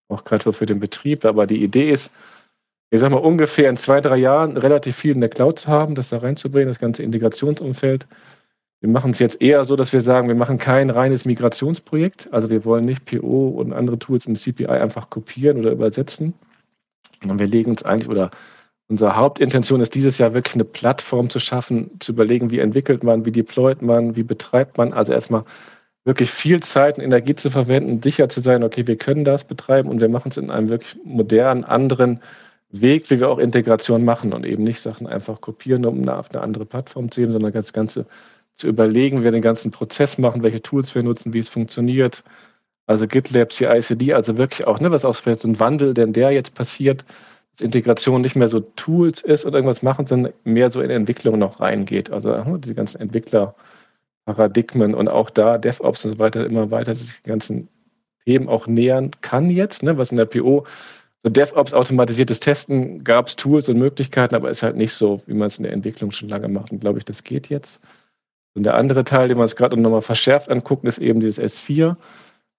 auch 0.08 0.24
gerade 0.24 0.50
für 0.50 0.64
den 0.64 0.80
Betrieb. 0.80 1.26
Aber 1.26 1.46
die 1.46 1.62
Idee 1.62 1.90
ist, 1.90 2.10
ich 2.90 3.00
sage 3.00 3.14
mal, 3.14 3.20
ungefähr 3.20 3.70
in 3.70 3.76
zwei, 3.76 4.00
drei 4.00 4.16
Jahren 4.16 4.56
relativ 4.56 4.96
viel 4.96 5.14
in 5.14 5.20
der 5.20 5.30
Cloud 5.30 5.60
zu 5.60 5.68
haben, 5.68 5.94
das 5.94 6.08
da 6.08 6.18
reinzubringen, 6.18 6.68
das 6.68 6.78
ganze 6.78 7.02
Integrationsumfeld. 7.02 8.06
Wir 8.80 8.90
machen 8.90 9.12
es 9.12 9.18
jetzt 9.18 9.40
eher 9.40 9.64
so, 9.64 9.76
dass 9.76 9.92
wir 9.92 10.00
sagen, 10.00 10.28
wir 10.28 10.34
machen 10.34 10.58
kein 10.58 10.90
reines 10.90 11.24
Migrationsprojekt. 11.24 12.32
Also 12.32 12.50
wir 12.50 12.64
wollen 12.64 12.84
nicht 12.84 13.04
PO 13.04 13.48
und 13.48 13.72
andere 13.72 13.98
Tools 13.98 14.26
in 14.26 14.34
CPI 14.34 14.66
einfach 14.66 15.10
kopieren 15.10 15.58
oder 15.58 15.70
übersetzen, 15.70 16.34
sondern 17.20 17.38
wir 17.38 17.46
legen 17.46 17.70
uns 17.70 17.84
eigentlich 17.84 18.08
oder 18.08 18.30
Unsere 18.90 19.14
Hauptintention 19.14 19.80
ist 19.80 19.94
dieses 19.94 20.18
Jahr 20.18 20.34
wirklich 20.34 20.56
eine 20.56 20.64
Plattform 20.64 21.30
zu 21.30 21.38
schaffen, 21.38 21.92
zu 22.00 22.10
überlegen, 22.10 22.50
wie 22.50 22.58
entwickelt 22.58 23.04
man, 23.04 23.24
wie 23.24 23.30
deployt 23.30 23.82
man, 23.82 24.16
wie 24.16 24.24
betreibt 24.24 24.78
man. 24.78 24.92
Also 24.92 25.12
erstmal 25.12 25.44
wirklich 26.04 26.32
viel 26.32 26.58
Zeit 26.58 26.98
und 26.98 27.04
Energie 27.04 27.36
zu 27.36 27.50
verwenden, 27.50 28.02
sicher 28.02 28.28
zu 28.28 28.40
sein, 28.40 28.64
okay, 28.64 28.88
wir 28.88 28.96
können 28.96 29.24
das 29.24 29.44
betreiben 29.44 29.88
und 29.88 30.00
wir 30.00 30.08
machen 30.08 30.30
es 30.30 30.38
in 30.38 30.50
einem 30.50 30.70
wirklich 30.70 30.98
modernen, 31.04 31.62
anderen 31.62 32.18
Weg, 32.72 33.10
wie 33.10 33.18
wir 33.18 33.28
auch 33.28 33.38
Integration 33.38 34.04
machen 34.04 34.32
und 34.32 34.46
eben 34.46 34.62
nicht 34.62 34.80
Sachen 34.80 35.06
einfach 35.06 35.40
kopieren, 35.40 35.84
um 35.84 36.08
auf 36.08 36.30
eine 36.32 36.42
andere 36.42 36.66
Plattform 36.66 37.10
zu 37.10 37.20
gehen, 37.20 37.32
sondern 37.32 37.52
das 37.52 37.72
Ganze 37.72 38.06
zu 38.54 38.68
überlegen, 38.68 39.20
wie 39.20 39.24
wir 39.24 39.32
den 39.32 39.42
ganzen 39.42 39.70
Prozess 39.70 40.18
machen, 40.18 40.42
welche 40.42 40.62
Tools 40.62 40.94
wir 40.94 41.02
nutzen, 41.02 41.32
wie 41.32 41.38
es 41.38 41.48
funktioniert. 41.48 42.22
Also 42.86 43.06
GitLab, 43.06 43.52
CI/CD, 43.52 44.12
also 44.14 44.36
wirklich 44.36 44.66
auch, 44.66 44.80
ne, 44.80 44.90
was 44.90 45.04
auch 45.04 45.14
so 45.14 45.30
ein 45.30 45.60
Wandel, 45.60 45.94
denn 45.94 46.12
der 46.12 46.30
jetzt 46.30 46.54
passiert, 46.54 47.04
dass 47.52 47.60
Integration 47.60 48.20
nicht 48.20 48.36
mehr 48.36 48.48
so 48.48 48.60
Tools 48.60 49.20
ist 49.20 49.46
oder 49.46 49.56
irgendwas 49.56 49.82
machen, 49.82 50.06
sondern 50.06 50.32
mehr 50.44 50.70
so 50.70 50.80
in 50.80 50.90
Entwicklung 50.90 51.38
noch 51.38 51.60
reingeht. 51.60 52.10
Also 52.10 52.34
diese 52.58 52.74
ganzen 52.74 53.00
Entwickler, 53.00 53.54
Paradigmen 54.26 54.94
und 54.94 55.08
auch 55.08 55.30
da 55.30 55.58
DevOps 55.58 56.04
und 56.04 56.12
so 56.12 56.18
weiter 56.18 56.44
immer 56.46 56.70
weiter 56.70 56.94
sich 56.94 57.20
die 57.22 57.28
ganzen 57.28 57.68
Themen 58.24 58.48
auch 58.48 58.66
nähern 58.66 59.10
kann 59.22 59.50
jetzt, 59.50 59.82
ne, 59.82 59.96
was 59.96 60.10
in 60.12 60.18
der 60.18 60.26
PO 60.26 60.66
so 61.22 61.30
DevOps 61.30 61.74
automatisiertes 61.74 62.40
Testen 62.40 63.04
gab 63.04 63.26
es 63.26 63.36
Tools 63.36 63.68
und 63.68 63.78
Möglichkeiten, 63.78 64.34
aber 64.34 64.50
ist 64.50 64.62
halt 64.62 64.76
nicht 64.76 64.94
so, 64.94 65.20
wie 65.26 65.34
man 65.34 65.48
es 65.48 65.58
in 65.58 65.64
der 65.64 65.72
Entwicklung 65.72 66.12
schon 66.12 66.30
lange 66.30 66.48
macht. 66.48 66.72
Und 66.72 66.80
glaube 66.80 66.98
ich, 66.98 67.04
das 67.04 67.24
geht 67.24 67.48
jetzt. 67.48 67.80
Und 68.54 68.64
der 68.64 68.74
andere 68.74 69.04
Teil, 69.04 69.28
den 69.28 69.36
wir 69.36 69.42
uns 69.42 69.54
gerade 69.54 69.78
nochmal 69.78 70.00
verschärft 70.00 70.48
angucken, 70.48 70.86
ist 70.86 70.98
eben 70.98 71.20
dieses 71.20 71.40
S4. 71.40 71.88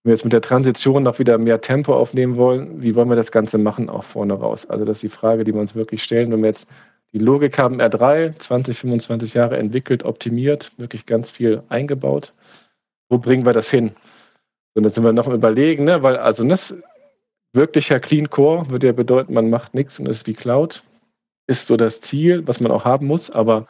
Wenn 0.03 0.09
wir 0.09 0.13
jetzt 0.13 0.23
mit 0.23 0.33
der 0.33 0.41
Transition 0.41 1.03
noch 1.03 1.19
wieder 1.19 1.37
mehr 1.37 1.61
Tempo 1.61 1.95
aufnehmen 1.95 2.35
wollen, 2.35 2.81
wie 2.81 2.95
wollen 2.95 3.09
wir 3.09 3.15
das 3.15 3.31
Ganze 3.31 3.57
machen, 3.57 3.89
auch 3.89 4.03
vorne 4.03 4.33
raus? 4.33 4.65
Also 4.67 4.85
das 4.85 4.97
ist 4.97 5.03
die 5.03 5.09
Frage, 5.09 5.43
die 5.43 5.53
wir 5.53 5.61
uns 5.61 5.75
wirklich 5.75 6.03
stellen, 6.03 6.31
wenn 6.31 6.41
wir 6.41 6.47
jetzt 6.47 6.67
die 7.13 7.19
Logik 7.19 7.57
haben 7.57 7.81
R3, 7.81 8.37
20, 8.37 8.77
25 8.77 9.33
Jahre 9.33 9.57
entwickelt, 9.57 10.03
optimiert, 10.03 10.71
wirklich 10.77 11.05
ganz 11.05 11.29
viel 11.29 11.63
eingebaut. 11.67 12.33
Wo 13.09 13.17
bringen 13.17 13.45
wir 13.45 13.53
das 13.53 13.69
hin? 13.69 13.91
Und 14.73 14.85
jetzt 14.85 14.95
sind 14.95 15.03
wir 15.03 15.11
noch 15.11 15.27
im 15.27 15.33
Überlegen, 15.33 15.83
ne? 15.83 16.01
weil 16.01 16.15
also 16.15 16.45
das 16.45 16.75
wirklicher 17.53 17.99
Clean 17.99 18.29
Core 18.29 18.69
würde 18.69 18.87
ja 18.87 18.93
bedeuten, 18.93 19.33
man 19.33 19.49
macht 19.49 19.73
nichts 19.73 19.99
und 19.99 20.07
ist 20.07 20.27
wie 20.27 20.33
Cloud. 20.33 20.83
Ist 21.47 21.67
so 21.67 21.77
das 21.77 22.01
Ziel, 22.01 22.47
was 22.47 22.59
man 22.59 22.71
auch 22.71 22.85
haben 22.85 23.07
muss, 23.07 23.29
aber 23.29 23.67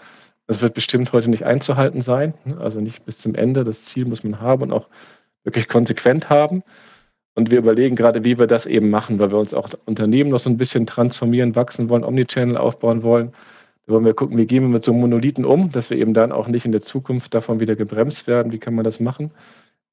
das 0.47 0.61
wird 0.61 0.73
bestimmt 0.73 1.13
heute 1.13 1.29
nicht 1.29 1.43
einzuhalten 1.45 2.01
sein. 2.01 2.33
Also 2.59 2.81
nicht 2.81 3.05
bis 3.05 3.19
zum 3.19 3.35
Ende. 3.35 3.63
Das 3.63 3.85
Ziel 3.85 4.05
muss 4.05 4.23
man 4.23 4.41
haben 4.41 4.63
und 4.63 4.71
auch 4.73 4.89
wirklich 5.43 5.67
konsequent 5.67 6.29
haben. 6.29 6.63
Und 7.33 7.51
wir 7.51 7.59
überlegen 7.59 7.95
gerade, 7.95 8.25
wie 8.25 8.37
wir 8.37 8.47
das 8.47 8.65
eben 8.65 8.89
machen, 8.89 9.17
weil 9.17 9.31
wir 9.31 9.37
uns 9.37 9.53
auch 9.53 9.69
Unternehmen 9.85 10.31
noch 10.31 10.39
so 10.39 10.49
ein 10.49 10.57
bisschen 10.57 10.85
transformieren, 10.85 11.55
wachsen 11.55 11.89
wollen, 11.89 12.03
Omnichannel 12.03 12.57
aufbauen 12.57 13.03
wollen. 13.03 13.31
Da 13.85 13.93
wollen 13.93 14.05
wir 14.05 14.13
gucken, 14.13 14.37
wie 14.37 14.45
gehen 14.45 14.63
wir 14.63 14.69
mit 14.69 14.83
so 14.83 14.93
Monolithen 14.93 15.45
um, 15.45 15.71
dass 15.71 15.89
wir 15.89 15.97
eben 15.97 16.13
dann 16.13 16.31
auch 16.31 16.47
nicht 16.47 16.65
in 16.65 16.73
der 16.73 16.81
Zukunft 16.81 17.33
davon 17.33 17.61
wieder 17.61 17.75
gebremst 17.75 18.27
werden. 18.27 18.51
Wie 18.51 18.59
kann 18.59 18.75
man 18.75 18.83
das 18.83 18.99
machen? 18.99 19.31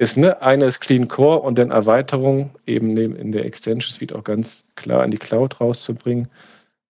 Ist 0.01 0.17
ne, 0.17 0.41
eine 0.41 0.67
ist 0.67 0.81
Clean 0.81 1.09
Core 1.09 1.41
und 1.41 1.59
dann 1.59 1.73
Erweiterung 1.73 2.51
eben 2.67 2.97
in 2.97 3.33
der 3.33 3.45
Extension 3.45 3.93
Suite 3.93 4.15
auch 4.15 4.23
ganz 4.23 4.65
klar 4.77 5.05
in 5.05 5.11
die 5.11 5.19
Cloud 5.19 5.61
rauszubringen. 5.61 6.29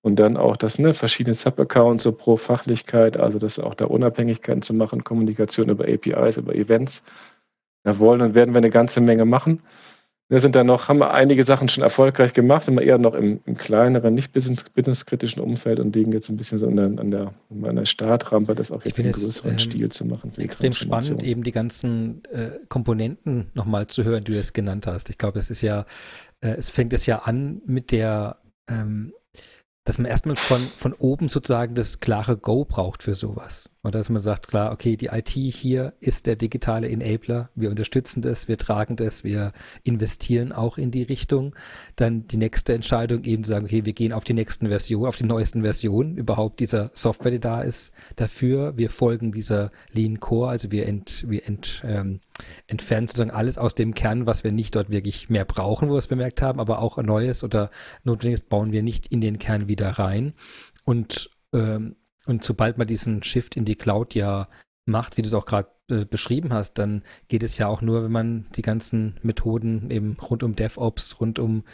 Und 0.02 0.16
dann 0.16 0.36
auch 0.36 0.56
das, 0.56 0.78
ne, 0.78 0.92
verschiedene 0.92 1.34
Sub-Accounts 1.34 2.04
so 2.04 2.12
pro 2.12 2.36
Fachlichkeit, 2.36 3.16
also 3.16 3.38
das 3.38 3.59
auch 3.59 3.74
da 3.74 3.86
Unabhängigkeiten 3.86 4.62
zu 4.62 4.74
machen, 4.74 5.04
Kommunikation 5.04 5.70
über 5.70 5.86
APIs, 5.88 6.36
über 6.36 6.54
Events. 6.54 7.02
Da 7.82 7.98
wollen 7.98 8.20
und 8.20 8.34
werden 8.34 8.52
wir 8.52 8.59
eine 8.59 8.70
ganze 8.70 9.00
Menge 9.00 9.24
machen. 9.24 9.62
Wir 10.31 10.41
sind 10.41 10.55
da 10.55 10.62
noch, 10.62 10.89
haben 10.89 10.99
wir 10.99 11.14
einige 11.14 11.43
Sachen 11.43 11.70
schon 11.70 11.83
erfolgreich 11.83 12.35
gemacht, 12.35 12.68
wir 12.68 12.83
eher 12.83 12.99
noch 12.99 13.14
im, 13.14 13.41
im 13.47 13.57
kleineren, 13.57 14.14
nicht 14.14 14.33
businesskritischen 14.33 15.41
Umfeld 15.41 15.81
und 15.81 15.97
liegen 15.97 16.12
jetzt 16.12 16.29
ein 16.29 16.37
bisschen 16.37 16.59
so 16.59 16.66
an 16.66 16.76
der, 16.76 16.85
an 16.85 17.11
der, 17.11 17.35
an 17.62 17.76
der 17.76 17.87
Startrampe, 17.87 18.55
das 18.55 18.70
auch 18.70 18.85
jetzt 18.85 18.99
in 18.99 19.11
größeren 19.11 19.53
ähm, 19.53 19.59
Stil 19.59 19.89
zu 19.89 20.05
machen. 20.05 20.31
Extrem 20.37 20.74
spannend, 20.74 21.22
eben 21.22 21.45
die 21.45 21.53
ganzen 21.53 22.22
äh, 22.31 22.51
Komponenten 22.68 23.51
nochmal 23.55 23.87
zu 23.87 24.05
hören, 24.05 24.24
die 24.24 24.33
du 24.33 24.37
jetzt 24.37 24.53
genannt 24.53 24.87
hast. 24.87 25.09
Ich 25.09 25.16
glaube, 25.16 25.39
es 25.39 25.49
ist 25.49 25.62
ja, 25.62 25.87
äh, 26.43 26.51
es 26.51 26.68
fängt 26.68 26.93
es 26.93 27.07
ja 27.07 27.20
an 27.20 27.62
mit 27.64 27.91
der 27.91 28.37
ähm, 28.68 29.14
dass 29.89 29.97
man 29.97 30.05
erstmal 30.05 30.37
von, 30.37 30.61
von 30.61 30.93
oben 30.93 31.31
sozusagen 31.31 31.74
das 31.74 32.01
klare 32.01 32.37
Go 32.37 32.66
braucht 32.66 33.03
für 33.03 33.14
sowas. 33.14 33.70
Und 33.89 33.95
dass 33.95 34.11
man 34.11 34.20
sagt, 34.20 34.49
klar, 34.49 34.70
okay, 34.70 34.99
die 34.99 35.07
IT 35.07 35.30
hier 35.30 35.95
ist 35.99 36.26
der 36.26 36.36
digitale 36.36 36.91
Enabler, 36.91 37.49
wir 37.55 37.70
unterstützen 37.70 38.20
das, 38.20 38.47
wir 38.47 38.59
tragen 38.59 38.97
das, 38.97 39.24
wir 39.24 39.53
investieren 39.82 40.53
auch 40.53 40.76
in 40.76 40.91
die 40.91 41.05
Richtung. 41.05 41.57
Dann 41.97 42.26
die 42.26 42.36
nächste 42.36 42.74
Entscheidung 42.74 43.24
eben 43.24 43.45
zu 43.45 43.53
sagen, 43.53 43.64
okay, 43.64 43.86
wir 43.86 43.95
gehen 43.95 44.12
auf 44.12 44.24
die 44.24 44.34
nächsten 44.34 44.68
Versionen, 44.68 45.07
auf 45.07 45.16
die 45.16 45.24
neuesten 45.24 45.62
Versionen 45.62 46.18
überhaupt 46.18 46.61
dieser 46.61 46.91
Software, 46.93 47.30
die 47.30 47.41
da 47.41 47.62
ist, 47.62 47.95
dafür. 48.16 48.76
Wir 48.76 48.91
folgen 48.91 49.32
dieser 49.32 49.70
Lean 49.95 50.20
Core, 50.20 50.51
also 50.51 50.70
wir, 50.70 50.86
ent, 50.86 51.24
wir 51.26 51.47
ent, 51.47 51.82
ähm, 51.82 52.20
entfernen 52.66 53.09
sozusagen 53.09 53.30
alles 53.30 53.57
aus 53.57 53.74
dem 53.74 53.95
Kern, 53.95 54.26
was 54.26 54.45
wir 54.45 54.53
nicht 54.53 54.76
dort 54.76 54.91
wirklich 54.91 55.30
mehr 55.30 55.47
brauchen, 55.47 55.89
wo 55.89 55.95
wir 55.95 55.99
es 55.99 56.09
bemerkt 56.09 56.43
haben, 56.43 56.61
aber 56.61 56.82
auch 56.82 56.99
ein 56.99 57.07
neues 57.07 57.43
oder 57.43 57.70
notwendiges 58.05 58.43
bauen 58.43 58.70
wir 58.70 58.82
nicht 58.82 59.07
in 59.07 59.22
den 59.22 59.39
Kern 59.39 59.66
wieder 59.66 59.89
rein. 59.93 60.34
Und, 60.84 61.30
ähm, 61.55 61.97
und 62.29 62.45
sobald 62.45 62.79
man 62.79 62.87
diesen 62.87 63.22
Shift 63.22 63.57
in 63.57 63.64
die 63.64 63.76
Cloud 63.76 64.14
ja 64.14 64.49
macht, 64.87 65.16
wie 65.16 65.22
du 65.22 65.29
es 65.29 65.35
auch 65.35 65.47
gerade 65.47 65.68
äh, 65.91 66.05
beschrieben 66.05 66.53
hast, 66.53 66.74
dann 66.74 67.03
geht 67.29 67.43
es 67.43 67.59
ja 67.59 67.68
auch 67.68 67.83
nur, 67.83 68.05
wenn 68.05 68.12
man 68.12 68.47
die 68.57 68.62
ganzen 68.62 69.18
Methoden 69.22 69.91
eben 69.91 70.16
rund 70.20 70.43
um 70.43 70.57
DevOps, 70.57 71.20
rund 71.20 71.39
um 71.39 71.64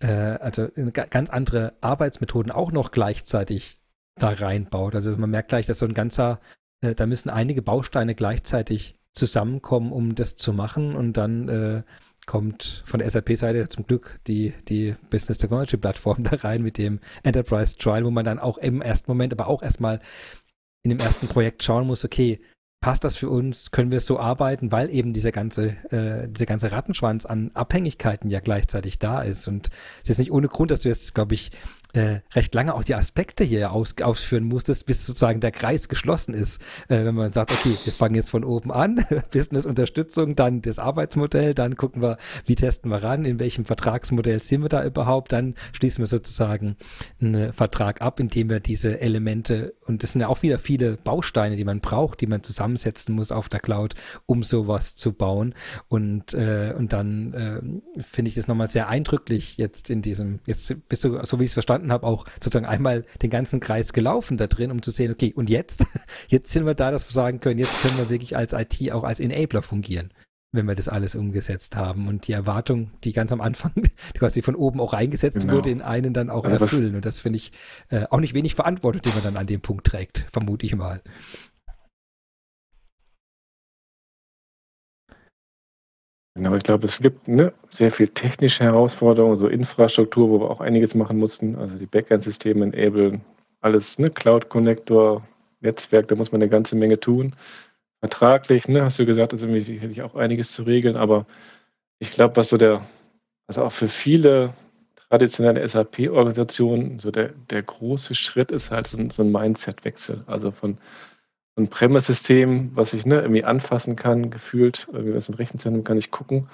äh, 0.00 0.08
also 0.08 0.68
ganz 0.92 1.30
andere 1.30 1.74
Arbeitsmethoden 1.80 2.50
auch 2.52 2.72
noch 2.72 2.90
gleichzeitig 2.90 3.78
da 4.16 4.30
reinbaut. 4.30 4.94
Also 4.94 5.16
man 5.16 5.30
merkt 5.30 5.48
gleich, 5.48 5.66
dass 5.66 5.78
so 5.78 5.86
ein 5.86 5.94
ganzer, 5.94 6.40
äh, 6.80 6.94
da 6.94 7.06
müssen 7.06 7.30
einige 7.30 7.62
Bausteine 7.62 8.14
gleichzeitig 8.14 8.98
zusammenkommen, 9.12 9.92
um 9.92 10.14
das 10.14 10.36
zu 10.36 10.52
machen. 10.52 10.96
Und 10.96 11.16
dann 11.16 11.48
äh, 11.48 11.82
kommt 12.26 12.82
von 12.86 13.00
der 13.00 13.10
SAP-Seite 13.10 13.68
zum 13.68 13.86
Glück 13.86 14.20
die, 14.26 14.54
die 14.68 14.94
Business 15.10 15.38
Technology 15.38 15.76
Plattform 15.76 16.24
da 16.24 16.36
rein 16.36 16.62
mit 16.62 16.78
dem 16.78 17.00
Enterprise 17.22 17.76
Trial, 17.76 18.04
wo 18.04 18.10
man 18.10 18.24
dann 18.24 18.38
auch 18.38 18.58
im 18.58 18.82
ersten 18.82 19.10
Moment, 19.10 19.32
aber 19.32 19.48
auch 19.48 19.62
erstmal 19.62 20.00
in 20.84 20.90
dem 20.90 21.00
ersten 21.00 21.28
Projekt 21.28 21.62
schauen 21.62 21.86
muss, 21.86 22.04
okay, 22.04 22.40
passt 22.82 23.04
das 23.04 23.16
für 23.16 23.30
uns, 23.30 23.70
können 23.70 23.92
wir 23.92 24.00
so 24.00 24.18
arbeiten, 24.18 24.72
weil 24.72 24.90
eben 24.90 25.12
dieser 25.12 25.30
ganze, 25.30 25.76
äh, 25.92 26.28
dieser 26.28 26.46
ganze 26.46 26.72
Rattenschwanz 26.72 27.24
an 27.24 27.52
Abhängigkeiten 27.54 28.28
ja 28.28 28.40
gleichzeitig 28.40 28.98
da 28.98 29.22
ist. 29.22 29.46
Und 29.46 29.70
es 30.02 30.10
ist 30.10 30.18
nicht 30.18 30.32
ohne 30.32 30.48
Grund, 30.48 30.72
dass 30.72 30.80
du 30.80 30.88
jetzt, 30.88 31.14
glaube 31.14 31.34
ich, 31.34 31.52
äh, 31.92 32.20
recht 32.34 32.54
lange 32.54 32.74
auch 32.74 32.84
die 32.84 32.94
Aspekte 32.94 33.44
hier 33.44 33.72
aus, 33.72 33.94
ausführen 34.02 34.44
musstest, 34.44 34.86
bis 34.86 35.06
sozusagen 35.06 35.40
der 35.40 35.50
Kreis 35.50 35.88
geschlossen 35.88 36.34
ist. 36.34 36.62
Äh, 36.88 37.04
wenn 37.04 37.14
man 37.14 37.32
sagt, 37.32 37.52
okay, 37.52 37.76
wir 37.84 37.92
fangen 37.92 38.14
jetzt 38.14 38.30
von 38.30 38.44
oben 38.44 38.72
an, 38.72 39.04
Business-Unterstützung, 39.32 40.34
dann 40.34 40.62
das 40.62 40.78
Arbeitsmodell, 40.78 41.54
dann 41.54 41.76
gucken 41.76 42.02
wir, 42.02 42.18
wie 42.46 42.54
testen 42.54 42.90
wir 42.90 43.02
ran, 43.02 43.24
in 43.24 43.38
welchem 43.38 43.64
Vertragsmodell 43.64 44.42
sind 44.42 44.62
wir 44.62 44.68
da 44.68 44.84
überhaupt, 44.84 45.32
dann 45.32 45.54
schließen 45.72 46.02
wir 46.02 46.06
sozusagen 46.06 46.76
einen 47.20 47.52
Vertrag 47.52 48.00
ab, 48.00 48.20
indem 48.20 48.50
wir 48.50 48.60
diese 48.60 49.00
Elemente, 49.00 49.74
und 49.86 50.02
das 50.02 50.12
sind 50.12 50.20
ja 50.20 50.28
auch 50.28 50.42
wieder 50.42 50.58
viele 50.58 50.96
Bausteine, 50.96 51.56
die 51.56 51.64
man 51.64 51.80
braucht, 51.80 52.20
die 52.20 52.26
man 52.26 52.42
zusammensetzen 52.42 53.14
muss 53.14 53.32
auf 53.32 53.48
der 53.48 53.60
Cloud, 53.60 53.94
um 54.26 54.42
sowas 54.42 54.96
zu 54.96 55.12
bauen. 55.12 55.54
Und, 55.88 56.34
äh, 56.34 56.74
und 56.76 56.92
dann 56.92 57.34
äh, 57.34 58.02
finde 58.02 58.28
ich 58.28 58.34
das 58.34 58.48
nochmal 58.48 58.66
sehr 58.66 58.88
eindrücklich 58.88 59.56
jetzt 59.56 59.90
in 59.90 60.02
diesem, 60.02 60.40
jetzt 60.46 60.74
bist 60.88 61.04
du, 61.04 61.24
so 61.24 61.38
wie 61.38 61.44
ich 61.44 61.50
es 61.50 61.54
verstanden 61.54 61.81
verstanden 61.82 61.92
habe, 61.92 62.06
auch 62.06 62.26
sozusagen 62.34 62.66
einmal 62.66 63.04
den 63.22 63.30
ganzen 63.30 63.60
Kreis 63.60 63.92
gelaufen 63.92 64.36
da 64.36 64.46
drin, 64.46 64.70
um 64.70 64.82
zu 64.82 64.90
sehen, 64.90 65.12
okay, 65.12 65.32
und 65.34 65.50
jetzt, 65.50 65.84
jetzt 66.28 66.52
sind 66.52 66.66
wir 66.66 66.74
da, 66.74 66.90
dass 66.90 67.08
wir 67.08 67.12
sagen 67.12 67.40
können, 67.40 67.58
jetzt 67.58 67.80
können 67.80 67.96
wir 67.98 68.08
wirklich 68.08 68.36
als 68.36 68.52
IT 68.52 68.92
auch 68.92 69.04
als 69.04 69.20
Enabler 69.20 69.62
fungieren, 69.62 70.12
wenn 70.52 70.66
wir 70.66 70.74
das 70.74 70.88
alles 70.88 71.14
umgesetzt 71.14 71.76
haben 71.76 72.08
und 72.08 72.26
die 72.28 72.32
Erwartung, 72.32 72.90
die 73.04 73.12
ganz 73.12 73.32
am 73.32 73.40
Anfang 73.40 73.72
quasi 74.14 74.42
von 74.42 74.54
oben 74.54 74.80
auch 74.80 74.92
eingesetzt 74.92 75.40
genau. 75.40 75.54
wurde, 75.54 75.70
in 75.70 75.82
einen 75.82 76.14
dann 76.14 76.30
auch 76.30 76.44
also 76.44 76.64
erfüllen. 76.64 76.94
Und 76.94 77.04
das 77.04 77.20
finde 77.20 77.38
ich 77.38 77.52
äh, 77.88 78.04
auch 78.10 78.20
nicht 78.20 78.34
wenig 78.34 78.54
Verantwortung, 78.54 79.02
die 79.02 79.10
man 79.10 79.22
dann 79.22 79.36
an 79.36 79.46
dem 79.46 79.60
Punkt 79.60 79.86
trägt, 79.86 80.26
vermute 80.32 80.66
ich 80.66 80.74
mal. 80.76 81.02
Genau, 86.34 86.54
ich 86.54 86.62
glaube, 86.62 86.86
es 86.86 86.98
gibt 86.98 87.28
ne, 87.28 87.52
sehr 87.70 87.90
viel 87.90 88.08
technische 88.08 88.64
Herausforderungen, 88.64 89.36
so 89.36 89.48
Infrastruktur, 89.48 90.30
wo 90.30 90.40
wir 90.40 90.50
auch 90.50 90.60
einiges 90.60 90.94
machen 90.94 91.18
mussten. 91.18 91.56
Also 91.56 91.76
die 91.76 91.86
Backend-Systeme 91.86 92.64
enablen, 92.64 93.22
alles, 93.60 93.98
ne, 93.98 94.08
Cloud-Connector, 94.08 95.26
Netzwerk, 95.60 96.08
da 96.08 96.14
muss 96.14 96.32
man 96.32 96.40
eine 96.40 96.50
ganze 96.50 96.74
Menge 96.74 96.98
tun. 96.98 97.34
Vertraglich, 98.00 98.66
ne, 98.66 98.82
hast 98.82 98.98
du 98.98 99.06
gesagt, 99.06 99.34
ist 99.34 99.42
irgendwie 99.42 99.60
sicherlich 99.60 100.02
auch 100.02 100.14
einiges 100.14 100.52
zu 100.52 100.62
regeln, 100.62 100.96
aber 100.96 101.26
ich 101.98 102.10
glaube, 102.12 102.36
was 102.36 102.48
so 102.48 102.56
der, 102.56 102.86
also 103.46 103.64
auch 103.64 103.72
für 103.72 103.88
viele 103.88 104.54
traditionelle 105.10 105.68
SAP-Organisationen, 105.68 106.98
so 106.98 107.10
der, 107.10 107.30
der 107.50 107.62
große 107.62 108.14
Schritt 108.14 108.50
ist 108.50 108.70
halt 108.70 108.86
so, 108.86 108.98
so 109.10 109.22
ein 109.22 109.32
Mindset-Wechsel. 109.32 110.24
Also 110.26 110.50
von 110.50 110.78
ein 111.56 111.68
Premise-System, 111.68 112.70
was 112.74 112.92
ich 112.92 113.04
ne, 113.04 113.20
irgendwie 113.20 113.44
anfassen 113.44 113.96
kann, 113.96 114.30
gefühlt, 114.30 114.88
wie 114.92 115.12
das 115.12 115.28
im 115.28 115.34
Rechenzentrum 115.34 115.84
kann 115.84 115.98
ich 115.98 116.10
gucken, 116.10 116.48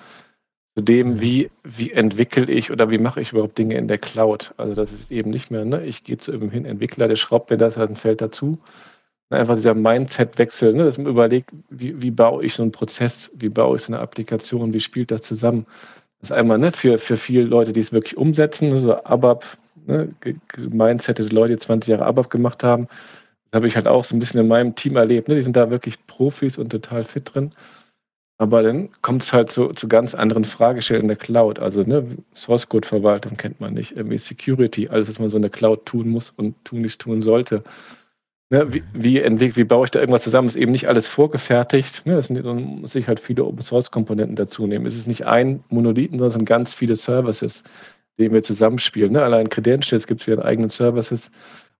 zu 0.76 0.82
dem, 0.82 1.14
mhm. 1.14 1.20
wie, 1.20 1.50
wie 1.64 1.92
entwickle 1.92 2.50
ich 2.50 2.70
oder 2.70 2.90
wie 2.90 2.98
mache 2.98 3.20
ich 3.20 3.32
überhaupt 3.32 3.58
Dinge 3.58 3.76
in 3.76 3.88
der 3.88 3.98
Cloud. 3.98 4.54
Also 4.56 4.74
das 4.74 4.92
ist 4.92 5.10
eben 5.10 5.30
nicht 5.30 5.50
mehr, 5.50 5.64
ne, 5.64 5.84
ich 5.84 6.04
gehe 6.04 6.18
zu 6.18 6.32
irgendeinem 6.32 6.66
Entwickler, 6.66 7.08
der 7.08 7.16
schraubt 7.16 7.50
mir 7.50 7.56
das, 7.56 7.76
hat 7.76 7.90
ein 7.90 7.96
Feld 7.96 8.20
dazu. 8.20 8.58
Einfach 9.30 9.56
dieser 9.56 9.74
Mindset-Wechsel, 9.74 10.74
ne, 10.74 10.84
dass 10.84 10.98
man 10.98 11.06
überlegt, 11.06 11.50
wie, 11.68 12.00
wie 12.00 12.10
baue 12.10 12.44
ich 12.44 12.54
so 12.54 12.62
einen 12.62 12.72
Prozess, 12.72 13.30
wie 13.34 13.50
baue 13.50 13.76
ich 13.76 13.82
so 13.82 13.92
eine 13.92 14.00
Applikation, 14.00 14.72
wie 14.72 14.80
spielt 14.80 15.10
das 15.10 15.22
zusammen. 15.22 15.66
Das 16.20 16.30
ist 16.30 16.36
einmal 16.36 16.58
ne, 16.58 16.72
für, 16.72 16.98
für 16.98 17.16
viele 17.16 17.42
Leute, 17.42 17.72
die 17.72 17.80
es 17.80 17.92
wirklich 17.92 18.16
umsetzen, 18.16 18.76
so 18.78 18.94
ABAP, 19.04 19.44
ne, 19.86 20.08
Mindset, 20.70 21.18
die 21.18 21.22
Leute, 21.24 21.54
die 21.54 21.58
20 21.58 21.90
Jahre 21.90 22.06
ABAP 22.06 22.30
gemacht 22.30 22.64
haben, 22.64 22.88
das 23.50 23.58
habe 23.58 23.66
ich 23.66 23.76
halt 23.76 23.86
auch 23.86 24.04
so 24.04 24.14
ein 24.14 24.18
bisschen 24.18 24.40
in 24.40 24.48
meinem 24.48 24.74
Team 24.74 24.96
erlebt. 24.96 25.28
Ne? 25.28 25.34
Die 25.36 25.40
sind 25.40 25.56
da 25.56 25.70
wirklich 25.70 26.06
Profis 26.06 26.58
und 26.58 26.70
total 26.70 27.04
fit 27.04 27.34
drin. 27.34 27.50
Aber 28.40 28.62
dann 28.62 28.90
kommt 29.02 29.24
es 29.24 29.32
halt 29.32 29.50
zu, 29.50 29.72
zu 29.72 29.88
ganz 29.88 30.14
anderen 30.14 30.44
Fragestellungen 30.44 31.06
in 31.06 31.08
der 31.08 31.16
Cloud. 31.16 31.58
Also 31.58 31.82
ne, 31.82 32.06
Source 32.32 32.68
Code 32.68 32.86
Verwaltung 32.86 33.36
kennt 33.36 33.60
man 33.60 33.74
nicht, 33.74 33.96
irgendwie 33.96 34.18
Security, 34.18 34.88
alles, 34.88 35.08
was 35.08 35.18
man 35.18 35.28
so 35.28 35.36
in 35.36 35.42
der 35.42 35.50
Cloud 35.50 35.86
tun 35.86 36.08
muss 36.08 36.30
und 36.30 36.54
tun 36.64 36.82
nicht 36.82 37.00
tun 37.00 37.20
sollte. 37.20 37.64
Ne, 38.50 38.72
wie, 38.72 38.84
wie, 38.94 39.20
entwickle, 39.20 39.56
wie 39.56 39.64
baue 39.64 39.86
ich 39.86 39.90
da 39.90 39.98
irgendwas 39.98 40.22
zusammen? 40.22 40.46
Ist 40.46 40.56
eben 40.56 40.70
nicht 40.70 40.88
alles 40.88 41.08
vorgefertigt. 41.08 42.06
Ne? 42.06 42.14
Es 42.14 42.30
muss 42.30 42.94
ich 42.94 43.08
halt 43.08 43.18
viele 43.18 43.44
Open 43.44 43.60
Source 43.60 43.90
Komponenten 43.90 44.36
dazu 44.36 44.68
nehmen. 44.68 44.86
Es 44.86 44.94
ist 44.94 45.08
nicht 45.08 45.26
ein 45.26 45.64
Monolithen, 45.68 46.18
sondern 46.18 46.28
es 46.28 46.34
sind 46.34 46.48
ganz 46.48 46.74
viele 46.74 46.94
Services, 46.94 47.64
die 48.18 48.30
wir 48.30 48.42
zusammenspielen. 48.42 49.12
Ne? 49.12 49.22
Allein 49.22 49.48
Credentials 49.48 50.06
gibt 50.06 50.20
es 50.20 50.26
für 50.26 50.42
eigenen 50.44 50.70
Services. 50.70 51.32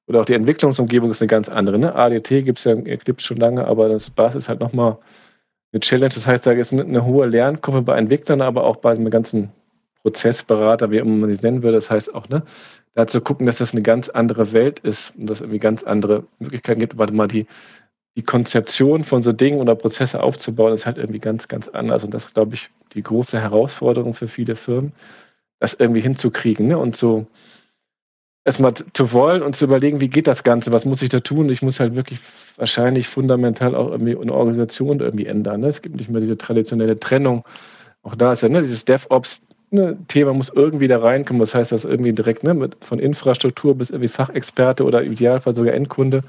Oder 0.09 0.23
auch 0.23 0.25
die 0.25 0.35
Entwicklungsumgebung 0.35 1.11
ist 1.11 1.21
eine 1.21 1.29
ganz 1.29 1.49
andere. 1.51 1.79
Ne? 1.79 1.95
ADT 1.95 2.29
gibt 2.45 2.59
es 2.59 2.65
ja 2.65 2.73
Eclipse 2.73 3.27
schon 3.27 3.37
lange, 3.37 3.67
aber 3.67 3.91
das 3.91 4.09
BAS 4.09 4.35
ist 4.35 4.49
halt 4.49 4.61
nochmal 4.61 4.97
eine 5.73 5.81
Challenge. 5.81 6.09
Das 6.09 6.27
heißt, 6.27 6.47
da 6.47 6.53
ist 6.53 6.73
eine, 6.73 7.05
hohe 7.05 7.27
Lernkurve 7.27 7.83
bei 7.83 7.97
Entwicklern, 7.99 8.41
aber 8.41 8.65
auch 8.65 8.77
bei 8.77 8.91
einem 8.93 9.11
ganzen 9.11 9.53
Prozessberater, 10.01 10.91
wie 10.91 10.97
immer 10.97 11.15
man 11.15 11.31
es 11.31 11.43
nennen 11.43 11.63
würde. 11.63 11.77
Das 11.77 11.91
heißt 11.91 12.15
auch, 12.15 12.27
ne, 12.31 12.43
da 12.95 13.07
zu 13.07 13.21
gucken, 13.21 13.45
dass 13.45 13.59
das 13.59 13.73
eine 13.73 13.83
ganz 13.83 14.09
andere 14.09 14.53
Welt 14.53 14.79
ist 14.79 15.15
und 15.17 15.27
dass 15.27 15.39
es 15.39 15.43
irgendwie 15.43 15.59
ganz 15.59 15.85
andere 15.85 16.25
Möglichkeiten 16.39 16.81
gibt. 16.81 16.97
Warte 16.97 17.13
mal, 17.13 17.29
die, 17.29 17.47
die 18.17 18.23
Konzeption 18.23 19.05
von 19.05 19.23
so 19.23 19.33
Dingen 19.33 19.61
oder 19.61 19.75
Prozesse 19.75 20.23
aufzubauen, 20.23 20.73
ist 20.73 20.87
halt 20.87 20.97
irgendwie 20.97 21.21
ganz, 21.21 21.49
ganz 21.49 21.69
anders. 21.69 22.03
Und 22.03 22.15
das 22.15 22.25
ist, 22.25 22.35
glaube 22.35 22.55
ich, 22.55 22.71
die 22.95 23.03
große 23.03 23.39
Herausforderung 23.39 24.15
für 24.15 24.29
viele 24.29 24.57
Firmen, 24.57 24.93
das 25.59 25.75
irgendwie 25.75 26.01
hinzukriegen. 26.01 26.69
Ne? 26.69 26.79
Und 26.79 26.97
so 26.97 27.27
erstmal 28.49 28.73
zu 28.73 29.13
wollen 29.13 29.43
und 29.43 29.55
zu 29.55 29.67
überlegen, 29.67 30.01
wie 30.01 30.09
geht 30.09 30.27
das 30.27 30.43
Ganze, 30.43 30.73
was 30.73 30.87
muss 30.87 31.03
ich 31.03 31.11
da 31.11 31.21
tun? 31.21 31.51
Ich 31.51 31.61
muss 31.61 31.81
halt 31.81 31.97
wirklich 31.97 32.19
wahrscheinlich 32.57 33.07
fundamental 33.07 33.75
auch 33.75 33.91
irgendwie 33.91 34.17
eine 34.17 34.33
Organisation 34.33 35.01
irgendwie 35.01 35.27
ändern. 35.27 35.61
Ne? 35.61 35.69
Es 35.69 35.83
gibt 35.83 35.97
nicht 35.97 36.09
mehr 36.09 36.21
diese 36.21 36.39
traditionelle 36.39 36.99
Trennung. 36.99 37.45
Auch 38.03 38.15
da 38.15 38.33
ist 38.33 38.41
ja 38.41 38.49
ne, 38.49 38.63
dieses 38.63 38.87
DevOps, 38.87 39.43
ne, 39.71 39.99
Thema 40.09 40.33
muss 40.33 40.49
irgendwie 40.49 40.89
da 40.89 40.99
reinkommen. 40.99 41.41
Das 41.41 41.55
heißt, 41.55 41.73
dass 41.73 41.85
irgendwie 41.85 42.15
direkt 42.15 42.43
ne, 42.43 42.55
mit, 42.55 42.83
von 42.83 42.99
Infrastruktur 42.99 43.75
bis 43.75 43.91
irgendwie 43.91 44.09
Fachexperte 44.09 44.83
oder 44.83 45.03
im 45.03 45.13
Idealfall 45.13 45.55
sogar 45.55 45.75
Endkunde 45.75 46.25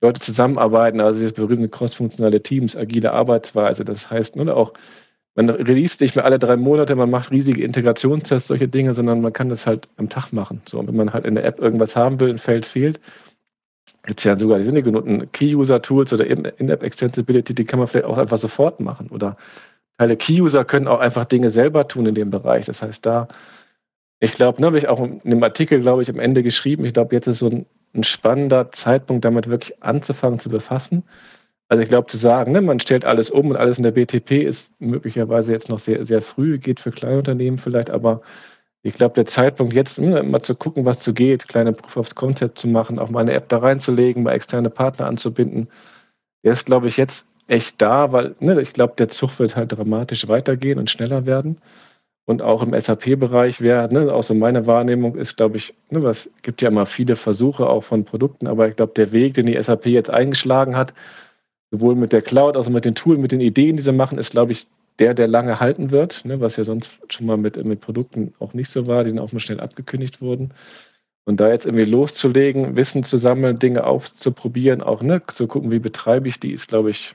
Leute 0.00 0.18
zusammenarbeiten. 0.18 0.98
Also 1.00 1.22
das 1.22 1.34
berühmte 1.34 1.68
crossfunktionale 1.68 2.42
Teams, 2.42 2.74
agile 2.74 3.12
Arbeitsweise. 3.12 3.84
Das 3.84 4.10
heißt, 4.10 4.36
ne, 4.36 4.56
auch 4.56 4.72
man 5.34 5.50
release 5.50 5.98
nicht 6.00 6.16
mehr 6.16 6.24
alle 6.24 6.38
drei 6.38 6.56
Monate, 6.56 6.96
man 6.96 7.10
macht 7.10 7.30
riesige 7.30 7.62
Integrationstests, 7.62 8.48
solche 8.48 8.68
Dinge, 8.68 8.94
sondern 8.94 9.20
man 9.20 9.32
kann 9.32 9.48
das 9.48 9.66
halt 9.66 9.88
am 9.96 10.08
Tag 10.08 10.32
machen. 10.32 10.60
So, 10.66 10.78
und 10.78 10.88
wenn 10.88 10.96
man 10.96 11.12
halt 11.12 11.24
in 11.24 11.34
der 11.34 11.44
App 11.44 11.60
irgendwas 11.60 11.94
haben 11.96 12.18
will, 12.20 12.30
ein 12.30 12.38
Feld 12.38 12.66
fehlt, 12.66 13.00
gibt 14.04 14.20
es 14.20 14.24
ja 14.24 14.36
sogar 14.36 14.58
die 14.58 14.64
sind 14.64 14.82
genannten 14.82 15.30
Key-User-Tools 15.32 16.12
oder 16.12 16.26
In-App-Extensibility, 16.26 17.54
die 17.54 17.64
kann 17.64 17.78
man 17.78 17.88
vielleicht 17.88 18.06
auch 18.06 18.18
einfach 18.18 18.38
sofort 18.38 18.80
machen. 18.80 19.08
Oder 19.10 19.36
Teile 19.98 20.16
Key-User 20.16 20.64
können 20.64 20.88
auch 20.88 21.00
einfach 21.00 21.26
Dinge 21.26 21.50
selber 21.50 21.86
tun 21.86 22.06
in 22.06 22.14
dem 22.14 22.30
Bereich. 22.30 22.66
Das 22.66 22.82
heißt, 22.82 23.04
da, 23.04 23.28
ich 24.18 24.32
glaube, 24.32 24.60
ne, 24.60 24.66
habe 24.66 24.78
ich 24.78 24.88
auch 24.88 25.00
in 25.00 25.20
dem 25.24 25.42
Artikel, 25.42 25.80
glaube 25.80 26.02
ich, 26.02 26.10
am 26.10 26.18
Ende 26.18 26.42
geschrieben, 26.42 26.84
ich 26.84 26.94
glaube, 26.94 27.14
jetzt 27.14 27.26
ist 27.26 27.38
so 27.38 27.48
ein, 27.48 27.66
ein 27.94 28.04
spannender 28.04 28.72
Zeitpunkt, 28.72 29.24
damit 29.24 29.48
wirklich 29.50 29.82
anzufangen 29.82 30.38
zu 30.38 30.48
befassen. 30.48 31.02
Also 31.70 31.84
ich 31.84 31.88
glaube 31.88 32.08
zu 32.08 32.16
sagen, 32.16 32.50
ne, 32.50 32.60
man 32.60 32.80
stellt 32.80 33.04
alles 33.04 33.30
um 33.30 33.50
und 33.50 33.56
alles 33.56 33.76
in 33.78 33.84
der 33.84 33.92
BTP 33.92 34.42
ist 34.42 34.72
möglicherweise 34.80 35.52
jetzt 35.52 35.68
noch 35.68 35.78
sehr, 35.78 36.04
sehr 36.04 36.20
früh, 36.20 36.58
geht 36.58 36.80
für 36.80 36.90
Kleinunternehmen 36.90 37.58
vielleicht, 37.58 37.90
aber 37.90 38.22
ich 38.82 38.94
glaube, 38.94 39.14
der 39.14 39.26
Zeitpunkt 39.26 39.72
jetzt, 39.72 40.00
ne, 40.00 40.22
mal 40.24 40.40
zu 40.42 40.56
gucken, 40.56 40.84
was 40.84 41.04
so 41.04 41.12
geht, 41.12 41.46
kleine 41.46 41.72
Proof 41.72 41.96
of 41.96 42.14
Concept 42.16 42.58
zu 42.58 42.66
machen, 42.66 42.98
auch 42.98 43.08
mal 43.10 43.20
eine 43.20 43.34
App 43.34 43.48
da 43.50 43.58
reinzulegen, 43.58 44.24
mal 44.24 44.32
externe 44.32 44.68
Partner 44.68 45.06
anzubinden, 45.06 45.68
der 46.42 46.54
ist, 46.54 46.66
glaube 46.66 46.88
ich, 46.88 46.96
jetzt 46.96 47.26
echt 47.46 47.80
da, 47.80 48.10
weil 48.10 48.34
ne, 48.40 48.60
ich 48.60 48.72
glaube, 48.72 48.94
der 48.98 49.08
Zug 49.08 49.38
wird 49.38 49.54
halt 49.54 49.70
dramatisch 49.70 50.26
weitergehen 50.26 50.78
und 50.78 50.90
schneller 50.90 51.24
werden. 51.24 51.58
Und 52.24 52.42
auch 52.42 52.62
im 52.64 52.78
SAP-Bereich 52.78 53.60
wäre, 53.60 53.92
ne, 53.94 54.12
auch 54.12 54.24
so 54.24 54.34
meine 54.34 54.66
Wahrnehmung 54.66 55.16
ist, 55.16 55.36
glaube 55.36 55.56
ich, 55.58 55.74
ne, 55.90 56.00
es 56.08 56.30
gibt 56.42 56.62
ja 56.62 56.68
immer 56.68 56.86
viele 56.86 57.14
Versuche 57.14 57.68
auch 57.68 57.84
von 57.84 58.04
Produkten, 58.04 58.48
aber 58.48 58.68
ich 58.68 58.76
glaube, 58.76 58.94
der 58.96 59.12
Weg, 59.12 59.34
den 59.34 59.46
die 59.46 59.60
SAP 59.62 59.86
jetzt 59.86 60.10
eingeschlagen 60.10 60.76
hat, 60.76 60.94
sowohl 61.70 61.94
mit 61.94 62.12
der 62.12 62.22
Cloud, 62.22 62.56
also 62.56 62.70
mit 62.70 62.84
den 62.84 62.94
Tools, 62.94 63.18
mit 63.18 63.32
den 63.32 63.40
Ideen, 63.40 63.76
die 63.76 63.82
sie 63.82 63.92
machen, 63.92 64.18
ist, 64.18 64.32
glaube 64.32 64.52
ich, 64.52 64.66
der, 64.98 65.14
der 65.14 65.28
lange 65.28 65.60
halten 65.60 65.90
wird, 65.90 66.24
ne, 66.24 66.40
was 66.40 66.56
ja 66.56 66.64
sonst 66.64 66.98
schon 67.08 67.26
mal 67.26 67.36
mit, 67.36 67.62
mit 67.64 67.80
Produkten 67.80 68.34
auch 68.38 68.52
nicht 68.52 68.70
so 68.70 68.86
war, 68.86 69.04
die 69.04 69.10
dann 69.10 69.18
auch 69.18 69.32
mal 69.32 69.40
schnell 69.40 69.60
abgekündigt 69.60 70.20
wurden. 70.20 70.52
Und 71.24 71.38
da 71.38 71.48
jetzt 71.48 71.64
irgendwie 71.64 71.84
loszulegen, 71.84 72.76
Wissen 72.76 73.04
zu 73.04 73.16
sammeln, 73.16 73.58
Dinge 73.58 73.84
aufzuprobieren, 73.84 74.82
auch 74.82 75.02
ne, 75.02 75.22
zu 75.26 75.46
gucken, 75.46 75.70
wie 75.70 75.78
betreibe 75.78 76.28
ich 76.28 76.40
die, 76.40 76.52
ist, 76.52 76.68
glaube 76.68 76.90
ich, 76.90 77.14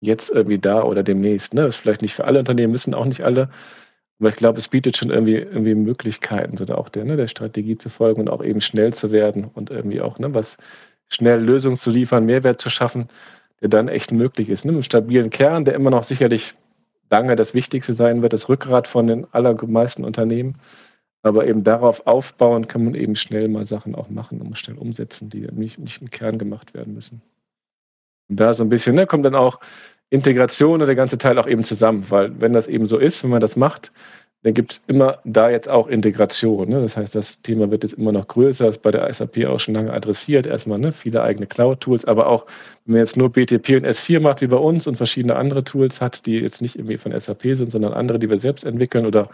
jetzt 0.00 0.30
irgendwie 0.30 0.58
da 0.58 0.82
oder 0.82 1.02
demnächst. 1.02 1.54
Ne? 1.54 1.66
Ist 1.66 1.76
vielleicht 1.76 2.02
nicht 2.02 2.14
für 2.14 2.24
alle 2.24 2.38
Unternehmen, 2.38 2.72
müssen 2.72 2.94
auch 2.94 3.04
nicht 3.04 3.24
alle. 3.24 3.50
Aber 4.18 4.28
ich 4.28 4.36
glaube, 4.36 4.58
es 4.58 4.68
bietet 4.68 4.96
schon 4.96 5.10
irgendwie, 5.10 5.36
irgendwie 5.36 5.74
Möglichkeiten, 5.74 6.56
so 6.56 6.64
da 6.64 6.76
auch 6.76 6.88
der, 6.88 7.04
ne, 7.04 7.16
der 7.16 7.28
Strategie 7.28 7.76
zu 7.76 7.88
folgen 7.88 8.20
und 8.20 8.30
auch 8.30 8.44
eben 8.44 8.60
schnell 8.60 8.92
zu 8.92 9.10
werden 9.10 9.50
und 9.52 9.70
irgendwie 9.70 10.00
auch 10.00 10.18
ne, 10.18 10.32
was 10.34 10.56
schnell 11.08 11.42
Lösungen 11.42 11.76
zu 11.76 11.90
liefern, 11.90 12.26
Mehrwert 12.26 12.60
zu 12.60 12.70
schaffen, 12.70 13.08
der 13.62 13.68
dann 13.68 13.88
echt 13.88 14.12
möglich 14.12 14.50
ist. 14.50 14.64
Ne? 14.64 14.72
Mit 14.72 14.76
einem 14.76 14.82
stabilen 14.82 15.30
Kern, 15.30 15.64
der 15.64 15.74
immer 15.74 15.90
noch 15.90 16.04
sicherlich 16.04 16.54
lange 17.10 17.36
das 17.36 17.54
Wichtigste 17.54 17.92
sein 17.92 18.20
wird, 18.20 18.32
das 18.32 18.48
Rückgrat 18.48 18.88
von 18.88 19.06
den 19.06 19.26
allermeisten 19.32 20.04
Unternehmen. 20.04 20.58
Aber 21.22 21.46
eben 21.46 21.62
darauf 21.62 22.06
aufbauen 22.06 22.66
kann 22.66 22.84
man 22.84 22.94
eben 22.94 23.14
schnell 23.14 23.46
mal 23.46 23.64
Sachen 23.64 23.94
auch 23.94 24.10
machen 24.10 24.40
und 24.40 24.58
schnell 24.58 24.76
umsetzen, 24.76 25.30
die 25.30 25.46
nicht, 25.52 25.78
nicht 25.78 26.02
im 26.02 26.10
Kern 26.10 26.38
gemacht 26.38 26.74
werden 26.74 26.94
müssen. 26.94 27.22
Und 28.28 28.40
da 28.40 28.52
so 28.52 28.64
ein 28.64 28.68
bisschen 28.68 28.96
ne, 28.96 29.06
kommt 29.06 29.24
dann 29.24 29.36
auch 29.36 29.60
Integration 30.10 30.80
und 30.80 30.86
der 30.86 30.96
ganze 30.96 31.18
Teil 31.18 31.38
auch 31.38 31.46
eben 31.46 31.62
zusammen, 31.62 32.04
weil 32.10 32.40
wenn 32.40 32.52
das 32.52 32.66
eben 32.66 32.86
so 32.86 32.98
ist, 32.98 33.22
wenn 33.22 33.30
man 33.30 33.40
das 33.40 33.54
macht, 33.54 33.92
dann 34.42 34.54
gibt 34.54 34.72
es 34.72 34.82
immer 34.88 35.18
da 35.24 35.50
jetzt 35.50 35.68
auch 35.68 35.86
Integration. 35.86 36.68
Ne? 36.68 36.80
Das 36.82 36.96
heißt, 36.96 37.14
das 37.14 37.40
Thema 37.42 37.70
wird 37.70 37.84
jetzt 37.84 37.92
immer 37.92 38.10
noch 38.10 38.26
größer, 38.26 38.68
ist 38.68 38.82
bei 38.82 38.90
der 38.90 39.12
SAP 39.12 39.44
auch 39.46 39.60
schon 39.60 39.74
lange 39.74 39.92
adressiert. 39.92 40.46
Erstmal 40.46 40.80
ne? 40.80 40.92
viele 40.92 41.22
eigene 41.22 41.46
Cloud-Tools, 41.46 42.04
aber 42.06 42.26
auch, 42.26 42.46
wenn 42.84 42.94
man 42.94 43.00
jetzt 43.00 43.16
nur 43.16 43.30
BTP 43.30 43.76
und 43.76 43.86
S4 43.86 44.18
macht, 44.20 44.40
wie 44.40 44.48
bei 44.48 44.56
uns, 44.56 44.88
und 44.88 44.96
verschiedene 44.96 45.36
andere 45.36 45.62
Tools 45.62 46.00
hat, 46.00 46.26
die 46.26 46.40
jetzt 46.40 46.60
nicht 46.60 46.76
irgendwie 46.76 46.96
von 46.96 47.18
SAP 47.18 47.42
sind, 47.54 47.70
sondern 47.70 47.92
andere, 47.92 48.18
die 48.18 48.28
wir 48.28 48.40
selbst 48.40 48.64
entwickeln 48.64 49.06
oder 49.06 49.28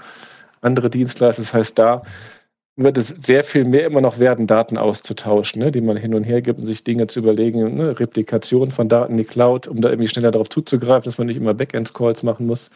andere 0.60 0.90
Dienstleister. 0.90 1.40
Das 1.40 1.54
heißt, 1.54 1.78
da 1.78 2.02
wird 2.76 2.98
es 2.98 3.08
sehr 3.08 3.44
viel 3.44 3.64
mehr 3.64 3.86
immer 3.86 4.02
noch 4.02 4.18
werden, 4.18 4.46
Daten 4.46 4.76
auszutauschen, 4.76 5.62
ne? 5.62 5.72
die 5.72 5.80
man 5.80 5.96
hin 5.96 6.14
und 6.14 6.24
her 6.24 6.42
gibt 6.42 6.58
und 6.58 6.66
sich 6.66 6.84
Dinge 6.84 7.06
zu 7.06 7.20
überlegen, 7.20 7.76
ne? 7.76 7.98
Replikation 7.98 8.70
von 8.70 8.88
Daten 8.88 9.12
in 9.12 9.18
die 9.18 9.24
Cloud, 9.24 9.66
um 9.66 9.80
da 9.80 9.88
irgendwie 9.88 10.08
schneller 10.08 10.30
darauf 10.30 10.50
zuzugreifen, 10.50 11.04
dass 11.04 11.18
man 11.18 11.26
nicht 11.26 11.38
immer 11.38 11.54
Backend-Calls 11.54 12.22
machen 12.22 12.46
muss 12.46 12.70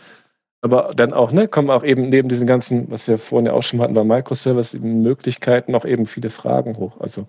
aber 0.63 0.93
dann 0.95 1.13
auch, 1.13 1.33
ne, 1.33 1.49
kommen 1.49 1.71
auch 1.71 1.83
eben 1.83 2.09
neben 2.09 2.29
diesen 2.29 2.47
ganzen, 2.47 2.89
was 2.91 3.09
wir 3.09 3.19
vorhin 3.19 3.47
ja 3.47 3.53
auch 3.53 3.65
schon 3.65 3.81
hatten 3.81 3.95
bei 3.95 4.05
Microservice, 4.05 4.75
Möglichkeiten 4.75 5.75
auch 5.75 5.85
eben 5.85 6.07
viele 6.07 6.31
Fragen 6.31 6.77
hoch. 6.77 7.01
Also, 7.01 7.27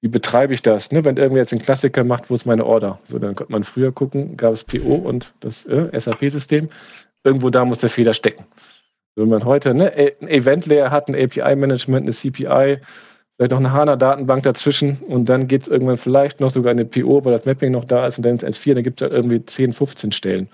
wie 0.00 0.08
betreibe 0.08 0.52
ich 0.52 0.60
das? 0.60 0.90
Ne? 0.90 1.04
Wenn 1.04 1.16
irgendwer 1.16 1.42
jetzt 1.42 1.52
einen 1.52 1.62
Klassiker 1.62 2.04
macht, 2.04 2.28
wo 2.28 2.34
ist 2.34 2.46
meine 2.46 2.66
Order? 2.66 2.98
So, 3.04 3.18
dann 3.18 3.36
konnte 3.36 3.52
man 3.52 3.62
früher 3.62 3.92
gucken, 3.92 4.36
gab 4.36 4.52
es 4.52 4.64
PO 4.64 4.96
und 4.96 5.34
das 5.38 5.64
äh, 5.66 5.88
SAP-System. 5.98 6.68
Irgendwo 7.22 7.48
da 7.48 7.64
muss 7.64 7.78
der 7.78 7.90
Fehler 7.90 8.12
stecken. 8.12 8.44
Wenn 9.14 9.28
man 9.28 9.44
heute 9.44 9.72
ne, 9.72 9.92
ein 10.20 10.28
Event-Layer 10.28 10.90
hat, 10.90 11.08
ein 11.08 11.14
API-Management, 11.14 12.02
eine 12.02 12.10
CPI, 12.10 12.80
vielleicht 13.36 13.52
noch 13.52 13.58
eine 13.58 13.72
HANA-Datenbank 13.72 14.42
dazwischen 14.42 14.98
und 15.06 15.28
dann 15.28 15.46
geht 15.46 15.62
es 15.62 15.68
irgendwann 15.68 15.96
vielleicht 15.96 16.40
noch 16.40 16.50
sogar 16.50 16.72
eine 16.72 16.84
PO, 16.84 17.24
weil 17.24 17.32
das 17.32 17.46
Mapping 17.46 17.70
noch 17.70 17.84
da 17.84 18.06
ist 18.08 18.18
und 18.18 18.26
dann 18.26 18.32
ins 18.32 18.44
S4, 18.44 18.74
dann 18.74 18.82
gibt 18.82 19.00
es 19.00 19.04
halt 19.04 19.14
irgendwie 19.14 19.44
10, 19.44 19.72
15 19.72 20.10
Stellen 20.10 20.48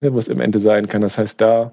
wo 0.00 0.18
es 0.18 0.28
im 0.28 0.40
Ende 0.40 0.58
sein 0.58 0.86
kann. 0.86 1.02
Das 1.02 1.18
heißt, 1.18 1.40
da 1.40 1.72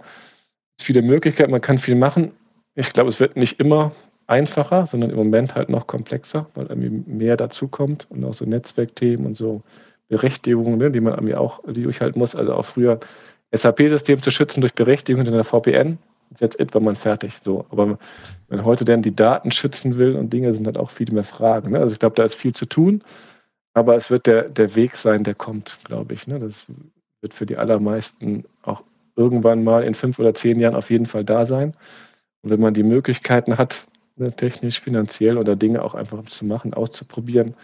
ist 0.78 0.86
viele 0.86 1.02
Möglichkeiten, 1.02 1.52
man 1.52 1.62
kann 1.62 1.78
viel 1.78 1.96
machen. 1.96 2.34
Ich 2.76 2.94
glaube, 2.94 3.10
es 3.10 3.20
wird 3.20 3.36
nicht 3.36 3.60
immer 3.60 3.92
einfacher, 4.28 4.86
sondern 4.86 5.10
im 5.10 5.18
Moment 5.18 5.56
halt 5.56 5.70
noch 5.70 5.88
komplexer, 5.88 6.48
weil 6.56 6.68
irgendwie 6.68 6.90
mehr 6.90 7.36
dazukommt 7.36 8.08
und 8.10 8.24
auch 8.24 8.34
so 8.34 8.46
Netzwerkthemen 8.46 9.26
und 9.26 9.36
so 9.36 9.62
Berechtigungen, 10.08 10.78
ne, 10.78 10.92
die 10.92 11.02
man 11.02 11.14
irgendwie 11.14 11.36
auch 11.36 11.62
durchhalten 11.64 12.20
muss. 12.20 12.36
Also 12.36 12.54
auch 12.54 12.66
früher 12.66 13.00
SAP-System 13.54 14.22
zu 14.22 14.32
schützen 14.32 14.62
durch 14.62 14.74
Berechtigung 14.74 15.26
in 15.26 15.34
der 15.34 15.44
VPN, 15.44 15.98
jetzt 16.40 16.60
it, 16.60 16.74
war 16.74 16.82
man 16.82 16.96
fertig. 16.96 17.40
So. 17.42 17.66
Aber 17.70 17.98
wenn 18.48 18.64
heute 18.64 18.86
dann 18.86 19.02
die 19.02 19.16
Daten 19.16 19.52
schützen 19.52 19.98
will 19.98 20.16
und 20.16 20.32
Dinge, 20.32 20.54
sind 20.54 20.66
halt 20.66 20.78
auch 20.78 20.90
viel 20.90 21.12
mehr 21.12 21.24
Fragen. 21.24 21.72
Ne? 21.72 21.80
Also 21.80 21.94
ich 21.94 22.00
glaube, 22.00 22.16
da 22.16 22.24
ist 22.24 22.36
viel 22.36 22.54
zu 22.54 22.66
tun, 22.66 23.04
aber 23.74 23.96
es 23.96 24.10
wird 24.10 24.28
der, 24.28 24.50
der 24.50 24.76
Weg 24.76 24.96
sein, 24.96 25.24
der 25.24 25.36
kommt, 25.36 25.80
glaube 25.84 26.14
ich. 26.14 26.28
Ne? 26.28 26.40
Das 26.40 26.68
wird 27.22 27.34
für 27.34 27.46
die 27.46 27.58
allermeisten 27.58 28.46
auch 28.64 28.84
irgendwann 29.16 29.64
mal 29.64 29.84
in 29.84 29.94
fünf 29.94 30.20
oder 30.20 30.34
zehn 30.34 30.60
Jahren 30.60 30.76
auf 30.76 30.90
jeden 30.90 31.06
Fall 31.06 31.24
da 31.24 31.46
sein. 31.46 31.76
Und 32.42 32.50
wenn 32.50 32.60
man 32.60 32.74
die 32.74 32.84
Möglichkeiten 32.84 33.58
hat, 33.58 33.86
ne, 34.16 34.36
technisch, 34.36 34.82
finanziell 34.82 35.38
oder 35.38 35.56
Dinge 35.56 35.84
auch 35.84 35.96
einfach 35.96 36.24
zu 36.24 36.46
machen, 36.46 36.74
auszuprobieren, 36.74 37.56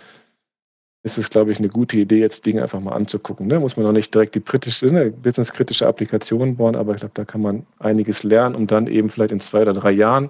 ist 1.03 1.17
es, 1.17 1.29
glaube 1.29 1.51
ich, 1.51 1.59
eine 1.59 1.69
gute 1.69 1.97
Idee, 1.97 2.19
jetzt 2.19 2.45
Dinge 2.45 2.61
einfach 2.61 2.79
mal 2.79 2.93
anzugucken. 2.93 3.47
Ne? 3.47 3.59
Muss 3.59 3.77
man 3.77 3.85
noch 3.85 3.93
nicht 3.93 4.13
direkt 4.13 4.35
die 4.35 4.39
britische, 4.39 4.87
ne, 4.87 5.11
businesskritische 5.11 5.87
Applikation 5.87 6.57
bauen, 6.57 6.75
aber 6.75 6.93
ich 6.93 6.99
glaube, 6.99 7.13
da 7.13 7.23
kann 7.25 7.41
man 7.41 7.65
einiges 7.79 8.23
lernen, 8.23 8.55
um 8.55 8.67
dann 8.67 8.87
eben 8.87 9.09
vielleicht 9.09 9.31
in 9.31 9.39
zwei 9.39 9.61
oder 9.61 9.73
drei 9.73 9.91
Jahren 9.91 10.29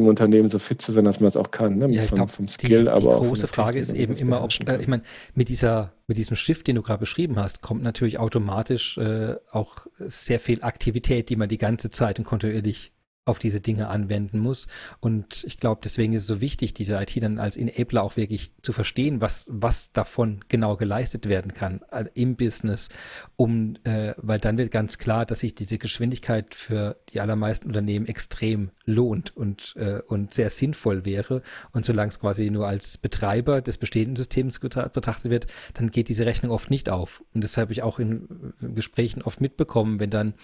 im 0.00 0.08
Unternehmen 0.08 0.50
so 0.50 0.58
fit 0.58 0.82
zu 0.82 0.92
sein, 0.92 1.04
dass 1.04 1.20
man 1.20 1.28
es 1.28 1.36
auch 1.36 1.50
kann. 1.50 1.78
Ne? 1.78 1.90
Ja, 1.90 2.04
ich 2.04 2.10
glaube, 2.10 2.32
vom 2.32 2.48
Skill, 2.48 2.70
die, 2.70 2.84
die 2.84 2.88
aber 2.88 3.16
große 3.16 3.46
Frage 3.46 3.78
ist 3.78 3.92
eben 3.92 4.14
immer, 4.16 4.42
ob, 4.42 4.50
äh, 4.68 4.80
ich 4.80 4.88
meine, 4.88 5.02
mit 5.34 5.48
dieser, 5.48 5.92
mit 6.06 6.16
diesem 6.16 6.36
Shift, 6.36 6.66
den 6.66 6.76
du 6.76 6.82
gerade 6.82 7.00
beschrieben 7.00 7.36
hast, 7.38 7.62
kommt 7.62 7.82
natürlich 7.82 8.18
automatisch 8.18 8.98
äh, 8.98 9.36
auch 9.50 9.86
sehr 9.98 10.40
viel 10.40 10.62
Aktivität, 10.62 11.28
die 11.28 11.36
man 11.36 11.48
die 11.48 11.58
ganze 11.58 11.90
Zeit 11.90 12.18
und 12.18 12.24
kontinuierlich 12.24 12.92
auf 13.26 13.38
diese 13.38 13.60
Dinge 13.60 13.88
anwenden 13.88 14.38
muss. 14.38 14.66
Und 14.98 15.44
ich 15.44 15.58
glaube, 15.58 15.80
deswegen 15.84 16.14
ist 16.14 16.22
es 16.22 16.26
so 16.26 16.40
wichtig, 16.40 16.72
diese 16.72 17.00
IT 17.00 17.22
dann 17.22 17.38
als 17.38 17.56
Enabler 17.56 18.02
auch 18.02 18.16
wirklich 18.16 18.52
zu 18.62 18.72
verstehen, 18.72 19.20
was, 19.20 19.46
was 19.48 19.92
davon 19.92 20.40
genau 20.48 20.76
geleistet 20.76 21.28
werden 21.28 21.52
kann 21.52 21.82
äh, 21.92 22.06
im 22.14 22.36
Business, 22.36 22.88
um, 23.36 23.76
äh, 23.84 24.14
weil 24.16 24.40
dann 24.40 24.56
wird 24.56 24.70
ganz 24.70 24.98
klar, 24.98 25.26
dass 25.26 25.40
sich 25.40 25.54
diese 25.54 25.78
Geschwindigkeit 25.78 26.54
für 26.54 26.96
die 27.12 27.20
allermeisten 27.20 27.68
Unternehmen 27.68 28.06
extrem 28.06 28.70
lohnt 28.86 29.36
und, 29.36 29.74
äh, 29.76 30.00
und 30.06 30.32
sehr 30.32 30.50
sinnvoll 30.50 31.04
wäre. 31.04 31.42
Und 31.72 31.84
solange 31.84 32.10
es 32.10 32.20
quasi 32.20 32.50
nur 32.50 32.66
als 32.66 32.96
Betreiber 32.96 33.60
des 33.60 33.76
bestehenden 33.76 34.16
Systems 34.16 34.58
betrachtet 34.60 35.30
wird, 35.30 35.46
dann 35.74 35.90
geht 35.90 36.08
diese 36.08 36.24
Rechnung 36.24 36.52
oft 36.52 36.70
nicht 36.70 36.88
auf. 36.88 37.22
Und 37.34 37.44
das 37.44 37.58
habe 37.58 37.72
ich 37.72 37.82
auch 37.82 37.98
in, 37.98 38.54
in 38.60 38.74
Gesprächen 38.74 39.22
oft 39.22 39.40
mitbekommen, 39.40 40.00
wenn 40.00 40.10
dann 40.10 40.34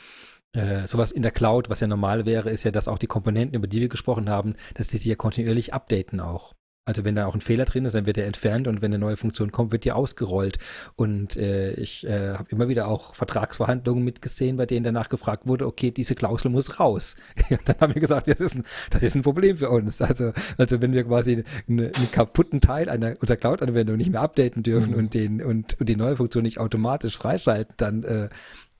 äh, 0.52 0.86
sowas 0.86 1.12
in 1.12 1.22
der 1.22 1.32
Cloud, 1.32 1.68
was 1.70 1.80
ja 1.80 1.86
normal 1.86 2.26
wäre, 2.26 2.50
ist 2.50 2.64
ja, 2.64 2.70
dass 2.70 2.88
auch 2.88 2.98
die 2.98 3.06
Komponenten, 3.06 3.56
über 3.56 3.66
die 3.66 3.80
wir 3.80 3.88
gesprochen 3.88 4.30
haben, 4.30 4.54
dass 4.74 4.88
die 4.88 4.96
sich 4.96 5.06
ja 5.06 5.16
kontinuierlich 5.16 5.74
updaten 5.74 6.20
auch. 6.20 6.54
Also 6.86 7.04
wenn 7.04 7.16
da 7.16 7.26
auch 7.26 7.34
ein 7.34 7.40
Fehler 7.40 7.64
drin 7.64 7.84
ist, 7.84 7.96
dann 7.96 8.06
wird 8.06 8.16
er 8.16 8.26
entfernt 8.26 8.68
und 8.68 8.80
wenn 8.80 8.92
eine 8.92 9.00
neue 9.00 9.16
Funktion 9.16 9.50
kommt, 9.50 9.72
wird 9.72 9.84
die 9.84 9.90
ausgerollt. 9.90 10.58
Und 10.94 11.36
äh, 11.36 11.72
ich 11.72 12.06
äh, 12.06 12.34
habe 12.34 12.48
immer 12.50 12.68
wieder 12.68 12.86
auch 12.86 13.16
Vertragsverhandlungen 13.16 14.04
mitgesehen, 14.04 14.56
bei 14.56 14.66
denen 14.66 14.84
danach 14.84 15.08
gefragt 15.08 15.48
wurde, 15.48 15.66
okay, 15.66 15.90
diese 15.90 16.14
Klausel 16.14 16.48
muss 16.48 16.78
raus. 16.78 17.16
dann 17.64 17.74
haben 17.80 17.94
wir 17.96 18.00
gesagt, 18.00 18.28
das 18.28 18.40
ist, 18.40 18.54
ein, 18.54 18.62
das 18.90 19.02
ist 19.02 19.16
ein 19.16 19.22
Problem 19.22 19.56
für 19.56 19.68
uns. 19.68 20.00
Also, 20.00 20.32
also 20.58 20.80
wenn 20.80 20.92
wir 20.92 21.02
quasi 21.02 21.42
einen, 21.68 21.92
einen 21.92 22.10
kaputten 22.12 22.60
Teil 22.60 22.88
einer 22.88 23.14
unserer 23.20 23.36
Cloud-Anwendung 23.36 23.96
nicht 23.96 24.10
mehr 24.10 24.20
updaten 24.20 24.62
dürfen 24.62 24.92
mhm. 24.92 24.98
und, 24.98 25.14
den, 25.14 25.42
und, 25.42 25.80
und 25.80 25.88
die 25.88 25.96
neue 25.96 26.14
Funktion 26.14 26.44
nicht 26.44 26.60
automatisch 26.60 27.18
freischalten, 27.18 27.74
dann 27.78 28.04
äh, 28.04 28.28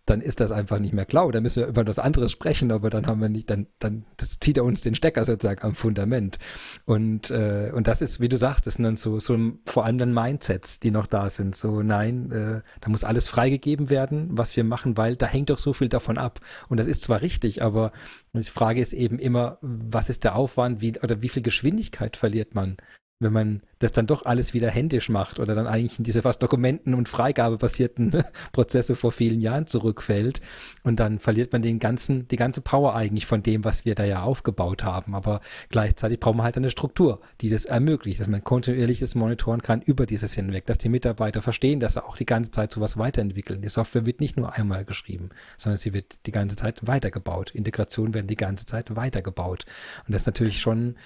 dann 0.06 0.20
ist 0.20 0.40
das 0.40 0.52
einfach 0.52 0.78
nicht 0.78 0.94
mehr 0.94 1.04
Cloud. 1.04 1.34
Da 1.34 1.40
müssen 1.40 1.60
wir 1.60 1.66
über 1.66 1.86
was 1.86 1.98
anderes 1.98 2.30
sprechen, 2.30 2.70
aber 2.70 2.90
dann 2.90 3.06
haben 3.06 3.20
wir 3.20 3.28
nicht, 3.28 3.50
dann, 3.50 3.66
dann 3.80 4.04
zieht 4.40 4.56
er 4.56 4.64
uns 4.64 4.80
den 4.80 4.94
Stecker 4.94 5.24
sozusagen 5.24 5.62
am 5.64 5.74
Fundament. 5.74 6.38
Und, 6.84 7.30
äh, 7.30 7.72
und 7.74 7.88
das 7.88 8.02
ist, 8.02 8.20
wie 8.20 8.28
du 8.28 8.36
sagst, 8.36 8.66
das 8.66 8.74
sind 8.74 8.84
dann 8.84 8.96
so, 8.96 9.18
so 9.18 9.36
vor 9.66 9.84
allem 9.84 9.98
dann 9.98 10.14
Mindsets, 10.14 10.78
die 10.78 10.92
noch 10.92 11.08
da 11.08 11.28
sind. 11.28 11.56
So, 11.56 11.82
nein, 11.82 12.30
äh, 12.30 12.62
da 12.80 12.88
muss 12.88 13.04
alles 13.04 13.28
freigegeben 13.28 13.90
werden, 13.90 14.28
was 14.30 14.56
wir 14.56 14.64
machen, 14.64 14.96
weil 14.96 15.16
da 15.16 15.26
hängt 15.26 15.50
doch 15.50 15.58
so 15.58 15.72
viel 15.72 15.88
davon 15.88 16.18
ab. 16.18 16.40
Und 16.68 16.78
das 16.78 16.86
ist 16.86 17.02
zwar 17.02 17.20
richtig, 17.20 17.62
aber 17.62 17.90
die 18.32 18.42
Frage 18.44 18.80
ist 18.80 18.92
eben 18.92 19.18
immer, 19.18 19.58
was 19.60 20.08
ist 20.08 20.22
der 20.22 20.36
Aufwand, 20.36 20.80
wie, 20.80 20.98
oder 21.00 21.20
wie 21.22 21.28
viel 21.28 21.42
Geschwindigkeit 21.42 22.16
verliert 22.16 22.54
man? 22.54 22.76
wenn 23.18 23.32
man 23.32 23.62
das 23.78 23.92
dann 23.92 24.06
doch 24.06 24.24
alles 24.24 24.54
wieder 24.54 24.70
händisch 24.70 25.08
macht 25.08 25.38
oder 25.38 25.54
dann 25.54 25.66
eigentlich 25.66 25.98
in 25.98 26.04
diese 26.04 26.22
fast 26.22 26.42
Dokumenten- 26.42 26.94
und 26.94 27.08
Freigabebasierten 27.08 28.24
Prozesse 28.52 28.96
vor 28.96 29.12
vielen 29.12 29.40
Jahren 29.40 29.66
zurückfällt 29.66 30.40
und 30.82 30.98
dann 30.98 31.18
verliert 31.18 31.52
man 31.52 31.62
den 31.62 31.78
ganzen, 31.78 32.26
die 32.28 32.36
ganze 32.36 32.62
Power 32.62 32.94
eigentlich 32.94 33.26
von 33.26 33.42
dem, 33.42 33.64
was 33.64 33.84
wir 33.84 33.94
da 33.94 34.04
ja 34.04 34.22
aufgebaut 34.22 34.84
haben. 34.84 35.14
Aber 35.14 35.40
gleichzeitig 35.68 36.20
braucht 36.20 36.36
man 36.36 36.44
halt 36.44 36.56
eine 36.56 36.70
Struktur, 36.70 37.20
die 37.40 37.50
das 37.50 37.66
ermöglicht, 37.66 38.20
dass 38.20 38.28
man 38.28 38.42
kontinuierliches 38.42 39.14
monitoren 39.14 39.62
kann 39.62 39.82
über 39.82 40.06
dieses 40.06 40.32
hinweg, 40.32 40.66
dass 40.66 40.78
die 40.78 40.88
Mitarbeiter 40.88 41.42
verstehen, 41.42 41.80
dass 41.80 41.94
sie 41.94 42.04
auch 42.04 42.16
die 42.16 42.26
ganze 42.26 42.50
Zeit 42.50 42.72
sowas 42.72 42.96
weiterentwickeln. 42.96 43.60
Die 43.60 43.68
Software 43.68 44.06
wird 44.06 44.20
nicht 44.20 44.36
nur 44.36 44.54
einmal 44.54 44.84
geschrieben, 44.84 45.30
sondern 45.58 45.78
sie 45.78 45.92
wird 45.92 46.26
die 46.26 46.32
ganze 46.32 46.56
Zeit 46.56 46.86
weitergebaut. 46.86 47.50
Integrationen 47.50 48.14
werden 48.14 48.26
die 48.26 48.36
ganze 48.36 48.64
Zeit 48.64 48.96
weitergebaut. 48.96 49.66
Und 50.06 50.14
das 50.14 50.22
ist 50.22 50.26
natürlich 50.26 50.60
schon 50.60 50.96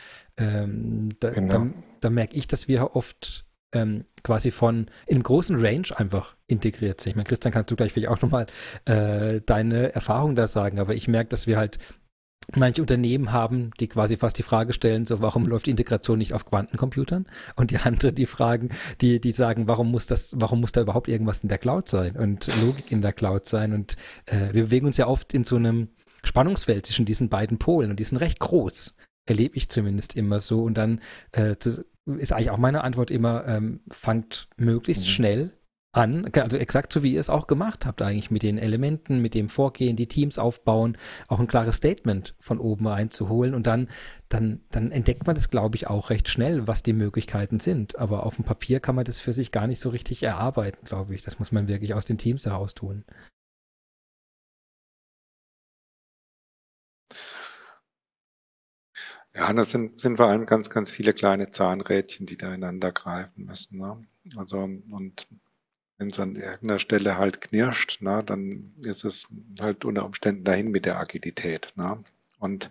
ähm, 0.41 1.11
da, 1.21 1.31
genau. 1.31 1.49
da, 1.51 1.67
da 2.01 2.11
merke 2.11 2.35
ich, 2.35 2.49
dass 2.49 2.60
wir 2.69 2.97
oft 2.97 3.45
ähm, 3.73 4.05
quasi 4.23 4.51
von 4.51 4.87
in 5.07 5.17
einem 5.17 5.23
großen 5.23 5.57
Range 5.57 5.89
einfach 5.97 6.37
integriert 6.47 7.01
sind. 7.01 7.11
Ich 7.11 7.17
meine, 7.17 7.29
Christian, 7.29 7.53
kannst 7.53 7.71
du 7.71 7.77
gleich 7.77 7.93
vielleicht 7.93 8.09
auch 8.09 8.21
nochmal 8.21 8.47
äh, 8.85 9.41
deine 9.45 9.95
Erfahrung 9.95 10.35
da 10.35 10.47
sagen, 10.47 10.79
aber 10.79 10.95
ich 10.95 11.09
merke, 11.09 11.31
dass 11.31 11.47
wir 11.47 11.57
halt 11.57 11.79
manche 12.57 12.81
Unternehmen 12.81 13.33
haben, 13.33 13.71
die 13.79 13.89
quasi 13.89 14.17
fast 14.17 14.37
die 14.39 14.43
Frage 14.43 14.73
stellen, 14.73 15.07
so 15.07 15.21
warum 15.21 15.47
läuft 15.47 15.69
Integration 15.69 16.19
nicht 16.19 16.35
auf 16.35 16.45
Quantencomputern? 16.45 17.27
Und 17.57 17.71
die 17.71 17.79
andere, 17.79 18.13
die 18.13 18.27
fragen, 18.27 18.71
die, 19.01 19.21
die 19.21 19.33
sagen, 19.33 19.69
warum 19.69 19.91
muss 19.91 20.07
das, 20.07 20.35
warum 20.37 20.61
muss 20.61 20.73
da 20.73 20.81
überhaupt 20.81 21.09
irgendwas 21.09 21.43
in 21.43 21.49
der 21.49 21.59
Cloud 21.59 21.89
sein 21.89 22.17
und 22.17 22.49
Logik 22.61 22.91
in 22.91 23.03
der 23.03 23.13
Cloud 23.13 23.47
sein? 23.47 23.73
Und 23.73 23.97
äh, 24.27 24.53
wir 24.53 24.65
bewegen 24.65 24.87
uns 24.87 24.97
ja 24.97 25.07
oft 25.07 25.33
in 25.33 25.45
so 25.45 25.57
einem 25.57 25.89
Spannungsfeld 26.25 26.87
zwischen 26.87 27.05
diesen 27.05 27.29
beiden 27.29 27.59
Polen 27.59 27.91
und 27.91 28.01
die 28.01 28.05
sind 28.05 28.19
recht 28.19 28.41
groß 28.41 28.95
erlebe 29.31 29.57
ich 29.57 29.69
zumindest 29.71 30.17
immer 30.17 30.41
so. 30.41 30.63
Und 30.63 30.75
dann 30.75 31.01
äh, 31.33 31.55
ist 32.19 32.33
eigentlich 32.33 32.51
auch 32.51 32.59
meine 32.59 32.85
Antwort 32.85 33.11
immer, 33.11 33.47
ähm, 33.47 33.81
fangt 33.91 34.49
möglichst 34.57 35.05
mhm. 35.05 35.11
schnell 35.11 35.53
an, 35.93 36.31
also 36.35 36.57
exakt 36.57 36.93
so 36.93 37.03
wie 37.03 37.15
ihr 37.15 37.21
es 37.21 37.31
auch 37.31 37.49
gemacht 37.49 37.85
habt 37.85 38.01
eigentlich 38.01 38.31
mit 38.31 38.45
den 38.45 38.59
Elementen, 38.59 39.21
mit 39.21 39.35
dem 39.35 39.49
Vorgehen, 39.49 39.97
die 39.97 40.07
Teams 40.07 40.39
aufbauen, 40.39 40.97
auch 41.27 41.41
ein 41.41 41.49
klares 41.49 41.77
Statement 41.77 42.37
von 42.39 42.61
oben 42.61 42.87
reinzuholen 42.87 43.55
und 43.55 43.67
dann, 43.67 43.89
dann, 44.29 44.61
dann 44.71 44.93
entdeckt 44.93 45.27
man 45.27 45.35
das, 45.35 45.51
glaube 45.51 45.75
ich, 45.77 45.89
auch 45.89 46.11
recht 46.11 46.29
schnell, 46.29 46.69
was 46.69 46.85
die 46.85 46.93
Möglichkeiten 46.93 47.59
sind. 47.59 47.99
Aber 47.99 48.25
auf 48.25 48.37
dem 48.37 48.45
Papier 48.45 48.79
kann 48.79 48.95
man 48.95 49.05
das 49.05 49.19
für 49.19 49.33
sich 49.33 49.51
gar 49.51 49.67
nicht 49.67 49.81
so 49.81 49.89
richtig 49.89 50.23
erarbeiten, 50.23 50.85
glaube 50.85 51.17
ich. 51.17 51.23
Das 51.23 51.41
muss 51.41 51.51
man 51.51 51.67
wirklich 51.67 51.93
aus 51.95 52.05
den 52.05 52.19
Teams 52.19 52.47
heraus 52.47 52.75
tun. 52.75 53.05
Ja, 59.35 59.53
das 59.53 59.71
sind, 59.71 60.01
sind 60.01 60.17
vor 60.17 60.27
allem 60.27 60.47
ganz, 60.47 60.71
ganz 60.71 60.91
viele 60.91 61.15
kleine 61.15 61.51
Zahnrädchen, 61.51 62.27
die 62.27 62.37
da 62.37 62.49
ineinander 62.49 62.93
greifen 62.93 63.45
müssen. 63.45 63.79
Ne? 63.79 64.05
Also, 64.37 64.59
und 64.59 65.29
wenn 65.99 66.09
es 66.09 66.19
an 66.19 66.35
irgendeiner 66.35 66.79
Stelle 66.79 67.17
halt 67.17 67.41
knirscht, 67.41 68.01
ne, 68.01 68.25
dann 68.25 68.75
ist 68.83 69.05
es 69.05 69.29
halt 69.61 69.85
unter 69.85 70.05
Umständen 70.05 70.45
dahin 70.45 70.71
mit 70.71 70.87
der 70.87 70.99
Agilität. 70.99 71.73
Ne? 71.77 72.03
Und 72.39 72.71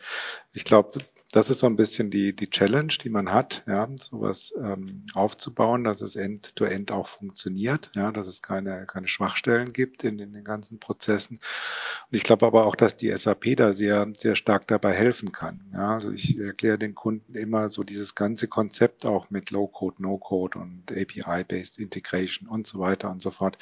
ich 0.51 0.63
glaube, 0.65 0.99
das 1.31 1.51
ist 1.51 1.59
so 1.59 1.67
ein 1.67 1.75
bisschen 1.75 2.09
die, 2.09 2.35
die 2.35 2.49
Challenge, 2.49 2.93
die 3.03 3.09
man 3.09 3.31
hat, 3.31 3.63
ja, 3.67 3.87
sowas 4.01 4.51
ähm, 4.59 5.05
aufzubauen, 5.13 5.83
dass 5.83 6.01
es 6.01 6.15
end-to-end 6.15 6.89
-end 6.89 6.93
auch 6.93 7.07
funktioniert, 7.07 7.91
ja, 7.93 8.11
dass 8.11 8.25
es 8.25 8.41
keine, 8.41 8.87
keine 8.87 9.07
Schwachstellen 9.07 9.71
gibt 9.71 10.03
in, 10.03 10.17
in 10.17 10.33
den 10.33 10.43
ganzen 10.43 10.79
Prozessen. 10.79 11.37
Und 11.37 12.17
ich 12.17 12.23
glaube 12.23 12.47
aber 12.47 12.65
auch, 12.65 12.75
dass 12.75 12.97
die 12.97 13.15
SAP 13.15 13.55
da 13.57 13.73
sehr, 13.73 14.11
sehr 14.17 14.35
stark 14.35 14.67
dabei 14.67 14.93
helfen 14.93 15.31
kann. 15.31 15.69
Ja, 15.71 15.93
also 15.93 16.11
ich 16.11 16.39
erkläre 16.39 16.79
den 16.79 16.95
Kunden 16.95 17.35
immer 17.35 17.69
so 17.69 17.83
dieses 17.83 18.15
ganze 18.15 18.47
Konzept 18.47 19.05
auch 19.05 19.29
mit 19.29 19.51
Low-Code, 19.51 20.01
No-Code 20.01 20.57
und 20.57 20.91
API-Based 20.91 21.77
Integration 21.77 22.49
und 22.49 22.65
so 22.65 22.79
weiter 22.79 23.11
und 23.11 23.21
so 23.21 23.29
fort. 23.29 23.59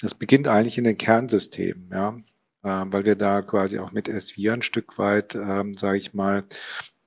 Das 0.00 0.14
beginnt 0.14 0.48
eigentlich 0.48 0.78
in 0.78 0.84
den 0.84 0.96
Kernsystemen, 0.96 1.90
ja 1.92 2.16
weil 2.66 3.04
wir 3.04 3.16
da 3.16 3.42
quasi 3.42 3.78
auch 3.78 3.92
mit 3.92 4.08
S4 4.08 4.54
ein 4.54 4.62
Stück 4.62 4.98
weit, 4.98 5.34
ähm, 5.34 5.74
sage 5.74 5.98
ich 5.98 6.14
mal, 6.14 6.44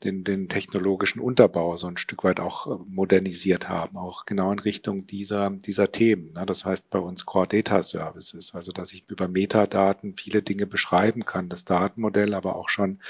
den, 0.03 0.23
den 0.23 0.47
technologischen 0.47 1.19
Unterbau 1.19 1.75
so 1.75 1.87
ein 1.87 1.97
Stück 1.97 2.23
weit 2.23 2.39
auch 2.39 2.67
äh, 2.67 2.79
modernisiert 2.87 3.67
haben, 3.67 3.97
auch 3.97 4.25
genau 4.25 4.51
in 4.51 4.59
Richtung 4.59 5.05
dieser, 5.05 5.49
dieser 5.49 5.91
Themen. 5.91 6.33
Das 6.47 6.63
heißt 6.63 6.89
bei 6.89 6.99
uns 6.99 7.25
Core 7.25 7.47
Data 7.47 7.83
Services, 7.83 8.55
also 8.55 8.71
dass 8.71 8.93
ich 8.93 9.09
über 9.09 9.27
Metadaten 9.27 10.15
viele 10.15 10.41
Dinge 10.41 10.67
beschreiben 10.67 11.25
kann, 11.25 11.49
das 11.49 11.65
Datenmodell, 11.65 12.33
aber 12.33 12.55
auch 12.55 12.69
schon 12.69 13.01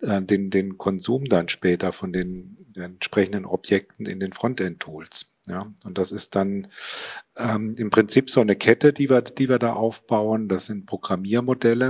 äh, 0.00 0.20
den, 0.22 0.50
den 0.50 0.78
Konsum 0.78 1.26
dann 1.26 1.48
später 1.48 1.92
von 1.92 2.12
den 2.12 2.72
entsprechenden 2.74 3.44
Objekten 3.44 4.06
in 4.06 4.20
den 4.20 4.32
Frontend-Tools. 4.32 5.32
Ja, 5.48 5.72
und 5.84 5.98
das 5.98 6.12
ist 6.12 6.34
dann 6.34 6.68
ähm, 7.36 7.74
im 7.78 7.90
Prinzip 7.90 8.28
so 8.28 8.40
eine 8.40 8.56
Kette, 8.56 8.92
die 8.92 9.08
wir, 9.08 9.22
die 9.22 9.48
wir 9.48 9.58
da 9.58 9.72
aufbauen. 9.72 10.48
Das 10.48 10.66
sind 10.66 10.86
Programmiermodelle. 10.86 11.88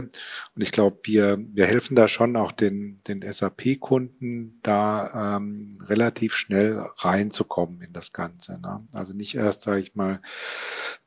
Und 0.55 0.63
ich 0.63 0.71
glaube, 0.71 0.99
wir, 1.05 1.39
wir 1.39 1.67
helfen 1.67 1.97
da 1.97 2.07
schon 2.07 2.37
auch 2.37 2.53
den, 2.53 3.01
den 3.09 3.23
SAP-Kunden, 3.23 4.61
da 4.63 5.37
ähm, 5.37 5.83
relativ 5.87 6.35
schnell 6.35 6.79
reinzukommen 6.97 7.81
in 7.81 7.93
das 7.93 8.13
Ganze. 8.13 8.61
Ne? 8.61 8.87
Also 8.93 9.15
nicht 9.15 9.35
erst, 9.35 9.63
sage 9.63 9.81
ich 9.81 9.95
mal, 9.95 10.21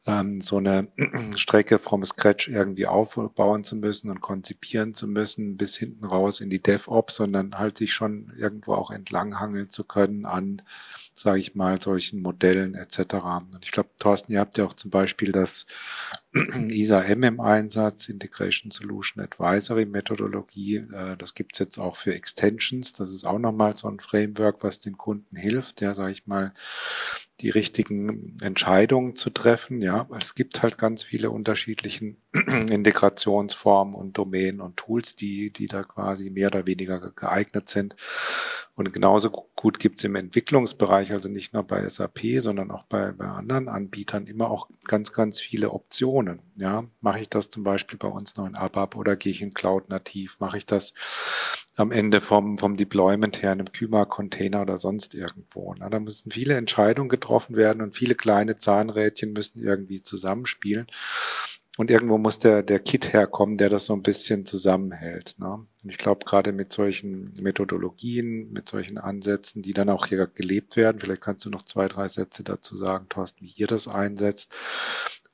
ähm, 0.05 0.41
so 0.41 0.57
eine 0.57 0.87
Strecke 1.35 1.79
vom 1.79 2.03
Scratch 2.03 2.47
irgendwie 2.47 2.87
aufbauen 2.87 3.63
zu 3.63 3.75
müssen 3.75 4.09
und 4.09 4.21
konzipieren 4.21 4.93
zu 4.93 5.07
müssen, 5.07 5.57
bis 5.57 5.75
hinten 5.75 6.05
raus 6.05 6.41
in 6.41 6.49
die 6.49 6.61
DevOps, 6.61 7.15
sondern 7.15 7.57
halt 7.57 7.77
sich 7.77 7.93
schon 7.93 8.33
irgendwo 8.37 8.73
auch 8.73 8.91
entlanghangeln 8.91 9.69
zu 9.69 9.83
können 9.83 10.25
an 10.25 10.63
sage 11.13 11.39
ich 11.39 11.55
mal, 11.55 11.81
solchen 11.81 12.21
Modellen 12.21 12.75
etc. 12.75 12.99
Und 13.51 13.59
ich 13.63 13.71
glaube, 13.71 13.89
Thorsten, 13.97 14.31
ihr 14.31 14.39
habt 14.39 14.57
ja 14.57 14.65
auch 14.65 14.73
zum 14.73 14.91
Beispiel 14.91 15.31
das 15.31 15.65
ISA-M 16.33 17.23
im 17.23 17.39
Einsatz, 17.41 18.07
Integration 18.07 18.71
Solution 18.71 19.23
Advisory 19.23 19.85
Methodologie. 19.85 20.77
Äh, 20.77 21.17
das 21.17 21.33
gibt's 21.33 21.59
jetzt 21.59 21.77
auch 21.77 21.97
für 21.97 22.13
Extensions. 22.13 22.93
Das 22.93 23.11
ist 23.11 23.25
auch 23.25 23.39
nochmal 23.39 23.75
so 23.75 23.89
ein 23.89 23.99
Framework, 23.99 24.63
was 24.63 24.79
den 24.79 24.97
Kunden 24.97 25.35
hilft, 25.35 25.81
ja, 25.81 25.93
sage 25.93 26.13
ich 26.13 26.27
mal, 26.27 26.53
die 27.41 27.49
richtigen 27.49 28.37
Entscheidungen 28.41 29.15
zu 29.15 29.29
treffen. 29.29 29.81
Ja, 29.81 30.07
es 30.17 30.35
gibt 30.35 30.61
halt 30.61 30.77
ganz 30.77 31.03
viele 31.03 31.31
unterschiedliche 31.31 32.15
Integrationsformen 32.33 33.95
und 33.95 34.17
Domänen 34.17 34.61
und 34.61 34.77
Tools, 34.77 35.15
die, 35.15 35.51
die 35.51 35.67
da 35.67 35.83
quasi 35.83 36.29
mehr 36.29 36.47
oder 36.47 36.67
weniger 36.67 37.11
geeignet 37.11 37.69
sind. 37.69 37.95
Und 38.75 38.93
genauso 38.93 39.29
gut 39.29 39.79
gibt 39.79 39.97
es 39.97 40.03
im 40.05 40.15
Entwicklungsbereich, 40.15 41.11
also 41.11 41.29
nicht 41.29 41.53
nur 41.53 41.63
bei 41.63 41.87
SAP, 41.87 42.19
sondern 42.39 42.71
auch 42.71 42.83
bei, 42.83 43.11
bei 43.11 43.25
anderen 43.25 43.67
Anbietern 43.67 44.27
immer 44.27 44.49
auch 44.49 44.69
ganz, 44.85 45.11
ganz 45.11 45.39
viele 45.39 45.71
Optionen. 45.71 46.20
Ja, 46.55 46.85
mache 46.99 47.21
ich 47.21 47.29
das 47.29 47.49
zum 47.49 47.63
Beispiel 47.63 47.97
bei 47.97 48.07
uns 48.07 48.35
noch 48.35 48.45
in 48.45 48.55
ABAP 48.55 48.95
oder 48.95 49.15
gehe 49.15 49.31
ich 49.31 49.41
in 49.41 49.53
Cloud 49.53 49.89
nativ? 49.89 50.37
Mache 50.39 50.57
ich 50.57 50.65
das 50.65 50.93
am 51.75 51.91
Ende 51.91 52.21
vom, 52.21 52.57
vom 52.57 52.77
Deployment 52.77 53.41
her 53.41 53.53
in 53.53 53.59
einem 53.59 53.71
Kyma-Container 53.71 54.61
oder 54.61 54.77
sonst 54.77 55.13
irgendwo? 55.15 55.73
Na, 55.77 55.89
da 55.89 55.99
müssen 55.99 56.31
viele 56.31 56.55
Entscheidungen 56.55 57.09
getroffen 57.09 57.55
werden 57.55 57.81
und 57.81 57.95
viele 57.95 58.15
kleine 58.15 58.57
Zahnrädchen 58.57 59.33
müssen 59.33 59.61
irgendwie 59.61 60.03
zusammenspielen. 60.03 60.87
Und 61.77 61.89
irgendwo 61.89 62.17
muss 62.17 62.37
der, 62.37 62.63
der 62.63 62.79
Kit 62.79 63.13
herkommen, 63.13 63.57
der 63.57 63.69
das 63.69 63.85
so 63.85 63.93
ein 63.93 64.03
bisschen 64.03 64.45
zusammenhält. 64.45 65.35
Ne? 65.39 65.65
Und 65.83 65.89
ich 65.89 65.97
glaube, 65.97 66.25
gerade 66.25 66.51
mit 66.51 66.73
solchen 66.73 67.33
Methodologien, 67.41 68.51
mit 68.51 68.67
solchen 68.67 68.97
Ansätzen, 68.97 69.61
die 69.61 69.73
dann 69.73 69.89
auch 69.89 70.05
hier 70.05 70.27
gelebt 70.27 70.75
werden, 70.75 70.99
vielleicht 70.99 71.21
kannst 71.21 71.45
du 71.45 71.49
noch 71.49 71.63
zwei, 71.63 71.87
drei 71.87 72.09
Sätze 72.09 72.43
dazu 72.43 72.75
sagen, 72.75 73.07
Thorsten, 73.07 73.45
wie 73.45 73.53
ihr 73.55 73.67
das 73.67 73.87
einsetzt. 73.87 74.51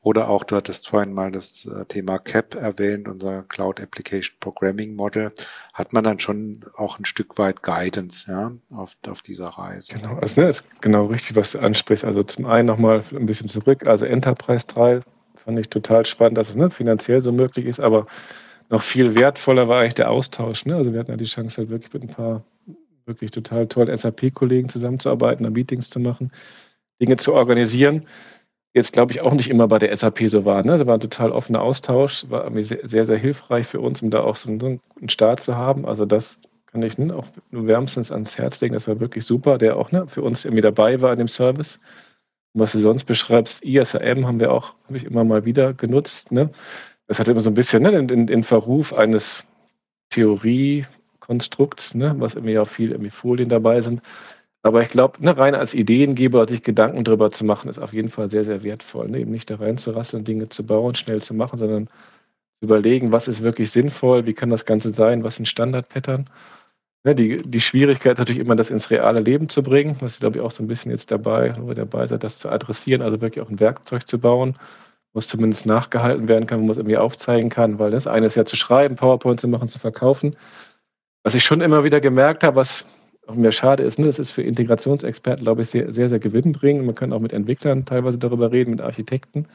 Oder 0.08 0.30
auch, 0.30 0.46
du 0.46 0.56
hattest 0.56 0.88
vorhin 0.88 1.14
mal 1.14 1.34
das 1.34 1.66
äh, 1.66 1.84
Thema 1.84 2.18
CAP 2.18 2.56
erwähnt, 2.56 3.10
unser 3.10 3.44
Cloud 3.44 3.82
Application 3.82 4.38
Programming 4.40 4.96
Model, 4.96 5.34
hat 5.74 5.92
man 5.92 6.06
dann 6.06 6.18
schon 6.22 6.64
auch 6.78 6.98
ein 6.98 7.04
Stück 7.04 7.38
weit 7.38 7.62
Guidance 7.62 8.32
ja, 8.32 8.54
auf, 8.74 8.96
auf 9.06 9.22
dieser 9.22 9.50
Reise. 9.50 9.96
Genau, 9.96 10.18
also 10.20 10.40
ne, 10.40 10.48
ist 10.48 10.64
genau 10.80 11.08
richtig, 11.08 11.36
was 11.36 11.52
du 11.52 11.60
ansprichst. 11.60 12.06
Also 12.06 12.24
zum 12.24 12.46
einen 12.46 12.68
nochmal 12.68 13.04
ein 13.12 13.26
bisschen 13.26 13.50
zurück, 13.50 13.86
also 13.86 14.06
Enterprise 14.06 14.66
Teil 14.66 15.02
fand 15.36 15.60
ich 15.60 15.68
total 15.68 16.06
spannend, 16.06 16.38
dass 16.38 16.48
es 16.48 16.56
ne, 16.56 16.70
finanziell 16.70 17.22
so 17.22 17.34
möglich 17.34 17.66
ist, 17.66 17.82
aber 17.82 18.08
noch 18.70 18.84
viel 18.84 19.14
wertvoller 19.14 19.68
war 19.68 19.82
eigentlich 19.82 19.96
der 19.96 20.10
Austausch. 20.10 20.66
Ne? 20.66 20.78
Also 20.78 20.94
wir 20.94 21.02
hatten 21.02 21.12
ja 21.12 21.18
die 21.18 21.26
Chance, 21.26 21.58
halt 21.58 21.70
wirklich 21.70 21.92
mit 21.92 22.04
ein 22.04 22.16
paar 22.16 22.46
wirklich 23.06 23.32
total 23.32 23.68
tollen 23.68 23.96
SAP-Kollegen 23.96 24.70
zusammenzuarbeiten, 24.70 25.52
Meetings 25.52 25.90
zu 25.90 26.00
machen, 26.00 26.32
Dinge 27.02 27.18
zu 27.18 27.34
organisieren 27.34 28.06
jetzt, 28.78 28.94
glaube 28.94 29.12
ich, 29.12 29.22
auch 29.22 29.34
nicht 29.34 29.50
immer 29.50 29.68
bei 29.68 29.80
der 29.80 29.96
SAP 29.96 30.30
so 30.30 30.46
war. 30.46 30.64
Ne? 30.64 30.78
Da 30.78 30.88
war 30.88 30.94
ein 30.94 31.00
total 31.00 31.32
offener 31.32 31.62
Austausch, 31.62 32.26
war 32.30 32.50
sehr, 32.64 33.06
sehr, 33.06 33.18
hilfreich 33.18 33.68
für 33.68 33.82
uns, 33.82 34.02
um 34.02 34.10
da 34.10 34.22
auch 34.22 34.36
so 34.36 34.50
einen, 34.50 34.80
Start 35.08 35.42
zu 35.42 35.56
haben. 35.56 35.86
Also 35.86 36.06
das 36.06 36.40
kann 36.68 36.84
ich 36.84 36.98
ne, 36.98 37.16
auch 37.16 37.26
nur 37.50 37.68
wärmstens 37.68 38.12
ans 38.12 38.38
Herz 38.38 38.62
legen. 38.62 38.74
Das 38.74 38.88
war 38.88 39.00
wirklich 39.00 39.26
super, 39.26 39.58
der 39.58 39.78
auch 39.78 39.92
ne, 39.92 40.08
für 40.08 40.22
uns 40.22 40.46
irgendwie 40.46 40.62
dabei 40.62 41.02
war 41.02 41.12
in 41.12 41.18
dem 41.18 41.28
Service. 41.28 41.80
Und 42.54 42.62
was 42.62 42.72
du 42.72 42.80
sonst 42.80 43.06
beschreibst, 43.06 43.64
ISAM 43.64 44.28
haben 44.28 44.40
wir 44.40 44.52
auch, 44.52 44.76
habe 44.86 44.98
ich 44.98 45.06
immer 45.06 45.24
mal 45.24 45.44
wieder 45.44 45.74
genutzt. 45.74 46.32
Ne? 46.32 46.52
Das 47.08 47.20
hatte 47.20 47.32
immer 47.32 47.42
so 47.42 47.50
ein 47.50 47.56
bisschen 47.56 47.84
ne, 47.84 48.06
den, 48.06 48.28
den 48.28 48.44
Verruf 48.44 48.94
eines 48.94 49.44
Theoriekonstrukts, 50.12 51.96
ne, 51.96 52.16
was 52.20 52.36
irgendwie 52.36 52.60
auch 52.60 52.68
viel 52.68 52.92
irgendwie 52.92 53.10
Folien 53.10 53.50
dabei 53.50 53.82
sind. 53.82 54.02
Aber 54.68 54.82
ich 54.82 54.90
glaube, 54.90 55.24
ne, 55.24 55.38
rein 55.38 55.56
als 55.56 55.74
Ideengeber, 55.74 56.46
sich 56.46 56.62
Gedanken 56.62 57.06
darüber 57.06 57.32
zu 57.32 57.46
machen, 57.46 57.70
ist 57.70 57.80
auf 57.80 57.94
jeden 57.94 58.10
Fall 58.10 58.30
sehr, 58.30 58.44
sehr 58.44 58.64
wertvoll. 58.64 59.08
Ne? 59.08 59.22
Eben 59.22 59.32
nicht 59.32 59.50
da 59.50 59.56
reinzurasseln, 59.56 60.26
Dinge 60.26 60.50
zu 60.50 60.66
bauen, 60.66 60.94
schnell 60.94 61.22
zu 61.22 61.34
machen, 61.34 61.58
sondern 61.58 61.88
zu 61.88 62.66
überlegen, 62.66 63.14
was 63.14 63.30
ist 63.30 63.42
wirklich 63.42 63.72
sinnvoll, 63.72 64.26
wie 64.26 64.34
kann 64.34 64.50
das 64.50 64.66
Ganze 64.66 64.90
sein, 64.90 65.24
was 65.24 65.38
sind 65.38 65.48
Standardpattern. 65.48 66.30
Ne, 67.06 67.16
die, 67.16 67.38
die 67.38 67.62
Schwierigkeit 67.62 68.14
ist 68.14 68.20
natürlich 68.20 68.42
immer, 68.42 68.58
das 68.58 68.70
ins 68.70 68.92
reale 68.92 69.22
Leben 69.22 69.48
zu 69.48 69.64
bringen, 69.64 69.96
was 70.02 70.16
ich 70.16 70.20
glaube 70.20 70.40
ich 70.40 70.44
auch 70.44 70.52
so 70.52 70.64
ein 70.64 70.68
bisschen 70.68 70.92
jetzt 70.92 71.12
dabei, 71.12 71.56
wo 71.62 71.74
dabei 71.74 72.06
seid, 72.06 72.26
das 72.26 72.40
zu 72.40 72.50
adressieren, 72.50 73.02
also 73.02 73.22
wirklich 73.22 73.46
auch 73.46 73.50
ein 73.50 73.62
Werkzeug 73.62 74.06
zu 74.06 74.20
bauen, 74.20 74.56
wo 75.14 75.20
es 75.20 75.28
zumindest 75.28 75.66
nachgehalten 75.66 76.28
werden 76.28 76.46
kann, 76.46 76.60
wo 76.60 76.64
man 76.64 76.72
es 76.72 76.78
irgendwie 76.78 76.98
aufzeigen 76.98 77.50
kann, 77.50 77.80
weil 77.80 77.92
das 77.92 78.06
eine 78.06 78.26
ist 78.26 78.36
ja 78.36 78.44
zu 78.44 78.58
schreiben, 78.58 78.98
PowerPoint 78.98 79.40
zu 79.40 79.48
machen, 79.48 79.70
zu 79.70 79.80
verkaufen. 79.80 80.36
Was 81.24 81.36
ich 81.36 81.46
schon 81.46 81.62
immer 81.62 81.86
wieder 81.86 82.02
gemerkt 82.02 82.44
habe, 82.44 82.58
was 82.58 82.84
auch 83.28 83.36
mir 83.36 83.52
schade 83.52 83.84
ist, 83.84 84.00
ne, 84.00 84.06
das 84.06 84.20
ist 84.20 84.32
für 84.32 84.42
Integrationsexperten, 84.42 85.44
glaube 85.44 85.62
ich, 85.62 85.70
sehr, 85.70 85.92
sehr, 85.94 86.10
sehr 86.10 86.20
gewinnbringend. 86.20 86.86
Man 86.86 86.96
kann 86.96 87.14
auch 87.14 87.20
mit 87.20 87.34
Entwicklern 87.34 87.86
teilweise 87.86 88.18
darüber 88.18 88.52
reden, 88.52 88.72
mit 88.72 88.82
Architekten. 88.82 89.48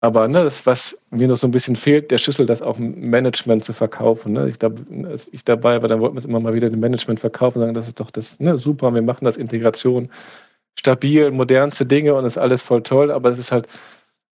Aber 0.00 0.28
ne, 0.28 0.44
das, 0.44 0.64
was 0.64 0.96
mir 1.10 1.26
noch 1.26 1.36
so 1.36 1.48
ein 1.48 1.50
bisschen 1.50 1.74
fehlt, 1.74 2.10
der 2.12 2.18
Schlüssel, 2.18 2.46
das 2.46 2.62
auch 2.62 2.78
Management 2.78 3.64
zu 3.64 3.72
verkaufen. 3.72 4.32
Ne? 4.32 4.48
Ich 4.48 4.58
glaube, 4.58 4.84
als 5.08 5.28
ich 5.32 5.44
dabei 5.44 5.82
war, 5.82 5.88
dann 5.88 6.00
wollten 6.00 6.14
wir 6.14 6.20
es 6.20 6.24
immer 6.24 6.38
mal 6.38 6.54
wieder 6.54 6.70
dem 6.70 6.80
Management 6.80 7.18
verkaufen 7.18 7.58
und 7.58 7.62
sagen, 7.62 7.74
das 7.74 7.88
ist 7.88 7.98
doch 7.98 8.10
das 8.12 8.38
ne, 8.38 8.56
super, 8.56 8.94
wir 8.94 9.02
machen 9.02 9.24
das 9.24 9.36
Integration 9.36 10.08
stabil, 10.78 11.32
modernste 11.32 11.84
Dinge 11.84 12.14
und 12.14 12.24
ist 12.24 12.38
alles 12.38 12.62
voll 12.62 12.82
toll, 12.84 13.10
aber 13.10 13.30
es 13.30 13.38
ist 13.38 13.50
halt 13.50 13.66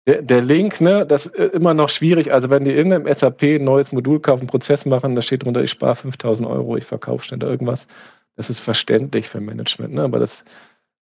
der, 0.05 0.21
der 0.21 0.41
Link, 0.41 0.81
ne, 0.81 1.05
das 1.05 1.27
ist 1.27 1.53
immer 1.53 1.73
noch 1.73 1.87
schwierig. 1.87 2.33
Also 2.33 2.49
wenn 2.49 2.65
die 2.65 2.71
in 2.71 2.91
einem 2.91 3.11
SAP 3.11 3.43
ein 3.43 3.63
neues 3.63 3.93
Modul 3.93 4.19
kaufen, 4.19 4.47
Prozess 4.47 4.85
machen, 4.85 5.15
da 5.15 5.21
steht 5.21 5.45
drunter, 5.45 5.63
ich 5.63 5.69
spare 5.69 5.95
5000 5.95 6.45
Euro, 6.47 6.75
ich 6.75 6.83
verkaufe 6.83 7.23
schnell 7.23 7.41
irgendwas 7.41 7.87
das 8.35 8.49
ist 8.49 8.59
verständlich 8.59 9.29
für 9.29 9.39
Management. 9.39 9.93
Ne? 9.93 10.01
Aber 10.03 10.19
das, 10.19 10.43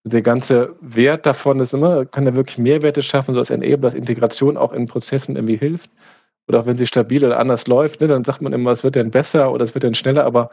der 0.05 0.23
ganze 0.23 0.77
Wert 0.81 1.27
davon 1.27 1.61
ist 1.61 1.74
immer, 1.74 2.07
kann 2.07 2.27
er 2.27 2.36
wirklich 2.36 2.59
Mehrwerte 2.59 3.02
schaffen, 3.02 3.35
so 3.35 3.40
dass 3.40 3.51
Enable, 3.51 3.78
dass 3.78 3.94
Integration 3.94 4.57
auch 4.57 4.73
in 4.73 4.86
Prozessen 4.86 5.36
irgendwie 5.36 5.57
hilft. 5.57 5.90
Oder 6.48 6.61
auch 6.61 6.66
wenn 6.66 6.77
sie 6.77 6.86
stabil 6.86 7.24
oder 7.24 7.39
anders 7.39 7.66
läuft, 7.66 8.01
ne, 8.01 8.09
dann 8.09 8.24
sagt 8.24 8.43
man 8.43 8.52
immer, 8.52 8.73
es 8.73 8.82
wird 8.82 8.97
dann 8.97 9.11
besser 9.11 9.52
oder 9.52 9.62
es 9.62 9.74
wird 9.74 9.85
dann 9.85 9.94
schneller, 9.94 10.24
aber 10.24 10.51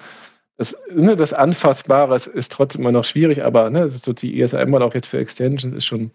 das, 0.57 0.75
ne, 0.93 1.15
das 1.15 1.33
Anfassbare 1.33 2.15
ist 2.15 2.51
trotzdem 2.51 2.81
immer 2.81 2.91
noch 2.91 3.05
schwierig, 3.05 3.43
aber 3.43 3.69
ne, 3.69 3.89
so 3.89 4.13
die 4.13 4.39
ESM 4.39 4.75
auch 4.75 4.93
jetzt 4.93 5.07
für 5.07 5.17
Extensions 5.17 5.75
ist 5.75 5.85
schon 5.85 6.11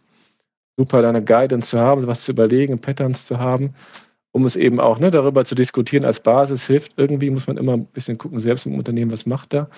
super, 0.76 1.02
da 1.02 1.09
eine 1.09 1.24
Guidance 1.24 1.70
zu 1.70 1.80
haben, 1.80 2.06
was 2.06 2.22
zu 2.24 2.32
überlegen, 2.32 2.80
Patterns 2.80 3.26
zu 3.26 3.39
haben 3.40 3.74
um 4.33 4.47
es 4.47 4.57
eben 4.57 4.81
auch 4.81 4.99
ne, 4.99 5.11
darüber 5.11 5.45
zu 5.45 5.55
diskutieren 5.55 6.07
als 6.07 6.21
Basis 6.21 6.67
hilft. 6.67 6.93
Irgendwie 6.97 7.31
muss 7.31 7.47
man 7.47 7.59
immer 7.59 7.75
ein 7.75 7.85
bisschen 7.85 8.17
gucken, 8.17 8.41
selbst 8.41 8.65
im 8.65 8.75
Unternehmen, 8.75 9.13
was 9.13 9.27
macht 9.27 9.53
da? 9.53 9.69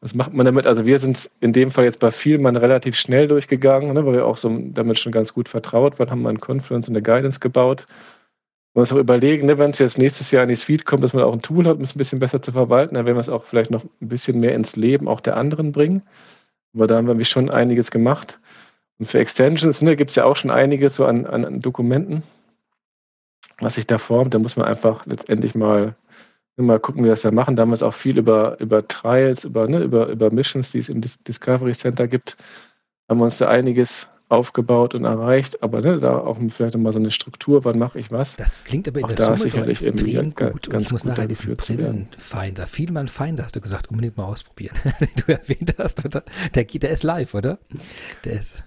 Was 0.00 0.14
macht 0.14 0.32
man 0.32 0.46
damit? 0.46 0.66
Also 0.66 0.86
wir 0.86 0.98
sind 0.98 1.30
in 1.40 1.52
dem 1.52 1.70
Fall 1.70 1.84
jetzt 1.84 2.00
bei 2.00 2.10
Vielmann 2.10 2.56
relativ 2.56 2.96
schnell 2.96 3.28
durchgegangen, 3.28 3.92
ne, 3.92 4.06
weil 4.06 4.14
wir 4.14 4.26
auch 4.26 4.38
so 4.38 4.50
damit 4.72 4.98
schon 4.98 5.12
ganz 5.12 5.34
gut 5.34 5.48
vertraut 5.48 5.98
waren, 5.98 6.10
haben 6.10 6.22
wir 6.22 6.30
ein 6.30 6.40
Confluence 6.40 6.88
und 6.88 6.96
eine 6.96 7.02
Guidance 7.02 7.38
gebaut. 7.38 7.84
Man 8.74 8.82
muss 8.82 8.92
auch 8.92 8.96
überlegen, 8.96 9.46
ne, 9.46 9.58
wenn 9.58 9.70
es 9.70 9.78
jetzt 9.78 9.98
nächstes 9.98 10.30
Jahr 10.30 10.42
in 10.42 10.48
die 10.48 10.54
Suite 10.54 10.86
kommt, 10.86 11.04
dass 11.04 11.12
man 11.12 11.24
auch 11.24 11.32
ein 11.34 11.42
Tool 11.42 11.66
hat, 11.66 11.76
um 11.76 11.82
es 11.82 11.94
ein 11.94 11.98
bisschen 11.98 12.18
besser 12.18 12.40
zu 12.40 12.52
verwalten, 12.52 12.94
dann 12.94 13.04
werden 13.04 13.16
wir 13.16 13.20
es 13.20 13.28
auch 13.28 13.44
vielleicht 13.44 13.70
noch 13.70 13.84
ein 14.00 14.08
bisschen 14.08 14.40
mehr 14.40 14.54
ins 14.54 14.74
Leben 14.76 15.06
auch 15.06 15.20
der 15.20 15.36
anderen 15.36 15.72
bringen. 15.72 16.02
Aber 16.74 16.86
da 16.86 16.96
haben 16.96 17.18
wir 17.18 17.24
schon 17.26 17.50
einiges 17.50 17.90
gemacht. 17.90 18.40
Und 18.98 19.06
für 19.06 19.18
Extensions 19.18 19.82
ne, 19.82 19.96
gibt 19.96 20.10
es 20.10 20.16
ja 20.16 20.24
auch 20.24 20.36
schon 20.36 20.50
einiges 20.50 20.96
so 20.96 21.04
an, 21.04 21.26
an 21.26 21.60
Dokumenten 21.60 22.22
was 23.60 23.74
sich 23.74 23.86
da 23.86 23.98
formt. 23.98 24.34
Da 24.34 24.38
muss 24.38 24.56
man 24.56 24.66
einfach 24.66 25.06
letztendlich 25.06 25.54
mal, 25.54 25.94
mal 26.56 26.80
gucken, 26.80 27.02
wie 27.02 27.06
wir 27.06 27.12
das 27.12 27.22
da 27.22 27.30
machen. 27.30 27.56
Damals 27.56 27.82
auch 27.82 27.94
viel 27.94 28.18
über, 28.18 28.58
über 28.60 28.86
Trials, 28.86 29.44
über, 29.44 29.68
ne, 29.68 29.80
über, 29.80 30.08
über 30.08 30.32
Missions, 30.32 30.72
die 30.72 30.78
es 30.78 30.88
im 30.88 31.00
Discovery 31.00 31.72
Center 31.72 32.08
gibt. 32.08 32.36
Haben 33.08 33.20
wir 33.20 33.24
uns 33.24 33.38
da 33.38 33.48
einiges 33.48 34.08
aufgebaut 34.28 34.94
und 34.94 35.04
erreicht, 35.04 35.62
aber 35.62 35.80
ne, 35.80 35.98
da 35.98 36.18
auch 36.18 36.38
vielleicht 36.50 36.76
mal 36.76 36.92
so 36.92 36.98
eine 36.98 37.10
Struktur, 37.10 37.64
wann 37.64 37.78
mache 37.78 37.98
ich 37.98 38.12
was. 38.12 38.36
Das 38.36 38.62
klingt 38.64 38.86
aber 38.86 39.00
in 39.00 39.06
auch 39.06 39.12
der 39.12 39.24
Summe 39.24 39.38
sicherlich 39.38 39.86
extrem 39.86 40.34
gut. 40.34 40.68
Ganz 40.68 40.86
ich 40.86 40.92
muss 40.92 41.04
nachher 41.04 41.26
diesen 41.26 41.56
Brillenfinder, 41.56 42.66
Vielmann 42.66 43.08
Finder, 43.08 43.44
hast 43.44 43.56
du 43.56 43.60
gesagt, 43.60 43.88
unbedingt 43.88 44.16
mal 44.16 44.24
ausprobieren, 44.24 44.76
den 45.00 45.08
du 45.16 45.32
erwähnt 45.32 45.74
hast. 45.78 46.04
Oder? 46.04 46.24
Der, 46.54 46.64
der 46.64 46.90
ist 46.90 47.02
live, 47.02 47.34
oder? 47.34 47.58
Der 48.24 48.32
ist. 48.34 48.64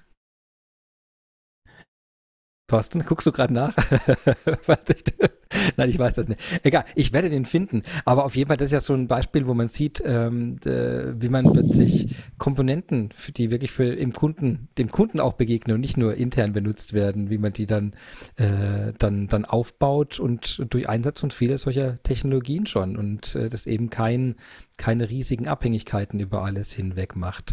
Thorsten, 2.71 3.03
guckst 3.03 3.27
du 3.27 3.33
gerade 3.33 3.53
nach? 3.53 3.75
Nein, 5.75 5.89
ich 5.89 5.99
weiß 5.99 6.13
das 6.13 6.29
nicht. 6.29 6.39
Egal, 6.63 6.85
ich 6.95 7.11
werde 7.11 7.29
den 7.29 7.43
finden. 7.43 7.83
Aber 8.05 8.23
auf 8.23 8.37
jeden 8.37 8.47
Fall, 8.47 8.55
das 8.55 8.67
ist 8.67 8.71
ja 8.71 8.79
so 8.79 8.93
ein 8.93 9.09
Beispiel, 9.09 9.45
wo 9.45 9.53
man 9.53 9.67
sieht, 9.67 10.01
ähm, 10.05 10.55
wie 10.63 11.27
man 11.27 11.51
plötzlich 11.51 12.15
Komponenten, 12.37 13.09
die 13.35 13.51
wirklich 13.51 13.71
für 13.71 13.93
im 13.93 14.13
Kunden, 14.13 14.69
dem 14.77 14.89
Kunden 14.89 15.19
auch 15.19 15.33
begegnen 15.33 15.75
und 15.75 15.81
nicht 15.81 15.97
nur 15.97 16.15
intern 16.15 16.53
benutzt 16.53 16.93
werden, 16.93 17.29
wie 17.29 17.37
man 17.37 17.51
die 17.51 17.65
dann, 17.65 17.91
äh, 18.37 18.93
dann, 18.97 19.27
dann 19.27 19.43
aufbaut 19.43 20.21
und 20.21 20.65
durch 20.69 20.87
Einsatz 20.87 21.19
von 21.19 21.31
vieler 21.31 21.57
solcher 21.57 22.01
Technologien 22.03 22.67
schon 22.67 22.95
und 22.95 23.35
äh, 23.35 23.49
das 23.49 23.67
eben 23.67 23.89
kein, 23.89 24.35
keine 24.77 25.09
riesigen 25.09 25.49
Abhängigkeiten 25.49 26.21
über 26.21 26.45
alles 26.45 26.71
hinweg 26.71 27.17
macht. 27.17 27.51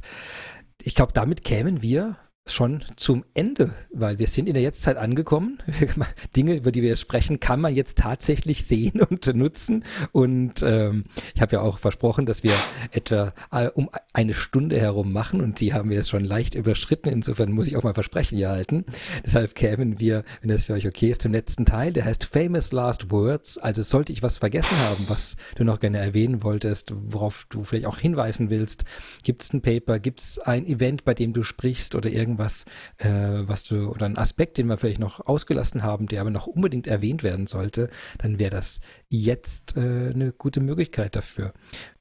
Ich 0.80 0.94
glaube, 0.94 1.12
damit 1.12 1.42
kämen 1.42 1.82
wir 1.82 2.18
schon 2.52 2.84
zum 2.96 3.24
Ende, 3.34 3.74
weil 3.92 4.18
wir 4.18 4.26
sind 4.26 4.48
in 4.48 4.54
der 4.54 4.62
Jetztzeit 4.62 4.96
angekommen. 4.96 5.58
Dinge, 6.36 6.54
über 6.54 6.72
die 6.72 6.82
wir 6.82 6.96
sprechen, 6.96 7.40
kann 7.40 7.60
man 7.60 7.74
jetzt 7.74 7.98
tatsächlich 7.98 8.66
sehen 8.66 9.00
und 9.10 9.34
nutzen. 9.34 9.84
Und 10.12 10.62
ähm, 10.62 11.04
ich 11.34 11.40
habe 11.40 11.56
ja 11.56 11.62
auch 11.62 11.78
versprochen, 11.78 12.26
dass 12.26 12.42
wir 12.42 12.54
etwa 12.90 13.32
äh, 13.52 13.68
um 13.68 13.90
eine 14.12 14.34
Stunde 14.34 14.80
herum 14.80 15.12
machen 15.12 15.40
und 15.40 15.60
die 15.60 15.74
haben 15.74 15.90
wir 15.90 15.96
jetzt 15.96 16.10
schon 16.10 16.24
leicht 16.24 16.54
überschritten. 16.54 17.08
Insofern 17.08 17.52
muss 17.52 17.68
ich 17.68 17.76
auch 17.76 17.84
mal 17.84 17.94
Versprechen 17.94 18.38
hier 18.38 18.48
halten. 18.48 18.84
Deshalb 19.24 19.54
kämen 19.54 20.00
wir, 20.00 20.24
wenn 20.40 20.50
das 20.50 20.64
für 20.64 20.72
euch 20.72 20.86
okay 20.86 21.10
ist, 21.10 21.22
zum 21.22 21.32
letzten 21.32 21.66
Teil. 21.66 21.92
Der 21.92 22.04
heißt 22.04 22.24
Famous 22.24 22.72
Last 22.72 23.10
Words. 23.10 23.58
Also 23.58 23.82
sollte 23.82 24.12
ich 24.12 24.22
was 24.22 24.38
vergessen 24.38 24.76
haben, 24.78 25.04
was 25.08 25.36
du 25.56 25.64
noch 25.64 25.80
gerne 25.80 25.98
erwähnen 25.98 26.42
wolltest, 26.42 26.92
worauf 26.94 27.46
du 27.50 27.64
vielleicht 27.64 27.86
auch 27.86 27.98
hinweisen 27.98 28.50
willst, 28.50 28.84
gibt 29.22 29.42
es 29.42 29.52
ein 29.52 29.60
Paper, 29.60 29.98
gibt 29.98 30.20
es 30.20 30.38
ein 30.38 30.66
Event, 30.66 31.04
bei 31.04 31.14
dem 31.14 31.32
du 31.32 31.42
sprichst 31.42 31.94
oder 31.94 32.10
irgendwas 32.10 32.37
irgendwas, 32.38 32.64
äh, 32.98 33.48
was 33.48 33.64
du, 33.64 33.90
oder 33.90 34.06
ein 34.06 34.18
Aspekt, 34.18 34.58
den 34.58 34.68
wir 34.68 34.78
vielleicht 34.78 35.00
noch 35.00 35.26
ausgelassen 35.26 35.82
haben, 35.82 36.06
der 36.06 36.20
aber 36.20 36.30
noch 36.30 36.46
unbedingt 36.46 36.86
erwähnt 36.86 37.22
werden 37.22 37.46
sollte, 37.46 37.90
dann 38.18 38.38
wäre 38.38 38.50
das 38.50 38.80
jetzt 39.08 39.76
äh, 39.76 39.80
eine 39.80 40.32
gute 40.32 40.60
Möglichkeit 40.60 41.16
dafür. 41.16 41.52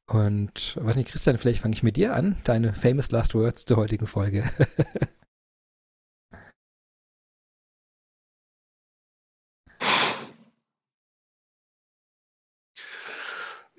Und 0.06 0.78
was 0.82 0.96
nicht, 0.96 1.10
Christian, 1.10 1.38
vielleicht 1.38 1.62
fange 1.62 1.76
ich 1.76 1.84
mit 1.84 1.98
dir 1.98 2.14
an, 2.16 2.38
deine 2.46 2.74
famous 2.74 3.12
last 3.12 3.34
words 3.36 3.66
zur 3.66 3.78
heutigen 3.78 4.08
Folge. 4.08 4.44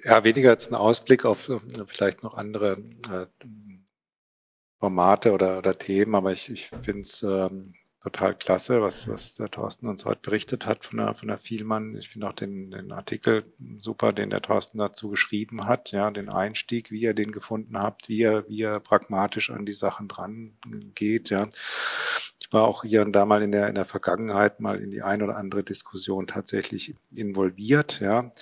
Ja, 0.04 0.22
weniger 0.24 0.50
als 0.50 0.68
ein 0.68 0.74
Ausblick 0.74 1.24
auf 1.24 1.50
vielleicht 1.88 2.22
noch 2.22 2.34
andere 2.34 2.78
äh, 3.10 3.26
Formate 4.78 5.32
oder, 5.32 5.58
oder 5.58 5.76
Themen, 5.76 6.14
aber 6.14 6.32
ich, 6.32 6.50
ich 6.50 6.70
finde 6.82 7.00
es 7.00 7.22
ähm, 7.22 7.74
total 8.00 8.34
klasse, 8.34 8.80
was, 8.80 9.08
was 9.08 9.34
der 9.34 9.50
Thorsten 9.50 9.88
uns 9.88 10.04
heute 10.04 10.20
berichtet 10.22 10.66
hat 10.66 10.84
von 10.84 10.98
der, 10.98 11.14
von 11.14 11.28
der 11.28 11.38
Vielmann. 11.38 11.96
Ich 11.96 12.08
finde 12.08 12.28
auch 12.28 12.32
den, 12.32 12.70
den 12.70 12.92
Artikel 12.92 13.44
super, 13.78 14.12
den 14.12 14.30
der 14.30 14.40
Thorsten 14.40 14.78
dazu 14.78 15.10
geschrieben 15.10 15.66
hat, 15.66 15.90
ja, 15.90 16.10
den 16.10 16.28
Einstieg, 16.28 16.90
wie 16.90 17.00
ihr 17.00 17.14
den 17.14 17.32
gefunden 17.32 17.78
habt, 17.78 18.08
wie 18.08 18.22
er, 18.22 18.48
wie 18.48 18.62
er 18.62 18.78
pragmatisch 18.80 19.50
an 19.50 19.66
die 19.66 19.74
Sachen 19.74 20.08
dran 20.08 20.56
geht, 20.94 21.30
ja. 21.30 21.48
Ich 22.40 22.52
war 22.52 22.66
auch 22.66 22.84
hier 22.84 23.02
und 23.02 23.12
da 23.12 23.26
mal 23.26 23.42
in 23.42 23.52
der, 23.52 23.68
in 23.68 23.74
der 23.74 23.84
Vergangenheit 23.84 24.60
mal 24.60 24.80
in 24.80 24.90
die 24.90 25.02
ein 25.02 25.22
oder 25.22 25.36
andere 25.36 25.64
Diskussion 25.64 26.26
tatsächlich 26.26 26.94
involviert, 27.10 28.00
ja. 28.00 28.32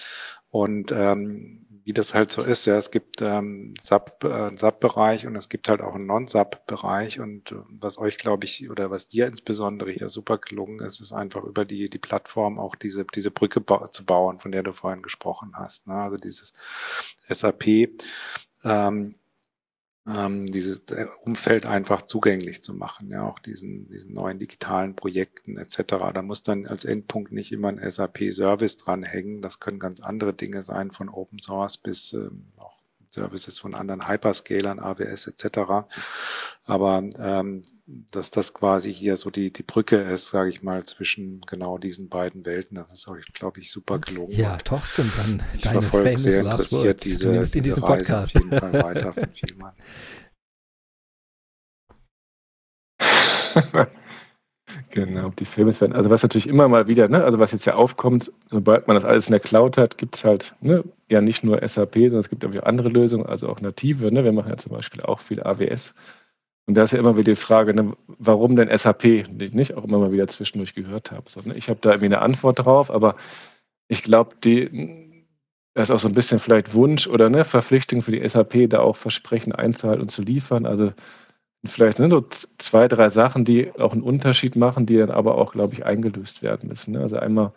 Und 0.50 0.92
ähm, 0.92 1.65
wie 1.86 1.92
das 1.92 2.14
halt 2.14 2.32
so 2.32 2.42
ist. 2.42 2.64
Ja, 2.66 2.76
es 2.76 2.90
gibt 2.90 3.22
ähm, 3.22 3.74
SAP, 3.80 4.24
äh, 4.24 4.50
SAP-Bereich 4.58 5.24
und 5.24 5.36
es 5.36 5.48
gibt 5.48 5.68
halt 5.68 5.80
auch 5.80 5.94
einen 5.94 6.06
Non-SAP-Bereich. 6.06 7.20
Und 7.20 7.52
äh, 7.52 7.58
was 7.68 7.96
euch, 7.96 8.16
glaube 8.16 8.44
ich, 8.44 8.68
oder 8.68 8.90
was 8.90 9.06
dir 9.06 9.28
insbesondere 9.28 9.92
hier 9.92 10.08
super 10.10 10.38
gelungen 10.38 10.80
ist, 10.80 11.00
ist 11.00 11.12
einfach 11.12 11.44
über 11.44 11.64
die, 11.64 11.88
die 11.88 11.98
Plattform 11.98 12.58
auch 12.58 12.74
diese, 12.74 13.04
diese 13.14 13.30
Brücke 13.30 13.60
ba 13.60 13.92
zu 13.92 14.04
bauen, 14.04 14.40
von 14.40 14.50
der 14.50 14.64
du 14.64 14.72
vorhin 14.72 15.02
gesprochen 15.02 15.52
hast. 15.54 15.86
Ne? 15.86 15.94
Also 15.94 16.16
dieses 16.16 16.54
SAP. 17.28 17.90
Ähm, 18.64 19.14
ähm, 20.06 20.46
dieses 20.46 20.82
Umfeld 21.22 21.66
einfach 21.66 22.02
zugänglich 22.02 22.62
zu 22.62 22.74
machen, 22.74 23.10
ja, 23.10 23.26
auch 23.26 23.38
diesen, 23.38 23.88
diesen 23.88 24.14
neuen 24.14 24.38
digitalen 24.38 24.94
Projekten 24.94 25.56
etc. 25.56 25.82
Da 26.14 26.22
muss 26.22 26.42
dann 26.42 26.66
als 26.66 26.84
Endpunkt 26.84 27.32
nicht 27.32 27.52
immer 27.52 27.68
ein 27.68 27.80
SAP-Service 27.90 28.76
dranhängen. 28.76 29.42
Das 29.42 29.58
können 29.58 29.78
ganz 29.78 30.00
andere 30.00 30.32
Dinge 30.32 30.62
sein, 30.62 30.92
von 30.92 31.08
Open 31.08 31.40
Source 31.40 31.76
bis 31.78 32.12
ähm, 32.12 32.52
auch 32.56 32.75
Services 33.16 33.58
von 33.58 33.74
anderen 33.74 34.06
Hyperscalern, 34.08 34.78
AWS 34.78 35.26
etc. 35.28 35.86
Aber 36.64 37.02
ähm, 37.18 37.62
dass 37.86 38.30
das 38.30 38.52
quasi 38.52 38.92
hier 38.92 39.16
so 39.16 39.30
die, 39.30 39.52
die 39.52 39.62
Brücke 39.62 39.96
ist, 39.96 40.26
sage 40.26 40.50
ich 40.50 40.62
mal, 40.62 40.84
zwischen 40.84 41.40
genau 41.42 41.78
diesen 41.78 42.08
beiden 42.08 42.44
Welten. 42.44 42.76
Das 42.76 42.92
ist, 42.92 43.08
glaube 43.32 43.60
ich, 43.60 43.70
super 43.70 43.98
gelungen. 44.00 44.32
Ja, 44.32 44.56
Thorsten, 44.58 45.10
dann 45.16 45.42
ich 45.54 45.62
deine 45.62 45.82
famous 45.82 46.22
sehr 46.22 46.42
last 46.42 46.72
words, 46.72 47.04
diese, 47.04 47.20
zumindest 47.20 47.56
in 47.56 47.62
diesem 47.62 47.84
Reise 47.84 47.96
Podcast. 47.98 48.36
Auf 48.36 48.42
jeden 48.42 48.58
Fall 48.58 48.72
weiter. 48.72 49.14
Genau, 54.96 55.28
die 55.28 55.44
Famous 55.44 55.82
werden. 55.82 55.92
Also 55.92 56.08
was 56.08 56.22
natürlich 56.22 56.46
immer 56.46 56.68
mal 56.68 56.88
wieder, 56.88 57.06
ne, 57.06 57.22
also 57.22 57.38
was 57.38 57.52
jetzt 57.52 57.66
ja 57.66 57.74
aufkommt, 57.74 58.32
sobald 58.46 58.86
man 58.88 58.94
das 58.94 59.04
alles 59.04 59.26
in 59.26 59.32
der 59.32 59.40
Cloud 59.40 59.76
hat, 59.76 59.98
gibt 59.98 60.16
es 60.16 60.24
halt 60.24 60.54
ne, 60.62 60.84
ja 61.10 61.20
nicht 61.20 61.44
nur 61.44 61.60
SAP, 61.68 61.96
sondern 61.96 62.20
es 62.20 62.30
gibt 62.30 62.46
auch 62.46 62.62
andere 62.62 62.88
Lösungen, 62.88 63.26
also 63.26 63.50
auch 63.50 63.60
native. 63.60 64.10
Ne? 64.10 64.24
Wir 64.24 64.32
machen 64.32 64.48
ja 64.48 64.56
zum 64.56 64.72
Beispiel 64.72 65.02
auch 65.02 65.20
viel 65.20 65.42
AWS. 65.42 65.92
Und 66.66 66.78
da 66.78 66.84
ist 66.84 66.92
ja 66.92 66.98
immer 66.98 67.14
wieder 67.18 67.32
die 67.32 67.38
Frage, 67.38 67.74
ne, 67.74 67.92
warum 68.06 68.56
denn 68.56 68.74
SAP, 68.74 69.02
die 69.02 69.44
ich 69.44 69.52
nicht 69.52 69.74
auch 69.74 69.84
immer 69.84 69.98
mal 69.98 70.12
wieder 70.12 70.28
zwischendurch 70.28 70.74
gehört 70.74 71.12
habe. 71.12 71.24
So, 71.28 71.42
ne? 71.44 71.54
Ich 71.56 71.68
habe 71.68 71.78
da 71.82 71.90
irgendwie 71.90 72.06
eine 72.06 72.22
Antwort 72.22 72.64
drauf, 72.64 72.90
aber 72.90 73.16
ich 73.88 74.02
glaube, 74.02 74.36
die, 74.42 75.26
das 75.74 75.90
ist 75.90 75.94
auch 75.94 75.98
so 75.98 76.08
ein 76.08 76.14
bisschen 76.14 76.38
vielleicht 76.38 76.72
Wunsch 76.72 77.06
oder 77.06 77.28
ne, 77.28 77.44
Verpflichtung 77.44 78.00
für 78.00 78.12
die 78.12 78.26
SAP, 78.26 78.70
da 78.70 78.80
auch 78.80 78.96
Versprechen 78.96 79.52
einzuhalten 79.52 80.00
und 80.00 80.10
zu 80.10 80.22
liefern. 80.22 80.64
Also 80.64 80.94
vielleicht 81.66 81.98
ne, 81.98 82.10
so 82.10 82.24
zwei, 82.58 82.88
drei 82.88 83.08
Sachen, 83.08 83.44
die 83.44 83.72
auch 83.78 83.92
einen 83.92 84.02
Unterschied 84.02 84.56
machen, 84.56 84.86
die 84.86 84.96
dann 84.96 85.10
aber 85.10 85.36
auch, 85.36 85.52
glaube 85.52 85.74
ich, 85.74 85.84
eingelöst 85.84 86.42
werden 86.42 86.68
müssen. 86.68 86.92
Ne? 86.92 87.00
Also 87.00 87.16
einmal 87.16 87.52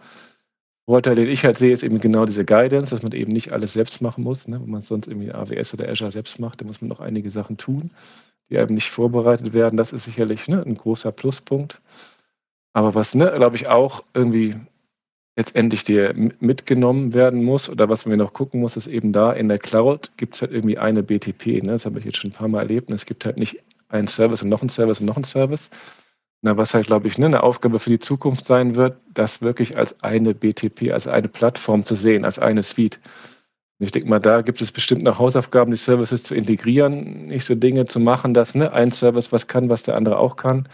Vorteil, 0.85 1.15
den 1.15 1.29
ich 1.29 1.45
halt 1.45 1.57
sehe, 1.57 1.71
ist 1.71 1.83
eben 1.83 1.99
genau 1.99 2.25
diese 2.25 2.45
Guidance, 2.45 2.95
dass 2.95 3.03
man 3.03 3.11
eben 3.11 3.31
nicht 3.31 3.51
alles 3.51 3.73
selbst 3.73 4.01
machen 4.01 4.23
muss. 4.23 4.47
Ne? 4.47 4.59
Wenn 4.59 4.71
man 4.71 4.81
sonst 4.81 5.07
irgendwie 5.07 5.31
AWS 5.31 5.73
oder 5.73 5.87
Azure 5.87 6.11
selbst 6.11 6.39
macht, 6.39 6.61
dann 6.61 6.67
muss 6.67 6.81
man 6.81 6.89
noch 6.89 6.99
einige 6.99 7.29
Sachen 7.29 7.57
tun 7.57 7.91
die 8.49 8.55
eben 8.55 8.75
nicht 8.75 8.89
vorbereitet 8.89 9.53
werden. 9.53 9.77
Das 9.77 9.93
ist 9.93 10.05
sicherlich 10.05 10.47
ne, 10.47 10.63
ein 10.65 10.75
großer 10.75 11.11
Pluspunkt. 11.11 11.81
Aber 12.73 12.95
was, 12.95 13.15
ne, 13.15 13.31
glaube 13.35 13.55
ich, 13.55 13.67
auch 13.67 14.03
irgendwie 14.13 14.55
letztendlich 15.35 15.83
dir 15.83 16.13
mitgenommen 16.39 17.13
werden 17.13 17.43
muss 17.43 17.69
oder 17.69 17.87
was 17.87 18.05
man 18.05 18.17
noch 18.17 18.33
gucken 18.33 18.59
muss, 18.59 18.75
ist 18.75 18.87
eben 18.87 19.13
da 19.13 19.31
in 19.31 19.47
der 19.47 19.59
Cloud 19.59 20.11
gibt 20.17 20.35
es 20.35 20.41
halt 20.41 20.51
irgendwie 20.51 20.77
eine 20.77 21.03
BTP. 21.03 21.63
Ne? 21.63 21.71
Das 21.71 21.85
habe 21.85 21.99
ich 21.99 22.05
jetzt 22.05 22.17
schon 22.17 22.31
ein 22.31 22.33
paar 22.33 22.47
Mal 22.47 22.61
erlebt. 22.61 22.89
Und 22.89 22.95
es 22.95 23.05
gibt 23.05 23.25
halt 23.25 23.37
nicht 23.37 23.59
einen 23.89 24.07
Service 24.07 24.41
und 24.41 24.49
noch 24.49 24.61
einen 24.61 24.69
Service 24.69 24.99
und 24.99 25.05
noch 25.05 25.17
einen 25.17 25.25
Service. 25.25 25.69
Na, 26.41 26.55
was 26.55 26.73
halt, 26.73 26.87
glaube 26.87 27.07
ich, 27.07 27.17
ne, 27.17 27.25
eine 27.25 27.43
Aufgabe 27.43 27.79
für 27.79 27.89
die 27.89 27.99
Zukunft 27.99 28.45
sein 28.45 28.75
wird, 28.75 28.97
das 29.13 29.41
wirklich 29.41 29.77
als 29.77 30.01
eine 30.01 30.33
BTP, 30.33 30.91
als 30.93 31.05
eine 31.05 31.27
Plattform 31.27 31.83
zu 31.83 31.95
sehen, 31.95 32.23
als 32.23 32.39
eine 32.39 32.63
Suite. 32.63 33.01
Ich 33.79 33.91
denke 33.91 34.09
mal, 34.09 34.19
da 34.19 34.41
gibt 34.41 34.61
es 34.61 34.71
bestimmt 34.71 35.03
noch 35.03 35.19
Hausaufgaben, 35.19 35.71
die 35.71 35.77
Services 35.77 36.23
zu 36.23 36.35
integrieren, 36.35 37.27
nicht 37.27 37.45
so 37.45 37.55
Dinge 37.55 37.85
zu 37.85 37.99
machen, 37.99 38.33
dass 38.33 38.55
ne, 38.55 38.71
ein 38.71 38.91
Service 38.91 39.31
was 39.31 39.47
kann, 39.47 39.69
was 39.69 39.83
der 39.83 39.95
andere 39.95 40.17
auch 40.17 40.37
kann. 40.37 40.67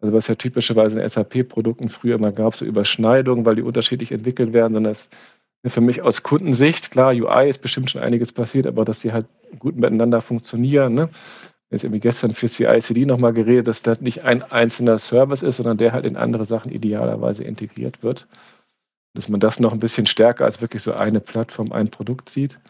Also 0.00 0.14
was 0.14 0.28
ja 0.28 0.34
typischerweise 0.34 1.00
in 1.00 1.08
SAP-Produkten 1.08 1.88
früher 1.88 2.16
immer 2.16 2.32
gab, 2.32 2.54
so 2.54 2.66
Überschneidungen, 2.66 3.46
weil 3.46 3.56
die 3.56 3.62
unterschiedlich 3.62 4.12
entwickelt 4.12 4.52
werden, 4.52 4.74
sondern 4.74 4.92
es 4.92 5.08
ne, 5.62 5.70
für 5.70 5.80
mich 5.80 6.02
aus 6.02 6.22
Kundensicht, 6.22 6.90
klar, 6.90 7.12
UI 7.14 7.48
ist 7.48 7.62
bestimmt 7.62 7.90
schon 7.90 8.02
einiges 8.02 8.32
passiert, 8.32 8.66
aber 8.66 8.84
dass 8.84 9.00
die 9.00 9.12
halt 9.12 9.26
gut 9.58 9.76
miteinander 9.76 10.20
funktionieren. 10.20 10.94
Ne? 10.94 11.08
Jetzt 11.70 11.84
irgendwie 11.84 12.00
gestern 12.00 12.32
für 12.32 12.48
CI/CD 12.48 13.06
nochmal 13.06 13.32
geredet, 13.32 13.66
dass 13.66 13.82
das 13.82 14.00
nicht 14.00 14.24
ein 14.24 14.42
einzelner 14.42 14.98
Service 14.98 15.42
ist, 15.42 15.56
sondern 15.56 15.78
der 15.78 15.92
halt 15.92 16.04
in 16.04 16.16
andere 16.16 16.44
Sachen 16.44 16.70
idealerweise 16.70 17.44
integriert 17.44 18.02
wird 18.02 18.28
dass 19.16 19.28
man 19.28 19.40
das 19.40 19.58
noch 19.58 19.72
ein 19.72 19.80
bisschen 19.80 20.06
stärker 20.06 20.44
als 20.44 20.60
wirklich 20.60 20.82
so 20.82 20.92
eine 20.92 21.20
Plattform, 21.20 21.72
ein 21.72 21.90
Produkt 21.90 22.28
sieht. 22.28 22.60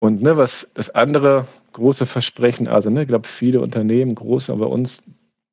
Und 0.00 0.22
ne, 0.22 0.36
was 0.36 0.68
das 0.74 0.90
andere 0.90 1.46
große 1.72 2.06
Versprechen, 2.06 2.68
also 2.68 2.90
ne, 2.90 3.02
ich 3.02 3.08
glaube, 3.08 3.28
viele 3.28 3.60
Unternehmen, 3.60 4.14
große, 4.14 4.52
aber 4.52 4.68
uns, 4.68 5.02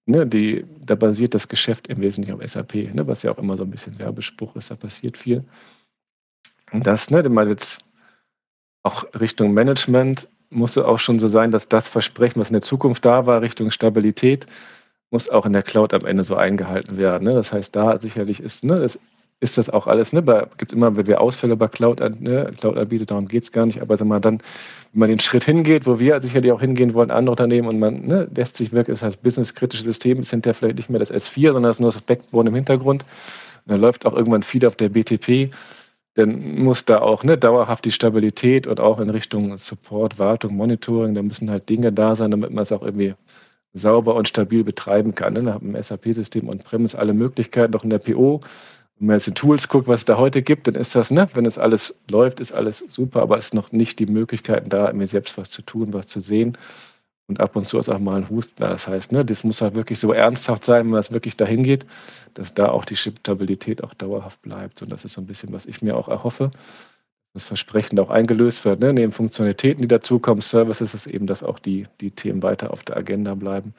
ne, 0.06 0.26
die, 0.26 0.65
da 0.80 0.95
basiert 0.95 1.34
das 1.34 1.48
Geschäft 1.48 1.88
im 1.88 2.02
Wesentlichen 2.02 2.41
auf 2.41 2.49
SAP, 2.49 2.94
ne, 2.94 3.07
was 3.07 3.23
ja 3.23 3.31
auch 3.31 3.38
immer 3.38 3.57
so 3.57 3.64
ein 3.64 3.72
bisschen 3.72 3.99
Werbespruch 3.99 4.56
ist, 4.56 4.72
da 4.72 4.76
passiert 4.76 5.18
viel. 5.18 5.45
Und 6.72 6.88
das, 6.88 7.11
ne, 7.11 7.27
mal 7.30 7.48
jetzt 7.48 7.80
auch 8.84 9.06
Richtung 9.19 9.53
Management 9.53 10.27
muss 10.49 10.78
auch 10.78 10.99
schon 10.99 11.19
so 11.19 11.28
sein, 11.28 11.52
dass 11.52 11.68
das 11.68 11.90
Versprechen, 11.90 12.40
was 12.40 12.49
in 12.49 12.53
der 12.53 12.61
Zukunft 12.61 13.06
da 13.06 13.26
war, 13.26 13.41
Richtung 13.41 13.72
Stabilität, 13.72 14.45
muss 15.11 15.30
auch 15.30 15.45
in 15.45 15.53
der 15.53 15.64
Cloud 15.64 15.94
am 15.94 16.06
Ende 16.06 16.24
so 16.24 16.36
eingehalten 16.36 16.98
werden. 16.98 17.26
Ne? 17.26 17.34
Das 17.34 17.53
heißt, 17.53 17.76
da 17.76 17.98
sicherlich 17.98 18.40
ist, 18.41 18.64
ne, 18.64 18.80
das 18.80 18.99
ist 19.40 19.57
das 19.57 19.69
auch 19.69 19.86
alles, 19.86 20.14
ne? 20.14 20.24
Es 20.52 20.57
gibt 20.57 20.74
immer 20.74 20.98
wieder 20.98 21.22
Ausfälle 21.22 21.56
bei 21.56 21.68
Cloud, 21.68 21.99
ne? 21.99 22.52
Cloud 22.57 22.76
anbietet, 22.76 23.11
darum 23.11 23.28
geht 23.28 23.44
es 23.44 23.52
gar 23.52 23.68
nicht. 23.68 23.82
Aber 23.82 23.95
sag 23.95 24.07
mal, 24.07 24.19
dann, 24.19 24.40
wenn 24.94 24.99
man 24.99 25.10
den 25.10 25.19
Schritt 25.19 25.44
hingeht, 25.44 25.86
wo 25.86 25.99
wir 25.99 26.19
sicherlich 26.22 26.52
auch 26.52 26.60
hingehen 26.60 26.95
wollen, 26.95 27.11
andere 27.11 27.32
Unternehmen 27.32 27.68
und 27.68 27.78
man 27.78 28.07
ne, 28.07 28.28
lässt 28.34 28.57
sich 28.57 28.72
wirklich, 28.72 28.98
das 28.98 29.06
heißt, 29.06 29.22
businesskritische 29.22 29.84
System 29.84 30.19
ist 30.22 30.32
hinterher 30.32 30.56
vielleicht 30.56 30.78
nicht 30.78 30.90
mehr 30.90 30.99
das 30.99 31.14
S4, 31.14 31.53
sondern 31.53 31.64
das 31.64 31.78
ist 31.78 31.82
nur 31.82 31.91
das 31.91 32.02
Backbone 32.02 32.49
im 32.49 32.56
Hintergrund. 32.56 33.03
Und 33.03 33.72
dann 33.72 33.80
läuft 33.80 34.07
auch 34.07 34.15
irgendwann 34.15 34.41
viel 34.41 34.65
auf 34.65 34.76
der 34.76 34.90
BTP. 34.90 35.52
Dann 36.18 36.64
muss 36.64 36.84
da 36.84 36.99
auch 36.99 37.23
ne, 37.23 37.38
dauerhaft 37.38 37.85
die 37.85 37.91
Stabilität 37.91 38.68
und 38.68 38.80
auch 38.80 38.99
in 38.99 39.10
Richtung 39.10 39.57
Support, 39.57 40.19
Wartung, 40.19 40.56
Monitoring, 40.56 41.14
da 41.14 41.22
müssen 41.22 41.49
halt 41.49 41.69
Dinge 41.69 41.94
da 41.94 42.15
sein, 42.15 42.31
damit 42.31 42.52
man 42.52 42.64
es 42.64 42.72
auch 42.72 42.81
irgendwie 42.81 43.14
sauber 43.73 44.15
und 44.15 44.27
stabil 44.27 44.64
betreiben 44.64 45.14
kann. 45.14 45.34
Ne? 45.34 45.44
Da 45.44 45.53
hat 45.53 45.61
ein 45.61 45.81
SAP-System 45.81 46.49
und 46.49 46.64
Premise 46.64 46.98
alle 46.98 47.14
Möglichkeiten, 47.14 47.76
auch 47.76 47.84
in 47.84 47.91
der 47.91 47.99
PO 47.99 48.41
wenn 48.99 49.07
man 49.07 49.15
jetzt 49.18 49.27
in 49.27 49.35
Tools 49.35 49.68
guckt, 49.68 49.88
was 49.88 50.02
es 50.02 50.06
da 50.06 50.18
heute 50.18 50.41
gibt, 50.41 50.68
dann 50.68 50.76
ist 50.76 50.95
das, 50.95 51.11
ne, 51.11 51.30
wenn 51.34 51.45
es 51.45 51.57
alles 51.57 51.94
läuft, 52.10 52.39
ist 52.39 52.52
alles 52.52 52.84
super, 52.89 53.22
aber 53.22 53.38
es 53.38 53.48
ist 53.48 53.53
noch 53.53 53.72
nicht 53.72 53.99
die 53.99 54.07
Möglichkeiten 54.07 54.69
da, 54.69 54.91
mir 54.91 55.07
selbst 55.07 55.38
was 55.38 55.52
zu 55.52 55.61
tun, 55.61 55.94
was 55.94 56.07
zu 56.07 56.19
sehen. 56.19 56.57
Und 57.28 57.41
ab 57.41 57.56
und 57.58 57.66
zu 57.66 57.78
ist 57.78 57.90
auch 57.90 57.99
mal 57.99 58.16
ein 58.16 58.30
Husten 58.30 58.56
da. 58.58 58.70
Das 58.70 58.88
heißt, 58.88 59.12
ne, 59.12 59.26
das 59.26 59.44
muss 59.44 59.62
halt 59.62 59.76
wirklich 59.76 59.99
so 59.99 60.14
ernsthaft 60.14 60.64
sein, 60.64 60.90
wenn 60.91 60.98
es 60.98 61.12
wirklich 61.12 61.36
dahin 61.36 61.62
geht, 61.62 61.86
dass 62.34 62.54
da 62.54 62.70
auch 62.70 62.86
die 62.86 62.95
Stabilität 62.95 63.84
auch 63.84 63.94
dauerhaft 63.94 64.41
bleibt. 64.41 64.82
Und 64.82 64.91
das 64.91 65.04
ist 65.04 65.14
so 65.14 65.22
ein 65.22 65.28
bisschen, 65.28 65.52
was 65.52 65.66
ich 65.66 65.82
mir 65.82 65.98
auch 65.98 66.08
erhoffe. 66.08 66.52
Das 67.34 67.44
Versprechen 67.44 67.99
auch 67.99 68.10
eingelöst 68.10 68.66
wird, 68.66 68.80
ne? 68.80 68.94
neben 68.94 69.12
Funktionalitäten, 69.12 69.82
die 69.82 69.88
dazukommen, 69.88 70.41
Services, 70.41 70.94
ist 70.94 71.06
eben, 71.06 71.28
dass 71.28 71.44
auch 71.44 71.60
die, 71.60 71.88
die 72.02 72.12
Themen 72.12 72.41
weiter 72.41 72.72
auf 72.72 72.84
der 72.84 72.98
Agenda 72.98 73.36
bleiben. 73.36 73.74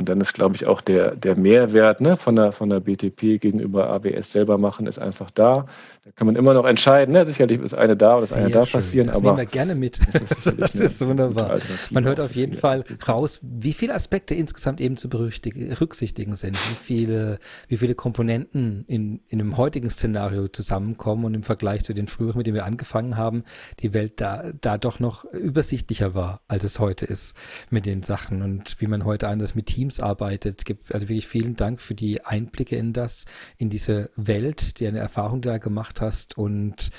Und 0.00 0.08
dann 0.08 0.18
ist, 0.22 0.32
glaube 0.32 0.56
ich, 0.56 0.66
auch 0.66 0.80
der, 0.80 1.14
der 1.14 1.36
Mehrwert 1.36 2.00
ne, 2.00 2.16
von, 2.16 2.34
der, 2.34 2.52
von 2.52 2.70
der 2.70 2.80
BTP 2.80 3.38
gegenüber 3.38 3.90
AWS 3.90 4.32
selber 4.32 4.56
machen, 4.56 4.86
ist 4.86 4.98
einfach 4.98 5.30
da. 5.30 5.66
Da 6.06 6.10
kann 6.12 6.26
man 6.26 6.36
immer 6.36 6.54
noch 6.54 6.64
entscheiden. 6.64 7.12
Ne? 7.12 7.26
Sicherlich 7.26 7.60
ist 7.60 7.74
eine 7.74 7.96
da 7.96 8.14
und 8.14 8.24
ist 8.24 8.32
eine 8.32 8.50
da 8.50 8.64
schön. 8.64 8.72
passieren. 8.72 9.06
Das 9.08 9.18
aber 9.18 9.26
nehmen 9.26 9.36
wir 9.36 9.44
gerne 9.44 9.74
mit. 9.74 10.00
Das, 10.10 10.54
das 10.56 10.74
ist 10.74 11.06
wunderbar. 11.06 11.58
Man 11.90 12.04
hört 12.04 12.18
auf 12.18 12.34
jeden 12.34 12.56
Fall 12.56 12.82
raus, 13.06 13.40
wie 13.42 13.74
viele 13.74 13.92
Aspekte 13.92 14.34
insgesamt 14.34 14.80
eben 14.80 14.96
zu 14.96 15.10
berücksichtigen 15.10 16.34
sind, 16.34 16.54
wie 16.54 16.76
viele, 16.82 17.38
wie 17.68 17.76
viele 17.76 17.94
Komponenten 17.94 18.86
in, 18.86 19.20
in 19.28 19.38
einem 19.38 19.58
heutigen 19.58 19.90
Szenario 19.90 20.48
zusammenkommen 20.48 21.26
und 21.26 21.34
im 21.34 21.42
Vergleich 21.42 21.84
zu 21.84 21.92
den 21.92 22.06
früheren, 22.06 22.38
mit 22.38 22.46
denen 22.46 22.56
wir 22.56 22.64
angefangen 22.64 23.18
haben, 23.18 23.44
die 23.80 23.92
Welt 23.92 24.14
da, 24.22 24.44
da 24.62 24.78
doch 24.78 24.98
noch 24.98 25.26
übersichtlicher 25.26 26.14
war, 26.14 26.40
als 26.48 26.64
es 26.64 26.78
heute 26.78 27.04
ist 27.04 27.36
mit 27.68 27.84
den 27.84 28.02
Sachen 28.02 28.40
und 28.40 28.80
wie 28.80 28.86
man 28.86 29.04
heute 29.04 29.28
anders 29.28 29.54
mit 29.54 29.66
Teams 29.66 29.89
arbeitet. 29.98 30.64
Gibt 30.64 30.94
also 30.94 31.08
wirklich 31.08 31.26
vielen 31.26 31.56
Dank 31.56 31.80
für 31.80 31.94
die 31.94 32.24
Einblicke 32.24 32.76
in 32.76 32.92
das, 32.92 33.24
in 33.56 33.70
diese 33.70 34.10
Welt, 34.14 34.78
die 34.78 34.86
eine 34.86 35.00
Erfahrung 35.00 35.40
da 35.40 35.58
gemacht 35.58 36.00
hast. 36.00 36.38
Und 36.38 36.90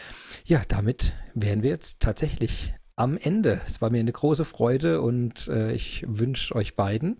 ja, 0.43 0.63
damit 0.67 1.13
wären 1.33 1.63
wir 1.63 1.69
jetzt 1.69 2.01
tatsächlich 2.01 2.73
am 2.97 3.17
Ende. 3.17 3.61
Es 3.65 3.81
war 3.81 3.89
mir 3.89 3.99
eine 3.99 4.11
große 4.11 4.43
Freude 4.43 5.01
und 5.01 5.47
äh, 5.47 5.71
ich 5.71 6.03
wünsche 6.07 6.53
euch 6.55 6.75
beiden 6.75 7.17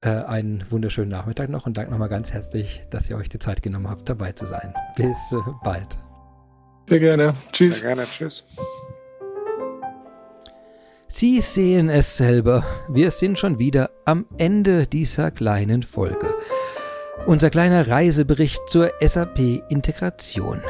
äh, 0.00 0.08
einen 0.08 0.64
wunderschönen 0.70 1.10
Nachmittag 1.10 1.48
noch 1.48 1.66
und 1.66 1.76
danke 1.76 1.90
nochmal 1.90 2.08
ganz 2.08 2.32
herzlich, 2.32 2.82
dass 2.90 3.10
ihr 3.10 3.16
euch 3.16 3.28
die 3.28 3.38
Zeit 3.38 3.62
genommen 3.62 3.88
habt, 3.88 4.08
dabei 4.08 4.32
zu 4.32 4.46
sein. 4.46 4.74
Bis 4.96 5.32
äh, 5.32 5.36
bald. 5.62 5.98
Sehr 6.88 7.00
gerne. 7.00 7.34
Tschüss. 7.52 7.76
Sehr 7.76 7.94
gerne. 7.94 8.04
Tschüss. 8.04 8.46
Sie 11.16 11.40
sehen 11.40 11.90
es 11.90 12.16
selber, 12.16 12.64
wir 12.88 13.12
sind 13.12 13.38
schon 13.38 13.60
wieder 13.60 13.90
am 14.04 14.26
Ende 14.36 14.84
dieser 14.88 15.30
kleinen 15.30 15.84
Folge. 15.84 16.34
Unser 17.26 17.50
kleiner 17.50 17.86
Reisebericht 17.86 18.60
zur 18.66 18.90
SAP-Integration. 19.00 20.60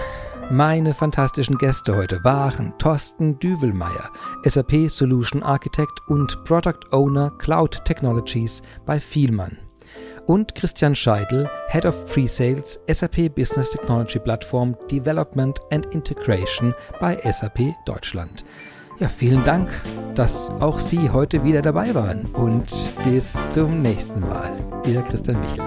Meine 0.51 0.93
fantastischen 0.93 1.57
Gäste 1.57 1.97
heute 1.97 2.23
waren 2.25 2.75
Thorsten 2.77 3.39
Düvelmeier, 3.39 4.11
SAP 4.45 4.91
Solution 4.91 5.43
Architect 5.43 5.99
und 6.09 6.45
Product 6.45 6.93
Owner 6.93 7.31
Cloud 7.39 7.83
Technologies 7.87 8.61
bei 8.85 9.01
Vielmann. 9.01 9.57
Und 10.27 10.55
Christian 10.55 10.95
Scheidel, 10.95 11.49
Head 11.69 11.87
of 11.87 12.05
Pre-Sales 12.13 12.81
SAP 12.87 13.35
Business 13.35 13.71
Technology 13.71 14.19
Platform 14.19 14.77
Development 14.91 15.59
and 15.71 15.87
Integration 15.95 16.75
bei 17.01 17.17
SAP 17.33 17.75
Deutschland. 17.87 18.45
Ja, 19.01 19.09
vielen 19.09 19.43
Dank, 19.43 19.69
dass 20.15 20.51
auch 20.61 20.79
Sie 20.79 21.11
heute 21.11 21.43
wieder 21.43 21.63
dabei 21.63 21.95
waren. 21.95 22.27
Und 22.35 22.73
bis 23.05 23.39
zum 23.49 23.81
nächsten 23.81 24.21
Mal. 24.21 24.53
Ihr 24.87 25.03
Christian 25.03 25.41
Michel. 25.41 25.65